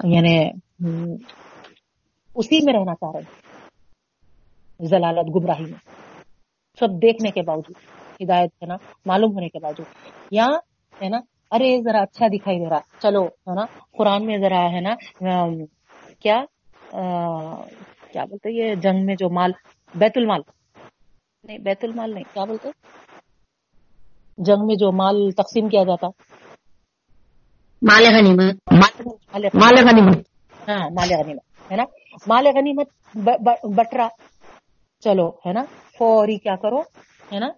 یعنی 0.05 0.37
اسی 2.35 2.59
میں 2.65 2.75
رہنا 2.75 2.95
چاہ 2.95 3.11
رہے 3.15 3.21
ہیں، 3.21 4.87
ضلالت، 4.87 5.27
گمراہی 5.35 5.65
میں۔ 5.65 5.81
سب 6.79 6.89
دیکھنے 7.03 7.31
کے 7.31 7.43
باوجود، 7.43 7.77
ہدایت 8.23 8.51
ہے 8.63 8.67
نا، 8.67 8.77
معلوم 9.07 9.33
ہونے 9.35 9.49
کے 9.49 9.59
باوجود۔ 9.59 9.87
یا، 10.31 10.47
ہے 11.03 11.09
نا، 11.09 11.19
ارے، 11.51 11.71
ذرا 11.85 12.01
اچھا 12.03 12.27
دکھائی 12.27 12.59
دے 12.59 12.69
رہا، 12.71 12.81
چلو، 13.03 13.25
ہے 13.25 13.55
نا، 13.55 13.65
قرآن 13.99 14.27
میں 14.27 14.39
ذرا، 14.39 14.63
ہے 14.73 14.81
نا 14.81 14.95
کیا؟ 16.23 16.39
کیا 18.13 18.25
بولتے 18.25 18.51
یہ 18.51 18.75
جنگ 18.75 19.05
میں 19.07 19.15
جو 19.19 19.31
مال، 19.31 19.53
بیت 19.95 20.13
المال۔ 20.17 20.41
نہیں، 21.45 21.59
بیت 21.59 21.85
المال 21.85 22.15
نہیں، 22.15 22.25
کیا 22.33 22.45
بولتے؟ 22.45 22.69
جنگ 24.39 24.67
میں 24.67 24.75
جو 24.75 24.93
مال 24.93 25.31
تقسیم 25.31 25.69
کیا 25.69 25.85
جاتا 25.85 26.07
مال 27.83 28.05
غنیمت. 28.05 28.73
مال 29.55 29.87
غنیمت. 29.89 30.19
ہاں 30.69 30.91
مال 30.91 31.09
غنیمت. 31.23 31.73
ہے 31.73 31.77
نا؟ 31.77 31.85
مال 32.27 32.47
غنیمت 32.47 33.17
بٹرا. 33.65 34.09
چلو 35.01 35.29
ہے 35.29 35.53
نا؟ 35.53 35.63
فوری 35.99 36.37
کیا 36.37 36.57
کرو 36.57 36.81
ہے 37.33 37.39
نا؟ 37.39 37.49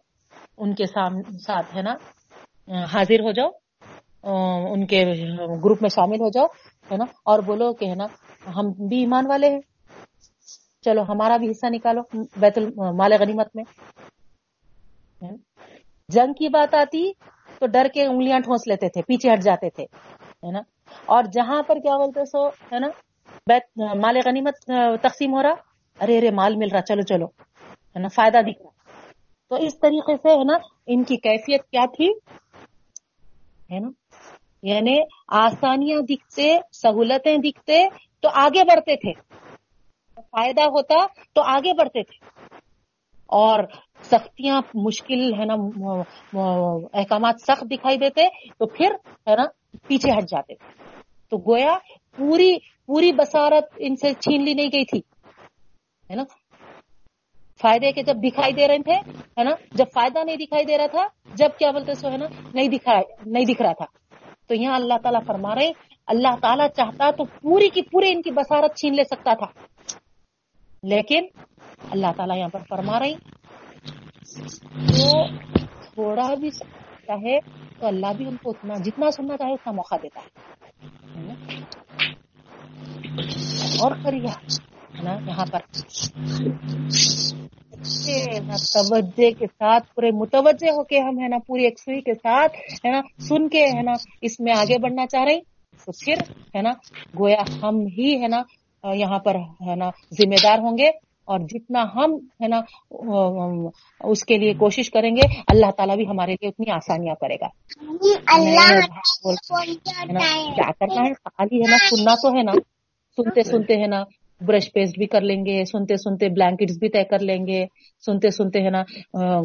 ان 0.59 0.75
کے 0.75 0.87
ساتھ 0.87 1.77
ہے 1.77 1.83
نا؟ 1.83 1.95
حاضر 2.85 3.21
ہو 3.21 3.33
جاؤ. 3.33 3.49
ان 4.73 4.87
کے 4.87 5.05
گروپ 5.65 5.79
میں 5.81 5.91
شامل 5.91 6.21
ہو 6.21 6.31
جاؤ 6.31 6.47
ہے 6.93 6.97
نا؟ 6.97 7.05
اور 7.25 7.39
بولو 7.39 7.73
کہ 7.73 7.85
ہے 7.85 7.95
نا 7.95 8.07
ہم 8.47 8.89
بھی 8.89 8.99
ایمان 9.01 9.27
والے 9.27 9.51
ہیں۔ 9.51 9.61
چلو 10.83 11.03
ہمارا 11.03 11.37
بھی 11.37 11.51
حصہ 11.51 11.67
نکالو 11.69 12.01
بیت 12.37 12.59
ال- 12.59 12.73
مال 12.77 13.13
غنیمت 13.21 13.57
میں؟ 13.57 13.65
جنگ 16.11 16.33
کی 16.33 16.49
بات 16.49 16.75
آتی 16.75 17.13
تو 17.59 17.67
ڈر 17.67 17.87
کے 17.95 18.05
انگلیاں 18.05 18.41
ٹھونس 18.41 18.67
لیتے 18.67 18.89
تھے، 18.89 19.03
پیچھے 19.03 19.33
ہٹ 19.33 19.41
جاتے 19.41 19.71
تھے، 19.71 19.83
ہے 20.47 20.51
نا؟ 20.51 20.61
اور 21.07 21.25
جہاں 21.25 21.63
پر 21.63 21.77
کیا 21.77 21.97
بولتے 21.97 22.25
سو، 22.25 22.49
ہے 22.49 22.79
نا؟ 22.79 22.89
بیت، 23.47 23.97
مال 23.97 24.17
غنیمت 24.27 24.57
تقسیم 25.03 25.35
ہو 25.35 25.43
رہا، 25.43 25.55
ارے 26.01 26.19
ارے، 26.19 26.31
مال 26.31 26.57
مل 26.57 26.69
رہا، 26.73 26.81
چلو 26.81 27.03
چلو، 27.03 27.27
ہے 27.65 27.99
نا؟ 27.99 28.09
فائدہ 28.09 28.39
دکھ 28.39 28.63
رہا۔ 28.63 28.71
تو 29.49 29.55
اس 29.55 29.79
طریقے 29.79 30.17
سے، 30.17 30.29
ہے 30.29 30.45
نا، 30.45 30.57
ان 30.87 31.05
کی 31.05 31.17
کیفیت 31.17 31.63
کیا 31.71 31.85
تھی؟ 31.97 32.09
ہے 33.75 33.79
نا؟ 33.79 33.89
یعنی 34.63 34.99
آسانیاں 35.29 36.01
دکھتے، 36.01 36.59
سہولتیں 36.73 37.39
دکھتے 37.39 37.85
تو 38.21 38.29
آگے 38.35 38.65
بڑھتے 38.65 38.97
تھے۔ 38.97 39.13
فائدہ 40.31 40.61
ہوتا 40.61 41.07
تو 41.33 41.43
آگے 41.43 41.73
بڑھتے 41.73 42.03
تھے۔ 42.03 42.41
اور 43.31 43.65
سختیاں 44.03 44.63
مشکل 44.75 45.35
ہے 45.35 45.45
نا، 45.45 45.55
احکامات 46.95 47.35
سخت 47.41 47.65
دکھائی 47.71 47.97
دیتے، 47.97 48.23
تو 48.59 48.67
پھر 48.67 48.91
ہے 49.31 49.37
نا، 49.37 49.43
پیچھے 49.87 50.13
ہٹ 50.13 50.23
جاتے۔ 50.23 50.55
تو 51.31 51.37
گویا 51.37 51.79
پوری 52.17 52.59
پوری 52.87 53.13
بسارت 53.13 53.65
ان 53.79 53.97
سے 53.97 54.13
چھین 54.15 54.45
لی 54.45 54.55
نہیں 54.55 54.67
گئی 54.67 54.85
تھی۔ 54.85 54.99
ہے 56.11 56.15
نا؟ 56.15 56.23
فائدے 57.63 57.93
کے 57.93 58.03
جب 58.03 58.17
دکھائی 58.17 58.53
دے 58.53 58.69
رہے 58.69 58.79
تھے، 58.79 58.95
ہے 59.19 59.45
نا، 59.45 59.51
جب 59.73 59.85
فائدہ 59.95 60.25
نہیں 60.25 60.37
دکھائی 60.37 60.65
دے 60.65 60.79
رہا 60.79 60.87
تھا، 60.87 61.07
جب 61.35 61.49
کیا 61.59 61.71
بولتے 61.71 61.95
سو 61.95 62.11
ہے 62.11 62.17
نا، 62.17 62.27
نہیں 62.55 62.69
دکھا، 62.69 63.01
نہیں 63.27 63.45
دکھ 63.45 63.63
رہا 63.63 63.73
تھا۔ 63.73 63.87
تو 64.49 64.55
یہاں 64.55 64.75
اللہ 64.75 64.95
تعالیٰ 65.03 65.21
فرما 65.27 65.55
رہے 65.55 65.71
اللہ 66.07 66.37
تعالیٰ 66.43 66.69
چاہتا 66.77 67.11
تو 67.11 67.25
پوری 67.25 67.69
کی 67.69 67.83
پوری 67.83 68.13
ان 68.13 68.23
کی 68.23 68.31
بسارت 68.31 68.77
چھین 68.77 68.97
لے 68.97 69.05
سکتا 69.05 69.35
تھا۔ 69.35 69.47
لیکن 70.83 71.27
اللہ 71.91 72.13
تعالیٰ 72.17 72.37
یہاں 72.37 72.49
پر 72.49 72.61
فرما 72.69 72.99
رہی 73.01 73.15
تو 74.87 75.27
تھوڑا 75.95 76.35
بھی 76.35 76.51
چاہے 76.51 77.39
تو 77.79 77.87
اللہ 77.87 78.13
بھی 78.17 78.27
ان 78.27 78.37
کو 78.43 78.51
اتنا 78.51 78.75
جتنا 78.75 79.11
سننا 79.11 79.37
چاہے 79.37 79.53
اتنا 79.53 79.73
موقع 79.73 79.95
دیتا 80.03 80.21
ہے 80.21 80.29
اور 83.81 83.93
کریے 84.05 84.29
نا، 85.03 85.17
یہاں 85.27 85.47
پر 85.53 85.59
توجہ 88.73 89.31
کے 89.31 89.47
ساتھ، 89.47 89.95
پورے 89.95 90.11
متوجہ 90.11 90.71
ہو 90.71 90.85
کے 90.85 90.99
ہم، 90.99 91.19
ہے 91.21 91.29
نا، 91.29 91.39
پوری 91.47 91.65
یکسوئی 91.65 92.01
کے 92.01 92.15
ساتھ، 92.15 92.57
ہے 92.87 92.91
نا، 92.91 93.01
سن 93.19 93.49
کے، 93.49 93.65
ہے 93.65 93.83
نا، 93.83 93.93
اس 94.23 94.41
میں 94.41 94.53
آگے 94.53 94.79
بڑھنا 94.79 95.07
چاہ 95.07 95.25
رہے 95.25 95.41
تو 95.85 95.93
پھر، 95.93 96.15
ہے 96.57 96.63
نا، 96.63 96.71
گویا 97.19 97.43
ہم 97.63 97.87
ہی، 97.99 98.23
ہے 98.23 98.29
نا 98.29 98.43
یہاں 98.85 99.19
پر 99.19 99.35
ہے 99.35 99.75
نا 99.75 99.91
ذمہ 99.91 100.35
دار 100.43 100.59
ہوں 100.59 100.79
گے 100.79 100.89
اور 101.25 101.39
جتنا 101.39 101.83
ہم 101.95 102.15
ہے 102.15 102.49
نا 102.49 102.61
اس 104.01 104.25
کے 104.25 104.39
لیے 104.39 104.55
کوشش 104.55 104.91
کریں 104.91 105.17
گے 105.17 105.21
اللہ 105.49 105.71
تعالیٰ 105.71 105.97
بھی 105.97 106.07
ہمارے 106.09 106.33
لیے 106.33 106.49
اتنی 106.49 106.71
آسانیاں 106.71 107.15
کرے 107.15 107.35
گا۔ 107.35 107.47
نا 110.13 110.21
کیا 110.55 110.71
کرنا 110.73 111.03
ہے؟ 111.03 111.13
خالی 111.13 111.57
ہے 111.57 111.71
نا 111.71 111.77
سننا 111.91 112.15
تو 112.15 112.29
ہے 112.39 112.43
نا۔ 112.43 112.53
سنتے 113.17 113.43
سنتے 113.43 113.75
ہے 113.75 113.87
نا 113.87 114.05
برش 114.47 114.73
پیسٹ 114.73 114.99
بھی 114.99 115.07
کر 115.07 115.21
لیں 115.21 115.47
گے 115.47 115.65
سنتے 115.65 115.97
سنتے 115.97 116.29
بلینکٹس 116.29 116.79
بھی 116.79 116.89
طے 116.89 117.05
کر 117.05 117.19
لیں 117.19 117.47
گے 117.47 117.67
سنتے 118.07 118.31
سنتے 118.31 118.63
ہے 118.63 118.71
نا 118.71 118.83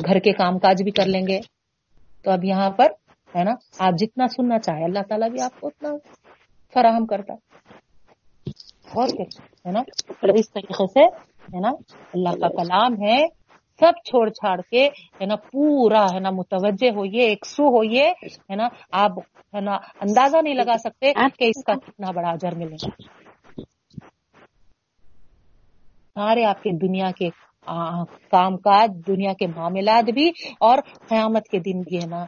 گھر 0.06 0.20
کے 0.20 0.32
کام 0.32 0.60
کاج 0.60 0.84
بھی 0.84 0.92
کر 0.92 1.06
لیں 1.06 1.28
گے۔ 1.28 1.40
تو 2.24 2.32
اب 2.32 2.44
یہاں 2.44 2.70
پر 2.70 2.86
ہے 3.36 3.44
نا 3.44 3.52
آپ 3.80 3.94
جتنا 3.98 4.28
سننا 4.28 4.60
چاہے 4.60 4.84
اللہ 4.84 5.00
تعالیٰ 5.10 5.30
بھی 5.30 5.42
آپ 5.42 5.60
کو 5.60 5.68
اتنا 5.68 5.90
فراہم 6.74 7.06
کرتا 7.06 7.34
ہے۔ 7.34 7.45
اور 8.96 9.08
ہے 9.08 9.72
نا؟ 9.72 9.82
تو 10.08 10.34
اس 10.34 10.52
طریقے 10.52 10.88
سے، 10.88 11.04
ہے 11.54 11.60
نا، 11.60 11.70
اللہ 12.14 12.30
کا 12.30 12.48
کلام 12.48 12.94
ہے، 13.04 13.28
سب 13.80 13.92
چھوڑ 14.06 14.30
چھاڑ 14.30 14.62
کے، 14.62 14.88
ہے 14.88 15.26
نا، 15.26 15.36
پورا، 15.36 16.06
ہے 16.14 16.20
نا، 16.20 16.30
متوجہ 16.30 16.90
ہوئیے 16.90 17.22
ایک 17.22 17.46
سو 17.46 17.64
ہوئیے، 17.64 18.10
ہے 18.50 18.56
نا، 18.56 18.68
آپ، 18.92 19.12
ہے 19.56 19.62
نا، 19.62 19.76
اندازہ 19.76 20.38
نہیں 20.44 20.54
لگا 20.54 20.78
سکتے 20.78 21.14
کہ 21.14 21.44
اس 21.44 21.64
کا 21.64 21.74
کتنا 21.74 22.12
بڑا 22.12 22.30
اجر 22.30 22.56
ملے۔ 22.56 22.76
گا 22.76 22.90
سارے 26.16 26.46
آپ 26.46 26.64
کے 26.64 26.70
دنیا 26.72 27.12
کے 27.12 27.30
کام 28.32 28.58
کاج، 28.58 28.92
دنیا 29.08 29.34
کے 29.34 29.48
معاملات 29.48 30.12
بھی، 30.14 30.30
اور 30.60 30.78
قیامت 31.10 31.48
کے 31.52 31.60
دن 31.60 31.82
بھی، 31.82 31.98
ہے 31.98 32.08
نا 32.08 32.26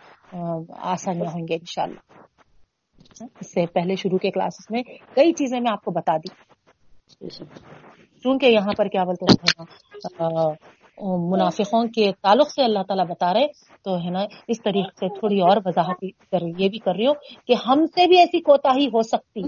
آسانیاں 0.79 1.31
ہوں 1.31 1.47
گے 1.47 1.55
انشاءاللہ۔ 1.55 1.99
اس 3.39 3.53
سے 3.53 3.65
پہلے 3.65 3.95
شروع 3.95 4.17
کے 4.17 4.31
کلاسز 4.31 4.65
میں 4.69 4.83
کئی 5.15 5.31
چیزیں 5.31 5.59
میں 5.59 5.71
آپ 5.71 5.83
کو 5.83 5.91
بتا 5.91 6.17
دی۔ 6.17 6.46
جی 7.09 7.45
کیونکہ 8.21 8.45
یہاں 8.45 8.73
پر 8.77 8.87
کیا 8.87 9.03
بولتے 9.03 9.25
ہیں 9.25 9.65
منافقوں 11.29 11.87
کے 11.87 12.11
تعلق 12.21 12.51
سے 12.51 12.63
اللہ 12.63 12.79
تعالیٰ 12.87 13.05
بتا 13.07 13.33
رہے، 13.33 13.47
تو 13.81 13.97
ہے 13.97 14.09
نا، 14.09 14.19
اس 14.47 14.63
طریقے 14.63 14.89
سے 14.89 15.19
تھوڑی 15.19 15.39
اور 15.39 15.57
وضاحت 15.65 16.03
یہ 16.57 16.69
بھی 16.69 16.79
کر 16.79 16.95
رہی 16.95 17.07
ہوں 17.07 17.13
کہ 17.47 17.55
ہم 17.67 17.85
سے 17.85 18.07
بھی 18.07 18.19
ایسی 18.19 18.39
کوتاہی 18.39 18.87
ہو 18.87 19.01
سکتی۔ 19.01 19.41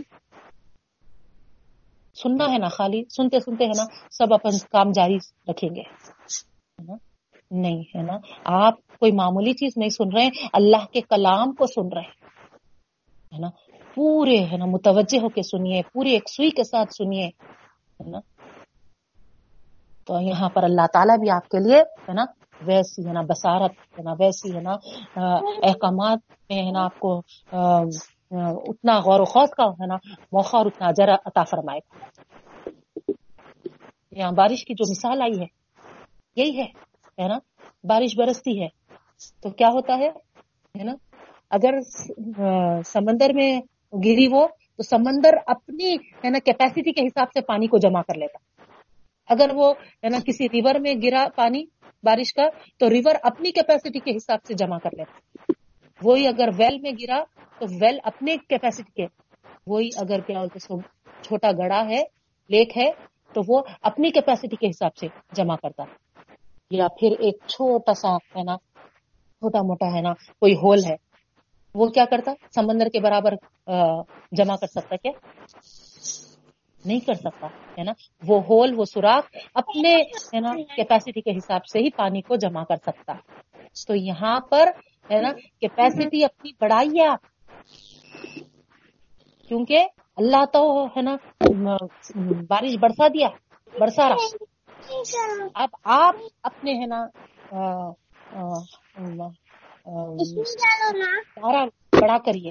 سننا 2.13 2.45
ہے 2.51 2.57
نا 2.57 2.67
خالی، 2.67 3.03
سنتے 3.09 3.39
سنتے 3.39 3.65
ہے 3.65 3.71
نا 3.77 3.83
سب 4.11 4.33
اپن 4.33 4.49
کام 4.71 4.91
جاری 4.91 5.17
رکھیں 5.47 5.69
گے۔ 5.75 5.81
نہیں 7.51 7.81
ہے 7.81 8.01
نا۔ 8.01 8.13
آپ 8.45 8.73
کوئی 8.99 9.11
معمولی 9.11 9.53
چیز 9.53 9.73
نہیں 9.77 9.89
سن 9.89 10.09
رہے 10.15 10.23
ہیں، 10.23 10.47
اللہ 10.53 10.85
کے 10.93 11.01
کلام 11.01 11.51
کو 11.51 11.65
سن 11.65 11.87
رہے 11.93 12.01
ہیں۔ 12.01 12.11
ہے 13.33 13.39
نا؟ 13.39 13.47
پورے 13.99 14.37
ہے 14.51 14.57
نا، 14.57 14.65
متوجہ 14.65 15.19
ہو 15.21 15.29
کے 15.29 15.41
سنیے، 15.43 15.81
پوری 15.93 16.11
ایک 16.13 16.29
سوئی 16.29 16.49
کے 16.57 16.63
ساتھ 16.63 16.93
سنیے، 16.93 17.25
ہے 17.25 18.09
نا؟ 18.09 18.19
تو 20.07 20.19
یہاں 20.21 20.49
پر 20.49 20.63
اللہ 20.63 20.85
تعالیٰ 20.93 21.17
بھی 21.19 21.29
آپ 21.29 21.49
کے 21.49 21.59
لیے، 21.59 21.79
ہے 22.07 22.13
نا، 22.13 22.25
ویسی 22.67 23.05
ہے 23.07 23.13
نا، 23.13 23.21
بصارت 23.29 23.73
ہے 23.97 24.03
نا، 24.03 24.13
ویسی 24.19 24.55
ہے 24.55 24.61
نا 24.61 24.73
احکامات 25.69 26.19
میں 26.49 26.61
ہے 26.65 26.71
نا، 26.71 26.83
آپ 26.83 26.99
کو 26.99 27.11
اتنا 28.69 28.97
غور 28.99 29.19
و 29.19 29.25
خوض 29.25 29.49
کا 29.57 29.65
ہے 29.81 29.87
نا، 29.87 29.95
موقع 30.31 30.57
اور 30.57 30.65
اتنا 30.65 30.87
اجر 30.87 31.13
عطا 31.15 31.43
فرمائے۔ 31.43 31.79
گا 31.87 32.05
یہاں 34.11 34.31
بارش 34.31 34.63
کی 34.65 34.73
جو 34.73 34.89
مثال 34.91 35.21
آئی 35.21 35.39
ہے، 35.41 35.45
یہی 36.37 36.57
ہے 36.57 36.67
ہے 37.17 37.27
نا، 37.27 37.37
بارش 37.83 38.15
برستی 38.17 38.61
ہے، 38.61 38.67
تو 39.41 39.49
کیا 39.49 39.69
ہوتا 39.73 39.97
ہے؟ 39.97 40.09
ہے 40.75 40.83
نا، 40.83 40.95
اگر 41.49 41.73
سمندر 42.85 43.33
میں 43.33 43.51
گری 43.93 44.27
وہ، 44.31 44.47
تو 44.47 44.83
سمندر 44.83 45.33
اپنی، 45.45 45.95
ہے 45.95 46.29
نا 46.29 46.39
کیپیسٹی 46.39 46.91
کے 46.91 47.01
حساب 47.01 47.27
سے 47.33 47.41
پانی 47.41 47.67
کو 47.67 47.77
جمع 47.77 48.01
کر 48.01 48.15
لیتا۔ 48.15 48.63
اگر 49.27 49.49
وہ، 49.53 49.73
ہے 50.03 50.09
نا، 50.09 50.17
کسی 50.19 50.45
ریور 50.45 50.75
میں 50.79 50.93
گرا 51.03 51.27
پانی، 51.35 51.63
بارش 52.03 52.33
کا، 52.33 52.43
تو 52.77 52.89
ریور 52.89 53.15
اپنی 53.23 53.51
کیپیسٹی 53.51 53.99
کے 53.99 54.17
حساب 54.17 54.39
سے 54.47 54.53
جمع 54.53 54.77
کر 54.77 54.89
لیتا۔ 54.97 55.51
وہی 56.03 56.27
اگر 56.27 56.49
ویل 56.57 56.79
میں 56.79 56.91
گرا، 56.91 57.23
تو 57.59 57.65
ویل 57.81 57.99
اپنے 58.03 58.37
کیپیسٹی 58.37 58.91
کے۔ 58.95 59.05
وہی 59.67 59.89
اگر 59.95 60.19
کیا 60.19 60.39
بولتے 60.39 60.59
سو 60.59 60.79
چھوٹا 61.21 61.51
گڑا 61.51 61.85
ہے 61.89 62.03
لیک 62.49 62.77
ہے، 62.77 62.91
تو 63.33 63.41
وہ 63.47 63.61
اپنی 63.81 64.09
کیپیسٹی 64.11 64.55
کے 64.55 64.69
حساب 64.69 64.95
سے 64.95 65.07
جمع 65.33 65.55
کرتا۔ 65.55 65.83
یا 66.71 66.87
پھر 66.87 67.11
ایک 67.19 67.35
چھوٹا 67.47 67.93
سا، 67.93 68.15
ہے 68.15 68.43
نا، 68.43 68.57
چھوٹا 69.39 69.61
موٹا، 69.61 69.95
ہے 69.95 70.01
نا، 70.01 70.13
کوئی 70.13 70.53
ہول 70.53 70.79
ہے۔ 70.89 71.08
وہ 71.75 71.87
کیا 71.87 72.05
کرتا؟ 72.05 72.31
سمندر 72.55 72.87
کے 72.87 72.99
برابر 72.99 73.33
جمع 74.31 74.55
کر 74.55 74.67
سکتا 74.67 74.95
کیا؟ 74.95 75.11
نہیں 76.85 76.99
کر 76.99 77.13
سکتا، 77.13 77.47
ہے 77.47 77.83
نا؟ 77.83 77.91
وہ 78.27 78.41
ہول، 78.43 78.73
وہ 78.77 78.85
سوراخ 78.85 79.23
اپنے، 79.53 79.95
ہے 80.33 80.39
نا 80.39 80.51
کیپیسٹی 80.75 81.21
کے 81.21 81.37
حساب 81.37 81.65
سے 81.65 81.79
ہی 81.79 81.89
پانی 81.89 82.21
کو 82.21 82.35
جمع 82.35 82.63
کر 82.63 82.75
سکتا۔ 82.75 83.13
تو 83.87 83.95
یہاں 83.95 84.39
پر، 84.39 84.69
ہے 85.11 85.21
نا 85.21 85.29
کیپیسٹی 85.61 86.23
اپنی 86.25 86.51
بڑھائیے 86.61 87.05
آپ۔ 87.07 87.21
کیونکہ 89.47 89.87
اللہ 90.17 90.45
تو، 90.53 90.85
ہے 90.85 91.01
نا، 91.01 91.15
بارش 92.49 92.75
برسا 92.81 93.07
دیا، 93.07 93.29
برسا 93.79 94.09
رہا۔ 94.09 94.25
اب 95.53 95.69
آپ 95.83 96.15
اپنے، 96.43 96.73
ہے 96.73 96.85
نا 96.85 97.07
سارا 99.85 101.65
بڑا 102.01 102.17
کریے۔ 102.25 102.49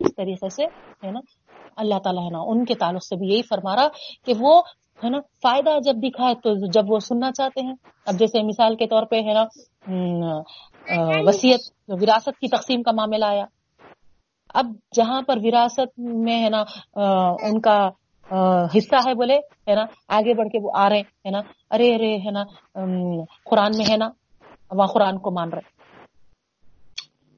اس 0.00 0.14
طریقے 0.16 0.48
سے 0.48 0.64
ہے 1.04 1.10
نا؟ 1.10 1.20
اللہ 1.76 1.98
تعالیٰ 2.04 2.24
ہے 2.24 2.30
نا 2.30 2.38
ان 2.38 2.64
کے 2.64 2.74
تعلق 2.74 3.04
سے 3.04 3.16
بھی 3.16 3.26
یہی 3.28 3.42
فرما 3.42 3.76
رہا 3.76 3.88
کہ 4.24 4.32
وہ 4.40 4.62
ہے 5.04 5.10
نا 5.10 5.18
فائدہ 5.42 5.70
جب 5.84 5.96
دکھائے 6.02 6.34
تو 6.34 6.54
جب 6.72 6.90
وہ 6.90 6.98
سننا 6.98 7.30
چاہتے 7.32 7.60
ہیں۔ 7.66 7.74
اب 8.06 8.14
جیسے 8.18 8.42
مثال 8.42 8.76
کے 8.76 8.86
طور 8.86 9.02
پہ 9.02 9.16
ہے 9.16 9.34
نا 9.34 9.44
وسیعت 11.26 11.70
وراثت 11.88 12.38
کی 12.40 12.48
تقسیم 12.56 12.82
کا 12.82 12.92
معاملہ 12.92 13.24
آیا۔ 13.24 13.44
اب 14.54 14.66
جہاں 14.94 15.22
پر 15.22 15.36
وراثت 15.42 15.98
میں 15.98 16.42
ہے 16.44 16.48
نا 16.48 16.62
ان 17.42 17.60
کا 17.60 17.78
حصہ 18.74 18.96
ہے 19.06 19.14
بولے 19.14 19.36
ہے 19.68 19.74
نا 19.74 19.84
آگے 20.08 20.34
بڑھ 20.34 20.48
کے 20.48 20.58
وہ 20.62 20.70
آ 20.74 20.88
رہے 20.88 20.96
ہیں 20.96 21.04
ہے 21.26 21.30
نا 21.30 21.40
ارے 21.70 21.94
ارے 21.94 22.14
ہے 22.16 22.30
نا 22.30 22.44
قرآن 23.44 23.76
میں 23.78 23.86
ہے 23.90 23.96
نا 23.96 24.08
وہاں 24.70 24.86
قرآن 24.92 25.18
کو 25.18 25.30
مان 25.30 25.52
رہے 25.52 25.74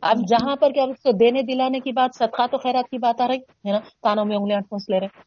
اب 0.02 0.18
جہاں 0.28 0.54
پر 0.56 0.72
کیا 0.72 0.84
اس 0.84 1.02
کو 1.02 1.12
دینے 1.18 1.42
دلانے 1.42 1.80
کی 1.80 1.92
بات 1.92 2.14
صدقات 2.14 2.54
و 2.54 2.58
خیرات 2.58 2.88
کی 2.90 2.98
بات 2.98 3.20
آ 3.20 3.26
رہی 3.28 3.38
ہے 3.66 3.72
نا 3.72 3.78
کانوں 4.02 4.24
میں 4.24 4.36
انگلیاں 4.36 4.60
ٹھونس 4.60 4.88
لے 4.88 5.00
رہے 5.00 5.26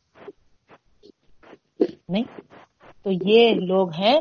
نہیں 2.10 2.24
تو 3.04 3.12
یہ 3.26 3.54
لوگ 3.64 3.92
ہیں 3.94 4.18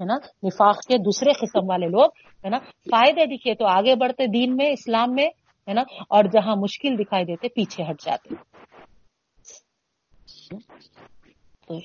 ہے 0.00 0.04
نا 0.04 0.16
نفاق 0.42 0.80
کے 0.88 0.96
دوسرے 0.98 1.32
قسم 1.40 1.68
والے 1.68 1.88
لوگ 1.88 2.18
ہے 2.44 2.50
نا 2.50 2.58
فائدے 2.86 3.26
دکھے 3.26 3.54
تو 3.54 3.66
آگے 3.68 3.94
بڑھتے 3.96 4.26
دین 4.32 4.56
میں 4.56 4.70
اسلام 4.70 5.14
میں 5.14 5.26
ہے 5.68 5.74
نا 5.74 5.82
اور 6.08 6.24
جہاں 6.32 6.56
مشکل 6.56 6.98
دکھائی 6.98 7.24
دیتے 7.24 7.48
پیچھے 7.50 7.84
ہٹ 7.84 8.04
جاتے 8.04 8.34
تو 10.50 11.78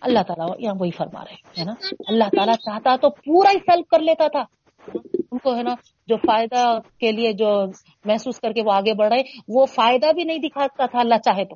اللہ 0.00 0.22
تعالیٰ 0.22 0.56
یہاں 0.58 0.74
وہی 0.80 0.90
فرما 0.90 1.24
رہے 1.24 1.60
ہے 1.60 1.64
نا؟ 1.64 1.72
اللہ 2.08 2.24
تعالیٰ 2.24 2.54
چاہتا 2.54 2.96
تو 2.96 3.10
پورا 3.10 3.50
ہی 3.50 3.58
سیلف 3.58 3.86
کر 3.88 3.98
لیتا 3.98 4.28
تھا۔ 4.28 4.42
ان 5.32 5.38
کو، 5.38 5.56
ہے 5.56 5.62
نا، 5.62 5.74
جو 6.06 6.16
فائدہ 6.16 6.78
کے 7.00 7.12
لیے 7.12 7.32
جو 7.32 7.64
محسوس 8.04 8.40
کر 8.40 8.52
کے 8.52 8.62
وہ 8.62 8.72
آگے 8.72 8.94
بڑھ 8.94 9.12
رہے 9.12 9.22
وہ 9.48 9.66
فائدہ 9.66 10.12
بھی 10.12 10.24
نہیں 10.24 10.38
دکھاتا 10.38 10.86
تھا، 10.86 11.00
اللہ 11.00 11.14
چاہے 11.14 11.44
تو۔ 11.44 11.54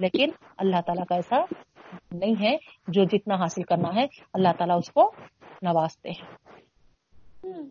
لیکن 0.00 0.30
اللہ 0.58 0.80
تعالیٰ 0.86 1.04
کا 1.04 1.14
ایسا 1.14 1.36
نہیں 2.12 2.34
ہے، 2.40 2.56
جو 2.88 3.04
جتنا 3.04 3.34
حاصل 3.34 3.62
کرنا 3.62 3.94
ہے، 3.94 4.06
اللہ 4.32 4.48
تعالیٰ 4.58 4.76
اس 4.78 4.90
کو 4.90 5.12
نوازتے 5.62 6.10
ہیں۔ 6.10 6.46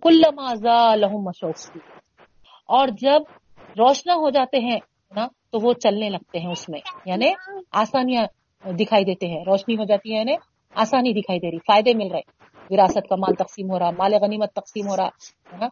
کل 0.01 0.21
لہم 1.01 1.17
مشوق 1.17 1.77
اور 2.65 2.87
جب 2.87 3.21
روشنا 3.77 4.13
ہو 4.13 4.29
جاتے 4.29 4.59
ہیں 4.59 4.79
نا، 5.15 5.27
تو 5.51 5.59
وہ 5.61 5.73
چلنے 5.73 6.09
لگتے 6.09 6.39
ہیں 6.39 6.51
اس 6.51 6.69
میں۔ 6.69 6.79
یعنی 7.05 7.25
آسانیاں 7.71 8.25
دکھائی 8.71 9.05
دیتے 9.05 9.27
ہیں، 9.27 9.43
روشنی 9.47 9.75
ہو 9.75 9.83
جاتی 9.83 10.13
ہے 10.13 10.19
یعنی 10.19 10.33
آسانی 10.75 11.13
دکھائی 11.13 11.39
دے 11.39 11.51
رہی، 11.51 11.57
فائدے 11.57 11.93
مل 11.93 12.11
رہے۔ 12.11 12.21
وراثت 12.69 13.09
کا 13.09 13.15
مال 13.15 13.35
تقسیم 13.35 13.71
ہو 13.71 13.79
رہا، 13.79 13.89
مال 13.89 14.13
غنیمت 14.21 14.53
تقسیم 14.53 14.87
ہو 14.87 14.95
رہا، 14.95 15.07
ہے 15.53 15.57
نا؟ 15.57 15.67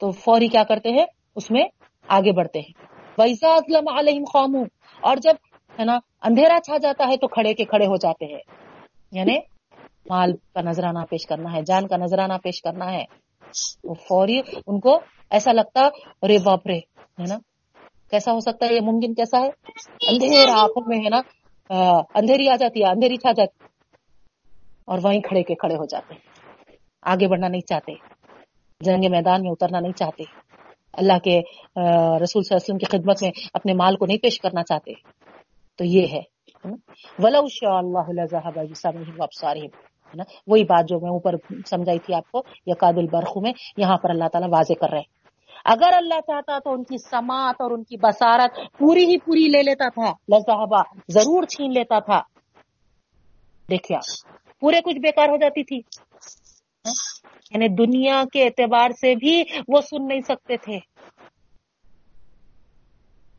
تو 0.00 0.10
فوری 0.10 0.48
کیا 0.48 0.62
کرتے 0.64 0.88
ہیں؟ 0.88 1.06
اس 1.36 1.50
میں 1.50 1.62
آگے 2.08 2.32
بڑھتے 2.32 2.58
ہیں۔ 2.58 2.72
ویسا 3.18 3.48
اسلم 3.48 3.88
علیہم 3.98 4.24
خامو 4.32 4.62
اور 5.00 5.16
جب، 5.16 5.34
ہے 5.80 5.84
نا، 5.84 5.98
اندھیرا 6.22 6.60
چھا 6.64 6.76
جاتا 6.76 7.04
ہے 7.08 7.16
تو 7.16 7.28
کھڑے 7.28 7.54
کے 7.54 7.64
کھڑے 7.64 7.86
ہو 7.86 7.96
جاتے 7.96 8.24
ہیں۔ 8.24 8.40
یعنی 9.12 9.38
مال 10.10 10.32
کا 10.54 10.60
نذرانہ 10.60 10.98
پیش 11.10 11.26
کرنا 11.26 11.52
ہے، 11.52 11.62
جان 11.62 11.86
کا 11.86 11.96
نذرانہ 11.96 12.32
پیش 12.42 12.62
کرنا 12.62 12.92
ہے۔ 12.92 13.04
وہ 13.84 13.94
فوری 13.94 14.40
ان 14.66 14.80
کو 14.80 15.00
ایسا 15.30 15.52
لگتا 15.52 15.80
ارے 16.22 16.38
باپ 16.44 16.66
رے 16.66 16.76
ہے 16.76 17.24
نا؟ 17.28 17.38
کیسا 18.10 18.32
ہو 18.32 18.40
سکتا 18.40 18.66
ہے؟ 18.66 18.74
یہ 18.74 18.80
ممکن 18.80 19.14
کیسا 19.14 19.40
ہے؟ 19.40 19.48
اندھیرا 20.08 20.60
آنکھوں 20.60 20.82
میں 20.86 20.98
ہے 20.98 21.08
نا؟ 21.08 21.20
اندھیری 22.14 22.48
آ 22.48 22.56
جاتی 22.56 22.82
ہے، 22.82 22.88
اندھیری 22.88 23.16
چھا 23.16 23.32
جاتی 23.32 23.64
اور 24.84 24.98
وہیں 25.02 25.20
کھڑے 25.20 25.42
کے 25.42 25.54
کھڑے 25.54 25.74
ہو 25.74 25.84
جاتے 25.84 26.14
ہیں۔ 26.14 26.20
آگے 27.02 27.28
بڑھنا 27.28 27.48
نہیں 27.48 27.60
چاہتے۔ 27.60 27.92
جنگ 28.80 29.10
میدان 29.10 29.42
میں 29.42 29.50
اترنا 29.50 29.80
نہیں 29.80 29.92
چاہتے۔ 29.92 30.22
اللہ 30.92 31.18
کے 31.18 31.40
رسول 32.22 32.42
صلی 32.42 32.54
اللہ 32.54 32.56
علیہ 32.56 32.56
وسلم 32.56 32.78
کی 32.78 32.84
خدمت 32.84 33.22
میں 33.22 33.30
اپنے 33.54 33.72
مال 33.72 33.96
کو 33.96 34.06
نہیں 34.06 34.18
پیش 34.18 34.40
کرنا 34.40 34.62
چاہتے۔ 34.62 34.92
تو 35.76 35.84
یہ 35.84 36.06
ہے۔ 36.12 36.20
ولو 37.18 37.48
شاء 37.48 37.76
اللہ 37.76 38.18
نا؟ 40.14 40.22
وہی 40.46 40.64
بات 40.64 40.88
جو 40.88 41.00
میں 41.00 41.10
اوپر 41.10 41.34
سمجھائی 41.70 41.98
تھی 41.98 42.14
آپ 42.14 42.30
کو 42.30 42.42
یقاد 42.66 42.92
البرخ 42.96 43.36
میں، 43.36 43.52
یہاں 43.76 43.96
پر 43.96 44.10
اللہ 44.10 44.28
تعالیٰ 44.32 44.48
واضح 44.52 44.72
کر 44.80 44.88
رہے 44.90 44.98
ہیں۔ 44.98 45.17
اگر 45.64 45.92
اللہ 45.92 46.20
چاہتا 46.20 46.58
تو 46.58 46.72
ان 46.72 46.84
کی 46.84 46.98
سماعت 46.98 47.54
اور 47.58 47.70
ان 47.70 47.84
کی 47.84 47.96
بصارت 47.96 48.58
پوری 48.78 49.04
ہی 49.04 49.18
پوری 49.18 49.48
لے 49.48 49.62
لیتا 49.62 49.88
تھا 49.88 50.36
لذہبا 50.36 50.82
ضرور 51.08 51.42
چھین 51.42 51.72
لیتا 51.72 51.98
تھا۔ 51.98 52.20
دیکھیے 53.70 53.96
آپ، 53.96 54.28
پورے 54.60 54.80
کچھ 54.80 54.98
بیکار 54.98 55.28
ہو 55.28 55.36
جاتی 55.36 55.64
تھی۔ 55.64 55.76
یعنی 57.50 57.68
دنیا 57.68 58.22
کے 58.32 58.44
اعتبار 58.44 58.90
سے 58.90 59.14
بھی 59.14 59.42
وہ 59.68 59.80
سن 59.80 60.08
نہیں 60.08 60.20
سکتے 60.20 60.56
تھے۔ 60.56 60.78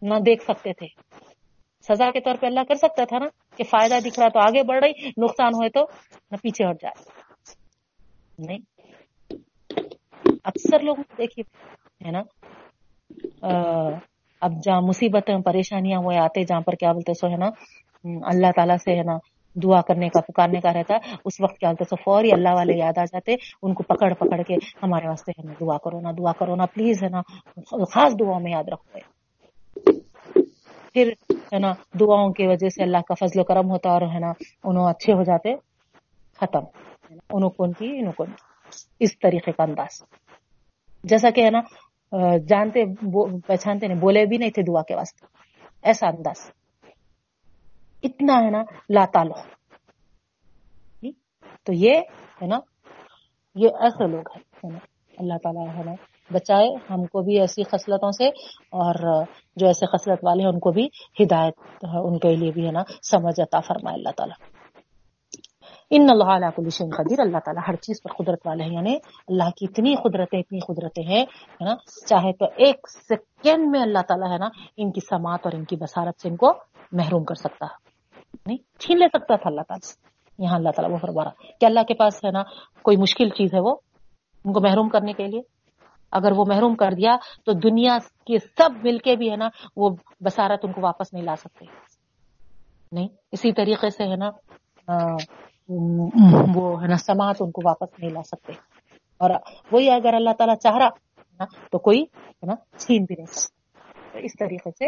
نہ 0.02 0.16
دیکھ 0.16 0.44
سکتے 0.44 0.74
تھے۔ 0.74 0.88
سزا 1.88 2.12
کے 2.12 2.20
طور 2.20 2.36
پہ 2.36 2.46
اللہ 2.46 2.60
کر 2.68 2.76
سکتا 2.76 3.04
تھا 3.06 3.20
نا 3.20 3.26
کہ 3.58 3.64
فائدہ 3.64 4.00
دکھ 4.06 4.20
رہا 4.20 4.28
تو 4.28 4.40
آگے 4.40 4.64
بڑھ 4.64 4.84
رہی، 4.84 5.08
نقصان 5.08 5.54
ہوئے 5.54 5.70
تو 5.70 5.86
نہ 6.32 6.36
پیچھے 6.38 6.66
ہٹ 6.70 6.82
جائے۔ 6.82 7.20
نہیں۔ 8.38 8.58
اکثر 10.44 10.80
لوگ 10.80 10.96
دیکھیے۔ 11.18 11.79
ہے 12.06 12.12
نا؟ 12.12 12.22
اب 14.42 14.52
جہاں 14.64 14.82
مصیبتیں، 14.82 15.40
پریشانیاں 15.40 16.00
وہ 16.00 16.14
آتے 16.14 16.44
جہاں 16.44 16.62
پر 16.62 16.74
کیا 16.74 16.92
بولتے 16.92 17.14
سو، 17.14 17.28
ہے 17.28 17.38
نا؟ 17.38 17.50
اللہ 18.24 18.48
تعالیٰ 18.56 18.78
سے، 18.78 18.98
ہے 18.98 19.04
نا، 19.04 19.18
دعا 19.56 19.82
کرنے 19.82 20.10
کا، 20.10 20.22
پکارنے 20.22 20.60
کا 20.60 20.74
رہتا۔ 20.74 20.96
اس 21.26 21.42
وقت 21.42 21.58
کیا 21.58 21.70
بولتے 21.70 21.84
سو، 21.84 21.96
فوری 21.96 22.32
اللہ 22.32 22.50
والے 22.50 22.78
یاد 22.78 22.98
آ 22.98 23.04
جاتے۔ 23.04 23.36
ان 23.64 23.74
کو 23.74 23.84
پکڑ 23.84 24.14
پکڑ 24.14 24.42
کے 24.42 24.54
ہمارے 24.84 25.08
واسطے، 25.08 25.32
ہے 25.32 25.48
نا، 25.48 25.54
دعا 25.62 25.78
کرو 25.78 26.00
نا، 26.00 26.12
دعا 26.12 26.32
کرو 26.32 26.56
نا، 26.56 26.66
پلیز، 26.66 27.04
ہے 27.04 27.10
نا، 27.10 27.22
خاص 27.72 28.14
دعا 28.20 28.38
میں 28.40 28.52
یاد 28.52 28.64
رکھو۔ 28.68 29.00
پھر، 30.94 31.12
ہے 31.34 31.60
نا، 31.60 31.72
دعاؤں 32.00 32.34
کی 32.34 32.48
وجہ 32.48 32.70
سے 32.70 32.84
اللہ 32.84 32.98
کا 32.98 33.14
فضل 33.14 33.40
و 33.40 33.44
کرم 33.44 33.72
ہوتا 33.72 33.90
اور، 33.90 34.02
ہے 34.02 34.20
نا، 34.20 34.32
انہوں 34.64 34.90
اچھے 34.90 35.14
ہو 35.14 35.24
جاتے۔ 35.24 35.56
ختم۔ 36.38 36.62
انہوں 37.30 37.50
کون 37.50 37.72
کی، 37.72 38.00
انہوں 38.00 38.14
کون 38.14 38.28
کی۔ 38.28 38.74
اس 39.00 39.20
طریقے 39.20 39.52
کا 39.52 39.64
انداز۔ 39.64 40.04
جیسا 41.04 41.30
کہ، 41.30 41.46
ہے 41.46 41.50
نا 41.50 41.60
جانتے 42.48 42.86
پہچانتے 43.48 43.88
نہیں، 43.88 44.00
بولے 44.00 44.26
بھی 44.26 44.38
نہیں 44.38 44.50
تھے 44.50 44.64
دعا 44.64 44.82
کے 44.82 44.96
واسطے۔ 44.96 45.26
ایسا 45.84 46.08
انداز۔ 46.08 46.52
اتنا 48.04 48.44
ہے 48.44 48.50
نا 48.50 48.64
لا 48.90 49.06
تعلق 49.14 49.38
جی؟ 51.02 51.12
تو 51.64 51.74
یہ 51.74 51.94
ہے 52.42 52.48
نا، 52.48 52.60
یہ 53.56 53.70
ایسے 53.82 54.08
لوگ 54.08 54.24
ہیں 54.34 54.80
اللہ 55.18 55.34
تعالیٰ 55.44 55.68
ہے 55.76 55.84
نا 55.84 55.92
بچائے، 56.32 56.68
ہم 56.90 57.06
کو 57.06 57.22
بھی 57.22 57.40
ایسی 57.40 57.64
خصلتوں 57.64 58.12
سے، 58.12 58.28
اور 58.72 59.26
جو 59.56 59.68
ایسے 59.68 59.86
خصلت 59.86 60.20
والے 60.24 60.44
ہیں، 60.44 60.50
ان 60.50 60.60
کو 60.60 60.72
بھی 60.72 60.90
ہدایت، 61.20 61.86
ان 61.94 62.20
کے 62.20 62.36
لیے 62.36 62.52
بھی 62.52 62.66
ہے 62.66 62.72
نا، 62.72 62.84
سمجھ 63.12 63.40
عطا 63.40 63.60
فرمائے 63.60 63.96
اللہ 63.96 64.10
تعالیٰ۔ 64.18 64.59
ان 65.92 66.10
اللہ 66.10 66.32
علیہ 66.32 66.50
کل 66.56 66.70
شیء 66.70 66.86
قدیر 66.98 67.20
اللہ 67.20 67.38
تعالیٰ 67.46 67.64
ہر 67.68 67.76
چیز 67.76 68.02
پر 68.02 68.14
قدرت 68.14 68.48
والے 68.48 68.64
ہیں 68.64 68.74
یعنی 68.74 68.96
اللہ 69.28 69.50
کی 69.58 69.66
اتنی 69.70 69.96
قدرتیں 69.96 70.40
اتنی 70.40 70.60
قدرتیں 70.60 71.04
ہیں 71.04 71.22
ہے 71.22 71.66
نا؟ 71.66 71.76
چاہے 72.08 72.34
تو 72.34 72.46
ایک 72.58 72.90
سیکنڈ 72.90 73.70
میں 73.72 73.82
اللہ 73.82 74.02
تعالیٰ 74.08 74.32
ہے 74.32 74.38
نا 74.38 74.50
ان 74.78 74.92
کی 74.92 75.02
سماعت 75.10 75.46
اور 75.46 75.54
ان 75.54 75.64
کی 75.66 75.76
بصارت 75.76 76.22
سے 76.22 76.30
ان 76.30 76.36
کو 76.36 76.54
محروم 76.92 77.24
کر 77.24 77.36
سکتا 77.36 77.66
ہے 77.66 77.88
نہیں 78.46 78.58
چھین 78.80 79.00
لے 79.00 79.08
سکتا 79.08 79.36
تھا 79.36 79.50
اللہ 79.50 79.62
تعالیٰ 79.68 79.92
یہاں 80.40 80.56
اللہ 80.56 80.70
تعالیٰ 80.76 80.92
وہ 80.94 80.98
فرما 80.98 81.24
رہا 81.24 81.54
کہ 81.62 81.66
اللہ 81.66 81.84
کے 81.88 81.94
پاس 81.94 82.24
ہے 82.26 82.32
نا 82.32 82.44
کوئی 82.82 82.98
مشکل 82.98 83.30
چیز 83.30 83.54
ہے 83.54 83.60
وہ 83.60 83.76
ان 84.46 84.54
کو 84.54 84.62
محروم 84.62 84.90
کرنے 84.90 85.14
کے 85.14 85.28
لیے؟ 85.28 85.42
اگر 86.14 86.32
وہ 86.32 86.46
محروم 86.48 86.76
کر 86.76 86.94
دیا 86.94 87.16
تو 87.46 87.52
دنیا 87.60 87.98
کے 88.26 88.38
سب 88.40 88.78
مل 88.84 88.98
کے 88.98 89.16
بھی 89.16 89.32
ہے 89.32 89.36
نا 89.36 89.50
وہ 89.76 89.90
بسارت 90.22 90.60
ان 90.64 90.72
کو 90.72 90.82
واپس 90.82 91.14
نہیں 91.14 91.24
لا 91.24 91.36
سکتے 91.36 91.66
نہیں؟ 92.92 93.08
اسی 93.32 93.52
طریقے 93.54 93.90
سے 93.90 94.04
ہے 94.04 94.16
نا 94.16 94.30
آ، 94.88 94.98
وہ 96.56 96.82
ہے 96.82 96.88
نا 96.88 96.98
سماعت 96.98 97.36
ان 97.40 97.52
کو 97.52 97.62
واپس 97.66 98.00
نہیں 98.00 98.12
لا 98.12 98.24
سکتے۔ 98.24 98.54
اور 99.18 99.30
وہی 99.72 99.90
اگر 99.90 100.14
اللہ 100.14 100.30
تعالیٰ 100.38 100.56
چاہ 100.56 100.78
رہا 100.78 100.90
نا 101.40 101.46
تو 101.72 101.80
کوئی 101.80 102.02
ہے 102.02 102.46
نا 102.46 102.54
چھین 102.78 103.04
بھی 103.04 103.16
نہیں 103.16 103.26
سکتا۔ 103.26 103.60
اس 104.18 104.32
طریقے 104.40 104.72
سے 104.72 104.86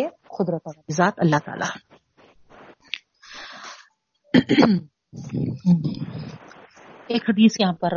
یہ 0.00 0.08
قدرت 0.38 0.68
ذات 0.90 1.12
اللہ 1.16 1.36
تعالیٰ۔ 1.44 1.68
ایک 7.06 7.22
حدیث 7.28 7.60
یہاں 7.60 7.72
پر 7.72 7.90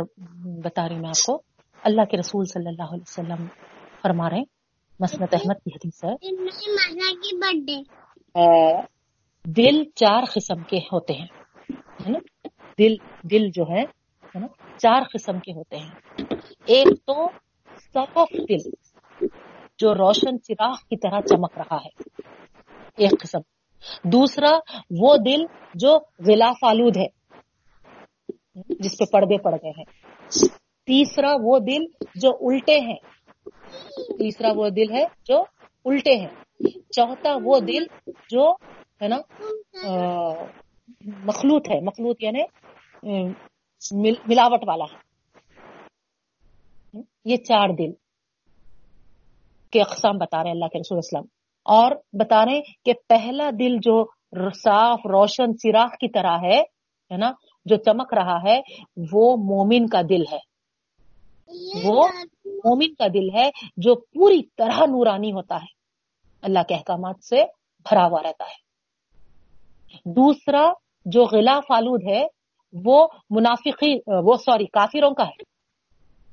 بتا 0.64 0.88
رہی 0.88 0.98
میں 0.98 1.08
آپ 1.08 1.26
کو۔ 1.26 1.42
اللہ 1.82 2.04
کے 2.04 2.16
رسول 2.16 2.44
صلی 2.44 2.68
اللہ 2.68 2.82
علیہ 2.82 3.02
وسلم 3.02 3.46
فرما 4.02 4.30
رہے 4.30 4.36
ہیں۔ 4.36 4.44
مسنت 5.00 5.34
احمد 5.34 5.54
کی 5.54 5.70
حدیث 5.74 6.04
ہے۔ 6.04 6.14
دل 9.44 9.84
چار 9.94 10.22
قسم 10.34 10.62
کے 10.62 10.78
ہوتے 10.78 11.12
ہیں۔ 11.14 11.43
ہے 12.06 12.12
نا 12.12 12.48
دل 12.78 12.94
دل 13.30 13.50
جو 13.50 13.64
ہے 13.70 14.04
نا، 14.34 14.46
چار 14.78 15.02
قسم 15.12 15.38
کے 15.38 15.52
ہوتے 15.52 15.76
ہیں۔ 15.76 15.90
ایک 16.66 16.86
تو 17.06 17.28
صاف 17.94 18.18
دل، 18.48 18.70
جو 19.78 19.94
روشن 19.94 20.42
چراغ 20.42 20.74
کی 20.74 20.96
طرح 20.96 21.20
چمک 21.20 21.58
رہا 21.58 21.76
ہے۔ 21.76 22.02
ایک 22.96 23.20
قسم۔ 23.20 23.38
دوسرا 24.04 24.50
وہ 25.00 25.16
دل 25.16 25.44
جو 25.74 25.98
غلاف 26.26 26.64
آلود 26.64 26.96
ہے، 26.96 27.06
جس 28.54 28.98
پہ 28.98 29.04
پردے 29.12 29.38
پڑ 29.38 29.52
گئے 29.52 29.70
ہیں۔ 29.70 29.84
تیسرا 30.86 31.32
وہ 31.42 31.58
دل 31.58 31.82
جو 32.14 32.30
الٹے 32.40 32.80
ہیں۔ 32.80 32.98
تیسرا 34.18 34.48
وہ 34.56 34.68
دل 34.68 34.92
ہے 34.92 35.04
جو 35.24 35.44
الٹے 35.84 36.16
ہیں۔ 36.16 36.28
چوتھا 36.90 37.36
وہ 37.44 37.60
دل 37.60 37.86
جو، 38.30 38.52
ہے 39.02 39.08
نا 39.08 39.16
مخلوط 41.06 41.68
ہے، 41.70 41.80
مخلوط 41.80 42.16
یعنی 42.22 42.42
مل- 43.92 44.22
ملاوٹ 44.26 44.60
والا۔ 44.66 44.84
یہ 47.24 47.36
چار 47.36 47.68
دل 47.68 47.92
کے 49.70 49.80
اقسام 49.80 50.18
بتا 50.18 50.38
رہے 50.38 50.44
ہیں 50.44 50.54
اللہ 50.54 50.64
کے 50.64 50.78
رسول 50.78 50.98
اسلام 50.98 51.24
اور 51.64 51.92
بتا 52.12 52.44
رہے 52.44 52.52
ہیں 52.52 52.62
کہ 52.84 52.92
پہلا 53.08 53.50
دل 53.58 53.76
جو 53.76 54.04
صاف، 54.50 55.00
روشن 55.06 55.58
چراغ 55.58 55.88
کی 55.88 56.08
طرح 56.08 56.38
ہے 56.42 56.60
ہے 57.10 57.16
نا، 57.16 57.32
جو 57.64 57.76
چمک 57.76 58.14
رہا 58.14 58.42
ہے، 58.42 58.60
وہ 59.12 59.36
مومن 59.36 59.86
کا 59.86 60.00
دل 60.08 60.22
ہے۔ 60.32 60.54
وہ 61.84 62.08
مومن 62.44 62.94
کا 62.94 63.06
دل 63.14 63.34
ہے 63.34 63.50
جو 63.76 63.94
پوری 63.94 64.42
طرح 64.42 64.78
نورانی 64.86 65.32
ہوتا 65.32 65.56
ہے۔ 65.56 65.72
اللہ 66.42 66.58
کے 66.68 66.74
احکامات 66.74 67.24
سے 67.24 67.44
بھرا 67.88 68.06
ہوا 68.06 68.22
رہتا 68.22 68.44
ہے۔ 68.44 68.64
دوسرا 70.04 70.72
جو 71.04 71.24
غلاف 71.24 71.64
آلود 71.70 72.02
ہے، 72.08 72.26
وہ 72.84 73.08
منافقی، 73.30 73.98
وہ 74.06 74.36
سوری، 74.36 74.66
کافروں 74.66 75.10
کا 75.10 75.24
ہے۔ 75.24 75.42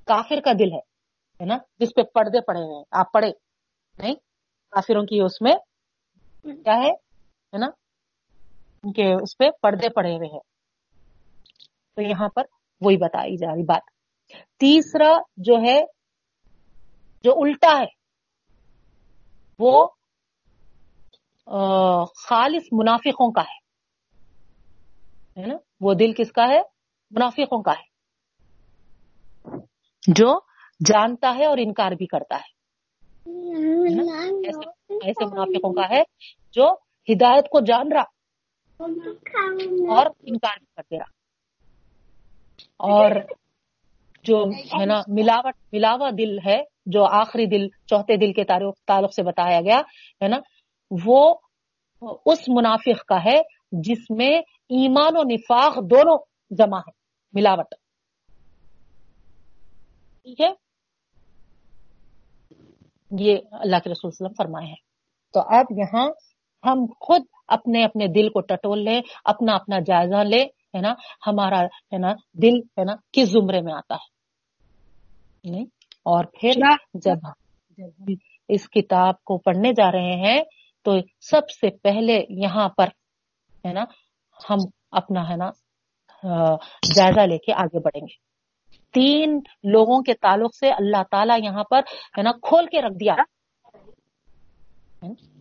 کافر 0.06 0.40
کا 0.46 0.52
دل 0.60 0.74
ہے 0.74 1.46
نا؟ 1.46 1.58
جس 1.80 1.90
پہ 1.96 2.02
پردے 2.02 2.42
پڑے 2.42 2.60
ہوئے 2.60 2.78
ہیں، 2.78 2.84
آپ 2.92 3.14
پڑھے 3.14 3.32
نہیں؟ 3.98 4.16
کافروں 4.70 5.04
کی 5.04 5.22
اس 5.22 5.42
میں 5.42 5.56
کیا 6.44 6.84
ہے؟ 6.84 6.92
نا؟ 7.58 7.68
ان 8.84 8.94
کے 8.94 9.14
اس 9.24 9.38
پہ 9.38 9.46
پردے 9.62 9.90
پڑے 9.90 10.16
ہوئے 10.16 10.28
ہیں۔ 10.34 10.40
تو 11.96 12.02
یہاں 12.02 12.30
پر 12.30 12.44
وہی 12.82 12.98
بتائی 12.98 13.38
جا 13.38 13.56
رہی 13.56 13.64
بات۔ 13.64 13.82
تیسرا 14.60 15.12
جو 15.38 15.56
ہے، 15.56 15.82
جو 17.24 17.32
الٹا 17.36 17.80
ہے، 17.80 18.02
وہ 19.60 19.88
خالص 22.16 22.64
منافقوں 22.72 23.32
کا 23.32 23.42
ہے۔ 23.42 23.61
ہے 25.38 25.46
نا؟ 25.46 25.56
وہ 25.82 25.94
دل 25.94 26.14
کس 26.14 26.32
کا 26.32 26.44
ہے؟ 26.50 26.62
منافقوں 27.12 27.62
کا 27.64 27.72
ہے۔ 27.72 27.92
جو 30.08 30.40
جانتا 30.86 31.36
ہے 31.38 31.46
اور 31.46 31.58
انکار 31.62 31.92
بھی 31.92 32.06
کرتا 32.06 32.36
ہے۔ 32.36 32.62
ایسے 34.46 34.70
ایسے 35.06 35.26
منافقوں 35.26 35.74
کا 35.74 35.90
ہے 35.90 36.02
جو 36.52 36.66
ہدایت 37.10 37.46
کو 37.50 37.60
جان 37.60 37.92
رہا 37.92 38.02
اور 39.96 40.06
انکار 40.20 40.58
بھی 40.60 40.66
کر 40.76 40.82
دے 40.92 40.98
رہا۔ 40.98 41.10
اور 42.78 43.12
جو 44.24 44.44
ہے 44.80 44.86
نا، 44.86 45.02
ملاوٹ 45.08 45.54
ملاوا 45.74 46.10
دل 46.18 46.38
ہے، 46.48 46.64
جو 46.86 47.04
آخری 47.04 47.46
دل، 47.46 47.68
چوتھے 47.68 48.18
دل 48.18 48.34
کے 48.34 48.44
تعلق 48.88 49.14
سے 49.14 49.24
بتایا 49.24 49.62
گیا، 49.62 49.80
ہے 50.24 50.28
نا؟ 50.28 50.38
وہ 51.06 51.36
اس 52.26 52.50
منافق 52.50 53.06
کا 53.06 53.24
ہے 53.26 53.42
جس 53.72 54.12
میں 54.12 54.40
ایمان 54.70 55.18
و 55.18 55.24
نفاق 55.24 55.76
دونوں 55.76 56.18
جمع 56.52 56.80
ہے 56.80 56.92
ملاوٹ۔ 57.34 57.76
ٹھیک 60.24 60.42
ہے؟ 60.42 60.50
یہ 63.12 63.38
اللہ 63.52 63.76
کے 63.84 63.90
رسول 63.90 64.12
وسلم 64.14 64.34
فرمائے 64.38 64.68
ہیں۔ 64.68 64.76
تو 65.34 65.40
اب 65.40 65.66
یہاں 65.70 66.10
ہم 66.66 66.86
خود 67.00 67.22
اپنے 67.48 67.84
اپنے 67.84 68.08
دل 68.08 68.30
کو 68.30 68.42
ٹٹول 68.42 68.84
لیں 68.86 69.02
اپنا 69.26 69.56
اپنا 69.56 69.80
جائزہ 69.80 70.24
لیں 70.24 70.46
ہے 70.46 70.82
نا؟ 70.82 70.94
ہمارا 71.28 71.60
ہے 71.62 71.98
نا 71.98 72.14
دل 72.34 72.60
ہے 72.60 72.84
نا 72.84 72.94
کس 73.14 73.30
زمرے 73.30 73.62
میں 73.62 73.74
آتا 73.74 73.96
ہے۔ 73.96 74.22
نہیں؟ 75.52 75.66
اور 76.06 76.26
پھر 76.26 76.52
جب 76.54 77.14
جب 77.14 77.28
ہم 77.28 78.14
اس 78.48 78.70
کتاب 78.70 79.24
کو 79.24 79.38
پڑھنے 79.38 79.72
جا 79.72 79.92
رہے 79.92 80.16
ہیں 80.16 80.44
تو 80.84 80.92
سب 81.22 81.50
سے 81.50 81.70
پہلے 81.78 82.26
یہاں 82.30 82.70
پر 82.70 82.88
ہے 83.68 83.74
نا، 83.74 83.84
ہم 84.50 84.58
اپنا، 84.92 85.30
ہے 85.30 85.36
نا 85.36 85.50
جائزہ 86.96 87.20
لے 87.20 87.38
کے 87.38 87.54
آگے 87.54 87.80
بڑھیں 87.80 88.02
گے۔ 88.02 88.32
تین 88.94 89.40
لوگوں 89.64 90.02
کے 90.02 90.14
تعلق 90.14 90.56
سے 90.56 90.70
اللہ 90.70 91.04
تعالیٰ 91.12 91.38
یہاں 91.44 91.64
پر، 91.64 91.80
ہے 92.18 92.22
نا، 92.22 92.32
کھول 92.32 92.66
کے 92.66 92.82
رکھ 92.82 92.94
دیا۔ 92.94 93.16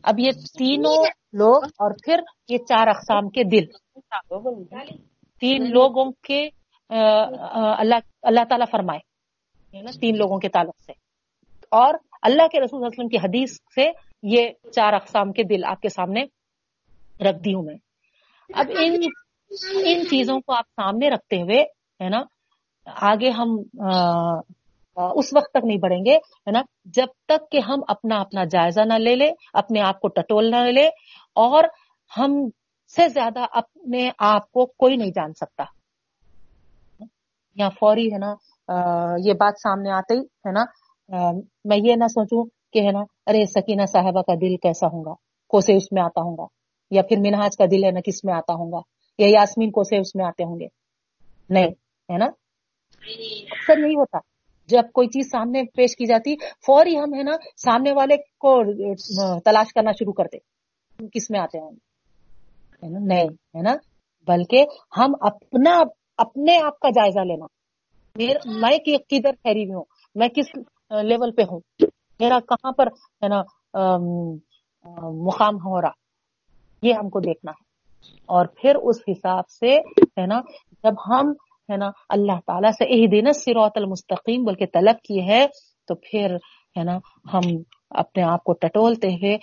اب 0.02 0.18
یہ 0.18 0.30
تینوں 0.59 1.05
لوگ 1.32 1.64
اور 1.64 1.90
پھر 2.05 2.20
یہ 2.48 2.59
چار 2.59 2.86
اقسام 2.86 3.28
کے 3.28 3.44
دل۔ 3.44 3.66
تین 5.40 5.70
لوگوں 5.70 6.12
کے 6.22 6.48
اللہ 7.78 7.94
اللہ 8.22 8.44
تعالیٰ 8.48 8.66
فرمائے، 8.70 9.01
ہے 9.76 9.82
نا، 9.82 9.90
تین 10.01 10.16
لوگوں 10.16 10.38
کے 10.38 10.48
تعلق 10.48 10.82
سے۔ 10.86 10.92
اور 11.70 11.94
اللہ 12.22 12.47
کے 12.47 12.60
رسول 12.60 12.68
صلی 12.68 12.76
اللہ 12.76 12.86
علیہ 12.86 12.98
وسلم 12.98 13.09
کی 13.09 13.16
حدیث 13.16 13.52
سے 13.74 13.90
یہ 14.22 14.70
چار 14.72 14.92
اقسام 14.92 15.32
کے 15.32 15.42
دل 15.42 15.64
آپ 15.64 15.80
کے 15.80 15.88
سامنے 15.88 16.22
رکھ 17.30 17.38
دی 17.44 17.55
ہوں 17.55 17.62
میں۔ 17.62 17.90
اب 18.55 18.66
ان 18.78 19.02
ان 19.86 20.06
چیزوں 20.06 20.40
کو 20.40 20.52
آپ 20.52 20.64
سامنے 20.77 21.09
رکھتے 21.09 21.43
ہوئے 21.43 21.60
ہے 22.01 22.09
نا 22.09 22.22
آگے 22.86 23.31
ہم 23.31 23.56
اس 25.14 25.32
وقت 25.35 25.51
تک 25.51 25.64
نہیں 25.64 25.78
بڑھیں 25.78 26.05
گے 26.05 26.16
ہے 26.16 26.51
نا 26.51 26.62
جب 26.85 27.06
تک 27.28 27.51
کہ 27.51 27.60
ہم 27.68 27.81
اپنا 27.89 28.20
اپنا 28.20 28.44
جائزہ 28.44 28.81
نہ 28.81 28.94
لے 28.94 29.14
لیں 29.16 29.31
اپنے 29.52 29.81
آپ 29.81 30.01
کو 30.01 30.09
ٹٹول 30.09 30.51
نہ 30.51 30.56
لے 30.56 30.86
اور 31.36 31.64
ہم 32.18 32.48
سے 32.97 33.09
زیادہ 33.09 33.44
اپنے 33.51 34.10
آپ 34.18 34.51
کو 34.52 34.66
کوئی 34.66 34.97
نہیں 34.97 35.10
جان 35.10 35.32
سکتا۔ 35.32 35.64
یا 37.56 37.68
فوری 37.68 38.12
ہے 38.12 38.18
نا 38.18 38.35
یہ 39.24 39.32
بات 39.32 39.55
سامنے 39.62 39.90
آتے 39.90 40.14
ہی 40.14 40.20
ہے 40.20 40.52
نا 40.52 40.64
میں 41.64 41.77
یہ 41.77 41.97
نہ 41.97 42.06
سوچوں 42.06 42.44
کہ 42.72 42.78
ہے 42.78 42.93
نا 42.93 43.01
ارے 43.27 43.44
سکینہ 43.44 43.86
صاحبہ 43.86 44.22
کا 44.22 44.35
دل 44.35 44.56
کیسا 44.56 44.86
ہوگا 44.86 45.14
کوسے 45.51 45.77
اس 45.77 45.93
میں 45.93 46.02
آتا 46.02 46.20
ہوں 46.20 46.36
گا۔ 46.36 46.60
یا 46.91 47.03
پھر 47.03 47.17
منہاج 47.19 47.57
کا 47.57 47.65
دل 47.71 47.85
ہے 47.85 47.91
نا 47.91 48.01
کس 48.01 48.25
میں 48.25 48.35
آتا 48.35 48.53
ہوں 48.55 48.73
گا؟ 48.73 48.81
یا 49.19 49.29
یاسمین 49.29 49.71
کوسے 49.71 49.97
اس 49.97 50.15
میں 50.15 50.25
آتے 50.25 50.45
ہوں 50.45 50.61
گے؟ 50.61 50.67
نہیں، 51.51 51.69
ہے 52.12 52.19
نا؟ 52.19 52.27
اکثر 53.51 53.79
یہی 53.79 53.95
ہوتا۔ 53.95 54.19
جب 54.69 54.83
کوئی 54.95 55.09
چیز 55.09 55.31
سامنے 55.31 55.62
پیش 55.65 55.97
کی 55.97 56.07
جاتی، 56.07 56.37
فوری 56.67 56.99
ہم، 56.99 57.15
ہے 57.15 57.23
نا، 57.23 57.33
سامنے 57.57 57.93
والے 57.93 58.17
کو 58.17 58.62
تلاش 59.41 59.73
کرنا 59.73 59.93
شروع 59.93 60.12
کرتے 60.12 60.39
کس 61.12 61.31
میں 61.31 61.41
آتے 61.41 61.59
ہوں 61.59 61.71
گے؟ 61.71 62.89
نہیں، 62.89 63.29
ہے 63.57 63.62
نا؟ 63.62 63.75
بلکہ 64.27 64.65
ہم 64.97 65.12
اپنا، 65.21 65.83
اپنے 66.17 66.59
آپ 66.59 66.81
کا 66.81 66.89
جائزہ 66.89 67.21
لینا۔ 67.21 67.47
میں 68.45 68.79
کدھر 68.79 69.33
ٹھہری 69.33 69.65
ہوئی 69.65 69.75
ہوں؟ 69.75 69.85
میں 70.15 70.29
کس 70.29 70.47
لیول 71.03 71.33
پہ 71.33 71.43
ہوں؟ 71.43 71.61
میرا 72.21 72.39
کہاں 72.49 72.73
پر، 72.73 72.87
ہے 73.23 73.29
نا 73.29 73.43
مقام 75.11 75.55
ہو 75.55 75.81
رہا؟ 75.83 75.91
یہ 76.82 76.94
ہم 76.94 77.09
کو 77.11 77.20
دیکھنا 77.20 77.52
ہے۔ 77.52 77.69
اور 78.27 78.47
پھر 78.47 78.74
اس 78.74 78.97
حساب 79.09 79.48
سے 79.48 79.74
ہے 80.20 80.27
نا، 80.27 80.40
جب 80.85 80.93
ہم 81.09 81.32
ہے 81.73 81.77
نا 81.77 81.90
اللہ 82.09 82.39
تعالیٰ 82.47 82.70
سے 82.70 82.85
اہ 82.85 83.07
دن 83.07 83.32
سروت 83.32 83.73
المستقیم 83.74 84.44
بول 84.44 84.55
کے 84.55 84.66
طلب 84.66 84.97
کی 85.05 85.28
ہے 85.28 85.47
تو 85.89 85.94
پھر 85.94 86.35
ہے 86.78 86.85
نا 86.85 86.98
ہم 87.32 87.40
اپنے 87.90 88.23
آپ 88.23 88.44
کو 88.44 88.52
ٹٹولتے 88.52 89.09
ہوئے، 89.09 89.39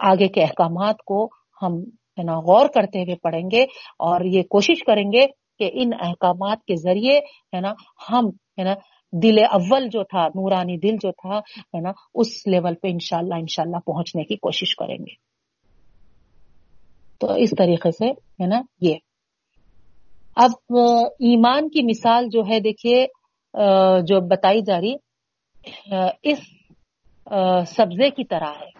آگے 0.00 0.28
کے 0.28 0.42
احکامات 0.42 0.96
کو 1.06 1.28
ہم 1.62 1.74
ہے 2.18 2.22
نا 2.22 2.32
غور 2.32 2.66
کرتے 2.68 3.02
ہوئے 3.02 3.16
پڑھیں 3.16 3.50
گے 3.50 3.62
اور 3.98 4.20
یہ 4.24 4.42
کوشش 4.42 4.84
کریں 4.84 5.12
گے 5.12 5.26
کہ 5.58 5.70
ان 5.72 5.90
احکامات 6.00 6.58
کے 6.58 6.76
ذریعے 6.76 7.18
ہے 7.54 7.60
نا 7.60 7.72
ہم 8.12 8.28
ہے 8.28 8.64
نا 8.64 8.74
دل 9.12 9.38
اول 9.50 9.88
جو 9.88 10.02
تھا، 10.02 10.26
نورانی 10.28 10.76
دل 10.78 10.96
جو 11.02 11.10
تھا، 11.10 11.38
ہے 11.38 11.80
نا 11.80 11.92
اس 12.14 12.46
لیول 12.46 12.74
پہ 12.74 12.88
انشاءاللہ 12.88 13.34
انشاءاللہ 13.34 13.76
پہنچنے 13.76 14.24
کی 14.24 14.36
کوشش 14.36 14.76
کریں 14.76 14.98
گے۔ 14.98 15.29
تو 17.20 17.32
اس 17.34 17.50
طریقے 17.58 17.90
سے 17.90 18.10
ہے 18.10 18.46
نا 18.46 18.60
یہ۔ 18.80 18.94
اب 20.36 20.50
ایمان 21.20 21.68
کی 21.68 21.82
مثال 21.82 22.26
جو 22.32 22.42
ہے، 22.48 22.60
دیکھیے 22.60 23.06
جو 24.02 24.20
بتائی 24.28 24.60
جا 24.62 24.80
رہی 24.80 24.94
اس 26.22 26.38
سبزے 27.66 28.10
کی 28.10 28.24
طرح 28.24 28.52
ہے، 28.60 28.70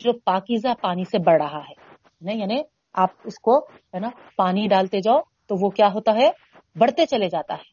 جو 0.00 0.12
پاکیزہ 0.24 0.72
پانی 0.80 1.04
سے 1.04 1.18
بڑھ 1.18 1.42
رہا 1.42 1.60
ہے 1.60 2.34
یعنی 2.34 2.60
آپ 2.94 3.10
اس 3.24 3.38
کو، 3.38 3.58
ہے 3.94 3.98
نا، 3.98 4.08
پانی 4.36 4.66
ڈالتے 4.68 5.00
جاؤ 5.00 5.20
تو 5.46 5.54
وہ 5.60 5.70
کیا 5.70 5.88
ہوتا 5.94 6.12
ہے؟ 6.14 6.30
بڑھتے 6.78 7.06
چلے 7.06 7.28
جاتا 7.28 7.54
ہے۔ 7.54 7.68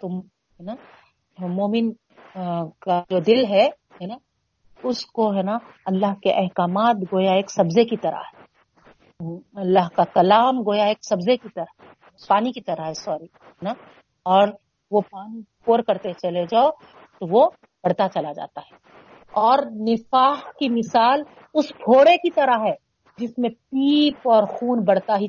تو، 0.00 0.18
ہے 0.18 0.62
نا، 0.62 0.74
مومن 1.38 1.92
کا 2.80 3.02
جو 3.10 3.18
دل 3.20 3.44
ہے 3.44 3.68
نا، 4.06 4.16
اس 4.82 5.04
کو، 5.06 5.34
ہے 5.36 5.42
نا، 5.42 5.56
اللہ 5.86 6.14
کے 6.22 6.32
احکامات 6.32 6.96
گویا 7.12 7.32
ایک 7.32 7.50
سبزے 7.50 7.84
کی 7.84 7.96
طرح 7.96 8.22
ہے۔ 8.28 8.42
اللہ 9.54 9.88
کا 9.96 10.04
کلام 10.04 10.60
گویا 10.60 10.84
ایک 10.84 10.98
سبزے 11.04 11.36
کی 11.36 11.48
طرح، 11.54 11.82
پانی 12.28 12.52
کی 12.52 12.60
طرح 12.60 12.86
ہے 12.86 12.94
سوری 12.94 13.26
نا؟ 13.62 13.70
اور 14.22 14.48
وہ 14.90 15.00
پانی 15.10 15.42
پور 15.64 15.78
کرتے 15.78 16.12
چلے 16.12 16.44
جاؤ 16.50 16.70
تو 17.18 17.26
وہ 17.30 17.48
بڑھتا 17.84 18.08
چلا 18.08 18.32
جاتا 18.32 18.60
ہے۔ 18.60 18.76
اور 19.32 19.58
نفاح 19.70 20.34
کی 20.58 20.68
مثال 20.68 21.22
اس 21.54 21.68
پھوڑے 21.68 22.16
کی 22.16 22.30
طرح 22.30 22.58
ہے 22.58 22.74
جس 23.18 23.30
میں 23.38 23.50
پیپ 23.50 24.28
اور 24.28 24.44
خون 24.44 24.84
بڑھتا 24.84 25.18
ہی 25.18 25.26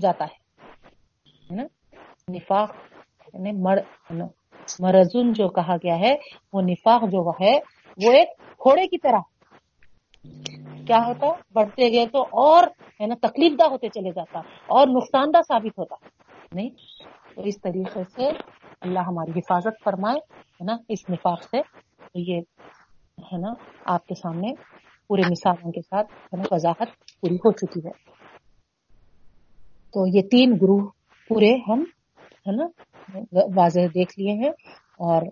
جاتا 0.00 0.24
ہے۔ 0.24 0.42
نا؟ 1.54 1.62
نفاق 2.28 2.74
یعنی 3.34 3.52
مر 3.52 3.78
مرزن 4.78 5.32
جو 5.32 5.48
کہا 5.48 5.76
گیا 5.76 5.98
ہے، 5.98 6.16
وہ 6.52 6.62
نفاق 6.62 7.02
جو 7.02 7.30
ہے، 7.30 7.56
وہ 8.06 8.12
ایک 8.12 8.28
پھوڑے 8.38 8.86
کی 8.86 8.98
طرح 8.98 9.18
کیا 10.86 10.98
ہوتا 11.06 11.26
بڑھتے 11.54 11.90
گئے 11.92 12.06
تو 12.12 12.22
اور 12.42 12.66
ہے 13.00 13.06
نا 13.06 13.14
تکلیف 13.26 13.58
دہ 13.58 13.68
ہوتے 13.70 13.88
چلے 13.88 14.10
جاتا، 14.14 14.40
اور 14.74 14.86
نقصان 14.88 15.32
دہ 15.34 15.42
ثابت 15.48 15.78
ہوتا۔ 15.78 15.96
نہیں؟ 16.54 16.70
تو 17.34 17.42
اس 17.48 17.60
طریقے 17.62 18.02
سے 18.14 18.28
اللہ 18.80 19.02
ہماری 19.06 19.38
حفاظت 19.38 19.82
فرمائے، 19.84 20.18
ہے 20.60 20.64
نا، 20.64 20.76
اس 20.88 21.08
نفاق 21.10 21.42
سے۔ 21.44 21.60
یہ 22.14 22.40
ہے 23.32 23.38
نا 23.40 23.52
آپ 23.94 24.06
کے 24.06 24.14
سامنے 24.14 24.52
پورے 25.08 25.22
مثالوں 25.30 25.70
کے 25.72 25.80
ساتھ 25.80 26.08
وضاحت 26.52 26.88
پوری 27.20 27.36
ہو 27.44 27.52
چکی 27.52 27.80
ہے۔ 27.86 27.92
تو 29.94 30.06
یہ 30.16 30.22
تین 30.30 30.52
گروہ 30.62 30.86
پورے 31.30 31.52
ہم 31.68 31.80
ہے 32.46 32.52
نا 32.56 32.66
واضح 33.56 33.86
دیکھ 33.94 34.18
لیے 34.18 34.32
ہیں 34.42 34.50
اور 35.08 35.22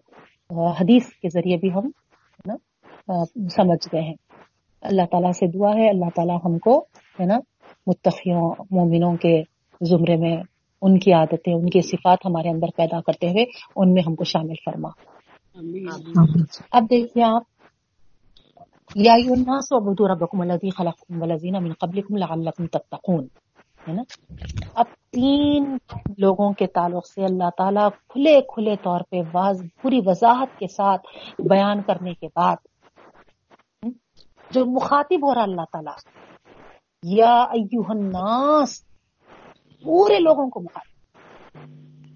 حدیث 0.80 1.08
کے 1.22 1.28
ذریعے 1.28 1.56
بھی 1.56 1.70
ہم 1.74 1.86
ہے 1.86 2.50
نا 2.50 3.24
سمجھ 3.56 3.86
گئے 3.92 4.02
ہیں۔ 4.02 4.14
اللہ 4.82 5.02
تعالیٰ 5.10 5.32
سے 5.32 5.46
دعا 5.46 5.70
ہے، 5.70 5.88
اللہ 5.88 6.10
تعالیٰ 6.14 6.38
ہم 6.44 6.58
کو، 6.58 6.78
ہے 7.20 7.24
نا 7.24 7.38
متفیوں 7.86 8.54
مومنوں 8.70 9.16
کے 9.16 9.42
زمرے 9.80 10.16
میں 10.16 10.36
ان 10.82 10.98
کی 10.98 11.12
عادتیں، 11.12 11.54
ان 11.54 11.70
کی 11.70 11.80
صفات 11.80 12.18
ہمارے 12.24 12.48
اندر 12.48 12.66
پیدا 12.76 13.00
کرتے 13.00 13.28
ہوئے 13.30 13.44
ان 13.76 13.92
میں 13.92 14.02
ہم 14.06 14.14
کو 14.14 14.24
شامل 14.24 14.54
فرما۔ 14.64 14.88
اب 16.72 16.90
دیکھیے 16.90 17.24
آپ، 17.24 17.42
یا 18.94 19.14
ربکم 20.14 20.40
الذی 20.40 20.70
خلقکم 20.70 21.22
والذین 21.22 21.62
من 21.62 21.72
قبلکم 21.80 22.16
لعلکم 22.16 22.66
تتقون۔ 22.66 23.26
ہے 23.88 23.92
نا؟ 23.92 24.02
اب 24.74 24.84
تین 25.10 25.76
لوگوں 26.18 26.52
کے 26.52 26.66
تعلق 26.66 27.06
سے 27.06 27.24
اللہ 27.24 27.48
تعالیٰ 27.58 27.88
کھلے 28.08 28.40
کھلے 28.40 28.74
طور 28.82 29.00
پہ 29.10 29.16
پوری 29.82 30.00
وضاحت 30.06 30.58
کے 30.58 30.66
ساتھ 30.66 31.06
بیان 31.38 31.82
کرنے 31.82 32.14
کے 32.14 32.26
بعد 32.36 32.56
جو 34.50 34.66
مخاطب 34.66 35.28
ہو 35.28 35.34
رہا 35.34 35.42
اللہ 35.42 35.64
تعالیٰ، 35.72 35.94
یا 37.02 37.42
ایوہ 37.42 37.84
الناس، 37.88 38.84
پورے 39.82 40.18
لوگوں 40.18 40.50
کو 40.50 40.60
مخاطب۔ 40.60 40.90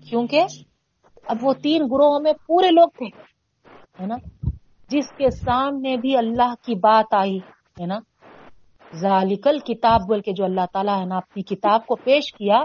کیونکہ 0.08 0.44
اب 1.26 1.36
وہ 1.42 1.52
تین 1.52 1.82
گروہوں 1.82 2.20
میں 2.20 2.32
پورے 2.46 2.70
لوگ 2.70 2.88
تھے، 2.88 3.06
ہے 4.00 4.06
نا؟ 4.06 4.16
جس 4.88 5.08
کے 5.10 5.30
سامنے 5.30 5.96
بھی 5.96 6.16
اللہ 6.16 6.54
کی 6.62 6.74
بات 6.74 7.14
آئی، 7.14 7.38
ہے 7.80 7.86
نا؟ 7.86 7.98
ذالکل 8.94 9.58
کتاب 9.58 10.00
بول 10.00 10.20
کے 10.20 10.32
جو 10.32 10.44
اللہ 10.44 10.66
تعالیٰ 10.72 11.00
ہے 11.00 11.04
نا، 11.04 11.16
اپنی 11.16 11.42
کتاب 11.42 11.86
کو 11.86 11.96
پیش 11.96 12.32
کیا، 12.32 12.58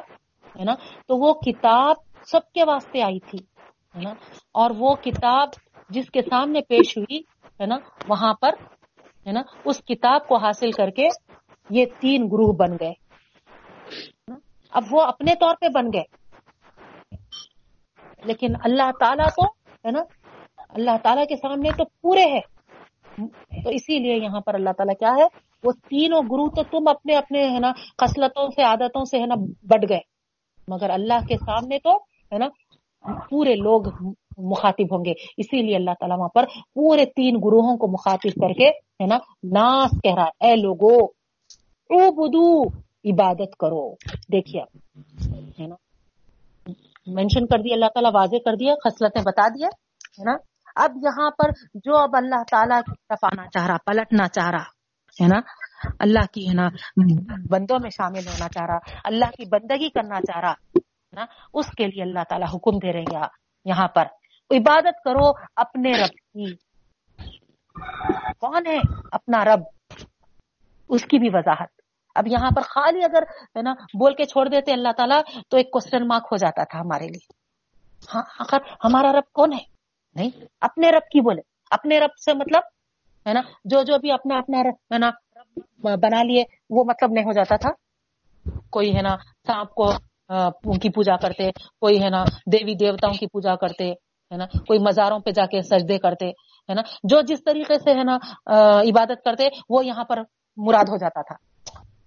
ہے 0.60 0.64
نا؟ 0.64 0.74
تو 1.08 1.18
وہ 1.18 1.34
کتاب 1.34 1.96
سب 2.32 2.52
کے 2.54 2.64
واسطے 2.64 3.02
آئی 3.02 3.20
تھی، 3.20 3.40
ہے 3.96 4.02
نا؟ 4.02 4.10
اور 4.52 4.72
وہ 4.78 4.96
کتاب 4.96 5.48
جس 5.90 6.12
کے 6.12 6.22
سامنے 6.22 6.62
پیش 6.62 6.98
ہوئی، 6.98 7.20
ہے 7.62 7.66
نا؟ 7.66 7.76
وہاں 8.08 8.34
پر 8.34 8.50
ہے 9.30 9.34
نا، 9.34 9.41
اس 9.65 9.80
کتاب 9.80 10.27
کو 10.27 10.38
حاصل 10.38 10.72
کر 10.72 10.89
کے 10.89 11.07
یہ 11.69 11.85
تین 11.99 12.23
گروہ 12.23 12.53
بن 12.53 12.72
گئے۔ 12.80 12.93
اب 14.72 14.84
وہ 14.91 15.01
اپنے 15.01 15.35
طور 15.35 15.56
پہ 15.61 15.65
بن 15.68 15.85
گئے۔ 15.93 16.03
لیکن 18.23 18.47
اللہ 18.64 18.91
تعالیٰ 18.99 19.26
کو، 19.26 19.45
ہے 19.85 19.91
نا، 19.91 20.01
اللہ 20.69 20.91
تعالیٰ 21.03 21.26
کے 21.27 21.35
سامنے 21.35 21.69
تو 21.77 21.84
پورے 22.01 22.23
ہے 22.23 22.39
تو 23.64 23.69
اسی 23.69 23.99
لیے 23.99 24.15
یہاں 24.15 24.41
پر 24.41 24.53
اللہ 24.53 24.69
تعالیٰ 24.69 24.95
کیا 24.99 25.14
ہے، 25.18 25.27
وہ 25.64 25.72
تینوں 25.72 26.22
گرو 26.22 26.49
تو 26.49 26.64
تم 26.64 26.88
اپنے 26.88 27.15
اپنے، 27.15 27.49
ہے 27.49 27.60
نا، 27.60 27.72
خصلتوں 27.72 28.47
سے، 28.56 28.64
عادتوں 28.64 29.06
سے، 29.06 29.19
ہے 29.19 29.26
نا 29.26 29.35
بڑھ 29.64 29.85
گئے۔ 29.89 29.99
مگر 30.68 30.89
اللہ 30.89 31.26
کے 31.27 31.38
سامنے 31.38 31.80
تو، 31.80 31.97
ہے 31.97 32.38
نا، 32.38 32.47
پورے 33.30 33.56
لوگ 33.56 33.84
مخاطب 34.44 34.95
ہوں 34.95 35.06
گے۔ 35.06 35.11
اسی 35.38 35.61
لیے 35.61 35.76
اللہ 35.76 35.91
تعالیٰ 35.99 36.18
وہاں 36.18 36.30
پر 36.30 36.45
پورے 36.74 37.06
تین 37.06 37.36
گروہوں 37.36 37.78
کو 37.78 37.88
مخاطب 37.88 38.41
کر 38.41 38.53
کے 38.53 38.68
ہے 38.68 39.06
نا، 39.06 39.18
ناس 39.44 39.91
کہہ 40.03 40.16
رہا 40.16 40.24
ہے، 40.24 40.48
اے 40.48 40.56
لوگو 40.56 40.95
او 41.90 42.11
بدو 42.11 42.68
عبادت 43.11 43.57
کرو۔ 43.57 43.94
دیکھیے 44.32 44.61
ہے 45.60 45.68
نا 45.68 45.76
مینشن 47.07 47.48
کر 47.48 47.57
دیا، 47.57 47.74
اللہ 47.74 47.86
تعالیٰ 47.86 48.11
واضح 48.14 48.36
کر 48.45 48.56
دیا، 48.56 48.74
خصلتیں 48.84 49.22
بتا 49.22 49.48
دیا، 49.48 49.68
ہے 50.20 50.24
نا۔ 50.24 50.38
اب 50.76 50.91
یہاں 51.03 51.32
پر 51.32 51.49
جو 51.74 51.98
اب 51.98 52.10
اللہ 52.14 52.44
تعالیٰ 52.52 52.82
کی 52.82 52.91
طرف 53.10 53.24
آنا 53.24 53.48
چاہ 53.49 53.68
رہا، 53.68 53.78
پلٹنا 53.86 54.28
چاہ 54.28 54.49
رہا، 54.49 54.68
ہے 55.22 55.28
نا، 55.28 55.40
اللہ 55.99 56.26
کی 56.34 56.49
ہے 56.49 56.53
نا، 56.53 56.68
بندوں 57.49 57.78
میں 57.82 57.90
شامل 57.90 58.28
ہونا 58.28 58.48
چاہ 58.48 58.66
رہا، 58.66 58.78
اللہ 59.03 59.26
کی 59.26 59.45
بندگی 59.49 59.90
کرنا 59.90 60.22
چاہ 60.22 60.41
رہا 60.41 60.53
نا، 61.14 61.26
اس 61.53 61.72
کے 61.72 61.88
لیے 61.88 62.02
اللہ 62.03 62.24
تعالیٰ 62.30 62.48
حکم 62.53 62.78
دے 62.78 62.94
رہے 62.94 62.99
ہیں 62.99 63.28
یہاں 63.66 63.88
پر۔ 63.88 64.06
عبادت 64.51 65.03
کرو 65.03 65.31
اپنے 65.55 65.91
رب 65.91 66.09
کی۔ 66.09 66.55
کون 68.39 68.67
ہے 68.67 68.80
اپنا 69.11 69.45
رب؟ 69.45 69.59
اس 70.89 71.05
کی 71.05 71.19
بھی 71.19 71.30
وضاحت۔ 71.34 71.67
اب 72.15 72.27
یہاں 72.27 72.49
پر 72.55 72.61
خالی 72.61 73.03
اگر 73.03 73.23
ہے 73.57 73.61
نا 73.61 73.71
بول 73.71 74.15
کے 74.15 74.26
چھوڑ 74.26 74.47
دیتے 74.47 74.73
اللہ 74.73 74.91
تعالیٰ، 74.97 75.21
تو 75.49 75.57
ایک 75.57 75.71
کوشچن 75.71 76.07
مارک 76.07 76.23
ہو 76.31 76.38
جاتا 76.38 76.63
تھا 76.63 76.80
ہمارے 76.80 77.07
لیے۔ 77.07 77.31
ہاں 78.15 78.23
آخر 78.39 78.57
ہمارا 78.84 79.11
رب 79.11 79.34
کون 79.34 79.53
ہے؟ 79.53 79.63
نہیں، 80.15 80.30
اپنے 80.61 80.91
رب 80.91 81.11
کی 81.11 81.21
بولے۔ 81.21 81.41
اپنے 81.71 81.99
رب 81.99 82.17
سے 82.26 82.34
مطلب 82.34 82.61
ہے 83.27 83.34
نا، 83.34 83.41
جو 83.65 83.84
جو 83.84 83.97
بھی 83.99 84.11
اپنا 84.11 84.38
اپنا 84.38 84.59
ہے 84.59 84.97
نا 84.97 85.09
بنا 85.95 86.23
لیے، 86.23 86.43
وہ 86.69 86.84
مطلب 86.84 87.11
نہیں 87.11 87.26
ہو 87.26 87.31
جاتا 87.31 87.55
تھا۔ 87.55 87.69
کوئی 88.69 88.95
ہے 88.95 89.01
نا، 89.01 89.15
سانپ 89.47 89.69
کو 89.69 89.91
کی 90.81 90.89
پوجا 90.89 91.15
کرتے، 91.15 91.51
کوئی 91.51 92.03
ہے 92.03 92.09
نا، 92.09 92.23
دیوی 92.51 92.76
دیوتاؤں 92.76 93.13
کی 93.13 93.27
پوجا 93.27 93.55
کرتے۔ 93.55 93.93
ہے 94.31 94.38
نا؟ 94.38 94.45
کوئی 94.45 94.80
مزاروں 94.80 95.19
پہ 95.19 95.31
جا 95.31 95.45
کے 95.45 95.61
سجدے 95.61 95.97
کرتے، 95.97 96.30
ہے 96.69 96.73
نا؟ 96.73 96.81
جو 97.03 97.22
جس 97.22 97.43
طریقے 97.43 97.80
سے، 97.80 97.91
ہے 97.91 98.03
نا 98.03 98.15
عبادت 98.81 99.23
کرتے، 99.26 99.47
وہ 99.69 99.85
یہاں 99.85 100.03
پر 100.03 100.22
مراد 100.57 100.85
ہو 100.89 100.97
جاتا 100.97 101.22
تھا۔ 101.22 101.35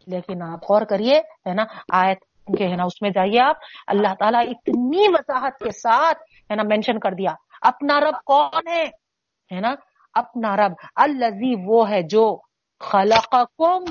لیکن 0.07 0.43
آپ 0.43 0.71
غور 0.71 0.83
کریے، 0.83 1.19
ہے 1.19 1.55
نا، 1.55 1.63
آیت 1.93 2.19
کے، 2.59 2.69
ہے 2.69 2.77
نا، 2.77 2.85
اس 2.85 3.03
میں 3.03 3.11
جائیے 3.11 3.41
آپ۔ 3.41 3.57
اللہ 3.87 4.15
تعالیٰ 4.19 4.41
اتنی 4.41 5.09
وضاحت 5.09 5.59
کے 5.59 5.71
ساتھ، 5.71 6.19
ہے 6.51 6.55
نا 6.55 6.63
مینشن 6.63 6.99
کر 6.99 7.11
دیا۔ 7.11 7.31
اپنا 7.61 8.01
رب 8.01 8.15
کون 8.27 8.69
ہے؟ 8.69 9.61
نا، 9.61 9.75
اپنا 10.15 10.57
رب۔ 10.57 10.73
الزی 10.97 11.55
وہ 11.67 11.91
ہے 11.91 12.03
جو 12.03 12.39
خلقکم، 12.81 13.85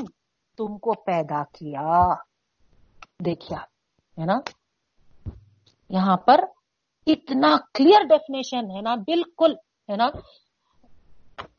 تم 0.57 0.77
کو 0.77 0.93
پیدا 0.93 1.43
کیا۔ 1.43 2.13
دیکھیا 3.25 3.57
ہے 4.21 4.25
نا؟ 4.25 4.39
یہاں 5.89 6.17
پر 6.17 6.39
اتنا 7.07 7.55
کلیئر 7.73 8.03
ڈیفینیشن 8.03 8.71
ہے 8.71 8.81
نا 8.81 8.95
بالکل 8.95 9.53
ہے 9.91 9.95
نا۔ 9.95 10.05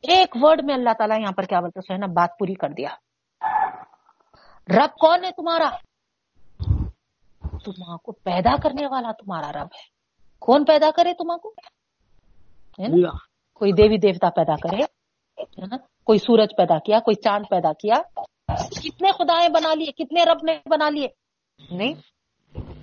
ایک 0.02 0.36
ورڈ 0.40 0.60
میں 0.64 0.74
اللہ 0.74 0.90
تعالیٰ 0.98 1.20
یہاں 1.20 1.32
پر 1.32 1.43
کیا 1.43 1.60
بولتے 1.60 1.93
ہے 1.93 1.98
نا 1.98 2.06
بات 2.06 2.31
پوری 2.39 2.55
کر 2.55 2.69
دیا۔ 2.69 2.89
رب 4.69 4.98
کون 5.01 5.24
ہے 5.24 5.31
تمہارا؟ 5.31 5.70
تمہارا 7.64 7.97
کو 7.97 8.12
پیدا 8.12 8.56
کرنے 8.56 8.86
والا 8.86 9.12
تمہارا 9.12 9.52
رب 9.52 9.66
ہے۔ 9.66 10.02
کون 10.39 10.64
پیدا 10.64 10.90
کرے 10.97 11.14
تمہارا 11.14 11.39
کو؟ 11.39 11.55
کوئی 13.55 13.73
دیوی 13.73 13.98
دیوتا 13.98 14.31
پیدا 14.31 14.55
کرے 14.56 14.85
کوئی 16.05 16.19
سورج 16.19 16.48
پیدا 16.56 16.78
کیا 16.78 16.98
کوئی 16.98 17.14
چاند 17.14 17.44
پیدا 17.51 17.73
کیا۔ 17.73 17.94
کتنے 18.81 19.12
خدائیں 19.12 19.48
بنا 19.48 19.74
لیے 19.74 19.93
کتنے 19.93 20.24
رب 20.24 20.39
نے 20.43 20.59
بنا 20.66 20.90
لیے۔ 20.90 21.09
نہیں۔ 21.70 21.94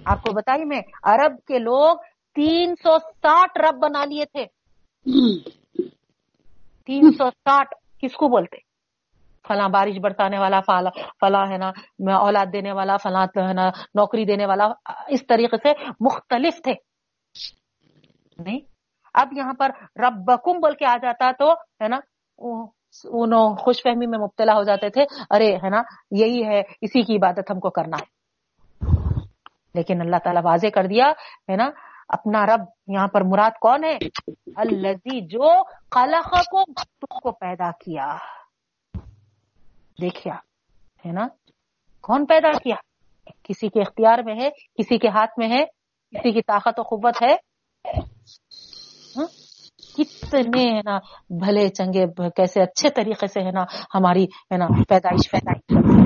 آپ 0.06 0.22
کو 0.22 0.34
بتائیے 0.34 0.66
میں 0.66 0.82
عرب 1.04 1.38
کے 1.48 1.60
لوگ 1.60 1.98
تین 2.36 2.76
سو 2.84 2.98
ساٹھ 3.00 3.58
رب 3.58 3.78
بنا 3.80 4.06
لیے 4.06 4.26
تھے۔ 4.26 4.46
تین 6.86 7.12
سو 7.12 7.30
ساٹھ 7.30 7.74
کس 8.02 8.14
کو 8.14 8.28
بولتے؟ 8.28 8.58
فلاں 9.48 9.70
بارش 9.70 9.98
برسانے 10.04 10.40
والا، 10.40 10.60
فلاں 10.60 10.92
فلاں 11.22 11.46
ہے 11.52 11.58
نا 11.58 11.72
اولاد 12.16 12.46
دینے 12.54 12.72
والا، 12.72 12.98
فلاں 12.98 13.26
ہے 13.38 13.54
نا، 13.54 13.70
نوکری 13.96 14.26
دینے 14.26 14.46
والا، 14.46 14.66
اس 15.08 15.26
طریقے 15.28 15.58
سے 15.58 15.72
مختلف 16.00 16.62
تھے۔ 16.64 16.74
نہیں، 18.40 18.60
اب 19.14 19.28
یہاں 19.38 19.54
پر 19.54 19.70
ربکم 20.00 20.60
بول 20.60 20.76
کے 20.76 20.86
آ 20.86 20.96
جاتا 21.02 21.32
تو 21.32 21.52
ہے 21.82 21.88
نا، 21.88 22.00
انہوں 22.38 23.56
خوش 23.56 23.82
فہمی 23.84 24.06
میں 24.06 24.20
مبتلا 24.20 24.54
ہو 24.54 24.64
جاتے 24.64 24.90
تھے۔ 24.90 25.04
ارے 25.30 25.56
ہے 25.56 25.70
نا، 25.70 25.82
یہی 26.12 26.46
ہے، 26.46 26.60
اسی 26.82 27.02
کی 27.02 27.16
عبادت 27.16 27.52
ہم 27.52 27.60
کو 27.60 27.70
کرنا 27.70 27.98
ہے۔ 28.02 28.20
لیکن 29.74 30.02
اللہ 30.02 30.18
تعالیٰ 30.24 30.42
واضح 30.46 30.68
کر 30.76 30.84
دیا 30.84 31.06
ہے 31.50 31.56
نا 31.56 31.70
اپنا 32.10 32.46
رب 32.46 32.62
یہاں 32.88 33.08
پر 33.08 33.22
مراد 33.22 33.52
کون 33.62 33.84
ہے؟ 33.84 33.98
الزی 34.56 35.22
جو 35.22 35.64
خلقکم، 35.92 36.74
تم 36.74 37.20
کو 37.20 37.32
پیدا 37.32 37.72
کیا۔ 37.72 38.18
دیکھیا 40.02 40.34
ہے 41.06 41.12
نا؟ 41.12 41.28
کون 42.02 42.26
پیدا 42.26 42.58
کیا؟ 42.58 42.76
کسی 43.44 43.70
کے 43.70 43.82
اختیار 43.82 44.20
میں 44.26 44.36
ہے، 44.36 44.50
کسی 44.50 44.98
کے 44.98 45.08
ہاتھ 45.08 45.32
میں 45.38 45.50
ہے، 45.50 45.66
کسی 46.20 46.32
کی 46.32 46.42
طاقت 46.42 46.80
و 46.80 46.84
قوت 46.84 47.22
ہے؟ 47.22 47.36
ہاں؟ 49.18 49.26
کتنے، 49.98 50.76
ہے 50.76 50.82
نا، 50.86 50.98
بھلے 51.30 51.70
چنگے، 51.70 52.30
کیسے 52.30 52.62
اچھے 52.62 52.90
طریقے 52.90 53.28
سے، 53.28 53.40
ہے 53.42 53.52
نا، 53.52 53.64
ہماری، 53.96 54.24
ہے 54.24 54.58
نا، 54.58 54.68
پیدائش 54.90 55.32
پیدائش۔ 55.32 55.99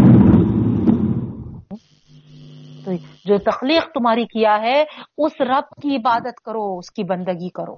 جو 3.26 3.38
تخلیق 3.38 3.86
تمہاری 3.94 4.26
کیا 4.26 4.58
ہے، 4.62 4.84
اس 5.18 5.42
رب 5.42 5.82
کی 5.82 5.96
عبادت 5.96 6.42
کرو، 6.42 6.78
اس 6.78 6.92
کی 6.92 7.04
بندگی 7.04 7.50
کرو۔ 7.50 7.76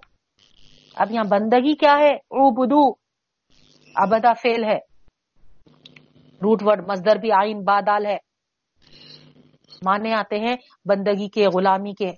اب 0.95 1.11
یہاں 1.11 1.23
بندگی 1.23 1.75
کیا 1.75 1.97
ہے؟ 1.99 2.11
او 2.13 2.49
بدو 2.51 2.93
ابدا 3.95 4.33
فیل 4.33 4.63
ہے۔ 4.63 4.77
روٹ 6.43 6.63
ورڈ 6.63 6.89
مزدر 6.89 7.15
بھی 7.15 7.31
آئین 7.31 7.63
بادال 7.63 8.05
ہے۔ 8.05 8.17
مانے 9.85 10.13
آتے 10.13 10.39
ہیں 10.39 10.55
بندگی 10.85 11.29
کے، 11.29 11.47
غلامی 11.47 11.93
کے۔ 11.93 12.11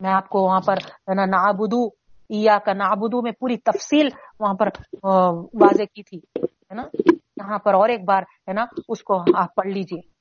میں 0.00 0.10
آپ 0.10 0.28
کو 0.28 0.40
وہاں 0.40 0.60
پر 0.66 0.74
نابدو 1.14 1.88
یا 2.30 2.58
کا 2.58 2.72
نابدو 2.72 3.22
میں 3.22 3.32
پوری 3.32 3.56
تفصیل 3.56 4.08
وہاں 4.40 4.54
پر 4.54 4.68
واضح 5.04 5.82
کی 5.94 6.02
تھی، 6.02 6.18
ہے 6.44 6.74
نا؟ 6.74 6.82
یہاں 7.14 7.58
پر 7.58 7.74
اور 7.74 7.88
ایک 7.88 8.04
بار، 8.04 8.22
ہے 8.22 8.52
نا؟ 8.52 8.64
اس 8.88 9.02
کو 9.02 9.20
آپ 9.36 9.54
پڑھ 9.54 9.68
لیجیے۔ 9.68 10.15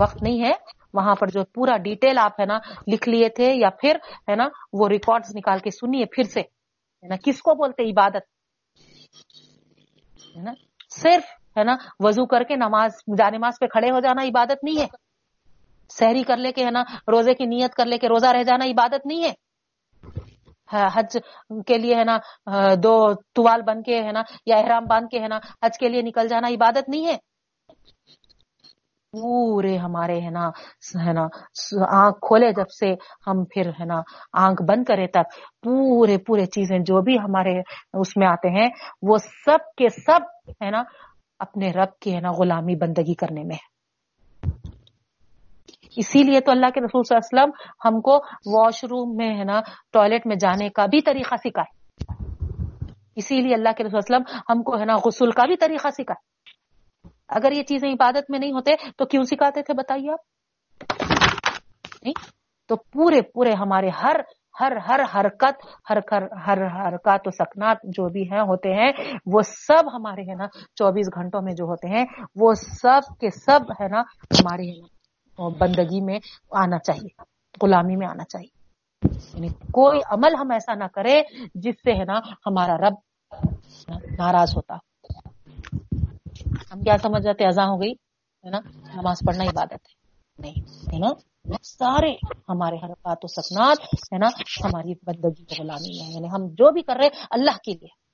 وقت 0.00 0.22
نہیں 0.22 0.44
ہے، 0.44 0.52
وہاں 0.94 1.14
پر 1.14 1.26
جو 1.26 1.44
پورا 1.44 1.76
ڈیٹیل 1.76 2.18
آپ 2.18 2.40
ہے 2.40 2.46
نا 2.46 2.58
لکھ 2.92 3.08
لیے 3.08 3.28
تھے 3.28 3.54
یا 3.54 3.70
پھر 3.70 3.96
ہے 4.28 4.36
نا 4.36 4.44
وہ 4.72 4.88
ریکارڈز 4.88 5.36
نکال 5.36 5.58
کے 5.58 5.70
سنیے 5.70 6.04
پھر 6.04 6.22
سے۔ 6.22 6.40
ہے 6.40 7.08
نا، 7.08 7.16
کس 7.24 7.42
کو 7.42 7.54
بولتے 7.54 7.82
عبادت۔ 7.82 8.22
ہے 10.36 10.42
نا، 10.42 10.52
صرف 10.90 11.24
ہے 11.58 11.64
نا 11.64 11.76
وضو 12.00 12.26
کر 12.26 12.42
کے 12.42 12.56
نماز 12.56 12.90
جانماز 13.18 13.52
پہ 13.60 13.66
کھڑے 13.66 13.90
ہو 13.90 14.00
جانا 14.00 14.22
عبادت 14.22 14.64
نہیں 14.64 14.80
ہے۔ 14.80 14.86
سحری 15.88 16.22
کر 16.22 16.36
لے 16.36 16.52
کے 16.52 16.64
ہے 16.64 16.70
نا، 16.70 16.82
روزے 17.12 17.34
کی 17.34 17.44
نیت 17.44 17.74
کر 17.74 17.86
لے 17.86 17.98
کے 17.98 18.08
روزہ 18.08 18.26
رہ 18.26 18.42
جانا 18.42 18.64
عبادت 18.64 19.06
نہیں 19.06 19.24
ہے۔ 19.24 19.32
ہاں، 20.72 20.88
حج 20.94 21.16
کے 21.66 21.78
لیے 21.78 21.94
ہے 21.94 22.04
نا 22.04 22.16
ہاں، 22.46 22.74
دو 22.74 23.14
توال 23.14 23.62
بن 23.62 23.82
کے 23.82 24.02
ہے 24.02 24.12
نا، 24.12 24.22
یا 24.46 24.56
احرام 24.56 24.84
باندھ 24.84 25.08
کے 25.08 25.18
ہے 25.20 25.28
نا، 25.28 25.38
حج 25.62 25.78
کے 25.78 25.88
لیے 25.88 26.02
نکل 26.02 26.28
جانا 26.28 26.48
عبادت 26.48 26.88
نہیں 26.88 27.06
ہے۔ 27.06 27.16
پورے 29.16 29.76
ہمارے 29.76 30.20
ہے 30.20 30.30
نا 30.30 30.48
ہے 31.06 31.12
نا، 31.12 31.26
آنکھ 31.88 32.18
کھولے 32.20 32.52
جب 32.52 32.68
سے 32.80 32.94
ہم 33.26 33.44
پھر 33.44 33.68
ہے 33.68 33.84
نا 33.84 34.00
آنکھ 34.32 34.62
بند 34.62 34.84
کرے 34.84 35.06
تک 35.06 35.34
پورے 35.62 36.18
پورے 36.18 36.46
چیزیں 36.46 36.78
جو 36.78 37.00
بھی 37.00 37.18
ہمارے 37.18 37.60
اس 38.00 38.16
میں 38.16 38.26
آتے 38.26 38.48
ہیں، 38.48 38.70
وہ 39.02 39.16
سب 39.18 39.74
کے 39.76 39.88
سب 39.88 40.20
ہے 40.62 40.70
نا 40.70 40.82
اپنے 41.38 41.70
رب 41.70 41.98
کی 42.00 42.14
ہے 42.14 42.20
نا 42.20 42.30
غلامی 42.30 42.76
بندگی 42.76 43.14
کرنے 43.14 43.42
میں۔ 43.44 43.56
اسی 45.96 46.22
لیے 46.22 46.40
تو 46.40 46.50
اللہ 46.50 46.66
کے 46.74 46.80
رسول 46.80 47.02
صلی 47.02 47.16
اللہ 47.16 47.42
علیہ 47.42 47.42
وسلم 47.42 47.50
ہم 47.84 48.00
کو 48.00 48.16
واش 48.58 48.84
روم 48.84 49.16
میں 49.16 49.38
ہے 49.38 49.44
نا 49.44 49.60
ٹوائلٹ 49.92 50.26
میں 50.26 50.36
جانے 50.36 50.68
کا 50.68 50.86
بھی 50.86 51.00
طریقہ 51.00 51.34
سکھائے۔ 51.36 51.74
اسی 53.16 53.40
لیے 53.40 53.54
اللہ 53.54 53.68
کے 53.76 53.84
رسول 53.84 53.98
وسلم 53.98 54.22
ہم 54.50 54.62
کو 54.62 54.78
ہے 54.80 54.84
نا 54.84 54.94
غسل 54.96 55.30
کا 55.30 55.46
بھی 55.46 55.56
طریقہ 55.56 55.88
سکھائے۔ 55.88 56.35
اگر 57.28 57.52
یہ 57.52 57.62
چیزیں 57.62 57.88
عبادت 57.88 58.30
میں 58.30 58.38
نہیں 58.38 58.52
ہوتے 58.52 58.74
تو 58.96 59.04
کیوں 59.04 59.22
سکھاتے 59.22 59.62
تھے 59.62 59.74
بتائیے 59.74 60.10
آپ؟ 60.10 60.18
نہیں؟ 62.02 62.14
تو 62.68 62.76
پورے 62.76 63.22
پورے 63.22 63.52
ہمارے 63.52 63.88
ہر 63.88 64.16
ہر 64.60 64.76
ہر 64.76 65.00
حرکت، 65.14 65.66
ہر 65.90 66.22
ہر 66.46 66.88
حرکات 66.88 67.20
و 67.26 67.30
سکنات 67.30 67.76
جو 67.84 68.08
بھی 68.08 68.22
ہیں، 68.22 68.40
ہوتے 68.40 68.72
ہیں، 68.72 68.92
وہ 69.26 69.40
سب 69.42 69.94
ہمارے 69.94 70.22
ہے 70.22 70.34
نا، 70.34 70.46
چوبیس 70.74 71.06
گھنٹوں 71.14 71.42
میں 71.42 71.52
جو 71.52 71.64
ہوتے 71.64 71.88
ہیں، 71.88 72.04
وہ 72.36 72.54
سب 72.54 73.00
کے 73.20 73.30
سب 73.30 73.72
ہے 73.80 73.88
نا 73.88 74.00
ہمارے 74.00 74.62
ہے 74.62 74.80
نا 74.80 75.48
بندگی 75.48 76.00
میں 76.00 76.18
آنا 76.52 76.78
چاہیے، 76.78 77.22
غلامی 77.62 77.96
میں 77.96 78.06
آنا 78.06 78.24
چاہیے۔ 78.24 78.56
یعنی 79.34 79.48
کوئی 79.48 80.00
عمل 80.10 80.34
ہم 80.34 80.50
ایسا 80.50 80.74
نہ 80.74 80.84
کرے 80.84 81.22
جس 81.54 81.74
سے 81.74 81.92
ہے 81.92 82.04
نا 82.04 82.18
ہمارا 82.46 82.76
رب 82.76 82.94
ناراض 84.18 84.56
ہوتا۔ 84.56 84.74
ہم 86.74 86.80
کیا 86.80 86.96
سمجھ 87.02 87.22
جاتے 87.22 87.46
ازاں 87.46 87.66
ہو 87.66 87.82
گئی، 87.82 87.92
ہے 88.44 88.50
نا؟ 88.50 88.58
نماز 88.94 89.16
پڑھنا 89.26 89.44
عبادت 89.44 89.72
ہے۔ 89.72 90.06
نہیں، 90.38 90.60
ہے 90.94 90.98
نا؟ 90.98 91.08
سارے 91.62 92.14
ہمارے 92.48 92.76
حرکات 92.76 93.18
و 93.22 93.26
سکنات، 93.26 93.76
ہے 93.82 94.18
نا؟ 94.18 94.26
ہماری 94.64 94.94
بندگی 94.94 95.44
کی 95.44 95.62
غلامی 95.62 96.00
ہے 96.00 96.14
یعنی 96.14 96.28
ہم 96.28 96.48
جو 96.48 96.72
بھی 96.72 96.82
کر 96.82 96.96
رہے 96.96 97.08
اللہ 97.30 97.56
کے 97.64 97.72
لیے۔ 97.72 98.06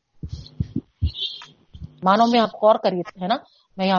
مانو، 2.02 2.26
میں 2.26 2.40
آپ 2.40 2.54
غور 2.54 2.74
کریے، 2.74 3.22
ہے 3.22 3.26
نا؟ 3.26 3.36
میں 3.76 3.92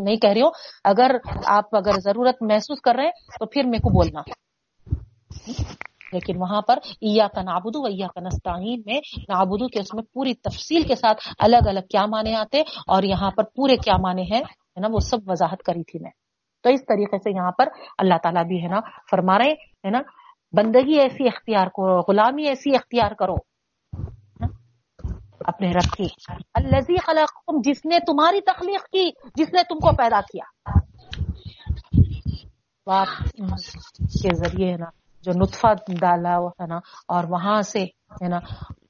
نہیں 0.00 0.16
کہہ 0.16 0.30
رہی 0.30 0.42
ہوں۔ 0.42 0.50
اگر 0.84 1.10
آپ 1.44 1.76
اگر 1.76 1.92
ضرورت 2.00 2.36
محسوس 2.40 2.80
کر 2.80 2.94
رہے 2.94 3.04
ہیں، 3.04 3.10
تو 3.10 3.46
پھر 3.46 3.62
میرے 3.64 3.78
کو 3.78 3.90
بولنا۔ 3.90 4.20
لیکن 6.14 6.36
وہاں 6.36 6.60
پر 6.62 6.78
ایا 7.00 7.26
کا 7.34 7.42
نابودو 7.42 7.84
ایا 7.84 8.06
کا 8.06 8.20
نستعین 8.20 8.82
میں 8.86 8.98
نابودو 9.28 9.68
کے 9.68 9.80
اس 9.80 9.94
میں 9.94 10.02
پوری 10.12 10.34
تفصیل 10.34 10.82
کے 10.82 10.94
ساتھ 10.94 11.28
الگ 11.38 11.68
الگ 11.68 11.86
کیا 11.90 12.06
معنی 12.06 12.34
آتے 12.34 12.60
اور 12.86 13.02
یہاں 13.02 13.30
پر 13.30 13.44
پورے 13.56 13.76
کیا 13.76 13.96
معنی 13.96 14.22
ہیں، 14.22 14.42
ہے 14.42 14.80
نا، 14.80 14.88
وہ 14.90 14.98
سب 14.98 15.18
وضاحت 15.26 15.62
کری 15.62 15.82
تھی 15.82 15.98
میں۔ 16.02 16.10
تو 16.62 16.70
اس 16.70 16.80
طریقے 16.80 17.18
سے 17.18 17.30
یہاں 17.30 17.52
پر 17.58 17.68
اللہ 17.98 18.18
تعالیٰ 18.22 18.44
بھی، 18.44 18.62
ہے 18.62 18.68
نا، 18.68 18.80
فرما 19.10 19.38
رہے 19.38 19.52
ہے 19.84 19.90
نا، 19.90 20.00
بندگی 20.52 20.98
ایسی 20.98 21.26
اختیار 21.26 21.66
کرو 21.66 22.00
غلامی 22.00 22.46
ایسی 22.46 22.74
اختیار 22.74 23.12
کرو 23.12 23.34
اپنے 25.40 25.68
رب 25.70 25.92
کی۔ 25.96 26.06
الزی 26.54 26.96
خلق 26.96 27.32
جس 27.64 27.84
نے 27.84 27.98
تمہاری 28.06 28.40
تخلیق 28.40 28.84
کی، 28.84 29.10
جس 29.34 29.52
نے 29.52 29.62
تم 29.68 29.78
کو 29.78 29.96
پیدا 29.96 30.20
کیا۔ 30.20 30.46
باپ 32.86 33.08
کے 34.22 34.34
ذریعے، 34.34 34.72
ہے 34.72 34.76
نا 34.76 34.90
جو 35.24 35.32
نطفہ 35.32 35.66
ڈالا 36.00 36.36
ہے 36.36 36.66
نا 36.66 36.76
اور 37.08 37.24
وہاں 37.28 37.62
سے 37.62 37.82
ہے 38.22 38.28
نا 38.28 38.38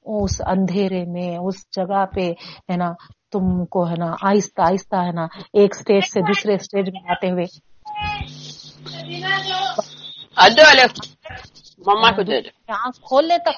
اس 0.05 0.41
اندھیرے 0.45 1.03
میں 1.05 1.37
اس 1.37 1.55
جگہ 1.71 2.05
پہ 2.05 2.31
ہے 2.71 2.77
نا 2.77 2.91
تم 3.31 3.65
کو 3.65 3.89
ہے 3.89 3.95
نا 3.97 4.11
آہستہ 4.21 4.61
آہستہ 4.61 4.95
ہے 4.95 5.11
نا 5.11 5.23
ایک 5.53 5.75
اسٹیج 5.75 6.03
سے 6.13 6.21
دوسرے 6.21 6.53
اسٹیج 6.55 6.89
میں 6.93 7.01
آتے 7.11 7.31
ہوئے۔ 7.31 7.45
آنکھ 12.67 13.01
کھولنے 13.01 13.37
تک 13.37 13.55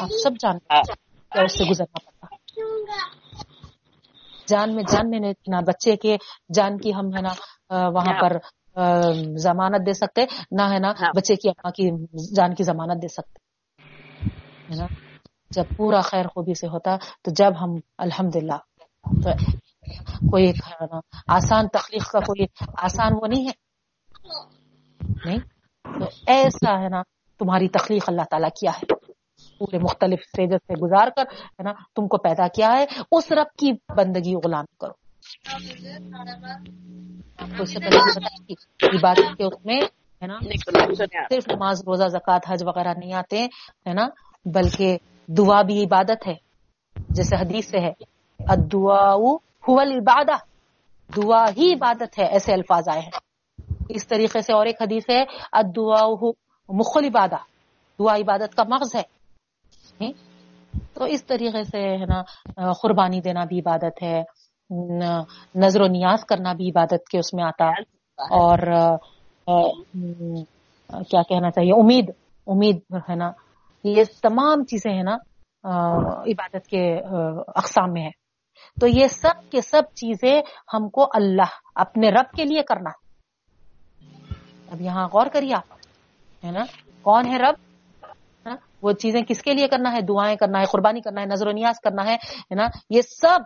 آپ 0.00 0.08
سب 0.22 0.30
جانتے 0.40 0.74
ہیں 0.74 1.44
اس 1.44 1.58
سے 1.58 1.64
گزرنا 1.64 1.98
پڑتا۔ 2.04 2.26
جان 4.48 4.74
میں 4.74 4.82
جان 4.82 5.10
میں 5.10 5.20
نہ 5.20 5.56
بچے 5.66 5.96
کے 5.96 6.16
جان 6.54 6.78
کی 6.78 6.94
ہم 6.94 7.16
ہے 7.16 7.20
نا 7.20 7.32
وہاں 7.88 8.12
پر 8.20 8.36
ضمانت 9.36 9.86
دے 9.86 9.92
سکتے 9.92 10.24
نہ 10.50 10.62
ہے 10.62 10.78
نا 10.78 10.92
بچے 11.16 11.36
کی 11.36 11.48
اما 11.48 11.70
کی 11.70 12.06
جان 12.36 12.54
کی 12.54 12.62
ضمانت 12.62 13.02
دے 13.02 13.08
سکتے۔ 13.08 13.48
ہے 14.70 14.76
نا؟ 14.76 14.86
جب 15.50 15.64
پورا 15.76 16.00
خیر 16.00 16.26
خوبی 16.26 16.54
سے 16.54 16.66
ہوتا 16.66 16.96
تو 16.96 17.30
جب 17.30 17.52
ہم 17.60 17.70
الحمد 17.98 18.36
للہ 18.36 18.56
تو 19.02 19.30
کوئی 20.30 20.52
آسان 21.26 21.68
تخلیق 21.68 22.10
کا 22.10 22.20
کوئی 22.20 22.46
آسان 22.76 23.12
وہ 23.22 23.26
نہیں 23.26 23.48
ہے۔ 23.48 23.52
نہیں؟ 25.24 25.38
تو 25.82 26.04
ایسا 26.26 26.80
ہے 26.80 26.88
نا 26.88 27.02
تمہاری 27.38 27.68
تخلیق 27.68 28.04
اللہ 28.06 28.22
تعالیٰ 28.30 28.48
کیا 28.48 28.70
ہے۔ 28.70 29.08
پورے 29.58 29.78
مختلف 29.78 30.18
اسٹیجز 30.24 30.58
سے 30.66 30.74
گزار 30.74 31.08
کر 31.16 31.22
ہے 31.32 31.62
نا 31.62 31.72
تم 31.96 32.08
کو 32.08 32.16
پیدا 32.16 32.48
کیا 32.48 32.68
ہے۔ 32.68 32.84
اس 33.12 33.32
رب 33.32 33.58
کی 33.58 33.72
بندگی 33.96 34.34
غلام 34.34 34.64
کرو۔ 34.80 35.07
آپ 37.38 37.48
کو 37.56 37.62
اس 37.62 37.72
سے 37.72 37.80
پہلے 37.80 38.98
عبادت 38.98 39.38
کے 39.38 39.44
اس 39.44 39.64
میں 39.64 39.80
ہے 40.22 40.26
نا؟ 40.26 40.38
صرف 41.30 41.48
نماز 41.48 41.80
روزہ 41.80 42.08
زکوٰۃ 42.08 42.38
حج 42.48 42.62
وغیرہ 42.66 42.94
نہیں 42.96 43.12
آتے 43.12 43.44
ہے 43.86 43.92
نا؟ 43.92 44.08
بلکہ 44.44 44.98
دعا 45.26 45.62
بھی 45.62 45.84
عبادت 45.84 46.28
ہے 46.28 46.34
جیسے 47.08 47.36
حدیث 47.36 47.70
سے 47.70 47.78
ہے 47.78 47.92
ادعا 48.40 49.14
حول 49.68 49.92
عبادہ 49.92 50.36
دعا 51.16 51.44
ہی 51.56 51.72
عبادت 51.72 52.18
ہے 52.18 52.24
ایسے 52.24 52.52
الفاظ 52.52 52.88
آئے 52.88 53.00
ہیں۔ 53.00 53.10
اس 53.88 54.06
طریقے 54.06 54.40
سے 54.40 54.52
اور 54.52 54.66
ایک 54.66 54.82
حدیث 54.82 55.10
ہے 55.10 55.24
ادعا 55.52 56.06
مخل 56.68 57.04
عبادہ 57.04 57.36
دعا 57.98 58.16
عبادت 58.16 58.54
کا 58.54 58.62
مغز 58.68 58.96
ہے؟ 58.96 59.02
تو 60.94 61.04
اس 61.04 61.24
طریقے 61.24 61.64
سے 61.64 61.78
ہے 61.78 62.06
نا 62.06 62.72
قربانی 62.72 63.20
دینا 63.20 63.44
بھی 63.44 63.58
عبادت 63.58 64.02
ہے۔ 64.02 64.22
نظر 64.70 65.80
و 65.80 65.86
نیاز 65.88 66.24
کرنا 66.24 66.52
بھی 66.52 66.70
عبادت 66.70 67.08
کے 67.10 67.18
اس 67.18 67.32
میں 67.34 67.44
آتا 67.44 67.66
اور 68.18 68.58
کیا 71.10 71.22
کہنا 71.22 71.50
چاہیے؟ 71.50 71.72
امید 71.72 72.10
امید 72.46 72.78
ہے 73.08 73.14
نا؟ 73.14 73.30
یہ 73.84 74.04
تمام 74.22 74.64
چیزیں 74.64 74.92
ہیں 74.92 75.02
نا 75.02 75.16
عبادت 76.24 76.66
کے 76.66 76.82
اقسام 76.96 77.92
میں 77.92 78.02
ہے 78.02 78.10
تو 78.80 78.86
یہ 78.86 79.06
سب 79.08 79.50
کے 79.50 79.60
سب 79.60 79.82
چیزیں 79.94 80.40
ہم 80.74 80.88
کو 80.88 81.06
اللہ، 81.14 81.52
اپنے 81.74 82.10
رب 82.10 82.36
کے 82.36 82.44
لیے 82.44 82.62
کرنا 82.62 82.90
ہے۔ 82.90 83.06
اب 84.72 84.80
یہاں 84.80 85.06
غور 85.08 85.26
کریے 85.32 85.54
آپ، 85.54 85.72
ہے 86.44 86.50
نا؟ 86.50 86.64
کون 87.02 87.26
ہے 87.26 87.38
رب؟ 87.38 87.56
وہ 88.82 88.92
چیزیں 88.92 89.22
کس 89.22 89.42
کے 89.42 89.52
لیے 89.54 89.68
کرنا 89.68 89.92
ہے؟ 89.92 90.00
دعائیں 90.00 90.36
کرنا 90.36 90.58
ہے، 90.60 90.64
قربانی 90.64 91.00
کرنا 91.00 91.20
ہے، 91.20 91.26
نظر 91.26 91.46
و 91.48 91.52
نیاز 91.52 91.80
کرنا 91.80 92.04
ہے 92.06 92.54
نا؟ 92.54 92.66
یہ 92.90 93.02
سب 93.02 93.40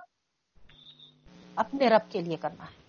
اپنے 1.57 1.89
رب 1.89 2.13
کے 2.13 2.21
لیے 2.21 2.37
کرنا 2.37 2.65
ہے۔ 2.65 2.83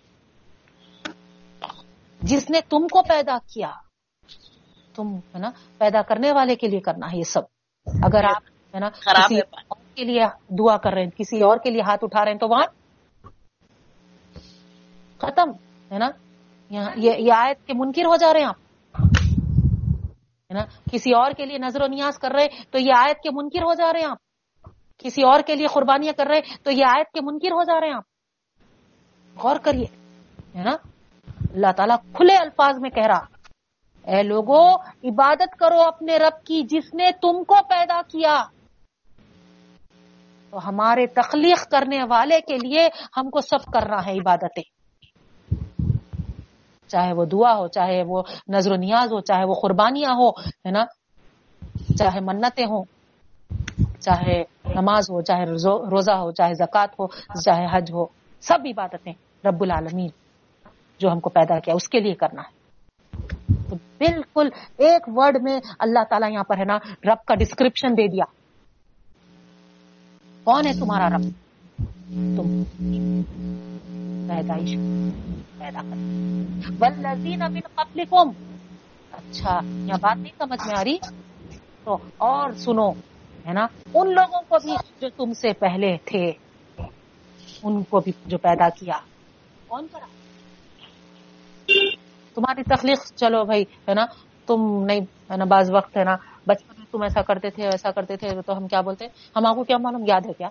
جس 2.22 2.50
نے 2.50 2.62
تم 2.62 2.88
کو 2.88 3.02
پیدا 3.04 3.38
کیا 3.54 3.72
تم 4.96 5.16
ہے 5.16 5.38
نا 5.38 5.52
پیدا 5.78 6.02
کرنے 6.02 6.32
والے 6.32 6.56
کے 6.56 6.68
لیے 6.68 6.80
کرنا 6.80 7.08
ہے 7.08 7.18
یہ 7.18 7.24
سب۔ 7.24 7.42
اگر 8.04 8.24
آپ 8.24 8.44
ہے 8.76 8.80
نا 8.80 8.90
کسی 8.90 9.40
اور 9.40 9.96
کے 9.96 10.04
لیے 10.04 10.26
دعا 10.60 10.78
کر 10.78 10.92
رہے 10.94 11.04
ہیں 11.04 11.10
کسی 11.10 11.42
اور 11.42 11.58
کے 11.58 11.70
لیے 11.70 11.82
ہاتھ 11.82 12.04
اٹھا 12.04 12.26
رہے 12.26 12.32
ہیں 12.32 12.40
تو 12.40 12.48
وہاں 12.50 12.66
ختم 15.18 15.52
ہے 15.92 15.98
نا۔ 15.98 16.10
یہ 16.98 17.34
آیت 17.34 17.68
کے 17.68 17.74
منکر 17.76 18.06
ہو 18.06 18.16
جا 18.16 18.34
رہے 18.34 18.40
ہیں 18.40 18.48
آپ۔ 18.48 18.56
ہے 20.50 20.54
نا 20.54 20.66
کسی 20.92 21.12
اور 21.14 21.32
کے 21.32 21.46
لیے 21.46 21.58
نظر 21.58 21.82
و 21.82 21.88
نیاز 21.88 22.20
کر 22.20 22.32
رہے 22.32 22.48
تو 22.72 22.80
یہ 22.80 22.92
آیت 22.98 23.18
کے 23.18 23.30
منکر 23.32 23.64
ہو 23.64 23.74
جا 23.74 23.94
رہے 23.94 24.00
ہیں 24.00 24.08
آپ۔ 24.08 24.18
کسی 24.98 25.22
اور 25.22 25.40
کے 25.48 25.56
لیے 25.56 25.68
قربانیاں 25.68 26.14
کر 26.18 26.26
رہے 26.28 26.42
تو 26.64 26.72
یہ 26.72 26.86
آیت 26.88 27.12
کے 27.14 27.20
منکر 27.22 27.52
ہو 27.52 27.64
جا 27.64 27.80
رہے 27.80 27.88
ہیں 27.88 27.96
آپ۔ 27.96 28.13
غور 29.38 29.56
کریے، 29.56 29.86
ہے 30.56 30.64
نا؟ 30.64 30.76
اللہ 31.54 31.72
تعالیٰ 31.78 31.96
کھلے 32.14 32.36
الفاظ 32.36 32.80
میں 32.80 32.90
کہہ 32.90 33.08
رہا، 33.08 33.26
اے 34.06 34.24
لوگو، 34.24 34.76
عبادت 35.04 35.56
کرو 35.60 35.82
اپنے 35.82 36.18
رب 36.18 36.46
کی 36.46 36.62
جس 36.64 36.94
نے 36.94 37.12
تم 37.22 37.44
کو 37.44 37.56
پیدا 37.70 38.02
کیا۔ 38.02 38.44
تو 40.52 40.68
ہمارے 40.70 41.08
تخلیق 41.08 41.72
کرنے 41.72 42.00
والے 42.10 42.42
کے 42.42 42.58
لیے 42.58 42.88
ہم 43.18 43.30
کو 43.30 43.42
سب 43.42 43.72
کرنا 43.74 44.06
ہے 44.06 44.14
عبادتیں۔ 44.14 44.64
چاہے 46.88 47.14
وہ 47.14 47.26
دعا 47.26 47.54
ہو، 47.58 47.68
چاہے 47.68 48.04
وہ 48.04 48.24
نظر 48.48 48.72
و 48.72 48.76
نیاز 48.76 49.14
ہو، 49.14 49.20
چاہے 49.20 49.46
وہ 49.46 49.54
قربانیاں 49.62 50.14
ہو، 50.14 50.30
ہے 50.30 50.72
نا؟ 50.72 50.86
چاہے 51.98 52.20
منتیں 52.20 52.66
ہوں، 52.66 52.84
چاہے 54.00 54.44
نماز 54.76 55.10
ہو، 55.10 55.22
چاہے 55.22 55.46
روزہ 55.92 56.12
ہو، 56.12 56.32
چاہے 56.32 56.54
زکوٰۃ 56.54 56.92
ہو، 57.00 57.08
چاہے 57.42 57.66
حج 57.72 57.92
ہو۔ 57.92 58.23
سب 58.48 58.60
عبادتیں 58.66 59.14
رب 59.46 59.64
العالمین 59.64 60.10
جو 61.00 61.12
ہم 61.12 61.20
کو 61.20 61.30
پیدا 61.30 61.60
کیا، 61.60 61.74
اس 61.74 61.90
کے 61.90 62.00
لیے 62.00 62.14
کرنا 62.14 62.42
ہے۔ 62.42 62.64
تو 63.70 63.76
بالکل 63.76 64.50
ایک 64.78 65.02
ورڈ 65.08 65.38
میں 65.42 65.60
اللہ 65.80 66.04
تعالیٰ 66.10 66.32
یہاں 66.32 66.44
پر 66.44 66.58
ہے 66.58 66.64
نا، 66.64 66.78
رب 66.92 67.26
کا 67.26 67.36
ڈسکرپشن 67.36 67.92
دے 67.92 68.08
دیا۔ 68.08 68.24
کون 70.44 70.68
ہے 70.68 70.74
تمہارا 70.74 71.10
رب؟ 71.10 71.22
تم۔ 72.38 72.64
پیدائش۔ 74.28 74.76
پیدا 75.58 75.82
کر۔ 75.82 75.96
والذین 76.80 77.40
من 77.40 77.60
قبلکم۔ 77.76 78.30
اچھا 79.12 79.60
یہاں 79.64 79.98
بات 80.02 80.18
نہیں 80.18 80.34
سمجھ 80.38 80.68
میں 80.68 80.80
آ 80.80 80.84
رہی۔ 80.84 80.98
تو 81.84 81.98
اور 82.18 82.52
سنو، 82.52 82.90
ہے 83.48 83.54
نا، 83.54 83.68
ان 83.94 84.14
لوگوں 84.14 84.42
کو 84.48 84.58
بھی 84.64 84.76
جو 85.02 85.10
تم 85.10 85.34
سے 85.34 85.54
پہلے 85.54 85.98
تھے۔ 86.06 86.32
ان 87.64 87.84
کو 87.84 88.00
بھی 88.00 88.12
جو 88.26 88.38
پیدا 88.38 88.70
کیا۔ 88.70 88.98
کون 89.68 89.88
کرا؟ 89.92 90.06
تمہاری 92.36 92.64
تخلیق 92.64 93.00
چلو 93.16 93.44
بھائی 93.44 93.62
ہے 93.62 93.94
نا؟ 93.94 94.06
تم 94.48 94.86
نہیں 94.86 95.00
ہے 95.00 95.38
نا 95.38 95.46
بعض 95.46 95.72
وقت 95.74 95.98
ہے 95.98 96.04
نا 96.04 96.16
بچپن 96.48 96.74
میں 96.78 96.86
تم 96.92 97.02
ایسا 97.02 97.22
کرتے 97.22 97.50
تھے 97.50 97.64
ایسا 97.64 97.92
کرتے 97.92 98.16
تھے 98.16 98.42
تو 98.42 98.58
ہم 98.58 98.68
کیا 98.68 98.82
بولتے؟ 98.82 99.06
ہم 99.06 99.46
آپ 99.46 99.56
کو 99.56 99.64
کیا 99.64 99.78
معلوم؟ 99.78 100.04
یاد 100.08 100.22
ہے 100.26 100.34
کیا؟ 100.34 100.50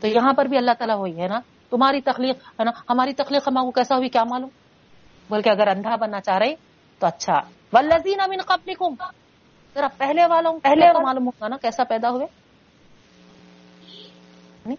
تو 0.00 0.06
یہاں 0.06 0.32
پر 0.32 0.44
بھی 0.44 0.56
اللہ 0.56 0.70
تعالیٰ 0.78 0.96
ہوئی 0.96 1.20
ہے 1.20 1.26
نا؟ 1.26 1.40
تمہاری 1.70 2.00
تخلیق 2.00 2.36
ہے 2.60 2.64
نا 2.64 2.70
ہماری 2.90 3.12
تخلیق 3.12 3.48
ہم 3.48 3.58
آپ 3.58 3.64
کو 3.64 3.70
کیسا 3.70 3.96
ہوئی 3.96 4.08
کیا 4.08 4.24
معلوم؟ 4.24 4.48
بول 5.28 5.42
کے 5.42 5.50
اگر 5.50 5.68
اندھا 5.68 5.96
بننا 5.96 6.20
چاہ 6.20 6.38
رہے 6.38 6.54
تو 6.98 7.06
اچھا۔ 7.06 7.34
ولزین 7.72 8.20
امین 8.20 8.40
قبلکم 8.42 8.94
ذرا 9.74 9.88
پہلے 9.98 10.26
والوں 10.26 10.58
پہلے 10.58 11.02
معلوم 11.02 11.26
ہوگا 11.26 11.48
نا؟ 11.48 11.56
کیسا 11.56 11.84
پیدا 11.84 12.10
ہوئے 12.10 12.26
نہیں؟ 14.66 14.76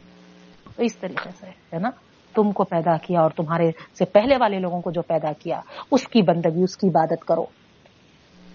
تو 0.64 0.67
اس 0.84 0.98
طریقے 0.98 1.30
سے، 1.40 1.46
ہے 1.48 1.80
نا؟ 1.80 1.90
تم 2.36 2.52
کو 2.52 2.64
پیدا 2.64 2.98
کیا 2.98 3.22
اور 3.22 3.30
تمہارے 3.30 3.72
سے 3.98 4.06
پہلے 4.06 4.36
والے 4.40 4.60
لوگوں 4.60 4.82
کو 4.82 4.92
جو 4.92 5.02
پیدا 5.02 5.32
کیا، 5.32 5.60
اس 5.92 6.08
کی 6.08 6.22
بندگی، 6.22 6.64
اس 6.64 6.78
کی 6.78 6.88
عبادت 6.88 7.26
کرو۔ 7.26 7.46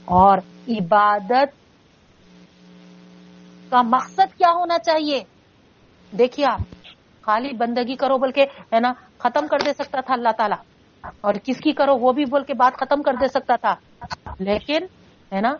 اور 0.04 0.38
عبادت 0.68 1.48
کا 3.70 3.82
مقصد 3.82 4.38
کیا 4.38 4.48
ہونا 4.54 4.78
چاہیے؟ 4.78 5.24
دیکھیے 6.18 6.46
آپ، 6.46 6.60
خالی 7.22 7.56
بندگی 7.56 7.96
کرو 7.96 8.18
بول 8.18 8.32
کے 8.32 8.42
ہے 8.42 8.80
نا، 8.80 8.92
ختم 9.18 9.46
کر 9.46 9.58
دے 9.64 9.72
سکتا 9.72 10.00
تھا 10.00 10.14
اللہ 10.14 10.32
تعالیٰ۔ 10.38 10.62
اور 11.20 11.34
کس 11.34 11.56
کی 11.56 11.72
کرو 11.72 11.96
وہ 11.96 12.12
بھی 12.12 12.24
بول 12.24 12.44
کے 12.44 12.54
بات 12.54 12.76
ختم 12.76 13.02
کر 13.02 13.12
دے 13.14 13.28
سکتا 13.28 13.56
تھا۔ 13.56 13.74
لیکن، 14.38 14.78
ہے 15.34 15.40
نا، 15.40 15.52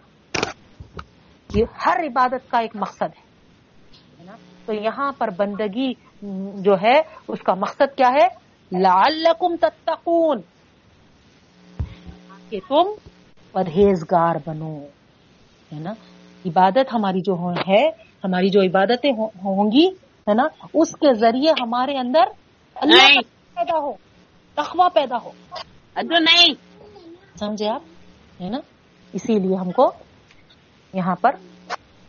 یہ 1.55 1.64
ہر 1.86 2.01
عبادت 2.01 2.51
کا 2.51 2.59
ایک 2.59 2.70
مقصد 2.74 3.02
ہے 3.02 4.24
نا؟ 4.24 4.32
تو 4.66 4.72
یہاں 4.72 5.12
پر 5.18 5.28
بندگی 5.36 6.11
جو 6.54 6.74
ہے 6.82 7.00
اس 7.28 7.38
کا 7.40 7.54
مقصد 7.54 7.96
کیا 7.96 8.08
ہے؟ 8.08 8.28
لعلکم 8.78 9.56
تتقون۔ 9.56 10.40
کہ 12.50 12.60
تم 12.68 12.82
پرہیزگار 13.52 14.34
بنو 14.46 14.78
ہے 15.72 15.78
نا؟ 15.78 15.90
عبادت 16.46 16.94
ہماری 16.94 17.20
جو 17.20 17.34
ہے 17.68 17.88
ہماری 18.24 18.48
جو 18.48 18.60
عبادتیں 18.60 19.12
ہو- 19.12 19.28
ہوں 19.28 19.72
گی 19.72 19.86
ہے 20.28 20.34
نا؟ 20.34 20.42
اس 20.74 20.92
کے 20.92 21.14
ذریعے 21.14 21.52
ہمارے 21.60 21.98
اندر 21.98 22.24
اللہ۔ 22.74 23.20
پیدا 23.54 23.78
ہو 23.78 23.92
تخوہ 24.54 24.88
پیدا 24.88 25.16
ہو۔ 25.16 25.30
نہیں۔ 25.96 26.54
سمجھے 27.38 27.68
آپ؟ 27.68 27.82
ہے 28.42 28.48
نا؟ 28.48 28.58
اسی 29.12 29.38
لیے 29.38 29.56
ہم 29.56 29.70
کو 29.70 29.92
یہاں 30.92 31.14
پر 31.14 31.30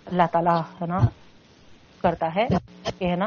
اللہ 0.05 0.23
تعالیٰ 0.31 0.61
ہے 0.81 0.85
نا 0.85 0.99
کرتا 2.01 2.27
ہے 2.35 2.47
کہ 2.99 3.05
ہے 3.05 3.15
نا 3.15 3.25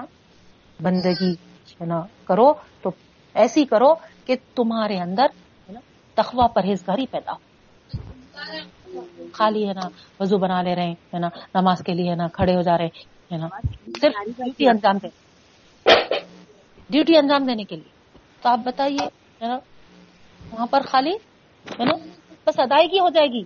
بندگی 0.81 1.32
ہے 1.81 1.85
نا؟ 1.85 2.01
کرو 2.24 2.53
تو 2.82 2.90
ایسی 3.35 3.65
کرو 3.65 3.94
کہ 4.27 4.36
تمہارے 4.55 4.98
اندر 4.98 5.24
ہے 5.69 5.73
نا 5.73 5.81
تخوہ 6.15 6.48
پرہیزگاری 6.48 7.07
پیدا 7.07 7.32
ہو۔ 7.32 7.47
خالی 9.32 9.69
ہے 9.69 9.73
نا، 9.73 9.89
وضو 10.20 10.39
بنا 10.39 10.62
لے 10.62 10.74
رہے 10.74 10.86
ہیں 10.86 11.19
نا، 11.19 11.28
نماز 11.55 11.82
کے 11.86 11.94
لیے 11.94 12.11
ہے 12.11 12.15
نا، 12.15 12.28
کھڑے 12.28 12.57
ہو 12.57 12.61
جا 12.62 12.78
رہے 12.78 12.86
ہیں 13.31 13.39
نا۔ 13.39 13.47
صرف 14.01 14.12
ڈیوٹی 14.27 14.69
انجام 14.69 14.97
دے 15.03 15.09
ڈیوٹی 16.90 17.16
انجام 17.16 17.44
دینے 17.44 17.65
کے 17.65 17.77
لیے۔ 17.77 18.19
تو 18.43 18.48
آپ 18.48 18.59
بتائیے، 18.65 19.07
ہے 19.43 19.48
نا، 19.48 19.59
وہاں 20.51 20.66
پر 20.66 20.81
خالی، 20.86 21.12
ہے 21.81 21.85
نا، 21.85 21.94
بس 22.47 22.59
ادائیگی 22.59 22.98
ہو 22.98 23.09
جائے 23.09 23.28
گی۔ 23.28 23.43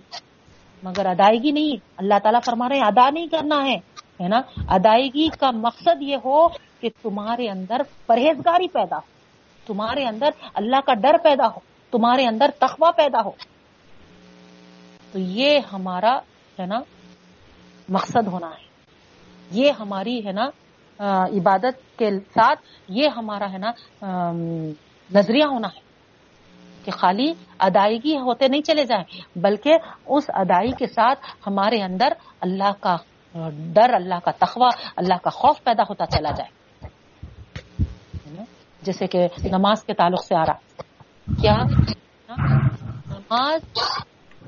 مگر 0.83 1.05
ادائیگی 1.05 1.51
نہیں، 1.51 1.85
اللہ 1.97 2.13
تعالیٰ 2.23 2.41
فرما 2.45 2.69
رہے 2.69 2.75
ہیں، 2.75 2.83
ادا 2.83 3.09
نہیں 3.09 3.27
کرنا 3.27 3.65
ہے۔ 3.65 3.77
ہے 4.23 4.27
نا؟ 4.27 4.41
ادائیگی 4.67 5.27
کا 5.39 5.51
مقصد 5.51 6.01
یہ 6.01 6.17
ہو 6.25 6.47
کہ 6.47 6.89
تمہارے 7.01 7.49
اندر 7.49 7.81
پرہیزگاری 8.05 8.67
پیدا 8.67 8.95
ہو۔ 8.95 9.21
تمہارے 9.67 10.05
اندر 10.05 10.29
اللہ 10.53 10.75
کا 10.85 10.93
ڈر 10.93 11.15
پیدا 11.23 11.47
ہو۔ 11.47 11.59
تمہارے 11.91 12.25
اندر 12.27 12.49
تخوہ 12.59 12.91
پیدا 12.91 13.21
ہو۔ 13.25 13.31
تو 15.11 15.19
یہ 15.19 15.59
ہمارا 15.73 16.19
ہے 16.59 16.65
نا 16.65 16.79
مقصد 17.89 18.27
ہونا 18.27 18.47
ہے۔ 18.47 18.65
یہ 19.51 19.71
ہماری 19.79 20.25
ہے 20.25 20.31
نا 20.31 20.45
عبادت 21.25 21.99
کے 21.99 22.09
ساتھ 22.19 22.59
یہ 22.89 23.07
ہمارا 23.07 23.51
ہے 23.53 23.57
نا 23.57 23.71
نظریہ 25.13 25.43
ہونا 25.45 25.67
ہے۔ 25.67 25.91
کہ 26.85 26.91
خالی 26.91 27.33
ادائیگی 27.59 28.17
ہوتے 28.17 28.47
نہیں 28.47 28.61
چلے 28.61 28.85
جائیں، 28.85 29.39
بلکہ 29.39 29.73
اس 30.05 30.23
ادائی 30.27 30.71
کے 30.71 30.87
ساتھ 30.87 31.19
ہمارے 31.47 31.83
اندر 31.83 32.07
اللہ 32.41 32.71
کا 32.79 32.97
ڈر 33.73 33.93
اللہ 33.93 34.15
کا 34.25 34.31
تخوہ، 34.31 34.69
اللہ 34.95 35.13
کا 35.23 35.29
خوف 35.29 35.63
پیدا 35.63 35.83
ہوتا 35.83 36.05
چلا 36.05 36.31
جائے۔ 36.31 36.61
جیسے 38.81 39.07
کہ 39.07 39.27
نماز 39.37 39.83
کے 39.83 39.93
تعلق 39.93 40.25
سے 40.25 40.35
آ 40.35 40.43
رہا۔ 40.45 40.81
کیا؟ 41.41 41.55
نماز 43.07 43.61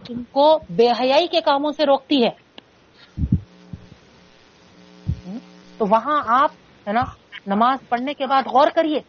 تم 0.07 0.23
کو 0.31 0.59
بے 0.69 0.87
حیائی 0.91 1.27
کے 1.27 1.41
کاموں 1.41 1.71
سے 1.71 1.83
روکتی 1.85 2.25
ہے۔ 2.25 2.29
تو 5.77 5.85
وہاں 5.89 6.23
آپ، 6.27 6.51
ہے 6.87 6.93
نا، 6.93 7.01
نماز 7.47 7.89
پڑھنے 7.89 8.13
کے 8.13 8.27
بعد 8.27 8.43
غور 8.43 8.67
کریے۔ 8.75 8.99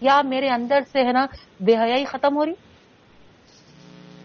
کیا 0.00 0.22
میرے 0.24 0.48
اندر 0.48 0.78
سے، 0.92 1.02
ہے 1.02 1.12
نا، 1.12 1.26
بے 1.60 1.72
حیائی 1.72 2.04
ختم 2.04 2.36
ہو 2.36 2.44
رہی؟ 2.44 2.52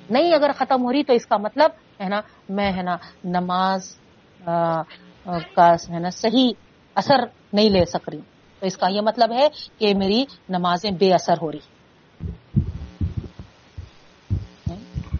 نہیں، 0.09 0.33
اگر 0.33 0.51
ختم 0.55 0.83
ہو 0.83 0.91
رہی 0.91 1.03
تو 1.03 1.13
اس 1.13 1.25
کا 1.25 1.37
مطلب 1.37 1.71
ہے 2.03 2.09
نا، 2.09 2.21
میں، 2.49 2.71
ہے 2.71 2.81
نا، 2.81 2.95
نماز 3.23 4.00
کا 4.45 5.73
ہے 5.89 5.99
نا 5.99 6.09
صحیح 6.09 6.51
اثر 6.95 7.25
نہیں 7.53 7.69
لے 7.69 7.85
سک 7.85 8.09
رہی 8.09 8.21
تو 8.61 8.65
اس 8.65 8.77
کا 8.77 8.87
یہ 8.89 9.01
مطلب 9.01 9.31
ہے 9.31 9.47
کہ 9.77 9.93
میری 9.95 10.23
نمازیں 10.49 10.91
بے 10.91 11.13
اثر 11.13 11.41
ہو 11.41 11.51
رہی 11.51 11.59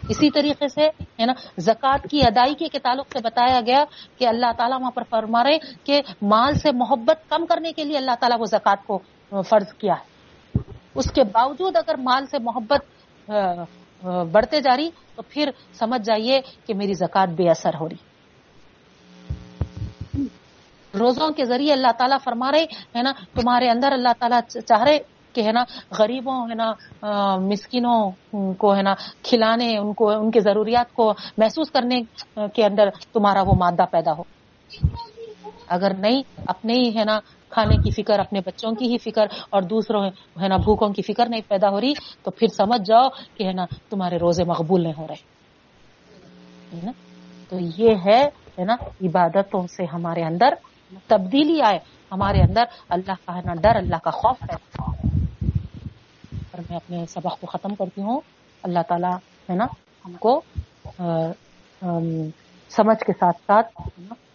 اسی 0.08 0.30
طریقے 0.30 0.68
سے 0.68 0.86
ہے 1.18 1.26
نا، 1.26 1.32
زکوٰۃ 1.58 2.08
کی 2.10 2.20
ادائیگی 2.22 2.68
کے 2.68 2.78
تعلق 2.78 3.12
سے 3.12 3.18
بتایا 3.24 3.60
گیا 3.66 3.84
کہ 4.18 4.26
اللہ 4.28 4.52
تعالیٰ 4.56 4.78
وہاں 4.80 4.90
پر 4.90 5.02
فرما 5.10 5.42
رہے 5.44 5.58
کہ 5.84 6.00
مال 6.22 6.54
سے 6.54 6.72
محبت 6.72 7.28
کم 7.30 7.46
کرنے 7.46 7.72
کے 7.72 7.84
لیے 7.84 7.96
اللہ 7.96 8.14
تعالیٰ 8.20 8.38
وہ 8.40 8.46
زکوٰۃ 8.46 8.86
کو 8.86 8.98
فرض 9.42 9.72
کیا 9.72 9.94
ہے۔ 9.94 10.58
اس 10.94 11.10
کے 11.12 11.24
باوجود 11.24 11.76
اگر 11.76 11.96
مال 11.98 12.26
سے 12.26 12.38
محبت 12.38 13.30
بڑھتے 14.32 14.60
جا 14.60 14.76
رہی 14.76 14.90
تو 15.16 15.22
پھر 15.22 15.50
سمجھ 15.74 16.02
جائیے 16.02 16.40
کہ 16.66 16.74
میری 16.74 16.94
زکوٰۃ 16.94 17.34
بے 17.36 17.48
اثر 17.50 17.74
ہو 17.80 17.88
رہی۔ 17.88 18.11
روزوں 20.98 21.30
کے 21.30 21.44
ذریعے 21.44 21.72
اللہ 21.72 21.92
تعالیٰ 21.98 22.18
فرما 22.24 22.52
رہے، 22.52 22.64
ہے 22.96 23.02
نا، 23.02 23.12
تمہارے 23.34 23.68
اندر 23.68 23.92
اللہ 23.92 24.08
تعالیٰ 24.18 24.40
چاہ 24.66 24.82
رہے 24.82 24.98
کہ، 25.32 25.40
ہے 25.40 25.52
نا، 25.52 25.64
غریبوں، 25.98 26.50
ہے 26.50 26.54
نا 26.54 26.72
مسکینوں 27.36 28.10
کو، 28.54 28.76
ہے 28.76 28.82
نا، 28.82 28.94
کھلانے، 29.22 29.78
ان 29.78 29.92
کو، 29.92 30.10
ان 30.10 30.30
کے 30.30 30.40
ضروریات 30.40 30.94
کو 30.94 31.14
محسوس 31.38 31.70
کرنے 31.70 32.02
کے 32.54 32.64
اندر 32.64 32.88
تمہارا 33.12 33.42
وہ 33.42 33.54
مادہ 33.54 33.84
پیدا 33.90 34.12
ہو۔ 34.12 34.22
اگر 35.68 35.94
نہیں، 35.94 36.22
اپنے 36.46 36.72
ہی، 36.72 36.98
ہے 36.98 37.04
نا، 37.04 37.20
کھانے 37.50 37.76
کی 37.76 37.90
فکر، 37.90 38.18
اپنے 38.18 38.40
بچوں 38.40 38.72
کی 38.72 38.92
ہی 38.92 38.98
فکر 38.98 39.26
اور 39.50 39.62
دوسروں، 39.62 40.04
ہے 40.42 40.48
نا، 40.48 40.56
بھوکوں 40.56 40.88
کی 40.88 41.02
فکر 41.02 41.28
نہیں 41.28 41.40
پیدا 41.48 41.68
ہو 41.68 41.80
رہی، 41.80 41.92
تو 42.22 42.30
پھر 42.30 42.48
سمجھ 42.48 42.82
جاؤ 42.86 43.08
کہ، 43.34 43.44
ہے 43.44 43.52
نا، 43.52 43.66
تمہارے 43.90 44.16
روزے 44.16 44.44
مقبول 44.44 44.82
نہیں 44.82 44.92
ہو 44.98 45.06
رہے۔ 45.08 45.32
ہے 46.76 46.80
نا؟ 46.84 46.92
تو 47.48 47.56
یہ 47.76 47.94
ہے 48.06 48.28
ہے 48.58 48.64
نا، 48.64 48.76
عبادتوں 48.82 49.66
سے 49.66 49.84
ہمارے 49.92 50.22
اندر 50.22 50.54
تبدیلی 51.06 51.62
آئے، 51.62 51.78
ہمارے 52.12 52.40
اندر 52.40 52.62
اللہ 52.88 53.12
کا 53.24 53.54
ڈر، 53.54 53.76
اللہ 53.76 53.96
کا 54.04 54.10
خوف 54.10 54.36
ہے۔ 54.42 54.82
اور 56.34 56.58
میں 56.58 56.76
اپنے 56.76 57.06
سبق 57.06 57.40
کو 57.40 57.46
ختم 57.46 57.74
کرتی 57.74 58.02
ہوں۔ 58.02 58.20
اللہ 58.62 58.78
تعالیٰ 58.88 59.16
ہے 59.50 59.54
نا، 59.54 59.64
ہم 60.04 60.12
کو 60.12 60.40
سمجھ 62.68 63.04
کے 63.04 63.12
ساتھ 63.12 63.36
ساتھ 63.46 63.88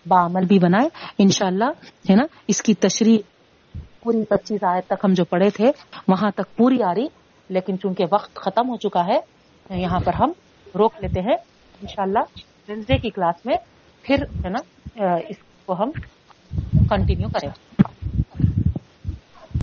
بعمل 0.07 0.45
بھی 0.45 0.59
بنائے۔ 0.59 0.89
انشاءاللہ 1.17 1.71
ہے 2.09 2.15
نا، 2.15 2.23
اس 2.47 2.61
کی 2.61 2.73
تشریح 2.73 3.17
پوری 3.99 4.23
پچیس 4.25 4.63
آیت 4.63 4.87
تک 4.87 5.05
ہم 5.05 5.13
جو 5.13 5.25
پڑھے 5.25 5.49
تھے، 5.49 5.71
وہاں 6.07 6.31
تک 6.31 6.57
پوری 6.57 6.83
آ 6.83 6.93
رہی۔ 6.95 7.07
لیکن 7.49 7.79
چونکہ 7.79 8.05
وقت 8.11 8.35
ختم 8.35 8.69
ہو 8.69 8.77
چکا 8.77 9.05
ہے، 9.07 9.19
یہاں 9.69 9.99
پر 9.99 10.13
ہم 10.13 10.31
روک 10.75 10.93
لیتے 10.99 11.21
ہیں۔ 11.21 11.35
انشاءاللہ 11.81 12.19
وینسڈے 12.67 12.97
کی 12.97 13.09
کلاس 13.09 13.45
میں 13.45 13.57
پھر 14.01 14.23
ہے 14.45 14.49
نا 14.49 14.59
اس 15.27 15.35
کو 15.65 15.83
ہم 15.83 15.91
کنٹینیو 16.89 17.29
کرے 17.33 17.47